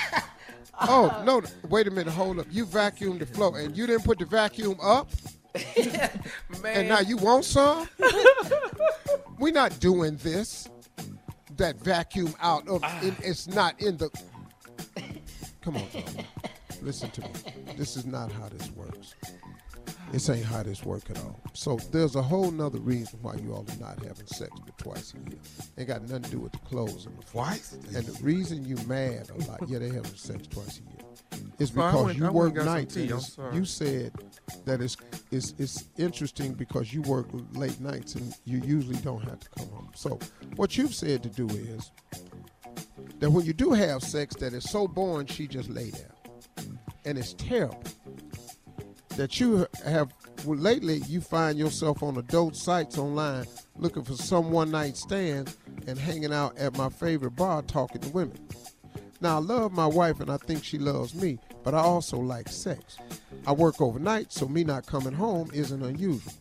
Oh 0.81 1.23
no! 1.27 1.43
Wait 1.69 1.87
a 1.87 1.91
minute, 1.91 2.13
hold 2.13 2.39
up. 2.39 2.47
You 2.51 2.65
vacuumed 2.65 3.19
the 3.19 3.27
floor 3.27 3.59
and 3.59 3.77
you 3.77 3.87
didn't 3.87 4.05
put 4.05 4.19
the 4.19 4.27
vacuum 4.27 4.79
up, 4.81 5.11
and 6.65 6.89
now 6.89 7.01
you 7.01 7.17
want 7.17 7.45
some? 7.45 7.89
we 9.39 9.51
not 9.51 9.79
doing 9.81 10.17
this. 10.17 10.69
That 11.57 11.77
vacuum 11.81 12.35
out 12.41 12.69
of 12.69 12.83
ah. 12.85 13.01
in, 13.03 13.17
it's 13.21 13.49
not 13.49 13.81
in 13.83 13.97
the. 13.97 14.11
Come 15.61 15.77
on. 15.77 15.87
Listen 16.83 17.11
to 17.11 17.21
me. 17.23 17.29
This 17.77 17.97
is 17.97 18.07
not 18.07 18.31
how 18.33 18.49
this 18.49 18.71
works. 18.73 19.15
This 20.13 20.31
ain't 20.31 20.45
how 20.45 20.63
this 20.63 20.85
work 20.85 21.11
at 21.11 21.19
all. 21.19 21.39
So 21.53 21.77
there's 21.93 22.17
a 22.17 22.23
whole 22.23 22.51
nother 22.51 22.79
reason 22.79 23.19
why 23.21 23.35
you 23.35 23.53
all 23.53 23.67
are 23.69 23.81
not 23.81 24.03
having 24.03 24.27
sex 24.27 24.51
but 24.65 24.77
twice 24.79 25.13
a 25.15 25.31
year. 25.31 25.39
Ain't 25.77 25.89
got 25.89 26.01
nothing 26.03 26.23
to 26.23 26.31
do 26.31 26.39
with 26.41 26.53
the 26.53 26.59
clothes 26.59 27.05
and 27.05 27.19
the 27.19 27.25
twice. 27.25 27.73
And 27.95 28.07
the 28.07 28.23
reason 28.23 28.65
you 28.65 28.77
mad 28.87 29.29
a 29.31 29.51
lot, 29.51 29.61
yeah, 29.69 29.79
they 29.81 29.89
having 29.89 30.05
sex 30.15 30.47
twice 30.47 30.81
a 30.81 30.83
year, 30.83 31.43
is 31.59 31.71
Sorry, 31.71 31.83
I 31.87 31.91
because 31.91 32.05
went- 32.07 32.19
you 32.19 32.31
work 32.33 32.55
nights. 32.55 32.97
it's- 32.97 33.37
you 33.53 33.65
said 33.67 34.13
that 34.65 34.81
it's, 34.81 34.97
it's 35.31 35.53
it's 35.59 35.85
interesting 35.99 36.55
because 36.55 36.93
you 36.95 37.03
work 37.03 37.27
late 37.53 37.79
nights 37.81 38.15
and 38.15 38.35
you 38.47 38.63
usually 38.65 38.97
don't 38.97 39.23
have 39.25 39.41
to 39.41 39.49
come 39.51 39.69
home. 39.69 39.91
So 39.95 40.19
what 40.57 40.79
you've 40.79 40.95
said 40.95 41.23
to 41.25 41.29
do 41.29 41.47
is 41.49 41.91
that 43.19 43.31
when 43.31 43.45
you 43.45 43.53
do 43.53 43.73
have 43.73 44.03
sex, 44.03 44.35
that 44.37 44.55
it's 44.55 44.71
so 44.71 44.89
boring 44.89 45.27
she 45.27 45.47
just 45.49 45.69
lay 45.69 45.91
there, 45.91 46.13
and 47.05 47.19
it's 47.19 47.35
terrible 47.35 47.83
that 49.17 49.41
you 49.41 49.67
have 49.85 50.13
well, 50.45 50.59
lately 50.59 50.99
you 51.09 51.21
find 51.21 51.59
yourself 51.59 52.03
on 52.03 52.17
adult 52.17 52.55
sites 52.55 52.99
online 52.99 53.47
looking 53.77 54.05
for 54.05 54.15
some 54.15 54.51
one 54.53 54.71
night 54.71 54.97
stand 54.97 55.55
and 55.87 55.99
hanging 55.99 56.33
out 56.33 56.57
at 56.57 56.77
my 56.77 56.89
favorite 56.89 57.33
bar 57.33 57.63
talking 57.63 58.01
to 58.01 58.09
women. 58.11 58.39
Now 59.21 59.37
I 59.37 59.41
love 59.41 59.73
my 59.73 59.87
wife 59.87 60.21
and 60.21 60.31
I 60.31 60.37
think 60.37 60.63
she 60.63 60.79
loves 60.79 61.15
me, 61.15 61.39
but 61.65 61.75
I 61.75 61.79
also 61.79 62.19
like 62.19 62.49
sex. 62.49 62.99
I 63.47 63.53
work 63.53 63.81
overnight, 63.81 64.33
so 64.33 64.47
me 64.47 64.63
not 64.63 64.87
coming 64.87 65.13
home 65.13 65.51
isn't 65.53 65.83
unusual. 65.83 66.33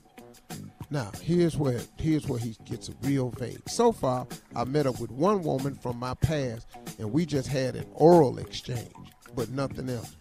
Now, 0.89 1.11
here's 1.22 1.57
where 1.57 1.81
here's 1.98 2.27
where 2.27 2.39
he 2.39 2.56
gets 2.64 2.89
real 3.02 3.30
vague. 3.31 3.68
So 3.68 3.91
far, 3.91 4.26
I 4.56 4.64
met 4.64 4.88
up 4.88 4.99
with 4.99 5.11
one 5.11 5.44
woman 5.44 5.76
from 5.76 5.98
my 5.98 6.14
past, 6.14 6.68
and 6.98 7.11
we 7.11 7.26
just 7.26 7.48
had 7.48 7.76
an 7.76 7.85
oral 7.94 8.38
exchange, 8.38 8.94
but 9.38 9.51
nothing 9.51 9.88
else. 9.88 10.15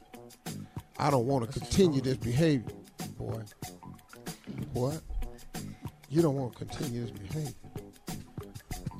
I 0.98 1.10
don't 1.10 1.26
want 1.26 1.50
to 1.50 1.58
continue 1.58 2.02
this 2.02 2.18
behavior, 2.18 2.74
boy. 3.18 3.42
What? 4.74 5.00
You 6.10 6.20
don't 6.20 6.36
want 6.36 6.52
to 6.52 6.64
continue 6.66 7.06
this 7.06 7.10
behavior. 7.10 7.54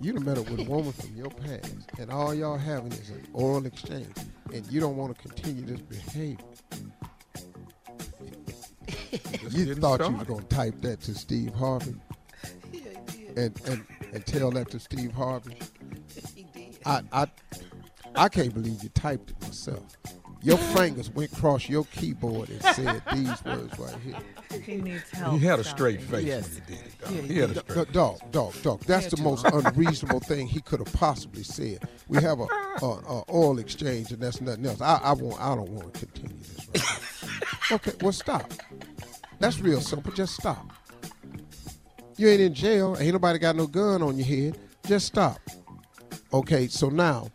You 0.01 0.15
done 0.15 0.25
met 0.25 0.39
up 0.39 0.49
with 0.49 0.61
a 0.61 0.71
woman 0.71 0.93
from 0.93 1.15
your 1.15 1.31
past, 1.31 1.91
and 1.99 2.11
all 2.11 2.35
y'all 2.35 2.57
having 2.57 2.93
is 2.93 3.11
an 3.11 3.27
oral 3.35 3.67
exchange, 3.67 4.09
and 4.53 4.67
you 4.73 4.81
don't 4.81 4.97
want 4.97 5.15
to 5.15 5.23
continue 5.23 5.67
this 5.67 5.83
behavior. 5.83 6.45
you 9.51 9.75
thought 9.75 10.01
you 10.01 10.17
was 10.17 10.27
gonna 10.27 10.43
type 10.45 10.81
that 10.81 11.01
to 11.03 11.15
Steve 11.15 11.55
Harvey, 11.55 11.95
and 13.37 13.61
and 13.67 13.85
and 14.15 14.27
tell 14.27 14.51
that 14.51 14.71
to 14.71 14.81
Steve 14.81 15.13
Harvey. 15.13 15.59
I 16.87 17.03
I 17.13 17.27
I 18.17 18.29
can't 18.29 18.53
believe 18.55 18.83
you 18.83 18.89
typed 18.91 19.31
it 19.31 19.43
myself. 19.43 19.97
Your 20.43 20.59
fingers 20.59 21.11
went 21.11 21.33
across 21.33 21.69
your 21.69 21.85
keyboard 21.87 22.51
and 22.51 22.63
said 22.63 23.03
these 23.13 23.45
words 23.45 23.79
right 23.79 23.95
here. 24.05 24.61
He 24.61 24.77
needs 24.77 25.03
He 25.11 25.17
help. 25.17 25.41
had 25.41 25.59
a 25.59 25.65
straight 25.65 26.01
face 26.01 26.25
Yes. 26.25 26.49
when 26.49 26.63
he 26.69 26.75
did 26.75 26.85
it. 26.87 26.99
Dog. 27.01 27.13
Yeah, 27.15 27.23
he 27.23 27.39
had 27.39 27.51
a 27.51 27.55
D- 27.55 27.61
straight. 27.69 27.93
Dog, 27.93 28.31
dog, 28.31 28.55
dog. 28.63 28.81
That's 28.85 29.07
the 29.13 29.21
most 29.23 29.45
unreasonable 29.47 30.21
thing 30.21 30.47
he 30.47 30.61
could 30.61 30.79
have 30.79 30.93
possibly 30.93 31.43
said. 31.43 31.89
We 32.07 32.23
have 32.23 32.39
a, 32.39 32.45
a, 32.45 32.87
a 32.87 33.25
oil 33.35 33.59
exchange, 33.59 34.13
and 34.13 34.23
that's 34.23 34.41
nothing 34.41 34.67
else. 34.67 34.81
I, 34.81 35.01
I 35.03 35.13
want. 35.15 35.41
I 35.41 35.55
don't 35.57 35.71
want 35.71 35.95
to 35.95 36.07
continue 36.07 36.37
this. 36.37 36.67
Right 36.69 36.77
now. 36.77 36.97
Okay, 37.77 37.93
well, 38.01 38.13
stop. 38.13 38.53
That's 39.41 39.59
real 39.59 39.81
simple. 39.81 40.13
Just 40.13 40.35
stop. 40.35 40.73
You 42.17 42.29
ain't 42.29 42.41
in 42.41 42.55
jail. 42.55 42.97
Ain't 43.01 43.13
nobody 43.13 43.41
got 43.41 43.57
no 43.57 43.67
gun 43.67 44.03
on 44.03 44.17
your 44.17 44.27
head. 44.27 44.59
Just 44.87 45.07
stop. 45.07 45.41
Okay, 46.33 46.69
so 46.69 46.89
now, 46.89 47.29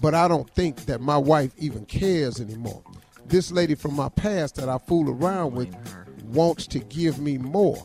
but 0.00 0.14
I 0.14 0.28
don't 0.28 0.48
think 0.50 0.86
that 0.86 1.00
my 1.00 1.16
wife 1.16 1.52
even 1.58 1.84
cares 1.86 2.40
anymore. 2.40 2.82
This 3.26 3.50
lady 3.50 3.74
from 3.74 3.94
my 3.94 4.08
past 4.10 4.56
that 4.56 4.68
I 4.68 4.78
fool 4.78 5.10
around 5.10 5.54
with 5.54 5.74
wants 6.24 6.66
to 6.68 6.78
give 6.78 7.18
me 7.18 7.38
more, 7.38 7.84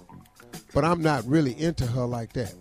but 0.73 0.83
I'm 0.85 1.01
not 1.01 1.25
really 1.25 1.59
into 1.59 1.85
her 1.85 2.05
like 2.05 2.33
that. 2.33 2.53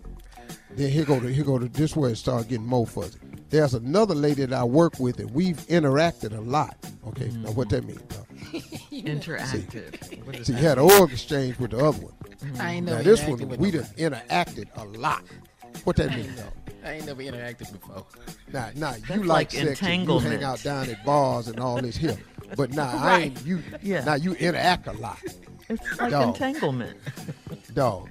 Then 0.75 0.89
here 0.89 1.05
go 1.05 1.19
to 1.19 1.27
here 1.27 1.43
go 1.43 1.59
to 1.59 1.67
this 1.67 1.95
where 1.95 2.11
it 2.11 2.15
start 2.15 2.47
getting 2.47 2.65
more 2.65 2.87
fuzzy. 2.87 3.19
There's 3.49 3.73
another 3.73 4.15
lady 4.15 4.45
that 4.45 4.57
I 4.57 4.63
work 4.63 4.99
with, 4.99 5.19
and 5.19 5.29
we've 5.31 5.57
interacted 5.67 6.35
a 6.35 6.39
lot. 6.39 6.77
Okay, 7.07 7.29
now 7.29 7.51
what 7.51 7.69
that 7.69 7.83
mean? 7.83 7.99
dog? 8.07 8.25
Interactive. 8.91 10.45
See, 10.45 10.53
you 10.53 10.59
had 10.59 10.77
an 10.77 10.85
oil 10.85 11.03
exchange 11.03 11.59
with 11.59 11.71
the 11.71 11.77
other 11.77 11.99
one. 11.99 12.13
I 12.59 12.73
ain't 12.75 12.85
now 12.87 13.01
this 13.01 13.21
one 13.27 13.37
we 13.37 13.45
nobody. 13.45 13.71
done 13.71 13.83
interacted 13.97 14.67
a 14.77 14.85
lot. 14.97 15.23
What 15.83 15.97
that 15.97 16.15
mean, 16.15 16.33
though? 16.35 16.60
I 16.83 16.93
ain't 16.93 17.05
never 17.05 17.21
interacted 17.21 17.71
before. 17.71 18.05
Nah, 18.51 18.69
nah, 18.75 18.95
you 19.09 19.23
like, 19.23 19.27
like 19.27 19.51
sex 19.51 19.81
and 19.81 20.07
you 20.07 20.19
hang 20.19 20.43
out 20.43 20.63
down 20.63 20.89
at 20.89 21.03
bars 21.05 21.47
and 21.47 21.59
all 21.59 21.81
this 21.81 21.95
here. 21.95 22.17
But 22.55 22.73
nah, 22.73 22.91
I 23.03 23.19
ain't 23.19 23.45
you 23.45 23.61
Yeah. 23.81 24.03
now 24.03 24.15
you 24.15 24.33
interact 24.33 24.87
a 24.87 24.93
lot. 24.93 25.19
It's 25.69 25.99
like 25.99 26.11
Dog. 26.11 26.29
entanglement. 26.29 26.97
Dog. 27.73 28.09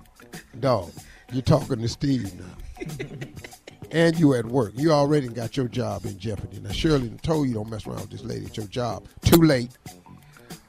Dog, 0.61 0.93
you're 1.33 1.43
talking 1.43 1.79
to 1.81 1.89
Steve 1.89 2.33
now. 2.39 2.87
and 3.91 4.19
you 4.19 4.35
at 4.35 4.47
work. 4.47 4.73
You 4.77 4.93
already 4.93 5.29
got 5.29 5.57
your 5.57 5.69
job 5.69 6.05
in 6.07 6.19
jeopardy. 6.19 6.61
Now, 6.61 6.71
Shirley 6.71 7.09
done 7.09 7.19
told 7.19 7.49
you 7.49 7.55
don't 7.55 7.69
mess 7.69 7.87
around 7.87 8.01
with 8.03 8.11
this 8.11 8.23
lady 8.25 8.47
at 8.47 8.57
your 8.57 8.67
job. 8.67 9.07
Too 9.23 9.41
late. 9.43 9.71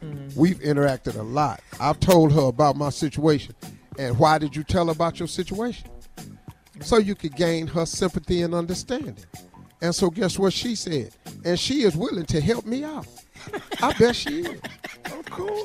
Mm. 0.04 0.36
We've 0.36 0.60
interacted 0.60 1.16
a 1.18 1.22
lot. 1.22 1.62
I've 1.80 2.00
told 2.00 2.34
her 2.34 2.42
about 2.42 2.76
my 2.76 2.90
situation. 2.90 3.56
And 4.00 4.18
why 4.18 4.38
did 4.40 4.56
you 4.56 4.64
tell 4.64 4.88
her 4.88 4.92
about 4.92 5.20
your 5.20 5.28
situation? 5.28 5.90
So 6.82 6.98
you 6.98 7.16
could 7.16 7.36
gain 7.36 7.68
her 7.68 7.86
sympathy 7.86 8.42
and 8.42 8.54
understanding. 8.54 9.18
And 9.82 9.94
so 9.96 10.10
guess 10.10 10.38
what 10.38 10.54
she 10.54 10.76
said? 10.76 11.12
And 11.44 11.60
she 11.60 11.82
is 11.84 11.96
willing 11.96 12.26
to 12.26 12.42
help 12.42 12.66
me 12.66 12.84
out. 12.84 13.08
I 13.82 13.94
bet 13.94 14.16
she 14.16 14.42
is. 14.42 14.62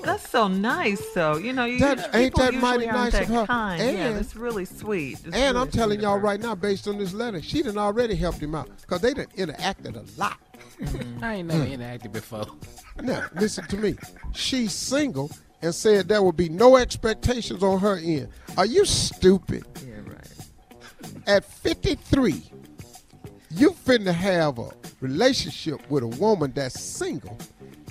That's 0.03 0.29
so 0.29 0.49
nice, 0.49 1.03
though. 1.15 1.37
You 1.37 1.53
know, 1.53 1.67
you, 1.67 1.79
That- 1.81 1.99
people 2.13 2.21
ain't 2.21 2.35
that 2.37 2.53
usually 2.55 2.61
mighty 2.63 2.87
aren't 2.89 2.99
nice 2.99 3.13
that 3.13 3.23
of 3.25 3.29
her? 3.29 3.47
Kind. 3.47 3.81
yeah, 3.83 3.89
And- 4.07 4.17
that's 4.17 4.35
really 4.37 4.65
sweet. 4.65 5.19
It's 5.25 5.37
and 5.37 5.59
I'm 5.59 5.71
telling 5.71 6.01
y'all 6.01 6.15
of 6.15 6.21
her. 6.23 6.27
right 6.27 6.41
now, 6.41 6.55
based 6.55 6.89
on 6.89 6.97
this 6.97 7.13
letter, 7.13 7.43
she 7.43 7.63
done 7.63 7.77
already 7.77 8.15
helped 8.15 8.39
him 8.39 8.55
out 8.55 8.71
because 8.81 9.01
they 9.03 9.13
done 9.13 9.27
interacted 9.37 9.97
a 9.97 10.21
lot. 10.21 10.39
I 11.23 11.35
ain't 11.37 11.49
never 11.49 11.65
Mm. 11.65 11.77
interacted 11.79 12.13
before. 12.13 12.47
Now, 13.03 13.25
listen 13.35 13.67
to 13.69 13.77
me. 13.77 13.97
She's 14.35 14.73
single 14.73 15.31
and 15.61 15.75
said 15.75 16.09
there 16.09 16.23
would 16.23 16.37
be 16.37 16.49
no 16.49 16.77
expectations 16.77 17.63
on 17.63 17.79
her 17.81 17.97
end. 17.99 18.29
Are 18.57 18.67
you 18.67 18.85
stupid? 18.87 19.65
Yeah, 19.87 19.95
right. 19.96 19.96
At 21.27 21.45
53, 21.45 22.41
you 23.51 23.71
finna 23.73 24.13
have 24.13 24.61
a 24.61 24.71
relationship 25.01 25.91
with 25.91 26.05
a 26.05 26.07
woman 26.07 26.53
that's 26.55 26.81
single, 26.81 27.37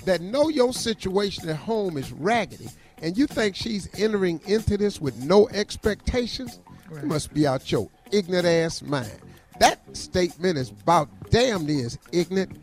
that 0.06 0.22
know 0.22 0.48
your 0.48 0.72
situation 0.72 1.46
at 1.50 1.56
home 1.56 1.98
is 1.98 2.12
raggedy, 2.12 2.68
and 3.02 3.18
you 3.18 3.26
think 3.26 3.54
she's 3.54 3.90
entering 4.00 4.40
into 4.46 4.78
this 4.78 5.02
with 5.02 5.22
no 5.22 5.48
expectations? 5.50 6.60
You 6.90 7.06
must 7.08 7.34
be 7.34 7.46
out 7.46 7.70
your 7.70 7.90
ignorant 8.10 8.46
ass 8.46 8.80
mind. 8.80 9.20
That 9.58 9.80
statement 9.94 10.56
is 10.56 10.70
about 10.70 11.10
damn 11.28 11.66
near 11.66 11.84
as 11.84 11.98
ignorant 12.12 12.56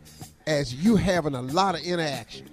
as 0.48 0.74
you 0.74 0.96
having 0.96 1.36
a 1.36 1.42
lot 1.42 1.76
of 1.76 1.82
interactions. 1.82 2.50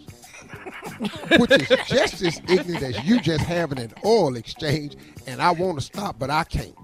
which 1.40 1.52
is 1.52 1.88
just 1.88 2.22
as 2.22 2.40
ignorant 2.50 2.84
as 2.84 3.04
you 3.04 3.20
just 3.20 3.46
having 3.46 3.80
an 3.80 3.94
oil 4.06 4.36
exchange 4.36 4.96
and 5.26 5.42
I 5.42 5.52
want 5.52 5.80
to 5.80 5.82
stop, 5.82 6.20
but 6.20 6.30
I 6.30 6.44
can't. 6.44 6.76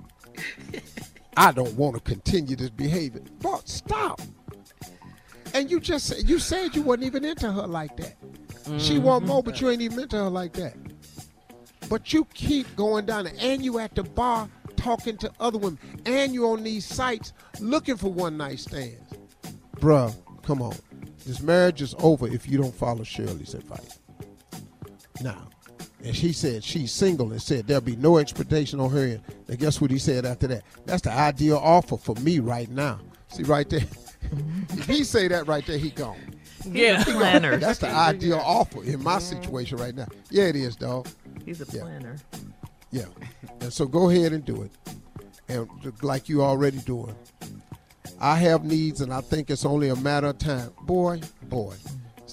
I 1.37 1.51
don't 1.51 1.73
want 1.75 1.95
to 1.95 2.01
continue 2.01 2.55
this 2.55 2.71
behavior. 2.71 3.21
But 3.41 3.69
stop. 3.69 4.19
And 5.53 5.71
you 5.71 5.79
just 5.79 6.07
said 6.07 6.27
you 6.27 6.39
said 6.39 6.75
you 6.75 6.81
wasn't 6.81 7.05
even 7.05 7.23
into 7.23 7.51
her 7.51 7.67
like 7.67 7.95
that. 7.97 8.15
She 8.77 8.95
mm-hmm. 8.95 9.03
want 9.03 9.25
more, 9.25 9.41
but 9.41 9.61
you 9.61 9.69
ain't 9.69 9.81
even 9.81 9.99
into 9.99 10.17
her 10.17 10.29
like 10.29 10.53
that. 10.53 10.75
But 11.89 12.11
you 12.11 12.25
keep 12.33 12.75
going 12.75 13.05
down 13.05 13.25
there, 13.25 13.33
and 13.39 13.63
you 13.63 13.79
at 13.79 13.95
the 13.95 14.03
bar 14.03 14.49
talking 14.75 15.17
to 15.17 15.31
other 15.39 15.57
women, 15.57 15.79
and 16.05 16.33
you 16.33 16.47
on 16.47 16.63
these 16.63 16.85
sites 16.85 17.31
looking 17.61 17.95
for 17.95 18.11
one 18.11 18.35
night 18.35 18.59
stands. 18.59 19.13
Bruh, 19.77 20.13
come 20.43 20.61
on. 20.61 20.75
This 21.25 21.41
marriage 21.41 21.81
is 21.81 21.95
over 21.99 22.27
if 22.27 22.47
you 22.47 22.57
don't 22.57 22.75
follow 22.75 23.03
Shirley's 23.03 23.53
advice. 23.53 23.99
Now, 25.21 25.47
and 26.03 26.15
she 26.15 26.31
said 26.33 26.63
she's 26.63 26.91
single 26.91 27.31
and 27.31 27.41
said 27.41 27.67
there'll 27.67 27.81
be 27.81 27.95
no 27.95 28.17
expectation 28.17 28.79
on 28.79 28.89
her 28.91 28.99
end. 29.03 29.21
Now, 29.47 29.55
guess 29.55 29.81
what 29.81 29.91
he 29.91 29.97
said 29.97 30.25
after 30.25 30.47
that? 30.47 30.63
That's 30.85 31.01
the 31.01 31.11
ideal 31.11 31.57
offer 31.57 31.97
for 31.97 32.15
me 32.15 32.39
right 32.39 32.69
now. 32.69 32.99
See 33.29 33.43
right 33.43 33.69
there? 33.69 33.81
if 34.71 34.85
he 34.85 35.03
say 35.03 35.27
that 35.27 35.47
right 35.47 35.65
there, 35.65 35.77
he 35.77 35.89
gone. 35.89 36.17
He's 36.63 37.01
a 37.01 37.11
planner. 37.11 37.57
That's 37.57 37.79
the 37.79 37.89
ideal 37.89 38.41
offer 38.43 38.83
in 38.83 39.01
my 39.01 39.19
situation 39.19 39.77
right 39.77 39.95
now. 39.95 40.07
Yeah, 40.29 40.45
it 40.45 40.55
is, 40.55 40.75
dog. 40.75 41.07
He's 41.45 41.61
a 41.61 41.65
Yeah. 41.75 41.81
planner. 41.83 42.17
Yeah. 42.91 43.05
And 43.61 43.71
so 43.71 43.85
go 43.85 44.09
ahead 44.09 44.33
and 44.33 44.43
do 44.45 44.63
it. 44.63 44.71
And 45.49 45.67
like 46.01 46.29
you 46.29 46.41
already 46.41 46.79
doing. 46.79 47.15
I 48.19 48.35
have 48.35 48.63
needs 48.63 49.01
and 49.01 49.13
I 49.13 49.21
think 49.21 49.49
it's 49.49 49.65
only 49.65 49.89
a 49.89 49.95
matter 49.95 50.27
of 50.27 50.37
time. 50.39 50.71
Boy, 50.81 51.21
boy. 51.43 51.75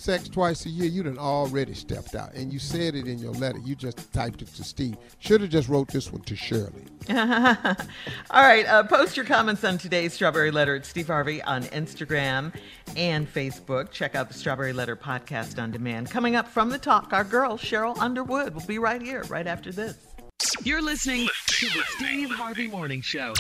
Sex 0.05 0.29
twice 0.29 0.67
a 0.67 0.69
year, 0.69 0.85
you 0.85 1.03
done 1.03 1.17
already 1.17 1.73
stepped 1.73 2.15
out. 2.15 2.35
And 2.35 2.53
you 2.53 2.59
said 2.59 2.95
it 2.95 3.07
in 3.07 3.19
your 3.19 3.33
letter. 3.33 3.59
You 3.65 3.75
just 3.75 4.13
typed 4.13 4.43
it 4.43 4.49
to 4.49 4.63
Steve. 4.63 4.99
Should 5.19 5.41
have 5.41 5.49
just 5.49 5.67
wrote 5.67 5.89
this 5.89 6.13
one 6.13 6.21
to 6.25 6.37
Shirley. 6.37 6.85
All 7.09 8.43
right, 8.43 8.67
uh, 8.67 8.83
post 8.83 9.17
your 9.17 9.25
comments 9.25 9.65
on 9.65 9.79
today's 9.79 10.13
Strawberry 10.13 10.51
Letter 10.51 10.77
at 10.77 10.85
Steve 10.85 11.07
Harvey 11.07 11.41
on 11.45 11.63
Instagram 11.65 12.55
and 12.99 13.27
Facebook. 13.33 13.93
Check 13.93 14.15
out 14.15 14.29
the 14.29 14.35
Strawberry 14.35 14.75
Letter 14.75 14.95
podcast 14.95 15.59
on 15.59 15.71
demand. 15.71 16.11
Coming 16.11 16.37
up 16.37 16.49
from 16.49 16.69
the 16.69 16.79
talk, 16.79 17.15
our 17.15 17.25
girl 17.25 17.57
Sheryl 17.57 17.97
Underwood 17.97 18.55
will 18.55 18.67
be 18.67 18.79
right 18.79 19.01
here, 19.01 19.23
right 19.31 19.47
after 19.47 19.73
this. 19.73 19.97
You're 20.65 20.83
listening 20.83 21.31
to 21.47 21.67
the 21.67 21.83
Steve 21.97 22.31
Harvey 22.31 22.69
Morning 22.69 23.01
Show. 23.01 23.33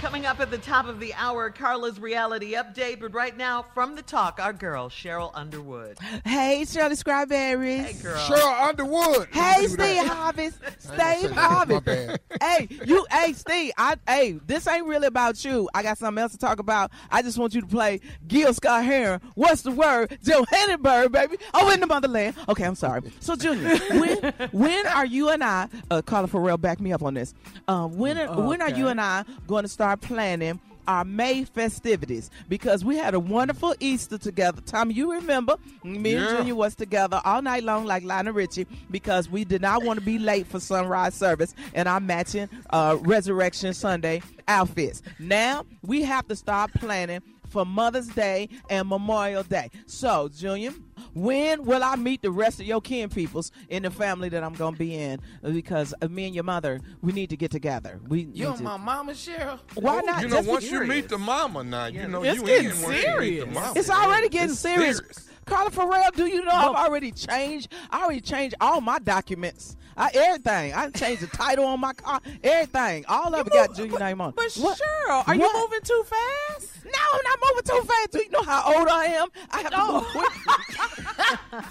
Coming 0.00 0.24
up 0.24 0.40
at 0.40 0.50
the 0.50 0.56
top 0.56 0.86
of 0.86 0.98
the 0.98 1.12
hour, 1.12 1.50
Carla's 1.50 2.00
reality 2.00 2.54
update. 2.54 3.00
But 3.00 3.12
right 3.12 3.36
now, 3.36 3.66
from 3.74 3.96
the 3.96 4.02
talk, 4.02 4.40
our 4.40 4.54
girl 4.54 4.88
Sheryl 4.88 5.30
Underwood. 5.34 5.98
Hey, 6.24 6.64
Shirley 6.64 6.96
Strawberries. 6.96 7.84
Hey, 7.84 8.02
girl. 8.02 8.16
Sheryl 8.16 8.68
Underwood. 8.68 9.28
Hey, 9.30 9.66
Steve 9.66 9.76
that. 9.76 10.06
Harvey. 10.06 10.42
I 10.42 10.46
ain't 10.46 10.60
gonna 10.62 10.72
say 10.80 11.18
Steve 11.18 11.34
that. 11.34 11.38
Harvey. 11.38 12.18
Hey, 12.40 12.68
you, 12.86 13.06
hey, 13.10 13.34
Steve. 13.34 13.72
I, 13.76 13.96
hey, 14.08 14.40
this 14.46 14.66
ain't 14.66 14.86
really 14.86 15.06
about 15.06 15.44
you. 15.44 15.68
I 15.74 15.82
got 15.82 15.98
something 15.98 16.22
else 16.22 16.32
to 16.32 16.38
talk 16.38 16.60
about. 16.60 16.90
I 17.10 17.20
just 17.20 17.36
want 17.36 17.54
you 17.54 17.60
to 17.60 17.66
play 17.66 18.00
Gil 18.26 18.54
Scott 18.54 18.86
Heron. 18.86 19.20
What's 19.34 19.60
the 19.60 19.70
word? 19.70 20.16
Joe 20.24 20.46
Johannesburg, 20.50 21.12
baby. 21.12 21.36
Oh, 21.52 21.70
in 21.70 21.80
the 21.80 21.86
motherland. 21.86 22.36
Okay, 22.48 22.64
I'm 22.64 22.74
sorry. 22.74 23.02
So, 23.20 23.36
Junior, 23.36 23.76
when 23.90 24.16
when 24.52 24.86
are 24.86 25.04
you 25.04 25.28
and 25.28 25.44
I, 25.44 25.68
uh, 25.90 26.00
Carla 26.00 26.26
Ferrell, 26.26 26.56
back 26.56 26.80
me 26.80 26.90
up 26.90 27.02
on 27.02 27.12
this. 27.12 27.34
Uh, 27.68 27.86
when 27.86 28.16
are, 28.16 28.40
when 28.40 28.62
are 28.62 28.70
you 28.70 28.88
and 28.88 28.98
I 28.98 29.26
going 29.46 29.64
to 29.64 29.68
start 29.68 29.89
planning? 29.96 30.60
Our 30.88 31.04
May 31.04 31.44
festivities 31.44 32.30
because 32.48 32.84
we 32.84 32.96
had 32.96 33.14
a 33.14 33.20
wonderful 33.20 33.76
Easter 33.78 34.18
together. 34.18 34.60
Tommy, 34.62 34.94
you 34.94 35.12
remember 35.12 35.54
me 35.84 36.16
and 36.16 36.24
Yeah. 36.24 36.36
Junior 36.38 36.54
was 36.56 36.74
together 36.74 37.20
all 37.24 37.42
night 37.42 37.62
long 37.62 37.84
like 37.84 38.02
Lionel 38.02 38.32
Richie 38.32 38.66
because 38.90 39.28
we 39.28 39.44
did 39.44 39.62
not 39.62 39.84
want 39.84 40.00
to 40.00 40.04
be 40.04 40.18
late 40.18 40.48
for 40.48 40.58
sunrise 40.58 41.14
service 41.14 41.54
and 41.74 41.86
our 41.86 42.00
matching 42.00 42.48
uh, 42.70 42.96
Resurrection 43.02 43.72
Sunday 43.72 44.20
outfits. 44.48 45.00
Now 45.20 45.64
we 45.86 46.02
have 46.02 46.26
to 46.26 46.34
start 46.34 46.72
planning 46.74 47.20
for 47.48 47.64
Mother's 47.64 48.08
Day 48.08 48.48
and 48.68 48.88
Memorial 48.88 49.42
Day. 49.44 49.70
So, 49.86 50.28
Junior, 50.28 50.72
when 51.14 51.64
will 51.64 51.82
I 51.82 51.96
meet 51.96 52.22
the 52.22 52.30
rest 52.30 52.60
of 52.60 52.66
your 52.66 52.80
kin 52.80 53.08
peoples 53.08 53.50
in 53.68 53.82
the 53.82 53.90
family 53.90 54.28
that 54.30 54.42
I'm 54.44 54.54
going 54.54 54.74
to 54.74 54.78
be 54.78 54.94
in? 54.96 55.20
Because 55.42 55.92
uh, 56.02 56.08
me 56.08 56.26
and 56.26 56.34
your 56.34 56.44
mother, 56.44 56.80
we 57.02 57.12
need 57.12 57.30
to 57.30 57.36
get 57.36 57.50
together. 57.50 58.00
We 58.08 58.20
You 58.20 58.26
need 58.26 58.44
on 58.46 58.56
to- 58.58 58.62
my 58.62 58.76
mama, 58.76 59.12
Sheryl? 59.12 59.58
Why 59.74 60.00
not? 60.00 60.22
You 60.22 60.28
know, 60.28 60.36
Just 60.36 60.46
be 60.46 60.52
once 60.52 60.70
you 60.70 60.84
meet 60.84 61.08
the 61.08 61.18
mama 61.18 61.64
now, 61.64 61.86
you 61.86 62.06
know 62.08 62.22
It's 62.22 62.36
you 62.40 62.46
getting 62.46 62.70
in 62.70 62.82
once 62.82 62.82
you 62.82 62.90
meet 62.90 62.96
the 62.96 63.12
serious. 63.12 63.46
mama. 63.54 63.72
It's 63.76 63.90
already 63.90 64.28
getting 64.28 64.50
It's 64.50 64.58
serious. 64.60 65.00
Carla 65.46 65.70
Ferrell, 65.70 66.10
do 66.14 66.26
you 66.26 66.44
know 66.44 66.50
I've 66.52 66.76
already 66.86 67.10
changed? 67.10 67.72
I 67.90 68.04
already 68.04 68.20
changed 68.20 68.54
all 68.60 68.80
my 68.80 68.98
documents. 69.00 69.76
I, 69.96 70.10
everything. 70.14 70.72
I 70.72 70.88
changed 70.90 71.22
the 71.22 71.26
title 71.26 71.64
on 71.64 71.80
my 71.80 71.92
car. 71.92 72.20
Everything. 72.44 73.04
All 73.08 73.34
of 73.34 73.46
it 73.46 73.52
got 73.52 73.74
Junior 73.74 73.98
name 73.98 74.20
on. 74.20 74.32
But 74.36 74.54
What? 74.54 74.78
Sheryl, 74.78 75.26
are 75.26 75.34
you 75.34 75.52
moving 75.52 75.80
too 75.82 76.04
fast? 76.06 76.79
No, 76.92 76.98
I'm 77.12 77.20
not 77.24 77.38
moving 77.48 77.62
too 77.64 77.86
fast. 77.88 78.10
Do 78.12 78.18
you 78.18 78.30
know 78.30 78.42
how 78.42 78.74
old 78.76 78.88
I 78.88 79.04
am? 79.06 79.28
I 79.50 79.60
have 79.60 79.70
to 79.70 79.92
move 79.92 80.04
quick. 80.12 80.32
Oh. 81.52 81.64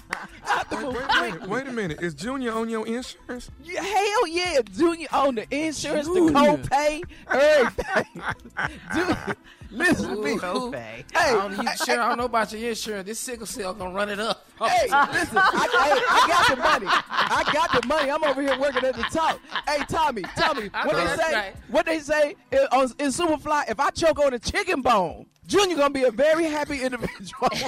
To 0.70 0.80
move 0.80 0.94
Wait 0.94 1.02
a 1.02 1.06
quick. 1.08 1.32
minute. 1.34 1.48
Wait 1.48 1.66
a 1.66 1.72
minute. 1.72 2.02
Is 2.02 2.14
Junior 2.14 2.52
on 2.52 2.68
your 2.68 2.86
insurance? 2.86 3.50
Yeah, 3.62 3.82
hell 3.82 4.26
yeah, 4.28 4.60
Junior 4.76 5.06
on 5.12 5.34
the 5.36 5.46
insurance, 5.54 6.06
Junior. 6.06 6.32
the 6.32 6.38
copay, 6.68 7.02
everything. 7.30 8.22
Junior, 8.94 9.36
listen 9.70 10.16
to 10.16 10.22
me. 10.22 10.32
Ooh, 10.32 10.70
Hey, 10.72 11.04
I 11.14 11.30
don't, 11.32 11.52
you, 11.52 11.58
I- 11.68 11.74
Sheryl, 11.74 11.98
I 11.98 12.08
don't 12.08 12.18
know 12.18 12.24
about 12.24 12.52
your 12.52 12.68
insurance. 12.70 13.06
This 13.06 13.18
sickle 13.18 13.46
cell 13.46 13.74
gonna 13.74 13.94
run 13.94 14.08
it 14.10 14.20
up. 14.20 14.46
Hey, 14.58 14.88
listen, 15.12 15.38
I, 15.38 15.68
hey, 15.72 16.02
I 16.08 16.26
got 16.28 16.48
the 16.48 16.56
money. 16.56 16.86
I 17.08 17.50
got 17.52 17.80
the 17.82 17.86
money. 17.88 18.10
I'm 18.10 18.24
over 18.24 18.42
here 18.42 18.58
working 18.58 18.84
at 18.84 18.94
the 18.96 19.02
top. 19.04 19.38
Hey, 19.66 19.78
Tommy, 19.88 20.22
Tommy, 20.36 20.68
what 20.84 20.96
they 20.96 21.06
say? 21.22 21.32
right. 21.32 21.54
What 21.68 21.86
they 21.86 21.98
say 22.00 22.36
in, 22.52 22.58
on, 22.72 22.84
in 22.98 23.08
Superfly? 23.10 23.70
If 23.70 23.80
I 23.80 23.90
choke 23.90 24.18
on 24.20 24.34
a 24.34 24.38
chicken 24.38 24.82
bone, 24.82 25.09
Junior 25.50 25.76
gonna 25.76 25.92
be 25.92 26.04
a 26.04 26.12
very 26.12 26.44
happy 26.44 26.82
individual. 26.82 27.48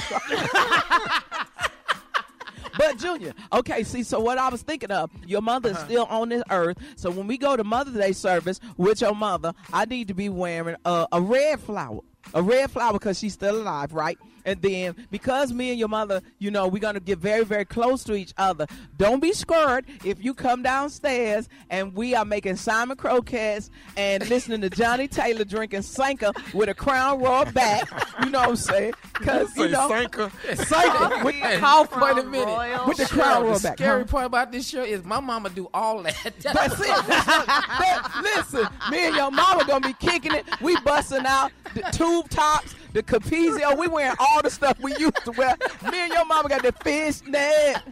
But 2.79 2.97
Junior, 2.97 3.35
okay, 3.53 3.85
see, 3.85 4.03
so 4.03 4.19
what 4.19 4.39
I 4.39 4.49
was 4.49 4.63
thinking 4.63 4.91
of, 4.91 5.11
your 5.27 5.43
mother 5.43 5.69
is 5.69 5.77
uh-huh. 5.77 5.85
still 5.85 6.05
on 6.07 6.31
this 6.31 6.43
earth. 6.51 6.79
So 6.97 7.11
when 7.11 7.27
we 7.27 7.37
go 7.37 7.55
to 7.55 7.63
Mother's 7.63 7.95
Day 7.95 8.13
service 8.13 8.61
with 8.79 9.03
your 9.03 9.15
mother, 9.15 9.53
I 9.75 9.85
need 9.85 10.09
to 10.09 10.15
be 10.15 10.31
wearing 10.31 10.77
a, 10.87 11.07
a 11.13 11.21
red 11.21 11.61
flower. 11.61 12.01
a 12.33 12.43
red 12.43 12.71
flower 12.71 12.95
because 12.95 13.19
she's 13.19 13.35
still 13.35 13.61
alive, 13.61 13.93
right? 13.93 14.19
And 14.45 14.61
then 14.63 14.95
because 15.11 15.53
me 15.53 15.71
and 15.71 15.79
your 15.79 15.89
mother, 15.89 16.21
you 16.39 16.51
know, 16.51 16.67
we're 16.69 16.81
gonna 16.81 17.01
get 17.01 17.19
very, 17.19 17.45
very 17.45 17.65
close 17.65 18.05
to 18.05 18.15
each 18.15 18.33
other. 18.37 18.67
Don't 18.97 19.21
be 19.21 19.33
scared 19.33 19.87
if 20.05 20.23
you 20.23 20.35
come 20.35 20.63
downstairs 20.63 21.49
and 21.71 21.95
we 21.95 22.15
are 22.15 22.25
making 22.25 22.57
Simon 22.57 22.97
croquettes 22.97 23.71
and 23.97 24.29
listening 24.29 24.61
to 24.63 24.71
Johnnie 24.71 25.09
Taylor 25.09 25.45
drinking 25.45 25.83
Sanka 25.83 26.33
with 26.53 26.69
a 26.69 26.75
Crown 26.75 27.21
Royal 27.21 27.45
back. 27.53 27.89
You 28.25 28.31
know 28.31 28.41
what 28.41 28.49
I'm 28.51 28.57
saying? 28.57 28.95
Because 29.15 29.57
you 29.57 29.69
know, 29.69 29.89
Sanka? 29.89 30.31
Sanka 30.57 31.25
with 31.25 31.61
Cough 31.61 31.97
wait 32.01 32.19
a 32.19 32.23
minute. 32.25 32.87
with 32.87 32.97
the 32.97 33.05
Sheryl, 33.05 33.09
Crown 33.09 33.43
Royal 33.45 33.55
the 33.59 33.61
back. 33.63 33.79
scary 33.79 34.03
huh? 34.03 34.07
part 34.09 34.25
about 34.27 34.53
this 34.53 34.69
show 34.69 34.83
is 34.83 35.05
my 35.05 35.21
mama 35.21 35.51
do 35.51 35.69
all 35.73 36.03
that. 36.03 36.17
That's 36.43 36.81
it. 36.81 37.07
That's 37.07 37.27
what- 37.27 37.47
that- 37.47 38.21
listen, 38.23 38.67
me 38.91 39.07
and 39.07 39.17
your 39.17 39.31
mama 39.31 39.65
gonna 39.67 39.87
be 39.87 39.95
kicking 39.95 40.33
it. 40.33 40.45
We 40.61 40.77
busting 40.81 41.27
out 41.27 41.53
the 41.75 41.83
tube 41.93 42.29
tops, 42.29 42.75
the 42.93 43.03
Capezio. 43.03 43.77
We 43.79 43.89
wearing 43.89 44.17
all 44.19 44.43
the 44.43 44.51
stuff 44.51 44.79
we 44.81 44.95
used 44.97 45.25
to 45.25 45.33
wear. 45.33 45.57
Me 45.91 46.01
and 46.01 46.13
your 46.13 46.25
mama 46.25 46.49
got 46.49 46.63
the 46.63 46.73
fishnet, 46.73 47.83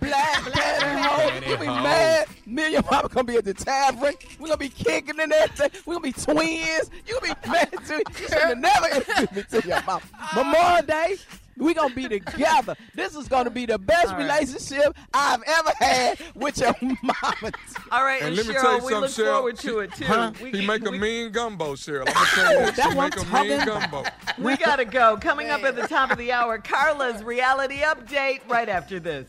black 0.00 0.40
pantyhose. 0.42 1.48
You 1.48 1.56
be 1.58 1.66
mad. 1.66 2.26
Me 2.46 2.64
and 2.64 2.72
your 2.72 2.82
mama 2.90 3.08
gonna 3.08 3.24
be 3.24 3.36
at 3.36 3.44
the 3.44 3.54
tavern. 3.54 4.14
We 4.38 4.48
gonna 4.48 4.56
be 4.56 4.68
kicking 4.68 5.20
and 5.20 5.32
everything. 5.32 5.70
We 5.86 5.94
gonna 5.94 6.02
be 6.02 6.12
twins. 6.12 6.90
You 7.06 7.20
gonna 7.20 7.34
be 7.34 7.50
mad 7.50 7.70
too. 7.86 8.02
You 8.18 8.28
should 8.28 8.38
have 8.38 8.58
never 8.58 8.86
introduced 8.86 9.32
me 9.52 9.60
to 9.60 9.68
your 9.68 9.82
mama. 9.82 10.02
Memorial 10.34 10.82
Day. 10.82 11.16
We 11.56 11.74
gonna 11.74 11.94
be 11.94 12.08
together. 12.08 12.76
This 12.94 13.14
is 13.14 13.28
gonna 13.28 13.50
be 13.50 13.66
the 13.66 13.78
best 13.78 14.08
All 14.08 14.12
right. 14.14 14.22
relationship 14.22 14.96
I've 15.12 15.42
ever 15.46 15.72
had 15.80 16.18
with 16.34 16.58
your 16.58 16.74
mama. 16.82 17.52
All 17.90 18.04
right, 18.04 18.20
And 18.22 18.28
and, 18.28 18.36
let 18.36 18.46
me 18.46 18.54
Sheryl, 18.54 18.60
tell 18.60 18.78
you 18.78 18.84
we 18.84 18.92
something, 18.92 19.00
look 19.00 19.10
Sheryl. 19.10 19.32
forward 19.34 19.56
to 19.58 19.78
it 19.80 19.92
too. 19.94 20.04
Huh? 20.04 20.32
We, 20.42 20.50
he 20.50 20.66
make 20.66 20.86
a 20.86 20.90
we- 20.90 20.98
mean 20.98 21.32
gumbo, 21.32 21.74
Sheryl. 21.74 22.04
I'm 22.08 22.14
gonna 22.14 22.26
tell 22.34 22.52
you 22.52 22.58
that. 22.66 22.76
That's 22.76 22.92
She 22.92 22.98
make 22.98 23.32
I'm 23.34 23.46
a 23.46 23.48
mean 23.48 23.66
gumbo. 23.66 24.04
we 24.38 24.56
gotta 24.56 24.84
go. 24.84 25.16
Coming 25.16 25.50
up 25.50 25.62
at 25.64 25.76
the 25.76 25.86
top 25.86 26.10
of 26.10 26.18
the 26.18 26.32
hour, 26.32 26.58
Carla's 26.64 27.22
reality 27.22 27.78
update 27.80 28.40
right 28.48 28.68
after 28.68 28.98
this. 28.98 29.28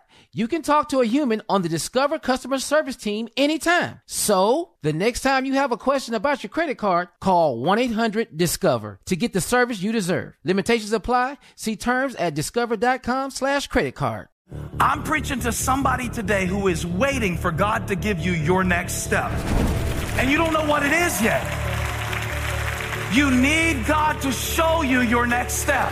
You 0.33 0.47
can 0.47 0.61
talk 0.61 0.87
to 0.89 1.01
a 1.01 1.05
human 1.05 1.41
on 1.49 1.61
the 1.61 1.67
Discover 1.67 2.19
customer 2.19 2.57
service 2.57 2.95
team 2.95 3.27
anytime. 3.35 3.99
So, 4.05 4.69
the 4.81 4.93
next 4.93 5.23
time 5.23 5.43
you 5.43 5.55
have 5.55 5.73
a 5.73 5.77
question 5.77 6.13
about 6.13 6.41
your 6.41 6.49
credit 6.49 6.77
card, 6.77 7.09
call 7.19 7.59
1 7.59 7.79
800 7.79 8.37
Discover 8.37 9.01
to 9.07 9.17
get 9.17 9.33
the 9.33 9.41
service 9.41 9.81
you 9.81 9.91
deserve. 9.91 10.35
Limitations 10.45 10.93
apply. 10.93 11.37
See 11.55 11.75
terms 11.75 12.15
at 12.15 12.33
discover.com/slash 12.33 13.67
credit 13.67 13.95
card. 13.95 14.29
I'm 14.79 15.03
preaching 15.03 15.41
to 15.41 15.51
somebody 15.51 16.07
today 16.07 16.45
who 16.45 16.69
is 16.69 16.87
waiting 16.87 17.35
for 17.35 17.51
God 17.51 17.89
to 17.89 17.97
give 17.97 18.17
you 18.19 18.31
your 18.31 18.63
next 18.63 19.03
step. 19.03 19.31
And 20.17 20.31
you 20.31 20.37
don't 20.37 20.53
know 20.53 20.65
what 20.65 20.83
it 20.83 20.93
is 20.93 21.21
yet. 21.21 21.43
You 23.11 23.31
need 23.31 23.85
God 23.85 24.21
to 24.21 24.31
show 24.31 24.81
you 24.81 25.01
your 25.01 25.27
next 25.27 25.55
step. 25.55 25.91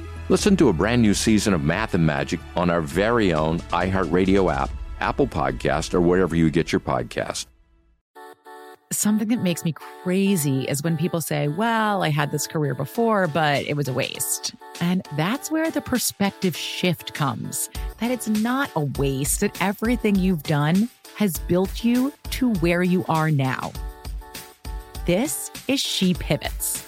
Listen 0.31 0.55
to 0.55 0.69
a 0.69 0.73
brand 0.73 1.01
new 1.01 1.13
season 1.13 1.53
of 1.53 1.61
Math 1.61 1.93
and 1.93 2.05
Magic 2.05 2.39
on 2.55 2.69
our 2.69 2.79
very 2.79 3.33
own 3.33 3.59
iHeartRadio 3.73 4.49
app, 4.49 4.69
Apple 5.01 5.27
Podcast, 5.27 5.93
or 5.93 5.99
wherever 5.99 6.37
you 6.37 6.49
get 6.49 6.71
your 6.71 6.79
podcast. 6.79 7.47
Something 8.93 9.27
that 9.27 9.41
makes 9.41 9.65
me 9.65 9.73
crazy 9.73 10.63
is 10.69 10.83
when 10.83 10.95
people 10.95 11.19
say, 11.19 11.49
Well, 11.49 12.01
I 12.01 12.11
had 12.11 12.31
this 12.31 12.47
career 12.47 12.73
before, 12.73 13.27
but 13.27 13.65
it 13.65 13.75
was 13.75 13.89
a 13.89 13.93
waste. 13.93 14.55
And 14.79 15.05
that's 15.17 15.51
where 15.51 15.69
the 15.69 15.81
perspective 15.81 16.55
shift 16.55 17.13
comes 17.13 17.69
that 17.97 18.09
it's 18.09 18.29
not 18.29 18.71
a 18.77 18.85
waste, 18.85 19.41
that 19.41 19.61
everything 19.61 20.15
you've 20.15 20.43
done 20.43 20.87
has 21.15 21.39
built 21.39 21.83
you 21.83 22.13
to 22.29 22.53
where 22.61 22.83
you 22.83 23.03
are 23.09 23.31
now. 23.31 23.73
This 25.05 25.51
is 25.67 25.81
She 25.81 26.13
Pivots, 26.13 26.87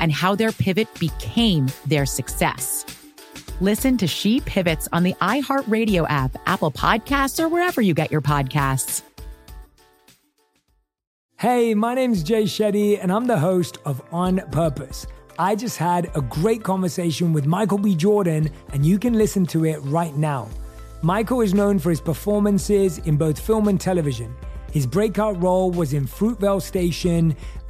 and 0.00 0.12
how 0.12 0.34
their 0.34 0.52
pivot 0.52 0.88
became 0.98 1.68
their 1.86 2.06
success. 2.06 2.84
Listen 3.60 3.96
to 3.98 4.06
She 4.06 4.40
Pivots 4.40 4.88
on 4.92 5.04
the 5.04 5.14
iHeartRadio 5.14 6.06
app, 6.08 6.36
Apple 6.46 6.72
Podcasts, 6.72 7.42
or 7.42 7.48
wherever 7.48 7.80
you 7.80 7.94
get 7.94 8.10
your 8.10 8.20
podcasts. 8.20 9.02
Hey, 11.36 11.74
my 11.74 11.94
name's 11.94 12.22
Jay 12.22 12.44
Shetty, 12.44 12.98
and 13.02 13.12
I'm 13.12 13.26
the 13.26 13.38
host 13.38 13.78
of 13.84 14.02
On 14.12 14.38
Purpose. 14.50 15.06
I 15.38 15.56
just 15.56 15.78
had 15.78 16.10
a 16.14 16.22
great 16.22 16.62
conversation 16.62 17.32
with 17.32 17.44
Michael 17.44 17.78
B. 17.78 17.94
Jordan, 17.94 18.50
and 18.72 18.86
you 18.86 18.98
can 18.98 19.14
listen 19.14 19.44
to 19.46 19.64
it 19.64 19.78
right 19.78 20.16
now. 20.16 20.48
Michael 21.02 21.40
is 21.40 21.52
known 21.52 21.78
for 21.78 21.90
his 21.90 22.00
performances 22.00 22.98
in 22.98 23.16
both 23.16 23.38
film 23.38 23.68
and 23.68 23.80
television. 23.80 24.34
His 24.72 24.86
breakout 24.86 25.40
role 25.42 25.70
was 25.70 25.92
in 25.92 26.06
Fruitvale 26.06 26.62
Station, 26.62 27.36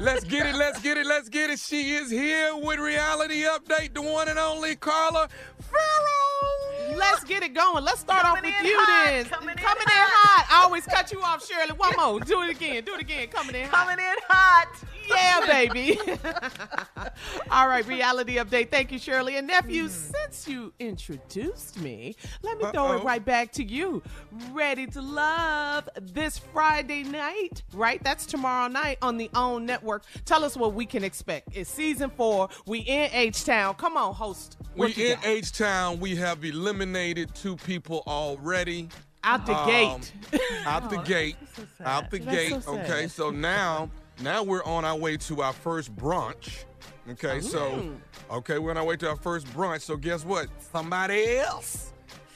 let's 0.00 0.24
get 0.24 0.46
it, 0.46 0.54
let's 0.54 0.80
get 0.80 0.96
it, 0.96 1.06
let's 1.06 1.28
get 1.28 1.50
it. 1.50 1.58
She 1.58 1.92
is 1.94 2.10
here 2.10 2.56
with 2.56 2.78
reality 2.78 3.42
update, 3.42 3.94
the 3.94 4.02
one 4.02 4.28
and 4.28 4.38
only 4.38 4.76
Carla 4.76 5.28
Ferrell. 5.60 6.96
Let's 6.96 7.24
get 7.24 7.42
it 7.42 7.54
going. 7.54 7.84
Let's 7.84 8.00
start 8.00 8.22
Coming 8.22 8.52
off 8.52 8.60
with 8.62 8.70
you 8.70 8.76
hot, 8.78 9.06
then. 9.06 9.24
coming 9.26 9.48
in 9.50 9.56
Coming 9.56 9.82
in 9.82 9.88
hot. 9.88 10.46
I 10.50 10.64
always 10.64 10.86
cut 10.86 11.12
you 11.12 11.20
off, 11.22 11.46
Shirley. 11.46 11.72
One 11.72 11.92
more. 11.96 12.20
Do 12.20 12.42
it 12.42 12.50
again. 12.50 12.84
Do 12.84 12.94
it 12.94 13.00
again. 13.00 13.28
Coming 13.28 13.54
in 13.54 13.68
hot. 13.68 13.88
Coming 13.88 14.04
in 14.04 14.14
hot. 14.28 14.68
Yeah, 15.08 15.46
baby. 15.46 15.98
All 17.50 17.68
right, 17.68 17.86
reality 17.86 18.36
update. 18.36 18.70
Thank 18.70 18.92
you, 18.92 18.98
Shirley. 18.98 19.36
And 19.36 19.46
nephew, 19.46 19.88
since 19.88 20.46
you 20.46 20.72
introduced 20.78 21.80
me, 21.80 22.16
let 22.42 22.58
me 22.58 22.64
throw 22.72 22.92
it 22.92 23.04
right 23.04 23.24
back 23.24 23.52
to 23.52 23.64
you. 23.64 24.02
Ready 24.52 24.86
to 24.88 25.00
love 25.00 25.88
this 26.00 26.38
Friday 26.38 27.02
night, 27.04 27.62
right? 27.72 28.02
That's 28.04 28.26
tomorrow 28.26 28.68
night 28.68 28.98
on 29.02 29.16
the 29.16 29.30
OWN 29.34 29.66
network. 29.66 30.04
Tell 30.24 30.44
us 30.44 30.56
what 30.56 30.74
we 30.74 30.86
can 30.86 31.04
expect. 31.04 31.48
It's 31.52 31.70
season 31.70 32.10
four. 32.10 32.48
We 32.66 32.80
in 32.80 33.10
H 33.12 33.44
Town. 33.44 33.74
Come 33.74 33.96
on, 33.96 34.14
host. 34.14 34.56
We 34.74 34.80
What 34.80 34.96
you 34.96 35.06
in 35.08 35.14
got? 35.16 35.26
H 35.26 35.52
Town. 35.52 36.00
We 36.00 36.16
have 36.16 36.44
eliminated 36.44 37.34
two 37.34 37.56
people 37.56 38.02
already. 38.06 38.88
Out 39.24 39.44
the 39.46 39.54
Um, 39.56 39.66
gate. 39.68 40.12
out 40.64 40.90
the 40.90 40.96
gate. 40.98 41.36
out 41.84 42.08
the 42.10 42.18
That's 42.20 42.36
gate. 42.36 42.62
so 42.62 42.78
okay, 42.78 43.08
so 43.08 43.30
now 43.30 43.90
now 44.20 44.42
we're 44.42 44.64
on 44.64 44.84
our 44.84 44.96
way 44.96 45.16
to 45.16 45.42
our 45.42 45.52
first 45.52 45.94
brunch. 45.96 46.64
Okay, 47.10 47.40
so 47.40 47.70
Mm. 47.70 47.96
okay, 48.30 48.58
we're 48.58 48.70
on 48.72 48.76
our 48.76 48.84
way 48.84 48.96
to 48.96 49.08
our 49.10 49.16
first 49.16 49.46
brunch. 49.48 49.80
So 49.82 49.96
guess 49.96 50.24
what? 50.24 50.48
Somebody 50.72 51.38
else 51.38 51.92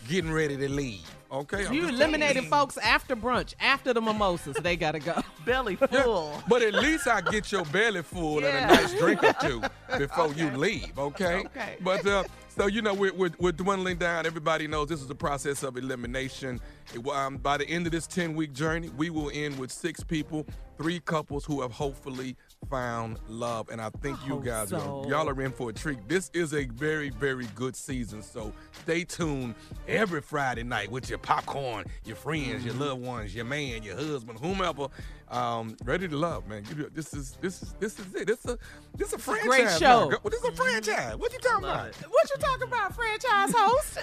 getting 0.09 0.32
ready 0.32 0.56
to 0.56 0.68
leave. 0.68 1.09
Okay, 1.30 1.66
I'm 1.66 1.72
You 1.72 1.82
just 1.82 1.94
eliminated 1.94 2.34
telling 2.44 2.50
folks 2.50 2.76
after 2.78 3.16
brunch, 3.16 3.54
after 3.60 3.94
the 3.94 4.00
mimosas. 4.02 4.56
They 4.56 4.76
gotta 4.76 4.98
go. 4.98 5.20
Belly 5.46 5.76
full. 5.76 6.42
But 6.48 6.62
at 6.62 6.74
least 6.74 7.06
I 7.06 7.20
get 7.22 7.50
your 7.50 7.64
belly 7.66 8.02
full 8.02 8.42
Yeah. 8.42 8.48
and 8.48 8.70
a 8.70 8.74
nice 8.74 8.92
drink 8.98 9.22
or 9.24 9.32
two 9.40 9.62
before 9.98 10.32
you 10.34 10.50
leave, 10.50 10.98
okay? 10.98 11.40
Okay. 11.46 11.76
But 11.80 12.06
uh, 12.06 12.24
so 12.56 12.66
you 12.66 12.82
know 12.82 12.92
we're, 12.92 13.14
we're, 13.14 13.30
we're 13.38 13.52
dwindling 13.52 13.96
down. 13.96 14.26
Everybody 14.26 14.66
knows 14.66 14.88
this 14.88 15.00
is 15.00 15.08
a 15.08 15.14
process 15.14 15.62
of 15.62 15.76
elimination. 15.78 16.60
It, 16.94 17.06
um, 17.08 17.38
by 17.38 17.56
the 17.56 17.66
end 17.66 17.86
of 17.86 17.92
this 17.92 18.06
ten 18.06 18.34
week 18.34 18.52
journey, 18.52 18.90
we 18.90 19.08
will 19.08 19.30
end 19.32 19.58
with 19.58 19.72
six 19.72 20.04
people, 20.04 20.46
three 20.76 21.00
couples 21.00 21.44
who 21.46 21.62
have 21.62 21.72
hopefully 21.72 22.36
found 22.68 23.18
love, 23.28 23.68
and 23.68 23.80
I 23.80 23.90
think 24.01 24.18
you 24.24 24.34
hope 24.34 24.44
guys 24.44 24.72
are 24.72 25.06
y'all 25.09 25.28
are 25.28 25.43
in 25.43 25.52
for 25.52 25.70
a 25.70 25.72
treat. 25.72 26.09
This 26.09 26.30
is 26.34 26.55
a 26.55 26.64
very 26.66 27.10
very 27.10 27.47
good 27.55 27.76
season, 27.76 28.22
so 28.22 28.52
stay 28.82 29.05
tuned 29.05 29.55
every 29.86 30.20
Friday 30.20 30.62
night 30.62 30.90
with 30.90 31.09
your 31.09 31.18
popcorn, 31.18 31.84
your 32.05 32.16
friends, 32.16 32.64
your 32.64 32.74
loved 32.74 33.02
ones, 33.02 33.34
your 33.34 33.44
man, 33.44 33.82
your 33.82 33.97
husband, 33.97 34.39
whomever. 34.39 34.89
Um, 35.28 35.76
ready 35.84 36.09
to 36.09 36.16
love, 36.16 36.47
man. 36.47 36.62
This 36.93 37.14
is 37.14 37.39
this 37.40 37.62
is 37.62 37.74
this 37.80 37.98
is 37.98 38.14
it. 38.14 38.26
This 38.26 38.44
is 38.44 38.51
a 38.52 38.59
this 38.94 39.09
is 39.09 39.14
a 39.14 39.18
franchise. 39.18 39.47
great 39.47 39.70
show. 39.78 40.12
This 40.24 40.43
is 40.43 40.48
a 40.48 40.52
franchise. 40.52 41.16
What 41.16 41.32
you 41.32 41.39
talking 41.39 41.64
about? 41.64 41.94
What 41.94 42.30
you 42.30 42.36
talking 42.39 42.68
about, 42.68 42.94
franchise 42.94 43.55
host? 43.56 43.98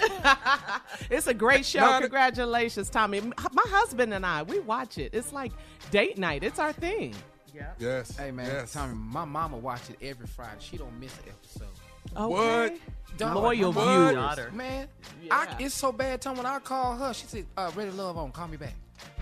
it's 1.11 1.27
a 1.27 1.33
great 1.33 1.65
show. 1.65 1.81
The- 1.81 2.01
Congratulations, 2.01 2.89
Tommy. 2.89 3.21
My 3.21 3.65
husband 3.67 4.13
and 4.13 4.25
I, 4.25 4.41
we 4.41 4.59
watch 4.59 4.97
it. 4.97 5.13
It's 5.13 5.31
like 5.31 5.51
date 5.91 6.17
night. 6.17 6.43
It's 6.43 6.57
our 6.57 6.73
thing. 6.73 7.13
Yeah. 7.53 7.71
Yes. 7.79 8.15
Hey 8.17 8.31
man, 8.31 8.47
yes. 8.47 8.73
Tommy, 8.73 8.95
my 8.95 9.25
mama 9.25 9.57
watch 9.57 9.81
it 9.89 9.97
every 10.01 10.27
Friday. 10.27 10.57
She 10.59 10.77
don't 10.77 10.97
miss 10.99 11.13
an 11.19 11.29
episode. 11.29 11.67
Okay. 12.15 12.77
Dog, 13.17 13.35
Loyal 13.35 13.73
my 13.73 13.81
viewers. 13.83 14.15
daughter. 14.15 14.51
Man, 14.53 14.87
I, 15.31 15.55
it's 15.59 15.73
so 15.75 15.91
bad. 15.91 16.21
Tom, 16.21 16.37
when 16.37 16.45
I 16.45 16.59
call 16.59 16.95
her, 16.95 17.13
she 17.13 17.25
said, 17.25 17.45
uh, 17.57 17.71
"Ready 17.75 17.91
to 17.91 17.95
love 17.97 18.17
on, 18.17 18.31
call 18.31 18.47
me 18.47 18.57
back." 18.57 18.75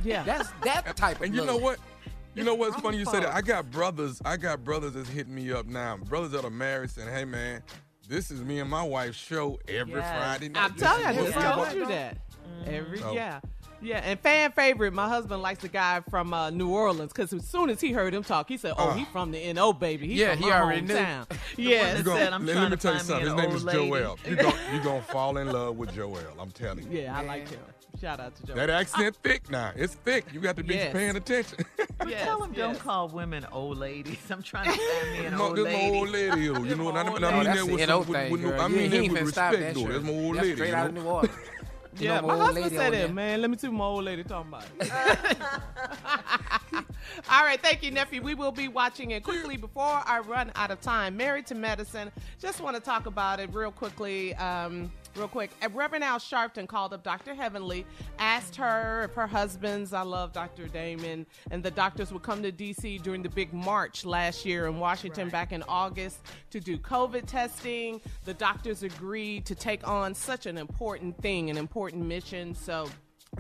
Yeah. 0.03 0.23
That's 0.23 0.49
that 0.63 0.95
type 0.95 1.17
of. 1.17 1.23
And 1.23 1.35
you 1.35 1.45
know 1.45 1.57
what? 1.57 1.79
You 2.35 2.43
know 2.43 2.53
what's 2.55 2.75
I'm 2.75 2.81
funny? 2.81 2.97
You 2.97 3.05
said 3.05 3.23
that. 3.23 3.33
I 3.33 3.41
got 3.41 3.71
brothers. 3.71 4.21
I 4.23 4.37
got 4.37 4.63
brothers 4.63 4.93
that's 4.93 5.09
hitting 5.09 5.33
me 5.33 5.51
up 5.51 5.65
now. 5.65 5.97
Brothers 5.97 6.31
that 6.31 6.45
are 6.45 6.51
married 6.51 6.91
saying, 6.91 7.09
"Hey 7.09 7.25
man, 7.25 7.63
this 8.07 8.29
is 8.29 8.41
me 8.41 8.59
and 8.59 8.69
my 8.69 8.83
wife's 8.83 9.17
show 9.17 9.57
every 9.67 9.93
Yes. 9.95 10.17
Friday 10.17 10.49
night." 10.49 10.63
I'm 10.65 10.73
This 10.73 10.81
telling 10.83 11.01
you, 11.01 11.07
I 11.07 11.13
just 11.13 11.35
we 11.35 11.41
told 11.41 11.57
watch." 11.57 11.75
you 11.75 11.85
that. 11.87 12.17
Every 12.67 13.01
Oh. 13.03 13.13
yeah. 13.13 13.39
Yeah, 13.81 13.97
and 14.03 14.19
fan 14.19 14.51
favorite, 14.53 14.91
my 14.93 15.07
husband 15.07 15.41
likes 15.43 15.61
the 15.61 15.67
guy 15.67 16.01
from 16.09 16.33
uh, 16.33 16.49
New 16.49 16.69
Orleans 16.69 17.13
because 17.13 17.31
as 17.31 17.45
soon 17.47 17.69
as 17.69 17.79
he 17.79 17.91
heard 17.91 18.13
him 18.13 18.23
talk, 18.23 18.49
he 18.49 18.57
said, 18.57 18.73
"Oh, 18.77 18.89
Uh. 18.89 18.93
he 18.95 19.05
from 19.05 19.31
the 19.31 19.53
NO, 19.53 19.71
baby. 19.73 20.07
He 20.07 20.13
Yeah, 20.15 20.33
from 20.33 20.43
he 20.43 20.49
my 20.49 20.59
already 20.61 20.81
hometown." 20.81 21.27
The 21.55 21.61
Yes. 21.63 21.87
one 21.87 21.97
You 21.97 22.03
that 22.03 22.17
said, 22.17 22.33
"I'm 22.33 22.45
let, 22.45 22.53
trying 22.53 22.63
let 22.63 22.71
me 22.71 22.77
to 22.77 22.81
tell 22.81 22.93
you 22.93 22.99
something. 22.99 23.25
His 23.27 23.35
name 23.35 23.51
is 23.55 23.63
lady." 23.63 23.87
Joel. 23.89 24.19
You're 24.25 24.35
gonna, 24.43 24.57
you 24.73 24.83
gonna 24.83 25.01
fall 25.03 25.37
in 25.37 25.51
love 25.51 25.77
with 25.77 25.93
Joel. 25.93 26.17
I'm 26.39 26.49
telling 26.51 26.91
you. 26.91 27.01
Yeah, 27.01 27.17
I 27.17 27.21
like 27.23 27.49
him. 27.49 27.59
Shout 28.01 28.19
out 28.19 28.35
to 28.35 28.45
Joe. 28.45 28.53
That 28.55 28.69
accent 28.69 29.15
thick 29.23 29.49
now. 29.49 29.71
It's 29.75 29.95
thick. 29.95 30.25
You 30.31 30.39
got 30.39 30.55
to 30.57 30.63
be 30.63 30.75
Yes. 30.75 30.93
paying 30.93 31.15
attention. 31.15 31.59
Yes, 32.07 32.23
Tell 32.25 32.41
him 32.43 32.53
don't 32.53 32.79
call 32.79 33.09
women 33.09 33.45
old 33.51 33.79
ladies. 33.79 34.19
I'm 34.29 34.41
trying 34.43 34.65
to 34.65 34.77
find 34.77 35.11
me 35.11 35.25
an 35.25 35.33
No, 35.35 35.47
old 35.47 35.57
this 35.57 35.65
is 35.67 35.73
my 35.73 35.79
lady. 35.79 35.97
old 35.97 36.09
lady. 36.09 36.41
You 36.41 36.53
know 36.75 36.83
what 36.85 36.95
I 36.95 37.03
mean? 37.03 37.23
I 37.23 37.31
mean 37.31 37.43
that 37.43 37.65
with 37.67 37.89
NO 37.89 37.99
with, 37.99 38.31
with. 38.43 38.59
I 38.59 38.67
mean 38.67 38.89
that 38.91 38.97
he 38.97 39.03
ain't 39.05 39.11
with 39.13 39.21
finna 39.21 39.25
respect, 39.25 39.59
that 39.59 39.73
though. 39.73 39.79
shit. 39.81 39.89
That's 39.91 40.03
my 40.05 40.11
old 40.11 40.35
That's 40.35 40.43
lady. 40.45 40.55
straight 40.55 40.73
out 40.75 40.93
know? 40.93 40.99
of 40.99 41.05
New 41.05 41.09
Orleans. 41.09 41.33
You 41.99 42.07
Yeah, 42.09 42.21
know 42.21 42.27
my 42.27 42.33
old 42.35 42.43
husband 42.43 42.71
said 42.71 42.93
it, 42.93 43.13
man. 43.13 43.41
Let 43.41 43.49
me 43.49 43.57
see 43.57 43.67
my 43.69 43.85
old 43.85 44.03
lady 44.03 44.23
talking 44.23 44.49
about 44.49 44.65
it. 44.79 45.37
All 47.29 47.43
right, 47.43 47.61
thank 47.61 47.83
you, 47.83 47.91
nephew. 47.91 48.21
We 48.21 48.35
will 48.35 48.51
be 48.51 48.67
watching 48.67 49.11
it 49.11 49.23
quickly 49.23 49.57
before 49.57 50.03
I 50.05 50.19
run 50.19 50.51
out 50.55 50.71
of 50.71 50.81
time. 50.81 51.17
Married 51.17 51.47
to 51.47 51.55
Medicine. 51.55 52.11
Just 52.39 52.61
want 52.61 52.75
to 52.75 52.81
talk 52.81 53.05
about 53.05 53.39
it 53.39 53.49
real 53.53 53.71
quickly. 53.71 54.35
Um, 54.35 54.91
real 55.18 55.27
quick. 55.27 55.52
Reverend 55.73 56.03
Al 56.03 56.19
Sharpton 56.19 56.68
called 56.68 56.94
up 56.94 57.03
Dr. 57.03 57.34
Heavenly, 57.34 57.85
asked 58.19 58.56
her 58.56 59.03
if 59.06 59.14
her 59.15 59.27
husband's, 59.27 59.94
I 59.94 60.02
love 60.03 60.34
Dr. 60.34 60.68
Damon, 60.68 61.26
and 61.52 61.64
the 61.64 61.72
doctors 61.72 62.11
would 62.11 62.23
come 62.23 62.44
to 62.44 62.52
D.C. 62.52 62.99
during 62.99 63.23
the 63.23 63.30
big 63.30 63.53
march 63.53 64.06
last 64.06 64.45
year 64.45 64.68
in 64.68 64.80
Washington 64.80 65.30
back 65.30 65.52
in 65.52 65.64
August 65.68 66.19
to 66.52 66.60
do 66.60 66.77
COVID 66.77 67.26
testing. 67.26 67.99
The 68.26 68.34
doctors 68.34 68.84
agreed 68.84 69.45
to 69.45 69.56
take 69.56 69.88
on 69.88 70.14
such 70.14 70.45
an 70.45 70.57
important 70.57 71.18
thing, 71.22 71.49
an 71.49 71.57
important 71.57 72.06
mission. 72.06 72.53
So 72.53 72.89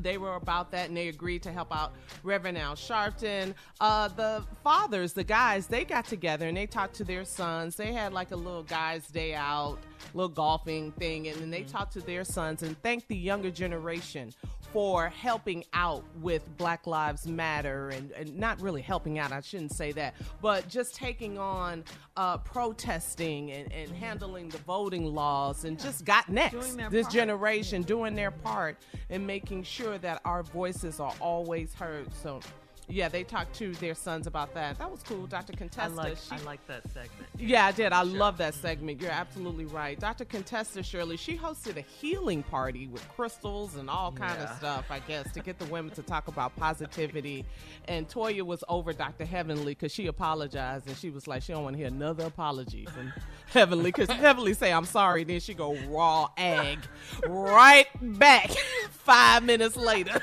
they 0.01 0.17
were 0.17 0.35
about 0.35 0.71
that 0.71 0.87
and 0.87 0.97
they 0.97 1.07
agreed 1.07 1.43
to 1.43 1.51
help 1.51 1.75
out 1.75 1.93
Reverend 2.23 2.57
Al 2.57 2.75
Sharpton. 2.75 3.53
Uh, 3.79 4.07
the 4.09 4.43
fathers, 4.63 5.13
the 5.13 5.23
guys, 5.23 5.67
they 5.67 5.83
got 5.83 6.05
together 6.05 6.47
and 6.47 6.57
they 6.57 6.65
talked 6.65 6.95
to 6.95 7.03
their 7.03 7.25
sons. 7.25 7.75
They 7.75 7.93
had 7.93 8.13
like 8.13 8.31
a 8.31 8.35
little 8.35 8.63
guys' 8.63 9.07
day 9.07 9.33
out, 9.33 9.77
little 10.13 10.29
golfing 10.29 10.91
thing, 10.93 11.27
and 11.27 11.37
then 11.39 11.49
they 11.49 11.63
talked 11.63 11.93
to 11.93 12.01
their 12.01 12.23
sons 12.23 12.63
and 12.63 12.81
thanked 12.81 13.07
the 13.07 13.17
younger 13.17 13.51
generation 13.51 14.33
for 14.77 15.09
helping 15.09 15.65
out 15.73 16.03
with 16.21 16.55
Black 16.55 16.85
Lives 16.85 17.25
Matter 17.25 17.89
and, 17.89 18.11
and 18.11 18.37
not 18.37 18.61
really 18.61 18.83
helping 18.83 19.17
out, 19.17 19.31
I 19.31 19.41
shouldn't 19.41 19.71
say 19.71 19.91
that, 19.93 20.13
but 20.39 20.69
just 20.69 20.93
taking 20.93 21.39
on 21.39 21.83
uh, 22.15 22.37
protesting 22.37 23.49
and, 23.49 23.73
and 23.73 23.89
handling 23.89 24.49
the 24.49 24.59
voting 24.59 25.15
laws 25.15 25.65
and 25.65 25.79
just 25.79 26.05
got 26.05 26.29
next. 26.29 26.77
This 26.91 27.05
part. 27.05 27.11
generation 27.11 27.81
doing 27.81 28.13
their 28.13 28.29
part 28.29 28.77
in 29.09 29.25
making 29.25 29.63
sure 29.63 29.97
that 29.97 30.21
our 30.25 30.43
voices 30.43 30.99
are 30.99 31.13
always 31.19 31.73
heard. 31.73 32.13
So, 32.13 32.39
yeah, 32.89 33.09
they 33.09 33.23
talked 33.23 33.53
to 33.55 33.73
their 33.75 33.93
sons 33.93 34.27
about 34.27 34.53
that. 34.53 34.77
That 34.79 34.89
was 34.89 35.03
cool. 35.03 35.27
Dr. 35.27 35.53
Contessa. 35.53 35.91
I 35.91 35.95
like, 35.95 36.17
she- 36.17 36.35
I 36.35 36.39
like 36.43 36.65
that 36.67 36.83
segment. 36.93 37.27
yeah, 37.37 37.65
I 37.65 37.71
did. 37.73 37.91
I 37.91 38.03
love 38.03 38.37
that 38.37 38.53
mm-hmm. 38.53 38.61
segment. 38.61 39.01
You're 39.01 39.11
absolutely 39.11 39.65
right. 39.65 39.99
Dr. 39.99 40.23
Contessa 40.23 40.81
Shirley, 40.81 41.17
she 41.17 41.37
hosted 41.37 41.75
a 41.77 41.81
healing 41.81 42.43
party 42.43 42.87
with 42.87 43.07
crystals 43.09 43.75
and 43.75 43.89
all 43.89 44.13
kind 44.13 44.41
of 44.41 44.55
stuff, 44.57 44.85
I 44.89 44.99
guess, 44.99 45.31
to 45.33 45.41
get 45.41 45.59
the 45.59 45.65
women 45.65 45.93
to 45.95 46.01
talk 46.01 46.29
about 46.29 46.55
positivity. 46.55 47.45
And 47.89 48.07
Toya 48.07 48.43
was 48.43 48.63
over 48.69 48.93
Dr. 48.93 49.25
Heavenly 49.25 49.73
because 49.73 49.91
she 49.91 50.07
apologized 50.07 50.87
and 50.87 50.95
she 50.95 51.09
was 51.09 51.27
like, 51.27 51.43
she 51.43 51.51
don't 51.51 51.63
want 51.63 51.73
to 51.73 51.77
hear 51.79 51.87
another 51.87 52.25
apology 52.25 52.85
from 52.85 53.11
Heavenly 53.47 53.91
because 53.91 54.09
Heavenly 54.09 54.53
say, 54.53 54.71
I'm 54.71 54.85
sorry. 54.85 55.25
Then 55.25 55.41
she 55.41 55.53
go 55.53 55.75
raw 55.89 56.29
egg 56.37 56.79
right 57.27 57.87
back 58.01 58.49
five 58.91 59.43
minutes 59.43 59.75
later. 59.75 60.21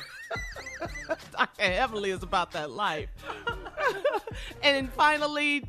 Dr. 1.32 1.62
Heavenly 1.62 2.10
is 2.10 2.22
about 2.22 2.52
that 2.52 2.70
life. 2.70 3.08
and 4.62 4.92
finally, 4.92 5.64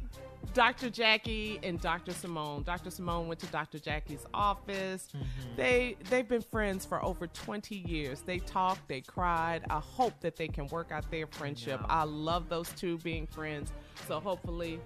Dr. 0.56 0.90
Jackie 0.90 1.60
and 1.64 1.82
Dr. 1.82 2.14
Simone. 2.14 2.64
Dr. 2.64 2.90
Simone 2.90 3.28
went 3.28 3.42
to 3.42 3.48
Dr. 3.48 3.78
Jackie's 3.78 4.26
office. 4.34 5.10
Mm-hmm. 5.14 5.56
They 5.58 5.98
they've 6.10 6.28
been 6.28 6.42
friends 6.42 6.86
for 6.86 7.04
over 7.04 7.28
20 7.28 7.76
years. 7.76 8.22
They 8.22 8.40
talked, 8.40 8.88
they 8.88 9.02
cried. 9.02 9.64
I 9.70 9.80
hope 9.80 10.18
that 10.22 10.38
they 10.38 10.48
can 10.48 10.68
work 10.68 10.94
out 10.94 11.12
their 11.12 11.28
friendship. 11.28 11.82
I 11.90 12.06
love 12.06 12.48
those 12.48 12.70
two 12.70 12.98
being 13.00 13.28
friends. 13.28 13.74
So 14.08 14.22
hopefully 14.22 14.80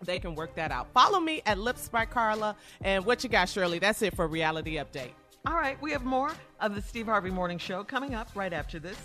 they 0.00 0.18
can 0.18 0.34
work 0.34 0.54
that 0.54 0.72
out. 0.72 0.88
Follow 0.94 1.20
me 1.20 1.42
at 1.44 1.58
Lips 1.58 1.90
by 1.90 2.06
Carla. 2.06 2.56
And 2.80 3.04
what 3.04 3.22
you 3.22 3.28
got, 3.28 3.50
Shirley? 3.50 3.78
That's 3.78 4.00
it 4.00 4.16
for 4.16 4.26
reality 4.26 4.76
update. 4.76 5.12
All 5.46 5.54
right, 5.54 5.80
we 5.80 5.92
have 5.92 6.04
more 6.04 6.32
of 6.58 6.74
the 6.74 6.82
Steve 6.82 7.06
Harvey 7.06 7.30
Morning 7.30 7.56
Show 7.56 7.84
coming 7.84 8.16
up 8.16 8.28
right 8.34 8.52
after 8.52 8.80
this. 8.80 8.98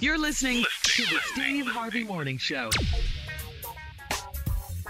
You're 0.00 0.18
listening 0.18 0.64
to 0.82 1.02
the 1.02 1.20
Steve 1.22 1.66
Harvey 1.66 2.02
Morning 2.02 2.36
Show. 2.36 2.70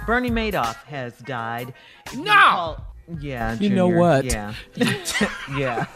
Bernie 0.06 0.30
Madoff 0.30 0.76
has 0.84 1.18
died. 1.18 1.74
No! 2.16 2.78
Yeah, 3.20 3.54
You 3.58 3.68
know 3.70 3.88
what? 3.88 4.24
Yeah, 4.24 4.54
yeah. 5.56 5.86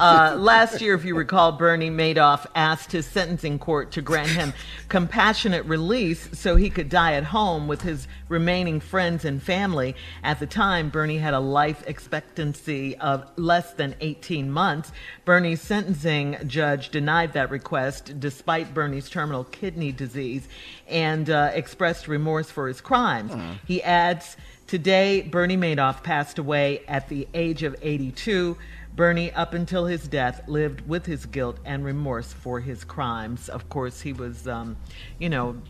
Uh, 0.00 0.36
last 0.38 0.80
year, 0.80 0.94
if 0.94 1.04
you 1.04 1.14
recall, 1.14 1.52
Bernie 1.52 1.90
Madoff 1.90 2.46
asked 2.54 2.90
his 2.90 3.06
sentencing 3.06 3.58
court 3.58 3.92
to 3.92 4.02
grant 4.02 4.30
him 4.30 4.52
compassionate 4.88 5.64
release 5.66 6.28
so 6.36 6.56
he 6.56 6.68
could 6.68 6.88
die 6.88 7.14
at 7.14 7.24
home 7.24 7.68
with 7.68 7.82
his 7.82 8.08
remaining 8.28 8.80
friends 8.80 9.24
and 9.24 9.40
family. 9.40 9.94
At 10.24 10.40
the 10.40 10.46
time, 10.46 10.90
Bernie 10.90 11.18
had 11.18 11.34
a 11.34 11.40
life 11.40 11.84
expectancy 11.86 12.96
of 12.98 13.24
less 13.36 13.74
than 13.74 13.94
18 14.00 14.50
months. 14.50 14.90
Bernie's 15.24 15.60
sentencing 15.60 16.38
judge 16.46 16.88
denied 16.90 17.34
that 17.34 17.50
request 17.50 18.18
despite 18.18 18.74
Bernie's 18.74 19.08
terminal 19.08 19.44
kidney 19.44 19.92
disease 19.92 20.48
and 20.88 21.30
uh, 21.30 21.50
expressed 21.54 22.08
remorse 22.08 22.50
for 22.50 22.66
his 22.66 22.80
crimes. 22.80 23.32
He 23.66 23.82
adds, 23.82 24.36
Today, 24.72 25.20
Bernie 25.20 25.58
Madoff 25.58 26.02
passed 26.02 26.38
away 26.38 26.80
at 26.88 27.10
the 27.10 27.28
age 27.34 27.62
of 27.62 27.76
82. 27.82 28.56
Bernie, 28.96 29.30
up 29.30 29.52
until 29.52 29.84
his 29.84 30.08
death, 30.08 30.48
lived 30.48 30.88
with 30.88 31.04
his 31.04 31.26
guilt 31.26 31.58
and 31.66 31.84
remorse 31.84 32.32
for 32.32 32.58
his 32.58 32.82
crimes. 32.82 33.50
Of 33.50 33.68
course, 33.68 34.00
he 34.00 34.14
was, 34.14 34.48
um, 34.48 34.78
you 35.18 35.28
know, 35.28 35.60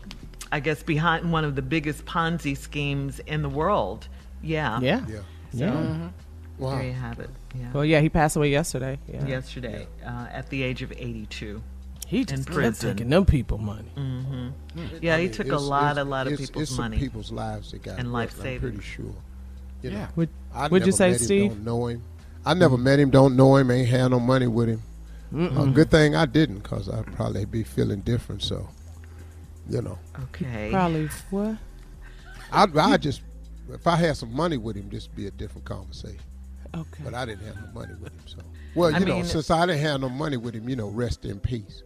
I 0.53 0.61
guess 0.61 0.83
behind 0.83 1.33
one 1.33 1.43
of 1.43 1.57
the 1.57 1.61
biggest 1.61 2.05
Ponzi 2.05 2.55
schemes 2.55 3.19
in 3.19 3.41
the 3.41 3.49
world. 3.49 4.07
Yeah. 4.41 4.79
Yeah. 4.79 5.01
Yeah. 5.09 5.19
Yeah. 5.51 5.71
Mhm. 5.71 6.11
Wow. 6.57 6.75
There 6.77 6.83
you 6.83 6.93
have 6.93 7.19
it. 7.19 7.29
Yeah. 7.59 7.73
Well, 7.73 7.83
yeah, 7.83 7.99
he 7.99 8.07
passed 8.07 8.37
away 8.37 8.51
yesterday. 8.51 8.99
Yeah. 9.11 9.27
Yesterday, 9.27 9.85
uh, 10.05 10.27
at 10.31 10.49
the 10.49 10.63
age 10.63 10.81
of 10.81 10.93
82. 10.93 11.61
He 12.07 12.25
just 12.25 12.31
in 12.39 12.43
kept 12.45 12.55
prison. 12.55 12.89
taking 12.97 13.09
them 13.09 13.25
people 13.25 13.57
money. 13.57 13.87
hmm 13.95 14.49
Yeah, 15.01 15.15
I 15.15 15.19
he 15.19 15.23
mean, 15.25 15.33
took 15.33 15.45
a 15.47 15.49
it's- 15.49 15.61
lot, 15.61 15.91
it's- 15.91 16.05
a 16.05 16.09
lot 16.09 16.27
of 16.27 16.33
it's- 16.33 16.47
people's 16.49 16.63
it's 16.63 16.71
some 16.75 16.85
money. 16.85 16.97
people's 16.97 17.31
lives 17.31 17.71
that 17.71 17.83
got 17.83 17.99
and 17.99 18.11
life 18.13 18.29
wrecked, 18.29 18.39
I'm 18.39 18.43
savings. 18.43 18.73
pretty 18.75 18.87
sure. 18.87 19.15
You 19.81 19.91
know, 19.91 19.97
Yeah. 19.97 20.07
Would- 20.15 20.29
I 20.53 20.67
would 20.67 20.85
you 20.85 20.91
say, 20.91 21.11
met 21.11 21.19
him, 21.19 21.25
Steve? 21.25 21.51
Don't 21.51 21.63
know 21.65 21.87
him. 21.87 22.01
I 22.45 22.53
never 22.53 22.77
met 22.77 22.99
him. 22.99 23.09
Don't 23.09 23.35
know 23.35 23.55
him. 23.55 23.71
Ain't 23.71 23.87
had 23.89 24.11
no 24.11 24.19
money 24.19 24.47
with 24.47 24.69
him. 24.69 24.81
A 25.31 25.35
Mm-mm. 25.35 25.73
good 25.73 25.89
thing 25.89 26.15
I 26.15 26.25
didn't, 26.27 26.61
cause 26.61 26.87
I'd 26.89 27.07
probably 27.15 27.45
be 27.45 27.63
feeling 27.63 28.01
different. 28.01 28.43
So, 28.43 28.69
you 29.69 29.81
know, 29.81 29.97
Okay. 30.25 30.69
Probably 30.71 31.07
what? 31.31 31.57
I'd, 32.51 32.77
I 32.77 32.97
just 32.97 33.21
if 33.71 33.87
I 33.87 33.95
had 33.95 34.17
some 34.17 34.31
money 34.35 34.57
with 34.57 34.75
him, 34.75 34.89
just 34.91 35.15
be 35.15 35.25
a 35.27 35.31
different 35.31 35.65
conversation. 35.65 36.19
Okay. 36.75 37.03
But 37.03 37.13
I 37.15 37.25
didn't 37.25 37.45
have 37.47 37.55
no 37.55 37.67
money 37.81 37.93
with 37.99 38.11
him, 38.11 38.19
so. 38.27 38.37
Well, 38.75 38.93
I 38.93 38.99
you 38.99 39.05
know, 39.05 39.15
mean- 39.15 39.25
since 39.25 39.49
I 39.49 39.65
didn't 39.65 39.81
have 39.81 40.01
no 40.01 40.09
money 40.09 40.37
with 40.37 40.53
him, 40.53 40.67
you 40.69 40.75
know, 40.75 40.89
rest 40.89 41.23
in 41.25 41.39
peace. 41.39 41.81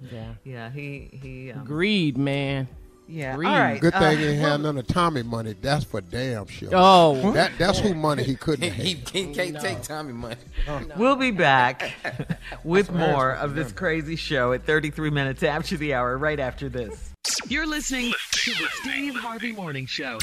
Yeah. 0.00 0.34
Yeah, 0.44 0.70
he 0.70 1.10
he. 1.12 1.52
Um, 1.52 1.64
Greed, 1.64 2.16
man. 2.16 2.68
Yeah. 3.08 3.36
Greed. 3.36 3.48
All 3.48 3.58
right. 3.58 3.80
Good 3.80 3.92
thing 3.94 4.18
he 4.18 4.24
uh, 4.24 4.30
ain't 4.30 4.40
well, 4.40 4.50
had 4.52 4.60
none 4.60 4.78
of 4.78 4.86
Tommy 4.86 5.22
money. 5.22 5.54
That's 5.60 5.84
for 5.84 6.00
damn 6.00 6.46
sure. 6.46 6.70
Oh. 6.72 7.32
that 7.32 7.52
that's 7.58 7.78
who 7.78 7.94
money 7.94 8.24
he 8.24 8.34
couldn't 8.34 8.68
have. 8.68 8.84
He, 8.84 8.94
he 9.12 9.32
can't 9.32 9.60
take 9.60 9.82
Tommy 9.82 10.12
money. 10.12 10.36
We'll 10.96 11.16
be 11.16 11.30
back 11.30 11.92
with 12.64 12.90
more 12.90 13.32
of 13.32 13.54
this 13.54 13.72
crazy 13.72 14.16
show 14.16 14.52
at 14.52 14.64
33 14.64 15.10
minutes 15.10 15.42
after 15.42 15.76
the 15.76 15.94
hour, 15.94 16.18
right 16.18 16.40
after 16.40 16.68
this. 16.68 17.12
You're 17.48 17.66
listening 17.66 18.12
to 18.32 18.50
the 18.50 18.68
Steve 18.80 19.14
Harvey 19.14 19.52
Morning 19.52 19.86
Show. 19.86 20.18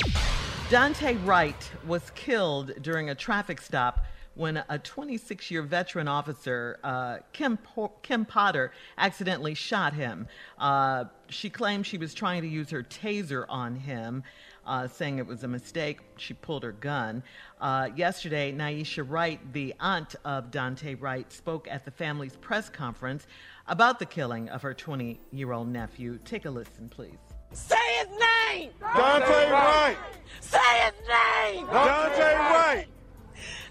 Daunte 0.70 1.26
Wright 1.26 1.72
was 1.86 2.10
killed 2.16 2.72
during 2.82 3.10
a 3.10 3.16
traffic 3.16 3.62
stop 3.62 4.06
when 4.36 4.64
a 4.70 4.80
26 4.80 5.52
year 5.52 5.62
veteran 5.62 6.08
officer, 6.08 6.80
uh, 6.84 7.18
Kim, 7.34 7.58
Po- 7.58 7.92
Kim 8.02 8.26
Potter, 8.26 8.72
accidentally 8.98 9.54
shot 9.54 9.94
him. 9.94 10.28
Uh, 10.58 11.06
she 11.30 11.50
claimed 11.50 11.86
she 11.86 11.98
was 11.98 12.14
trying 12.14 12.42
to 12.42 12.48
use 12.48 12.70
her 12.70 12.84
taser 12.84 13.46
on 13.50 13.76
him. 13.76 14.24
Uh, 14.66 14.88
saying 14.88 15.18
it 15.18 15.28
was 15.28 15.44
a 15.44 15.48
mistake, 15.48 16.00
she 16.16 16.34
pulled 16.34 16.64
her 16.64 16.72
gun. 16.72 17.22
Uh, 17.60 17.90
yesterday, 17.98 18.50
Naisha 18.54 19.04
Wright, 19.06 19.38
the 19.52 19.74
aunt 19.82 20.16
of 20.24 20.52
Daunte 20.52 20.96
Wright, 21.02 21.30
spoke 21.34 21.68
at 21.70 21.84
the 21.84 21.92
family's 21.92 22.38
press 22.38 22.70
conference 22.70 23.28
about 23.68 24.00
the 24.00 24.06
killing 24.06 24.48
of 24.48 24.62
her 24.62 24.74
20 24.74 25.20
year 25.34 25.52
old 25.52 25.68
nephew. 25.68 26.18
Take 26.24 26.46
a 26.46 26.50
listen, 26.50 26.88
please. 26.88 27.18
Say 27.52 27.76
his 27.98 28.08
name! 28.08 28.72
Daunte 28.82 29.52
Wright! 29.52 29.98
Say 30.40 30.60
his 30.60 30.94
name! 31.10 31.68
Daunte 31.68 32.38
Wright! 32.38 32.88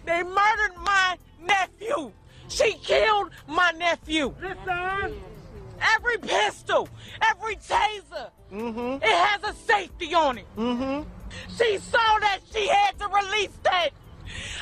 They 0.05 0.23
murdered 0.23 0.77
my 0.85 1.17
nephew! 1.41 2.13
She 2.49 2.75
killed 2.75 3.31
my 3.47 3.73
nephew! 3.73 4.35
Listen! 4.41 5.21
Every 5.97 6.19
pistol, 6.19 6.89
every 7.29 7.57
taser, 7.57 8.31
it 8.53 9.03
has 9.03 9.43
a 9.43 9.53
safety 9.55 10.15
on 10.15 10.39
it. 10.39 10.47
Mm-hmm. 10.57 11.09
She 11.57 11.79
saw 11.79 12.19
that 12.21 12.39
she 12.53 12.69
had 12.69 12.99
to 12.99 13.09
release 13.09 13.57
that. 13.65 13.91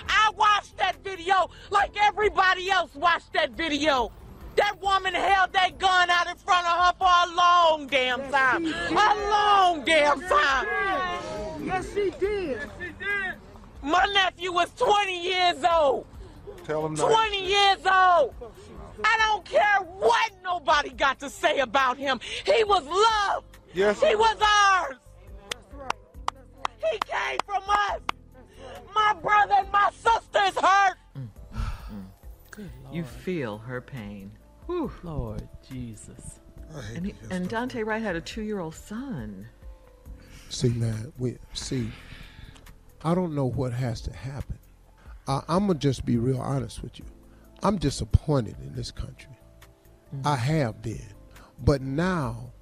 I 0.09 0.31
watched 0.37 0.79
that 0.79 1.03
video 1.05 1.51
like 1.71 1.93
everybody 2.01 2.71
else 2.71 2.95
watched 2.95 3.33
that 3.35 3.51
video. 3.51 4.13
That 4.57 4.81
woman 4.81 5.15
held 5.15 5.53
that 5.53 5.79
gun 5.79 6.11
out 6.11 6.27
in 6.27 6.37
front 6.37 6.67
of 6.67 6.73
her 6.73 6.93
for 6.99 7.05
a 7.07 7.35
long 7.35 7.87
damn 7.87 8.21
time. 8.31 8.67
A 8.67 9.31
long 9.31 9.85
damn 9.85 10.21
time. 10.21 10.67
Yes, 11.65 11.95
she 11.95 12.11
did. 12.19 12.61
My 13.83 14.05
nephew 14.13 14.53
was 14.53 14.71
20 14.77 15.23
years 15.23 15.65
old. 15.71 16.07
Tell 16.65 16.87
him 16.87 16.95
not. 16.95 17.11
20 17.11 17.47
years 17.47 17.79
old. 17.87 18.35
I 19.03 19.17
don't 19.19 19.45
care 19.45 19.81
what 19.99 20.33
nobody 20.43 20.91
got 20.91 21.19
to 21.21 21.31
say 21.31 21.61
about 21.61 21.97
him. 21.97 22.21
He 22.45 22.65
was 22.65 22.85
loved. 22.85 23.59
Yes. 23.73 24.01
He 24.03 24.15
was 24.15 24.37
ours. 24.41 24.97
He 26.79 26.99
came 27.07 27.39
from 27.47 27.63
us. 27.69 28.01
My 28.95 29.15
brother 29.23 29.55
and 29.59 29.71
my 29.73 29.91
sister's 29.93 30.63
hurt. 30.63 30.97
You 32.93 33.05
feel 33.05 33.59
her 33.59 33.81
pain. 33.81 34.33
Whew. 34.67 34.93
Lord 35.03 35.49
Jesus. 35.69 36.41
And, 36.95 37.07
he, 37.07 37.15
and 37.31 37.49
Daunte 37.49 37.85
Wright 37.85 38.03
had 38.03 38.17
a 38.17 38.21
two 38.21 38.43
year 38.43 38.61
old 38.61 38.75
son. 38.75 39.47
See, 40.51 40.69
man, 40.71 41.13
we 41.19 41.39
see. 41.55 41.91
I 43.03 43.15
don't 43.15 43.35
know 43.35 43.47
what 43.47 43.73
has 43.73 44.01
to 44.03 44.13
happen. 44.13 44.59
I, 45.27 45.43
I'm 45.49 45.67
gonna 45.67 45.79
just 45.79 46.05
be 46.05 46.17
real 46.17 46.41
honest 46.41 46.83
with 46.83 46.99
you. 46.99 47.05
I'm 47.63 47.77
disappointed 47.77 48.57
in 48.61 48.75
this 48.75 48.91
country. 48.91 49.37
Mm. 50.15 50.27
I 50.27 50.37
have 50.37 50.83
been, 50.83 51.07
but 51.65 51.81
now, 51.83 52.53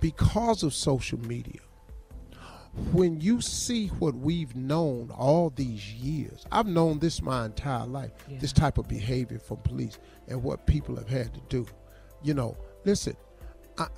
because 0.00 0.62
of 0.62 0.74
social 0.74 1.18
media, 1.20 1.60
when 2.92 3.20
you 3.20 3.40
see 3.40 3.88
what 3.88 4.14
we've 4.14 4.54
known 4.54 5.10
all 5.10 5.50
these 5.50 5.92
years, 5.92 6.46
I've 6.52 6.66
known 6.66 6.98
this 6.98 7.20
my 7.20 7.46
entire 7.46 7.86
life. 7.86 8.12
This 8.40 8.52
type 8.52 8.78
of 8.78 8.88
behavior 8.88 9.38
from 9.38 9.58
police 9.58 9.98
and 10.28 10.42
what 10.42 10.66
people 10.66 10.96
have 10.96 11.08
had 11.08 11.34
to 11.34 11.40
do. 11.48 11.66
You 12.22 12.34
know, 12.34 12.56
listen, 12.84 13.16
I- 13.76 13.88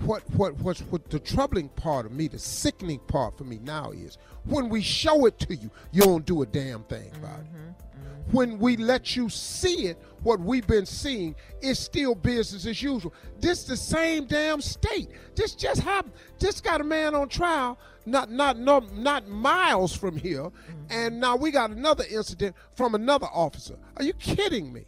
what 0.00 0.22
what 0.34 0.54
what's 0.60 0.80
what 0.82 1.08
the 1.10 1.18
troubling 1.18 1.68
part 1.70 2.06
of 2.06 2.12
me, 2.12 2.28
the 2.28 2.38
sickening 2.38 2.98
part 3.00 3.38
for 3.38 3.44
me 3.44 3.58
now 3.62 3.90
is 3.92 4.18
when 4.44 4.68
we 4.68 4.82
show 4.82 5.26
it 5.26 5.38
to 5.40 5.54
you, 5.54 5.70
you 5.92 6.02
don't 6.02 6.26
do 6.26 6.42
a 6.42 6.46
damn 6.46 6.82
thing 6.84 7.10
about 7.16 7.40
it. 7.40 7.46
Mm-hmm, 7.46 7.68
mm-hmm. 7.68 8.36
When 8.36 8.58
we 8.58 8.76
let 8.76 9.16
you 9.16 9.28
see 9.28 9.86
it, 9.86 9.98
what 10.22 10.40
we've 10.40 10.66
been 10.66 10.86
seeing 10.86 11.34
is 11.60 11.78
still 11.78 12.14
business 12.14 12.66
as 12.66 12.82
usual. 12.82 13.14
This 13.40 13.64
the 13.64 13.76
same 13.76 14.26
damn 14.26 14.60
state. 14.60 15.08
This 15.34 15.54
just 15.54 15.80
happened. 15.80 16.14
This 16.38 16.60
got 16.60 16.80
a 16.80 16.84
man 16.84 17.14
on 17.14 17.28
trial, 17.28 17.78
not 18.06 18.30
not 18.30 18.58
no, 18.58 18.80
not 18.94 19.28
miles 19.28 19.94
from 19.94 20.16
here, 20.16 20.44
mm-hmm. 20.44 20.84
and 20.90 21.20
now 21.20 21.36
we 21.36 21.50
got 21.50 21.70
another 21.70 22.04
incident 22.10 22.56
from 22.74 22.94
another 22.94 23.28
officer. 23.32 23.76
Are 23.96 24.04
you 24.04 24.12
kidding 24.14 24.72
me? 24.72 24.84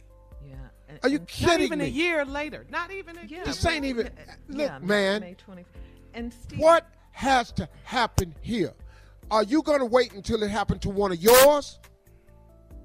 Yeah. 1.03 1.07
Are 1.07 1.11
you 1.11 1.19
Not 1.19 1.27
kidding 1.27 1.65
even 1.65 1.79
me? 1.79 1.85
a 1.85 1.89
year 1.89 2.25
later. 2.25 2.65
Not 2.69 2.91
even 2.91 3.17
a 3.17 3.23
year. 3.25 3.43
This 3.45 3.65
ain't 3.65 3.85
even. 3.85 4.09
Look, 4.47 4.69
yeah, 4.69 4.79
man. 4.79 5.21
May 5.21 5.33
20. 5.35 5.65
And 6.13 6.33
Steve, 6.33 6.59
What 6.59 6.87
has 7.11 7.51
to 7.53 7.67
happen 7.83 8.33
here? 8.41 8.73
Are 9.29 9.43
you 9.43 9.61
going 9.61 9.79
to 9.79 9.85
wait 9.85 10.13
until 10.13 10.41
it 10.43 10.49
happened 10.49 10.81
to 10.83 10.89
one 10.89 11.11
of 11.11 11.21
yours? 11.21 11.79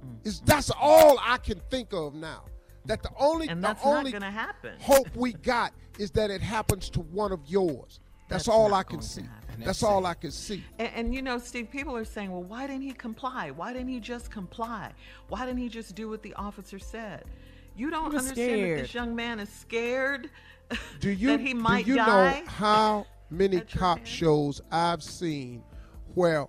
Mm-hmm. 0.04 0.28
Is 0.28 0.40
that's 0.40 0.70
all 0.80 1.18
I 1.20 1.38
can 1.38 1.60
think 1.70 1.92
of 1.92 2.14
now. 2.14 2.44
that 2.86 3.02
the 3.02 3.10
only 3.18 3.48
And 3.48 3.62
the 3.62 3.68
that's 3.68 3.84
not 3.84 4.10
gonna 4.10 4.30
happen. 4.30 4.72
hope 4.80 5.06
we 5.14 5.32
got 5.34 5.72
is 5.98 6.10
that 6.12 6.30
it 6.30 6.40
happens 6.40 6.90
to 6.90 7.00
one 7.00 7.30
of 7.30 7.40
yours. 7.46 8.00
That's, 8.28 8.46
That's 8.46 8.48
all 8.48 8.74
I 8.74 8.82
can 8.82 9.00
see. 9.02 9.24
That's 9.58 9.82
all 9.82 10.06
I 10.06 10.14
can 10.14 10.30
see. 10.32 10.64
And, 10.78 10.90
and 10.94 11.14
you 11.14 11.20
know, 11.22 11.38
Steve, 11.38 11.70
people 11.70 11.94
are 11.96 12.04
saying, 12.04 12.32
well, 12.32 12.42
why 12.42 12.66
didn't 12.66 12.82
he 12.82 12.92
comply? 12.92 13.50
Why 13.50 13.72
didn't 13.72 13.88
he 13.90 14.00
just 14.00 14.30
comply? 14.30 14.92
Why 15.28 15.44
didn't 15.46 15.58
he 15.60 15.68
just 15.68 15.94
do 15.94 16.08
what 16.08 16.22
the 16.22 16.32
officer 16.34 16.78
said? 16.78 17.24
You 17.76 17.90
don't 17.90 18.12
was 18.12 18.22
understand 18.28 18.62
that 18.64 18.82
this 18.82 18.94
young 18.94 19.14
man 19.16 19.40
is 19.40 19.48
scared 19.48 20.30
Do 21.00 21.10
you 21.10 21.28
that 21.28 21.40
he 21.40 21.54
might 21.54 21.84
do 21.84 21.92
you 21.92 21.96
die. 21.96 22.40
know 22.40 22.46
how 22.46 23.06
many 23.30 23.60
cop 23.60 24.04
shows 24.06 24.60
I've 24.70 25.02
seen 25.02 25.62
where 26.14 26.46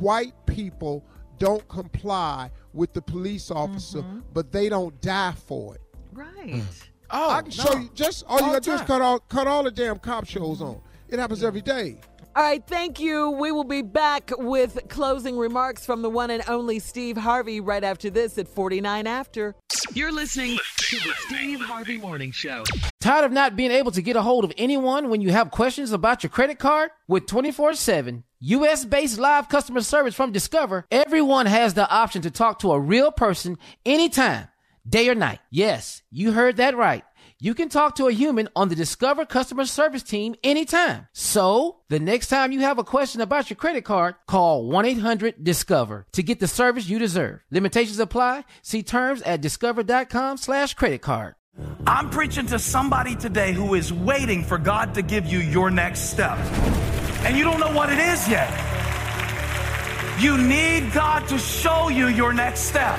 white 0.00 0.34
people 0.46 1.04
don't 1.38 1.66
comply 1.68 2.50
with 2.72 2.92
the 2.94 3.02
police 3.02 3.50
officer, 3.50 3.98
Mm-hmm. 3.98 4.20
but 4.32 4.52
they 4.52 4.68
don't 4.68 4.98
die 5.00 5.32
for 5.46 5.74
it? 5.74 5.80
Right. 6.12 6.62
Oh, 7.08 7.30
I 7.30 7.42
can 7.42 7.52
show 7.52 7.76
you. 7.76 7.88
Just 7.94 8.24
all 8.26 8.38
you 8.40 8.46
gotta 8.46 8.60
do 8.60 8.72
is 8.72 8.80
cut 8.80 9.00
all 9.00 9.20
cut 9.20 9.46
all 9.46 9.62
the 9.62 9.70
damn 9.70 9.96
cop 9.96 10.26
shows 10.26 10.60
on. 10.60 10.80
It 11.08 11.20
happens 11.20 11.44
every 11.44 11.62
day. 11.62 12.00
All 12.36 12.42
right, 12.42 12.62
thank 12.66 13.00
you. 13.00 13.30
We 13.30 13.50
will 13.50 13.64
be 13.64 13.80
back 13.80 14.30
with 14.36 14.78
closing 14.90 15.38
remarks 15.38 15.86
from 15.86 16.02
the 16.02 16.10
one 16.10 16.30
and 16.30 16.42
only 16.48 16.78
Steve 16.80 17.16
Harvey 17.16 17.60
right 17.60 17.82
after 17.82 18.10
this 18.10 18.36
at 18.36 18.46
49 18.46 19.06
After. 19.06 19.54
You're 19.94 20.12
listening 20.12 20.58
to 20.76 20.96
the 20.96 21.14
Steve 21.28 21.60
Harvey 21.62 21.96
Morning 21.96 22.32
Show. 22.32 22.64
Tired 23.00 23.24
of 23.24 23.32
not 23.32 23.56
being 23.56 23.70
able 23.70 23.90
to 23.90 24.02
get 24.02 24.16
a 24.16 24.20
hold 24.20 24.44
of 24.44 24.52
anyone 24.58 25.08
when 25.08 25.22
you 25.22 25.30
have 25.30 25.50
questions 25.50 25.92
about 25.92 26.22
your 26.22 26.28
credit 26.28 26.58
card? 26.58 26.90
With 27.08 27.24
24 27.24 27.72
7 27.72 28.22
US 28.40 28.84
based 28.84 29.18
live 29.18 29.48
customer 29.48 29.80
service 29.80 30.14
from 30.14 30.30
Discover, 30.30 30.84
everyone 30.90 31.46
has 31.46 31.72
the 31.72 31.88
option 31.88 32.20
to 32.20 32.30
talk 32.30 32.58
to 32.58 32.72
a 32.72 32.78
real 32.78 33.10
person 33.10 33.56
anytime, 33.86 34.48
day 34.86 35.08
or 35.08 35.14
night. 35.14 35.38
Yes, 35.50 36.02
you 36.10 36.32
heard 36.32 36.58
that 36.58 36.76
right. 36.76 37.02
You 37.38 37.54
can 37.54 37.68
talk 37.68 37.96
to 37.96 38.06
a 38.06 38.12
human 38.12 38.48
on 38.56 38.70
the 38.70 38.74
Discover 38.74 39.26
customer 39.26 39.66
service 39.66 40.02
team 40.02 40.36
anytime. 40.42 41.06
So, 41.12 41.80
the 41.90 42.00
next 42.00 42.28
time 42.28 42.50
you 42.50 42.60
have 42.60 42.78
a 42.78 42.84
question 42.84 43.20
about 43.20 43.50
your 43.50 43.58
credit 43.58 43.84
card, 43.84 44.14
call 44.26 44.64
1 44.64 44.86
800 44.86 45.44
Discover 45.44 46.06
to 46.12 46.22
get 46.22 46.40
the 46.40 46.48
service 46.48 46.88
you 46.88 46.98
deserve. 46.98 47.40
Limitations 47.50 47.98
apply. 47.98 48.44
See 48.62 48.82
terms 48.82 49.20
at 49.20 49.42
discover.com/slash 49.42 50.72
credit 50.74 51.02
card. 51.02 51.34
I'm 51.86 52.08
preaching 52.08 52.46
to 52.46 52.58
somebody 52.58 53.14
today 53.14 53.52
who 53.52 53.74
is 53.74 53.92
waiting 53.92 54.42
for 54.42 54.56
God 54.56 54.94
to 54.94 55.02
give 55.02 55.26
you 55.26 55.40
your 55.40 55.70
next 55.70 56.10
step. 56.10 56.38
And 57.26 57.36
you 57.36 57.44
don't 57.44 57.60
know 57.60 57.72
what 57.72 57.92
it 57.92 57.98
is 57.98 58.26
yet. 58.30 58.48
You 60.18 60.38
need 60.38 60.90
God 60.94 61.28
to 61.28 61.36
show 61.36 61.90
you 61.90 62.08
your 62.08 62.32
next 62.32 62.60
step. 62.60 62.98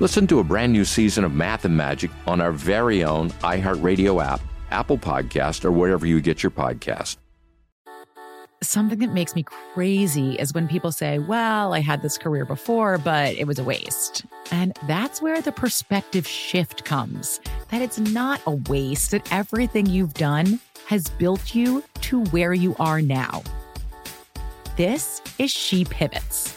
Listen 0.00 0.26
to 0.28 0.38
a 0.38 0.44
brand 0.44 0.72
new 0.72 0.86
season 0.86 1.24
of 1.24 1.34
Math 1.34 1.66
and 1.66 1.76
Magic 1.76 2.10
on 2.26 2.40
our 2.40 2.52
very 2.52 3.04
own 3.04 3.28
iHeartRadio 3.42 4.24
app, 4.24 4.40
Apple 4.70 4.96
Podcast, 4.96 5.62
or 5.62 5.70
wherever 5.70 6.06
you 6.06 6.22
get 6.22 6.42
your 6.42 6.50
podcast. 6.50 7.18
Something 8.62 8.98
that 9.00 9.12
makes 9.12 9.34
me 9.34 9.42
crazy 9.42 10.36
is 10.36 10.54
when 10.54 10.68
people 10.68 10.90
say, 10.90 11.18
Well, 11.18 11.74
I 11.74 11.80
had 11.80 12.00
this 12.00 12.16
career 12.16 12.46
before, 12.46 12.96
but 12.96 13.34
it 13.34 13.46
was 13.46 13.58
a 13.58 13.64
waste. 13.64 14.24
And 14.50 14.74
that's 14.86 15.20
where 15.20 15.42
the 15.42 15.52
perspective 15.52 16.26
shift 16.26 16.86
comes 16.86 17.38
that 17.68 17.82
it's 17.82 17.98
not 17.98 18.40
a 18.46 18.52
waste, 18.52 19.10
that 19.10 19.30
everything 19.30 19.84
you've 19.84 20.14
done 20.14 20.60
has 20.86 21.10
built 21.10 21.54
you 21.54 21.84
to 22.02 22.24
where 22.26 22.54
you 22.54 22.74
are 22.80 23.02
now. 23.02 23.42
This 24.78 25.20
is 25.38 25.50
She 25.50 25.84
Pivots, 25.84 26.56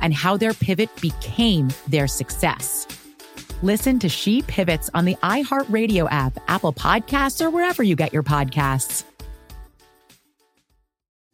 and 0.00 0.14
how 0.14 0.36
their 0.36 0.54
pivot 0.54 0.90
became 1.00 1.68
their 1.88 2.06
success. 2.06 2.86
Listen 3.62 3.98
to 4.00 4.08
She 4.08 4.42
Pivots 4.42 4.90
on 4.94 5.04
the 5.04 5.16
iHeartRadio 5.22 6.08
app, 6.10 6.38
Apple 6.48 6.72
Podcasts, 6.72 7.40
or 7.44 7.50
wherever 7.50 7.82
you 7.82 7.96
get 7.96 8.12
your 8.12 8.22
podcasts. 8.22 9.04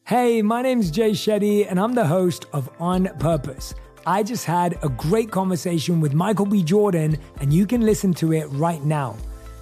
Hey, 0.04 0.42
my 0.42 0.60
name's 0.60 0.90
Jay 0.90 1.12
Shetty, 1.12 1.66
and 1.68 1.78
I'm 1.78 1.94
the 1.94 2.06
host 2.06 2.46
of 2.52 2.68
On 2.80 3.06
Purpose. 3.18 3.74
I 4.06 4.22
just 4.22 4.44
had 4.44 4.76
a 4.82 4.88
great 4.88 5.30
conversation 5.30 6.00
with 6.00 6.14
Michael 6.14 6.46
B. 6.46 6.62
Jordan, 6.62 7.18
and 7.40 7.52
you 7.52 7.66
can 7.66 7.82
listen 7.82 8.12
to 8.14 8.32
it 8.32 8.46
right 8.46 8.82
now. 8.82 9.16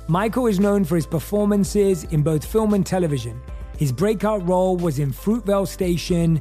Michael 0.06 0.46
is 0.46 0.58
known 0.58 0.84
for 0.84 0.96
his 0.96 1.06
performances 1.06 2.04
in 2.04 2.22
both 2.22 2.44
film 2.44 2.72
and 2.72 2.86
television. 2.86 3.38
His 3.76 3.92
breakout 3.92 4.48
role 4.48 4.76
was 4.76 4.98
in 4.98 5.12
Fruitvale 5.12 5.68
Station, 5.68 6.40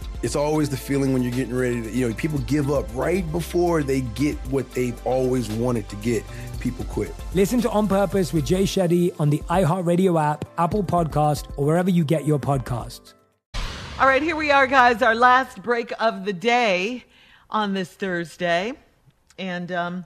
It's 0.23 0.35
always 0.35 0.69
the 0.69 0.77
feeling 0.77 1.13
when 1.13 1.23
you're 1.23 1.31
getting 1.31 1.55
ready 1.55 1.81
to, 1.81 1.91
you 1.91 2.07
know, 2.07 2.13
people 2.13 2.39
give 2.39 2.69
up 2.69 2.85
right 2.93 3.29
before 3.31 3.81
they 3.81 4.01
get 4.01 4.37
what 4.51 4.71
they've 4.73 5.07
always 5.07 5.49
wanted 5.49 5.89
to 5.89 5.95
get. 5.97 6.23
People 6.59 6.85
quit. 6.85 7.13
Listen 7.33 7.59
to 7.61 7.69
On 7.71 7.87
Purpose 7.87 8.31
with 8.31 8.45
Jay 8.45 8.63
Shetty 8.63 9.19
on 9.19 9.31
the 9.31 9.39
iHeartRadio 9.49 10.21
app, 10.21 10.45
Apple 10.59 10.83
Podcast, 10.83 11.51
or 11.57 11.65
wherever 11.65 11.89
you 11.89 12.03
get 12.03 12.25
your 12.25 12.37
podcasts. 12.37 13.13
All 13.99 14.07
right, 14.07 14.21
here 14.21 14.35
we 14.35 14.51
are, 14.51 14.67
guys. 14.67 15.01
Our 15.01 15.15
last 15.15 15.63
break 15.63 15.91
of 15.99 16.25
the 16.25 16.33
day 16.33 17.03
on 17.49 17.73
this 17.73 17.89
Thursday. 17.89 18.73
And 19.39 19.71
um, 19.71 20.05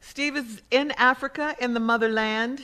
Steve 0.00 0.36
is 0.36 0.62
in 0.72 0.90
Africa, 0.92 1.54
in 1.60 1.74
the 1.74 1.80
motherland. 1.80 2.62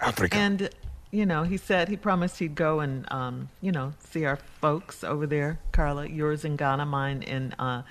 Africa. 0.00 0.36
And, 0.36 0.70
you 1.10 1.26
know, 1.26 1.42
he 1.42 1.56
said 1.56 1.88
he 1.88 1.96
promised 1.96 2.38
he'd 2.38 2.54
go 2.54 2.80
and, 2.80 3.10
um, 3.12 3.48
you 3.60 3.72
know, 3.72 3.92
see 4.10 4.24
our 4.24 4.36
folks 4.60 5.02
over 5.02 5.26
there. 5.26 5.58
Carla, 5.72 6.06
yours 6.08 6.44
in 6.44 6.56
Ghana, 6.56 6.86
mine 6.86 7.22
in 7.22 7.52
uh, 7.58 7.82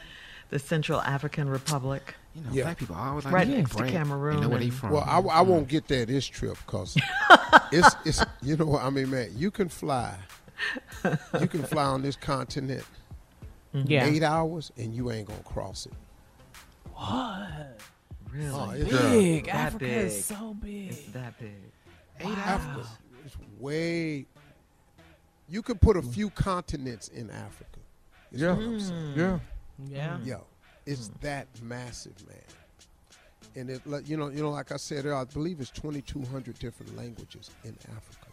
the 0.49 0.59
Central 0.59 1.01
African 1.01 1.49
Republic. 1.49 2.15
You 2.35 2.43
know, 2.59 2.63
black 2.63 2.77
people 2.77 2.95
are 2.95 3.09
always 3.09 3.25
like, 3.25 3.33
right 3.33 3.47
next 3.47 3.75
to 3.75 3.85
Cameroon. 3.85 4.35
You 4.35 4.41
know 4.43 4.49
where 4.49 4.59
they 4.59 4.69
from. 4.69 4.91
Well, 4.91 5.03
I, 5.05 5.19
I 5.19 5.41
won't 5.41 5.67
get 5.67 5.87
there 5.87 6.05
this 6.05 6.25
trip 6.25 6.57
because 6.65 6.95
it's 7.71 7.95
it's 8.05 8.23
you 8.41 8.55
know 8.55 8.65
what 8.67 8.83
I 8.83 8.89
mean, 8.89 9.09
man. 9.09 9.31
You 9.35 9.51
can 9.51 9.67
fly, 9.67 10.15
you 11.39 11.47
can 11.47 11.63
fly 11.63 11.83
on 11.83 12.01
this 12.03 12.15
continent 12.15 12.85
Yeah. 13.73 14.05
eight 14.05 14.23
hours 14.23 14.71
and 14.77 14.93
you 14.93 15.11
ain't 15.11 15.27
gonna 15.27 15.43
cross 15.43 15.87
it. 15.87 15.93
What? 16.93 17.79
Really? 18.31 18.49
Oh, 18.53 18.69
it's 18.71 18.91
Big. 19.11 19.45
That 19.47 19.55
Africa 19.55 19.85
big. 19.85 19.97
is 20.05 20.25
so 20.25 20.53
big. 20.61 20.89
It's 20.91 21.01
that 21.13 21.39
big. 21.39 21.49
Eight 22.19 22.27
Africa 22.37 22.87
is 23.29 23.59
way. 23.59 24.25
You 25.47 25.61
can 25.61 25.77
put 25.77 25.97
a 25.97 26.01
mm. 26.01 26.13
few 26.13 26.29
continents 26.31 27.07
in 27.09 27.29
Africa. 27.29 27.79
is 28.31 28.41
Yeah. 28.41 28.53
what 28.53 28.63
I'm 28.63 28.79
saying. 28.79 29.15
Mm. 29.15 29.17
Yeah. 29.17 29.39
Yeah. 29.87 30.19
Yo, 30.23 30.43
it's 30.85 31.09
mm. 31.09 31.21
that 31.21 31.47
massive, 31.63 32.15
man. 32.27 32.37
And 33.55 33.69
it, 33.71 33.85
like, 33.87 34.07
you 34.07 34.15
know, 34.15 34.29
you 34.29 34.41
know, 34.41 34.51
like 34.51 34.71
I 34.71 34.77
said, 34.77 35.07
I 35.07 35.23
believe 35.23 35.59
it's 35.59 35.71
2,200 35.71 36.59
different 36.59 36.95
languages 36.95 37.49
in 37.63 37.75
Africa. 37.95 38.29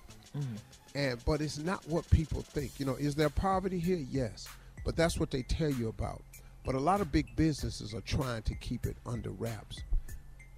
And 0.94 1.24
but 1.24 1.40
it's 1.40 1.58
not 1.58 1.86
what 1.88 2.08
people 2.10 2.42
think. 2.42 2.78
You 2.78 2.86
know, 2.86 2.94
is 2.96 3.14
there 3.14 3.30
poverty 3.30 3.78
here? 3.78 4.04
Yes, 4.10 4.48
but 4.84 4.96
that's 4.96 5.18
what 5.18 5.30
they 5.30 5.42
tell 5.42 5.70
you 5.70 5.88
about. 5.88 6.22
But 6.64 6.74
a 6.74 6.80
lot 6.80 7.00
of 7.00 7.12
big 7.12 7.34
businesses 7.36 7.94
are 7.94 8.00
trying 8.02 8.42
to 8.42 8.54
keep 8.54 8.86
it 8.86 8.96
under 9.06 9.30
wraps 9.30 9.82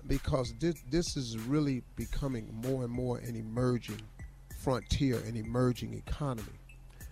because 0.07 0.55
this 0.59 0.83
this 0.91 1.17
is 1.17 1.39
really 1.39 1.83
becoming 1.97 2.49
more 2.65 2.85
and 2.85 2.93
more 2.93 3.19
an 3.19 3.37
emerging 3.37 4.01
frontier, 4.69 5.19
an 5.27 5.35
emerging 5.35 5.95
economy. 5.95 6.47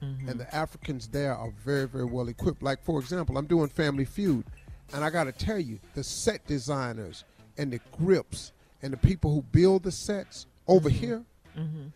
Mm-hmm. 0.03 0.29
And 0.29 0.39
the 0.39 0.55
Africans 0.55 1.09
there 1.09 1.35
are 1.35 1.51
very, 1.65 1.89
very 1.89 2.05
well 2.05 2.29
equipped. 2.29 2.63
Like, 2.63 2.85
for 2.85 3.01
example, 3.01 3.39
I'm 3.39 3.47
doing 3.47 3.69
Family 3.69 4.05
Feud, 4.05 4.45
and 4.93 5.03
I 5.03 5.09
got 5.09 5.25
to 5.25 5.33
tell 5.33 5.59
you, 5.59 5.79
the 5.95 6.05
set 6.05 6.47
designers 6.47 7.25
and 7.57 7.73
the 7.73 7.81
grips 7.97 8.53
and 8.83 8.93
the 8.93 8.99
people 8.99 9.33
who 9.33 9.41
build 9.41 9.85
the 9.85 9.91
sets 9.91 10.47
over 10.69 10.91
mm-hmm. 10.91 10.99
here 10.99 11.25
mm-hmm. 11.57 11.87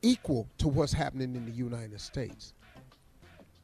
equal 0.00 0.48
to 0.56 0.68
what's 0.68 0.94
happening 0.94 1.36
in 1.36 1.44
the 1.44 1.52
United 1.52 2.00
States. 2.00 2.54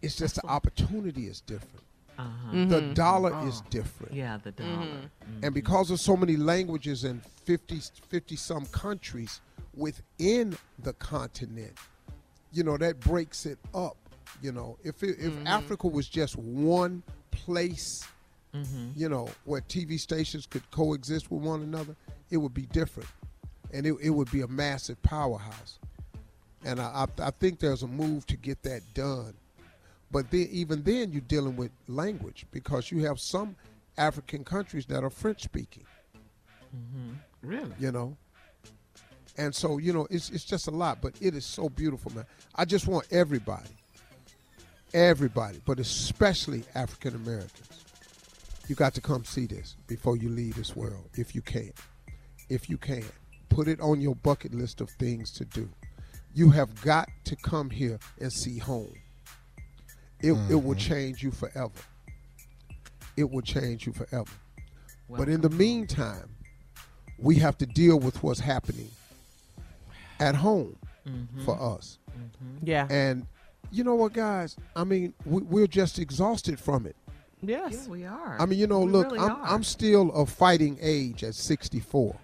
It's 0.02 0.16
just 0.16 0.34
the 0.34 0.46
opportunity 0.46 1.28
is 1.28 1.40
different. 1.40 1.80
Uh-huh. 2.22 2.66
The 2.68 2.80
Mhm. 2.82 2.94
dollar 2.94 3.34
Oh. 3.34 3.46
is 3.46 3.60
different. 3.70 4.14
Yeah, 4.14 4.38
the 4.38 4.52
dollar. 4.52 5.10
And 5.42 5.54
because 5.54 5.90
of 5.90 6.00
so 6.00 6.16
many 6.16 6.36
languages 6.36 7.04
in 7.04 7.20
50, 7.44 7.80
50 8.08 8.36
some 8.36 8.66
countries 8.66 9.40
within 9.74 10.56
the 10.78 10.92
continent, 10.94 11.76
you 12.52 12.62
know, 12.62 12.76
that 12.76 13.00
breaks 13.00 13.46
it 13.46 13.58
up. 13.74 13.96
You 14.40 14.52
know, 14.52 14.78
if 14.82 15.02
it, 15.02 15.18
if 15.18 15.34
Africa 15.46 15.86
was 15.88 16.08
just 16.08 16.36
one 16.36 17.02
place, 17.30 18.04
you 18.94 19.08
know, 19.08 19.28
where 19.44 19.62
TV 19.62 19.98
stations 19.98 20.46
could 20.46 20.68
coexist 20.70 21.30
with 21.30 21.42
one 21.42 21.62
another, 21.62 21.96
it 22.30 22.36
would 22.36 22.52
be 22.54 22.66
different. 22.66 23.08
And 23.72 23.86
it, 23.86 23.94
it 24.02 24.10
would 24.10 24.30
be 24.30 24.42
a 24.42 24.48
massive 24.48 25.02
powerhouse. 25.02 25.78
And 26.64 26.78
I, 26.78 27.06
I, 27.18 27.22
I 27.28 27.30
think 27.30 27.58
there's 27.60 27.82
a 27.82 27.86
move 27.88 28.26
to 28.26 28.36
get 28.36 28.62
that 28.64 28.82
done. 28.94 29.34
But 30.12 30.30
then, 30.30 30.46
even 30.50 30.82
then, 30.82 31.10
you're 31.10 31.22
dealing 31.22 31.56
with 31.56 31.72
language 31.88 32.46
because 32.52 32.92
you 32.92 33.04
have 33.06 33.18
some 33.18 33.56
African 33.96 34.44
countries 34.44 34.86
that 34.86 35.02
are 35.02 35.10
French 35.10 35.42
speaking. 35.42 35.84
Mm-hmm. 36.76 37.12
Really? 37.42 37.72
You 37.78 37.92
know, 37.92 38.16
and 39.36 39.54
so 39.54 39.78
you 39.78 39.92
know 39.92 40.06
it's 40.10 40.30
it's 40.30 40.44
just 40.44 40.68
a 40.68 40.70
lot, 40.70 40.98
but 41.00 41.14
it 41.20 41.34
is 41.34 41.44
so 41.44 41.68
beautiful, 41.68 42.12
man. 42.14 42.26
I 42.54 42.64
just 42.64 42.86
want 42.86 43.06
everybody, 43.10 43.70
everybody, 44.94 45.60
but 45.64 45.78
especially 45.78 46.64
African 46.74 47.14
Americans, 47.14 47.84
you 48.68 48.74
got 48.74 48.94
to 48.94 49.00
come 49.00 49.24
see 49.24 49.46
this 49.46 49.76
before 49.86 50.16
you 50.16 50.28
leave 50.28 50.54
this 50.54 50.76
world, 50.76 51.08
if 51.14 51.34
you 51.34 51.42
can, 51.42 51.72
if 52.48 52.70
you 52.70 52.76
can, 52.76 53.04
put 53.48 53.68
it 53.68 53.80
on 53.80 54.00
your 54.00 54.14
bucket 54.16 54.54
list 54.54 54.80
of 54.80 54.90
things 54.90 55.30
to 55.32 55.44
do. 55.44 55.68
You 56.34 56.50
have 56.50 56.80
got 56.82 57.08
to 57.24 57.36
come 57.36 57.68
here 57.68 57.98
and 58.20 58.32
see 58.32 58.58
home. 58.58 58.94
It 60.22 60.32
it 60.32 60.34
will 60.34 60.60
mm-hmm. 60.60 60.78
change 60.78 61.22
you 61.22 61.30
forever. 61.30 61.70
It 63.16 63.30
will 63.30 63.42
change 63.42 63.86
you 63.86 63.92
forever. 63.92 64.30
But 65.10 65.28
in 65.28 65.42
the 65.42 65.50
meantime, 65.50 66.30
we 67.18 67.34
have 67.36 67.58
to 67.58 67.66
deal 67.66 67.98
with 67.98 68.22
what's 68.22 68.40
happening 68.40 68.90
at 70.20 70.34
home 70.34 70.76
mm-hmm. 71.06 71.44
for 71.44 71.60
us. 71.60 71.98
Mm-hmm. 72.10 72.66
Yeah. 72.66 72.86
And 72.90 73.26
you 73.70 73.84
know 73.84 73.94
what, 73.94 74.12
guys? 74.14 74.56
I 74.74 74.84
mean, 74.84 75.12
we, 75.26 75.42
we're 75.42 75.66
just 75.66 75.98
exhausted 75.98 76.58
from 76.58 76.86
it. 76.86 76.96
Yes. 77.42 77.84
Yeah, 77.84 77.90
we 77.90 78.04
are. 78.06 78.36
I 78.40 78.46
mean, 78.46 78.58
you 78.58 78.66
know, 78.66 78.80
We 78.80 78.92
look, 78.92 79.10
really 79.10 79.18
I'm. 79.18 79.36
I'm 79.42 79.64
still 79.64 80.10
of 80.12 80.30
fighting 80.30 80.78
age 80.80 81.24
at 81.24 81.34
64. 81.34 82.16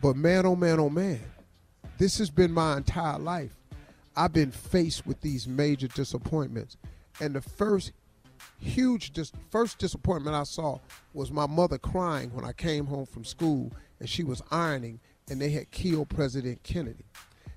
But 0.00 0.16
man, 0.16 0.46
oh 0.46 0.56
man, 0.56 0.78
oh 0.78 0.90
man, 0.90 1.20
this 1.98 2.18
has 2.18 2.30
been 2.30 2.52
my 2.52 2.76
entire 2.76 3.18
life. 3.18 3.56
I've 4.16 4.32
been 4.32 4.50
faced 4.50 5.06
with 5.06 5.20
these 5.20 5.46
major 5.46 5.88
disappointments. 5.88 6.76
And 7.20 7.34
the 7.34 7.42
first 7.42 7.92
huge, 8.58 9.12
dis- 9.12 9.32
first 9.50 9.78
disappointment 9.78 10.34
I 10.34 10.44
saw 10.44 10.78
was 11.12 11.30
my 11.30 11.46
mother 11.46 11.78
crying 11.78 12.32
when 12.32 12.44
I 12.44 12.52
came 12.52 12.86
home 12.86 13.06
from 13.06 13.24
school 13.24 13.72
and 14.00 14.08
she 14.08 14.24
was 14.24 14.42
ironing 14.50 15.00
and 15.28 15.40
they 15.40 15.50
had 15.50 15.70
killed 15.70 16.08
President 16.08 16.62
Kennedy. 16.62 17.04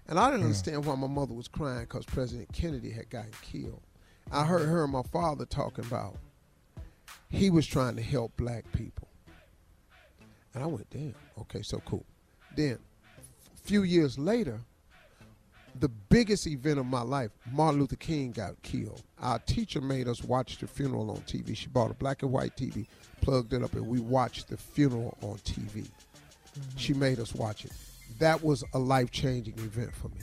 And 0.08 0.20
I 0.20 0.26
didn't 0.26 0.42
hmm. 0.42 0.48
understand 0.48 0.86
why 0.86 0.96
my 0.96 1.08
mother 1.08 1.34
was 1.34 1.48
crying 1.48 1.82
because 1.82 2.06
President 2.06 2.52
Kennedy 2.52 2.92
had 2.92 3.10
gotten 3.10 3.32
killed. 3.42 3.82
I 4.32 4.46
heard 4.46 4.68
her 4.68 4.84
and 4.84 4.94
my 4.94 5.04
father 5.04 5.46
talking 5.46 5.86
about 5.86 6.18
he 7.30 7.50
was 7.50 7.66
trying 7.66 7.96
to 7.96 8.02
help 8.02 8.36
black 8.38 8.70
people. 8.72 9.08
And 10.54 10.64
I 10.64 10.68
went, 10.68 10.90
damn, 10.90 11.16
okay, 11.42 11.62
so 11.62 11.82
cool. 11.86 12.06
Then, 12.56 12.80
a 13.18 13.58
few 13.62 13.84
years 13.84 14.18
later, 14.18 14.62
the 15.80 15.90
biggest 15.90 16.46
event 16.48 16.80
of 16.80 16.86
my 16.86 17.02
life, 17.02 17.32
Martin 17.52 17.80
Luther 17.80 17.96
King 17.96 18.32
got 18.32 18.62
killed. 18.62 19.02
Our 19.20 19.40
teacher 19.40 19.82
made 19.82 20.08
us 20.08 20.24
watch 20.24 20.58
the 20.58 20.68
funeral 20.68 21.10
on 21.12 21.18
TV. 21.20 21.56
She 21.56 21.68
bought 21.68 21.92
a 21.92 21.94
black 21.94 22.22
and 22.24 22.32
white 22.32 22.56
TV, 22.58 22.86
plugged 23.22 23.54
it 23.54 23.64
up, 23.64 23.74
and 23.74 23.88
we 23.88 24.00
watched 24.00 24.50
the 24.50 24.58
funeral 24.58 25.18
on 25.22 25.38
TV. 25.40 25.84
Mm-hmm. 25.84 26.78
She 26.78 26.94
made 26.94 27.20
us 27.20 27.34
watch 27.34 27.66
it. 27.66 27.72
That 28.20 28.44
was 28.44 28.64
a 28.74 28.80
life 28.80 29.12
changing 29.12 29.54
event 29.60 29.96
for 29.96 30.10
me. 30.10 30.22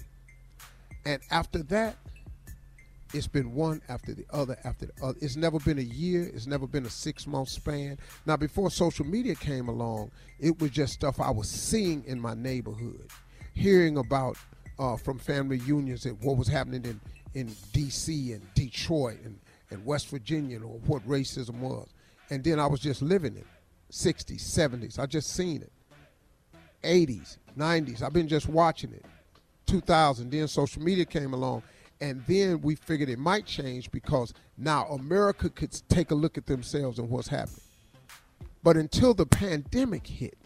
And 1.07 1.23
after 1.31 1.63
that, 1.65 1.97
it's 3.15 3.29
been 3.29 3.55
one 3.55 3.81
after 3.89 4.13
the 4.13 4.27
other 4.31 4.59
after 4.65 4.87
the 4.87 5.05
other. 5.05 5.19
It's 5.23 5.37
never 5.37 5.61
been 5.61 5.79
a 5.79 5.83
year. 5.83 6.29
It's 6.35 6.47
never 6.47 6.67
been 6.67 6.85
a 6.85 6.91
six 6.91 7.27
month 7.27 7.49
span. 7.49 7.99
Now, 8.27 8.37
before 8.37 8.71
social 8.71 9.07
media 9.07 9.37
came 9.37 9.69
along, 9.69 10.11
it 10.41 10.61
was 10.61 10.71
just 10.73 10.95
stuff 10.95 11.21
I 11.21 11.31
was 11.31 11.49
seeing 11.49 12.05
in 12.05 12.21
my 12.21 12.35
neighborhood, 12.35 13.09
hearing 13.55 13.97
about 13.97 14.37
uh, 14.79 14.97
from 14.97 15.19
family 15.19 15.59
unions 15.59 16.07
and 16.07 16.21
what 16.23 16.37
was 16.37 16.49
happening 16.49 16.85
in, 16.85 17.01
in 17.35 17.55
D.C. 17.73 18.33
and 18.33 18.43
Detroit 18.55 19.19
and, 19.25 19.39
and 19.71 19.85
West 19.85 20.09
Virginia 20.09 20.59
or 20.59 20.79
what 20.87 21.07
racism 21.07 21.59
was. 21.59 21.89
And 22.31 22.43
then 22.43 22.59
I 22.59 22.67
was 22.67 22.81
just 22.81 23.03
living 23.03 23.37
it 23.37 23.47
60s, 23.91 24.41
70s. 24.41 24.99
I 24.99 25.07
just 25.07 25.33
seen 25.33 25.63
it. 25.63 25.73
80s, 26.83 27.39
90s. 27.57 28.03
I've 28.03 28.13
been 28.13 28.29
just 28.29 28.49
watching 28.49 28.93
it. 28.93 29.05
2000. 29.67 30.31
Then 30.31 30.49
social 30.49 30.83
media 30.83 31.05
came 31.05 31.35
along. 31.35 31.63
And 32.01 32.23
then 32.27 32.61
we 32.61 32.75
figured 32.75 33.09
it 33.09 33.19
might 33.19 33.47
change 33.47 33.91
because 33.91 34.35
now 34.59 34.85
America 34.87 35.49
could 35.49 35.73
take 35.89 36.11
a 36.11 36.15
look 36.15 36.37
at 36.37 36.47
themselves 36.47 36.99
and 36.99 37.09
what's 37.09 37.29
happening. 37.29 37.61
But 38.63 38.77
until 38.77 39.15
the 39.15 39.27
pandemic 39.27 40.07
hit 40.07 40.37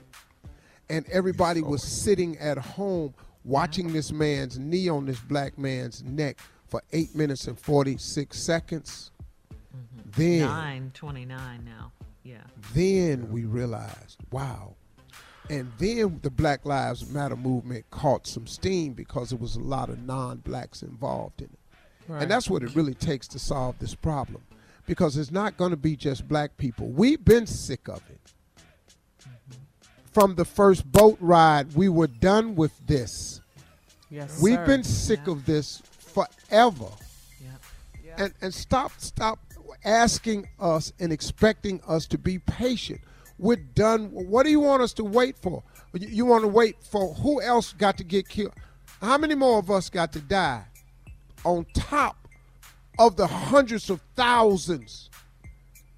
and 0.89 1.07
everybody 1.09 1.62
was 1.62 1.82
sitting 1.82 2.39
at 2.39 2.59
home 2.59 3.15
watching 3.45 3.93
this 3.93 4.12
man's 4.12 4.59
knee 4.59 4.89
on 4.89 5.07
this 5.07 5.21
black 5.21 5.59
man's 5.59 6.03
neck 6.03 6.39
for 6.67 6.83
eight 6.93 7.15
minutes 7.15 7.47
and 7.47 7.59
46 7.59 8.39
seconds, 8.39 9.11
mm-hmm. 9.53 10.11
then 10.17 10.41
Nine 10.41 10.91
twenty 10.95 11.25
nine 11.25 11.65
now. 11.65 11.93
Yeah. 12.23 12.43
Then 12.75 13.31
we 13.31 13.45
realized, 13.45 14.19
wow. 14.31 14.75
And 15.49 15.73
then 15.79 16.21
the 16.23 16.31
Black 16.31 16.65
Lives 16.65 17.11
Matter 17.11 17.35
movement 17.35 17.85
caught 17.91 18.27
some 18.27 18.47
steam 18.47 18.93
because 18.93 19.31
there 19.31 19.39
was 19.39 19.57
a 19.57 19.61
lot 19.61 19.89
of 19.89 20.01
non-blacks 20.07 20.83
involved 20.83 21.41
in 21.41 21.49
it. 21.49 21.59
Right. 22.07 22.23
And 22.23 22.31
that's 22.31 22.49
what 22.49 22.62
it 22.62 22.75
really 22.77 22.95
takes 22.95 23.27
to 23.29 23.41
solve 23.41 23.77
this 23.81 23.95
problem. 23.95 24.43
Because 24.87 25.17
it's 25.17 25.33
not 25.33 25.57
going 25.57 25.73
to 25.73 25.77
be 25.77 25.97
just 25.97 26.29
black 26.29 26.57
people. 26.57 26.89
We've 26.89 27.25
been 27.25 27.47
sick 27.47 27.89
of 27.89 28.03
it. 28.11 28.33
From 30.12 30.35
the 30.35 30.45
first 30.45 30.91
boat 30.91 31.16
ride, 31.20 31.74
we 31.74 31.89
were 31.89 32.09
done 32.09 32.57
with 32.57 32.73
this. 32.87 33.41
Yes, 34.11 34.41
We've 34.43 34.57
sir. 34.57 34.66
been 34.66 34.85
sick 34.85 35.27
of 35.28 35.47
this 35.47 35.82
forever. 35.99 36.89
And 38.16 38.35
and 38.43 38.53
stop 38.53 38.93
stop 38.99 39.39
asking 39.85 40.49
us 40.59 40.93
and 40.99 41.12
expecting 41.12 41.81
us 41.87 42.07
to 42.07 42.19
be 42.19 42.39
patient. 42.41 43.01
We're 43.39 43.57
done. 43.57 44.11
What 44.11 44.45
do 44.45 44.51
you 44.51 44.61
want 44.61 44.82
us 44.82 44.93
to 44.95 45.05
wait 45.05 45.39
for? 45.39 45.62
You, 45.95 46.09
you 46.09 46.27
want 46.27 46.43
to 46.43 46.49
wait 46.49 46.77
for 46.82 47.15
who 47.15 47.41
else 47.41 47.73
got 47.73 47.97
to 47.99 48.05
get 48.05 48.28
killed? 48.28 48.53
How 49.01 49.16
many 49.16 49.35
more 49.35 49.59
of 49.59 49.70
us 49.70 49.89
got 49.89 50.12
to 50.12 50.20
die 50.20 50.65
on 51.45 51.65
top 51.73 52.16
of 52.99 53.16
the 53.16 53.27
hundreds 53.27 53.89
of 53.89 54.01
thousands 54.15 55.09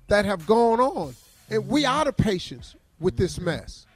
that 0.07 0.25
have 0.25 0.47
gone 0.47 0.81
on? 0.81 1.15
And 1.51 1.67
we 1.67 1.83
mm-hmm. 1.83 1.93
out 1.93 2.07
of 2.07 2.17
patience 2.17 2.77
with 3.01 3.17
this 3.17 3.41
mess. 3.41 3.87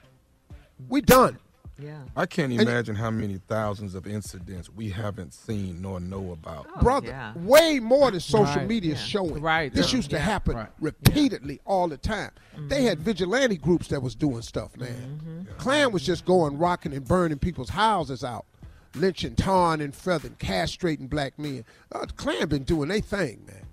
We 0.89 1.01
done. 1.01 1.39
Yeah. 1.79 1.99
I 2.17 2.25
can't 2.25 2.53
And- 2.53 2.63
imagine 2.63 2.95
how 2.95 3.11
many 3.11 3.39
thousands 3.49 3.95
of 3.95 4.07
incidents 4.07 4.71
we 4.71 4.89
haven't 4.91 5.35
seen 5.35 5.83
nor 5.83 6.01
know 6.01 6.33
about. 6.33 6.67
Oh, 6.75 6.81
brother. 6.81 7.33
Way 7.37 7.81
more 7.81 8.11
than 8.11 8.21
social 8.21 8.57
Right. 8.57 8.67
media 8.67 8.95
is 8.95 9.01
Yeah. 9.01 9.07
showing. 9.07 9.43
Right. 9.43 9.73
This 9.73 9.91
Yeah. 9.91 9.97
used 9.97 10.11
to 10.11 10.17
Yeah. 10.17 10.23
happen 10.23 10.57
Right. 10.57 10.69
repeatedly 10.81 11.61
all 11.67 11.89
the 11.89 11.99
time. 11.99 12.31
They 12.69 12.85
had 12.85 12.99
mm-hmm. 12.99 13.05
vigilante 13.05 13.57
groups 13.59 13.89
that 13.89 14.03
was 14.03 14.15
doing 14.15 14.41
stuff, 14.41 14.75
man. 14.79 15.21
Mm-hmm. 15.21 15.59
Klan 15.59 15.93
was 15.93 16.03
just 16.03 16.25
going 16.25 16.57
rocking 16.57 16.95
and 16.95 17.07
burning 17.07 17.39
people's 17.39 17.71
houses 17.71 18.25
out, 18.25 18.47
lynching, 18.95 19.35
tarring 19.35 19.83
and 19.83 19.95
feathering, 19.95 20.37
castrating 20.39 21.11
black 21.11 21.39
men. 21.39 21.67
Uh, 21.93 22.07
the 22.07 22.13
Klan 22.15 22.49
been 22.49 22.65
doing 22.65 22.89
their 22.89 23.01
thing, 23.01 23.45
man. 23.47 23.67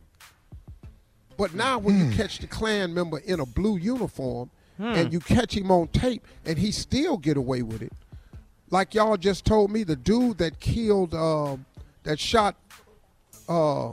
But 1.38 1.54
now 1.54 1.80
when 1.80 1.98
you 1.98 2.06
hmm. 2.06 2.14
catch 2.14 2.40
the 2.40 2.48
Klan 2.48 2.94
member 2.94 3.20
in 3.20 3.40
a 3.40 3.46
blue 3.46 3.78
uniform 3.78 4.52
Hmm. 4.78 4.84
and 4.84 5.14
you 5.14 5.20
catch 5.20 5.56
him 5.56 5.70
on 5.72 5.88
tape 5.90 6.26
and 6.46 6.58
he 6.58 6.72
still 6.72 7.18
get 7.18 7.38
away 7.38 7.62
with 7.62 7.82
it, 7.82 7.94
like 8.72 8.94
y'all 8.96 9.18
just 9.18 9.46
told 9.46 9.70
me, 9.72 9.84
the 9.84 9.96
dude 9.96 10.40
that 10.40 10.60
killed, 10.60 11.14
um, 11.14 11.66
that 12.04 12.20
shot 12.20 12.56
uh, 13.48 13.92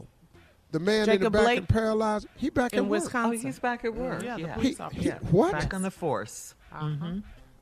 the 0.73 0.79
man 0.79 1.09
in 1.09 1.21
the 1.21 1.31
back 1.31 1.43
Blake 1.43 1.59
and 1.59 1.69
paralyzed, 1.69 2.27
he 2.37 2.49
back 2.49 2.73
in 2.73 2.79
at 2.79 2.85
work. 2.87 3.03
Wisconsin. 3.03 3.41
Oh, 3.43 3.47
he's 3.47 3.59
back 3.59 3.85
at 3.85 3.95
work. 3.95 4.23
Yeah, 4.23 4.37
the 4.37 4.43
Yeah. 4.43 4.55
police 4.55 4.77
He- 4.79 4.83
officer. 4.83 5.01
he- 5.03 5.09
Yeah. 5.09 5.19
what? 5.31 5.53
Back 5.53 5.75
on 5.75 5.83
the 5.83 5.91
force. 5.91 6.55
Uh-huh. 6.73 7.15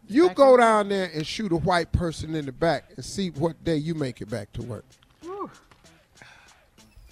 You 0.06 0.30
go 0.30 0.56
down 0.56 0.88
there 0.90 1.10
and 1.12 1.26
shoot 1.26 1.50
a 1.52 1.56
white 1.56 1.90
person 1.92 2.34
in 2.34 2.46
the 2.46 2.52
back 2.52 2.84
and 2.96 3.04
see 3.04 3.30
what 3.30 3.62
day 3.64 3.76
you 3.76 3.94
make 3.94 4.20
it 4.20 4.30
back 4.30 4.52
to 4.54 4.62
work. 4.62 4.84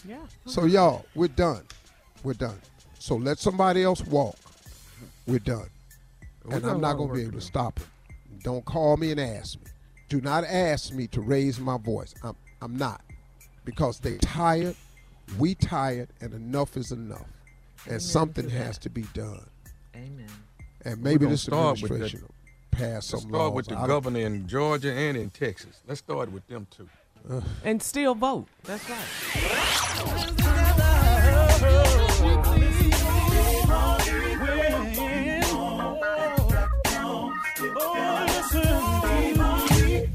Yeah. 0.07 0.19
So 0.47 0.67
y'all, 0.67 1.05
we're 1.15 1.29
done. 1.29 1.65
We're 2.23 2.35
done. 2.35 2.61
So 2.99 3.17
let 3.17 3.39
somebody 3.39 3.83
else 3.83 4.03
walk. 4.05 4.37
We're 5.27 5.39
done. 5.41 5.69
We 6.47 6.55
and 6.55 6.63
got 6.65 6.75
I'm 6.75 6.81
not 6.81 6.95
going 6.95 7.09
to 7.09 7.15
be 7.15 7.23
able 7.23 7.33
to 7.33 7.39
to 7.39 7.45
stop 7.45 7.79
it. 7.81 7.87
Don't 8.43 8.65
call 8.65 8.97
me 8.97 9.11
and 9.11 9.21
ask 9.21 9.59
me. 9.61 9.67
Do 10.09 10.21
not 10.21 10.45
ask 10.45 10.93
me 10.93 11.07
to 11.09 11.21
raise 11.21 11.59
my 11.59 11.77
voice. 11.79 12.15
I'm, 12.23 12.37
I'm 12.63 12.77
not. 12.77 13.01
Because 13.65 13.99
they 13.99 14.17
tired, 14.19 14.77
we 15.39 15.55
tired, 15.57 16.11
and 16.21 16.33
enough 16.33 16.77
is 16.77 16.93
enough. 16.93 17.27
And 17.85 17.95
Amen 17.95 18.01
something 18.01 18.49
to 18.49 18.55
has 18.57 18.79
to 18.79 18.91
be 18.91 19.03
done. 19.15 19.45
Amen. 19.95 20.27
And 20.85 21.03
maybe 21.03 21.27
this 21.27 21.43
start 21.43 21.83
with 21.83 21.91
the- 21.91 21.95
administration 21.97 22.23
will 22.23 22.35
pass 22.71 22.93
Let's 22.95 23.07
some 23.09 23.21
start 23.21 23.33
laws. 23.33 23.53
with 23.55 23.67
the 23.67 23.75
governor 23.75 24.21
in 24.21 24.47
Georgia 24.47 24.93
and 24.93 25.17
in 25.17 25.31
Texas. 25.31 25.81
Let's 25.89 25.99
start 26.01 26.31
with 26.31 26.47
them 26.47 26.67
two. 26.71 26.89
And 27.65 27.83
still 27.83 28.15
vote. 28.15 28.47
That's 28.63 28.89
right. 28.89 29.03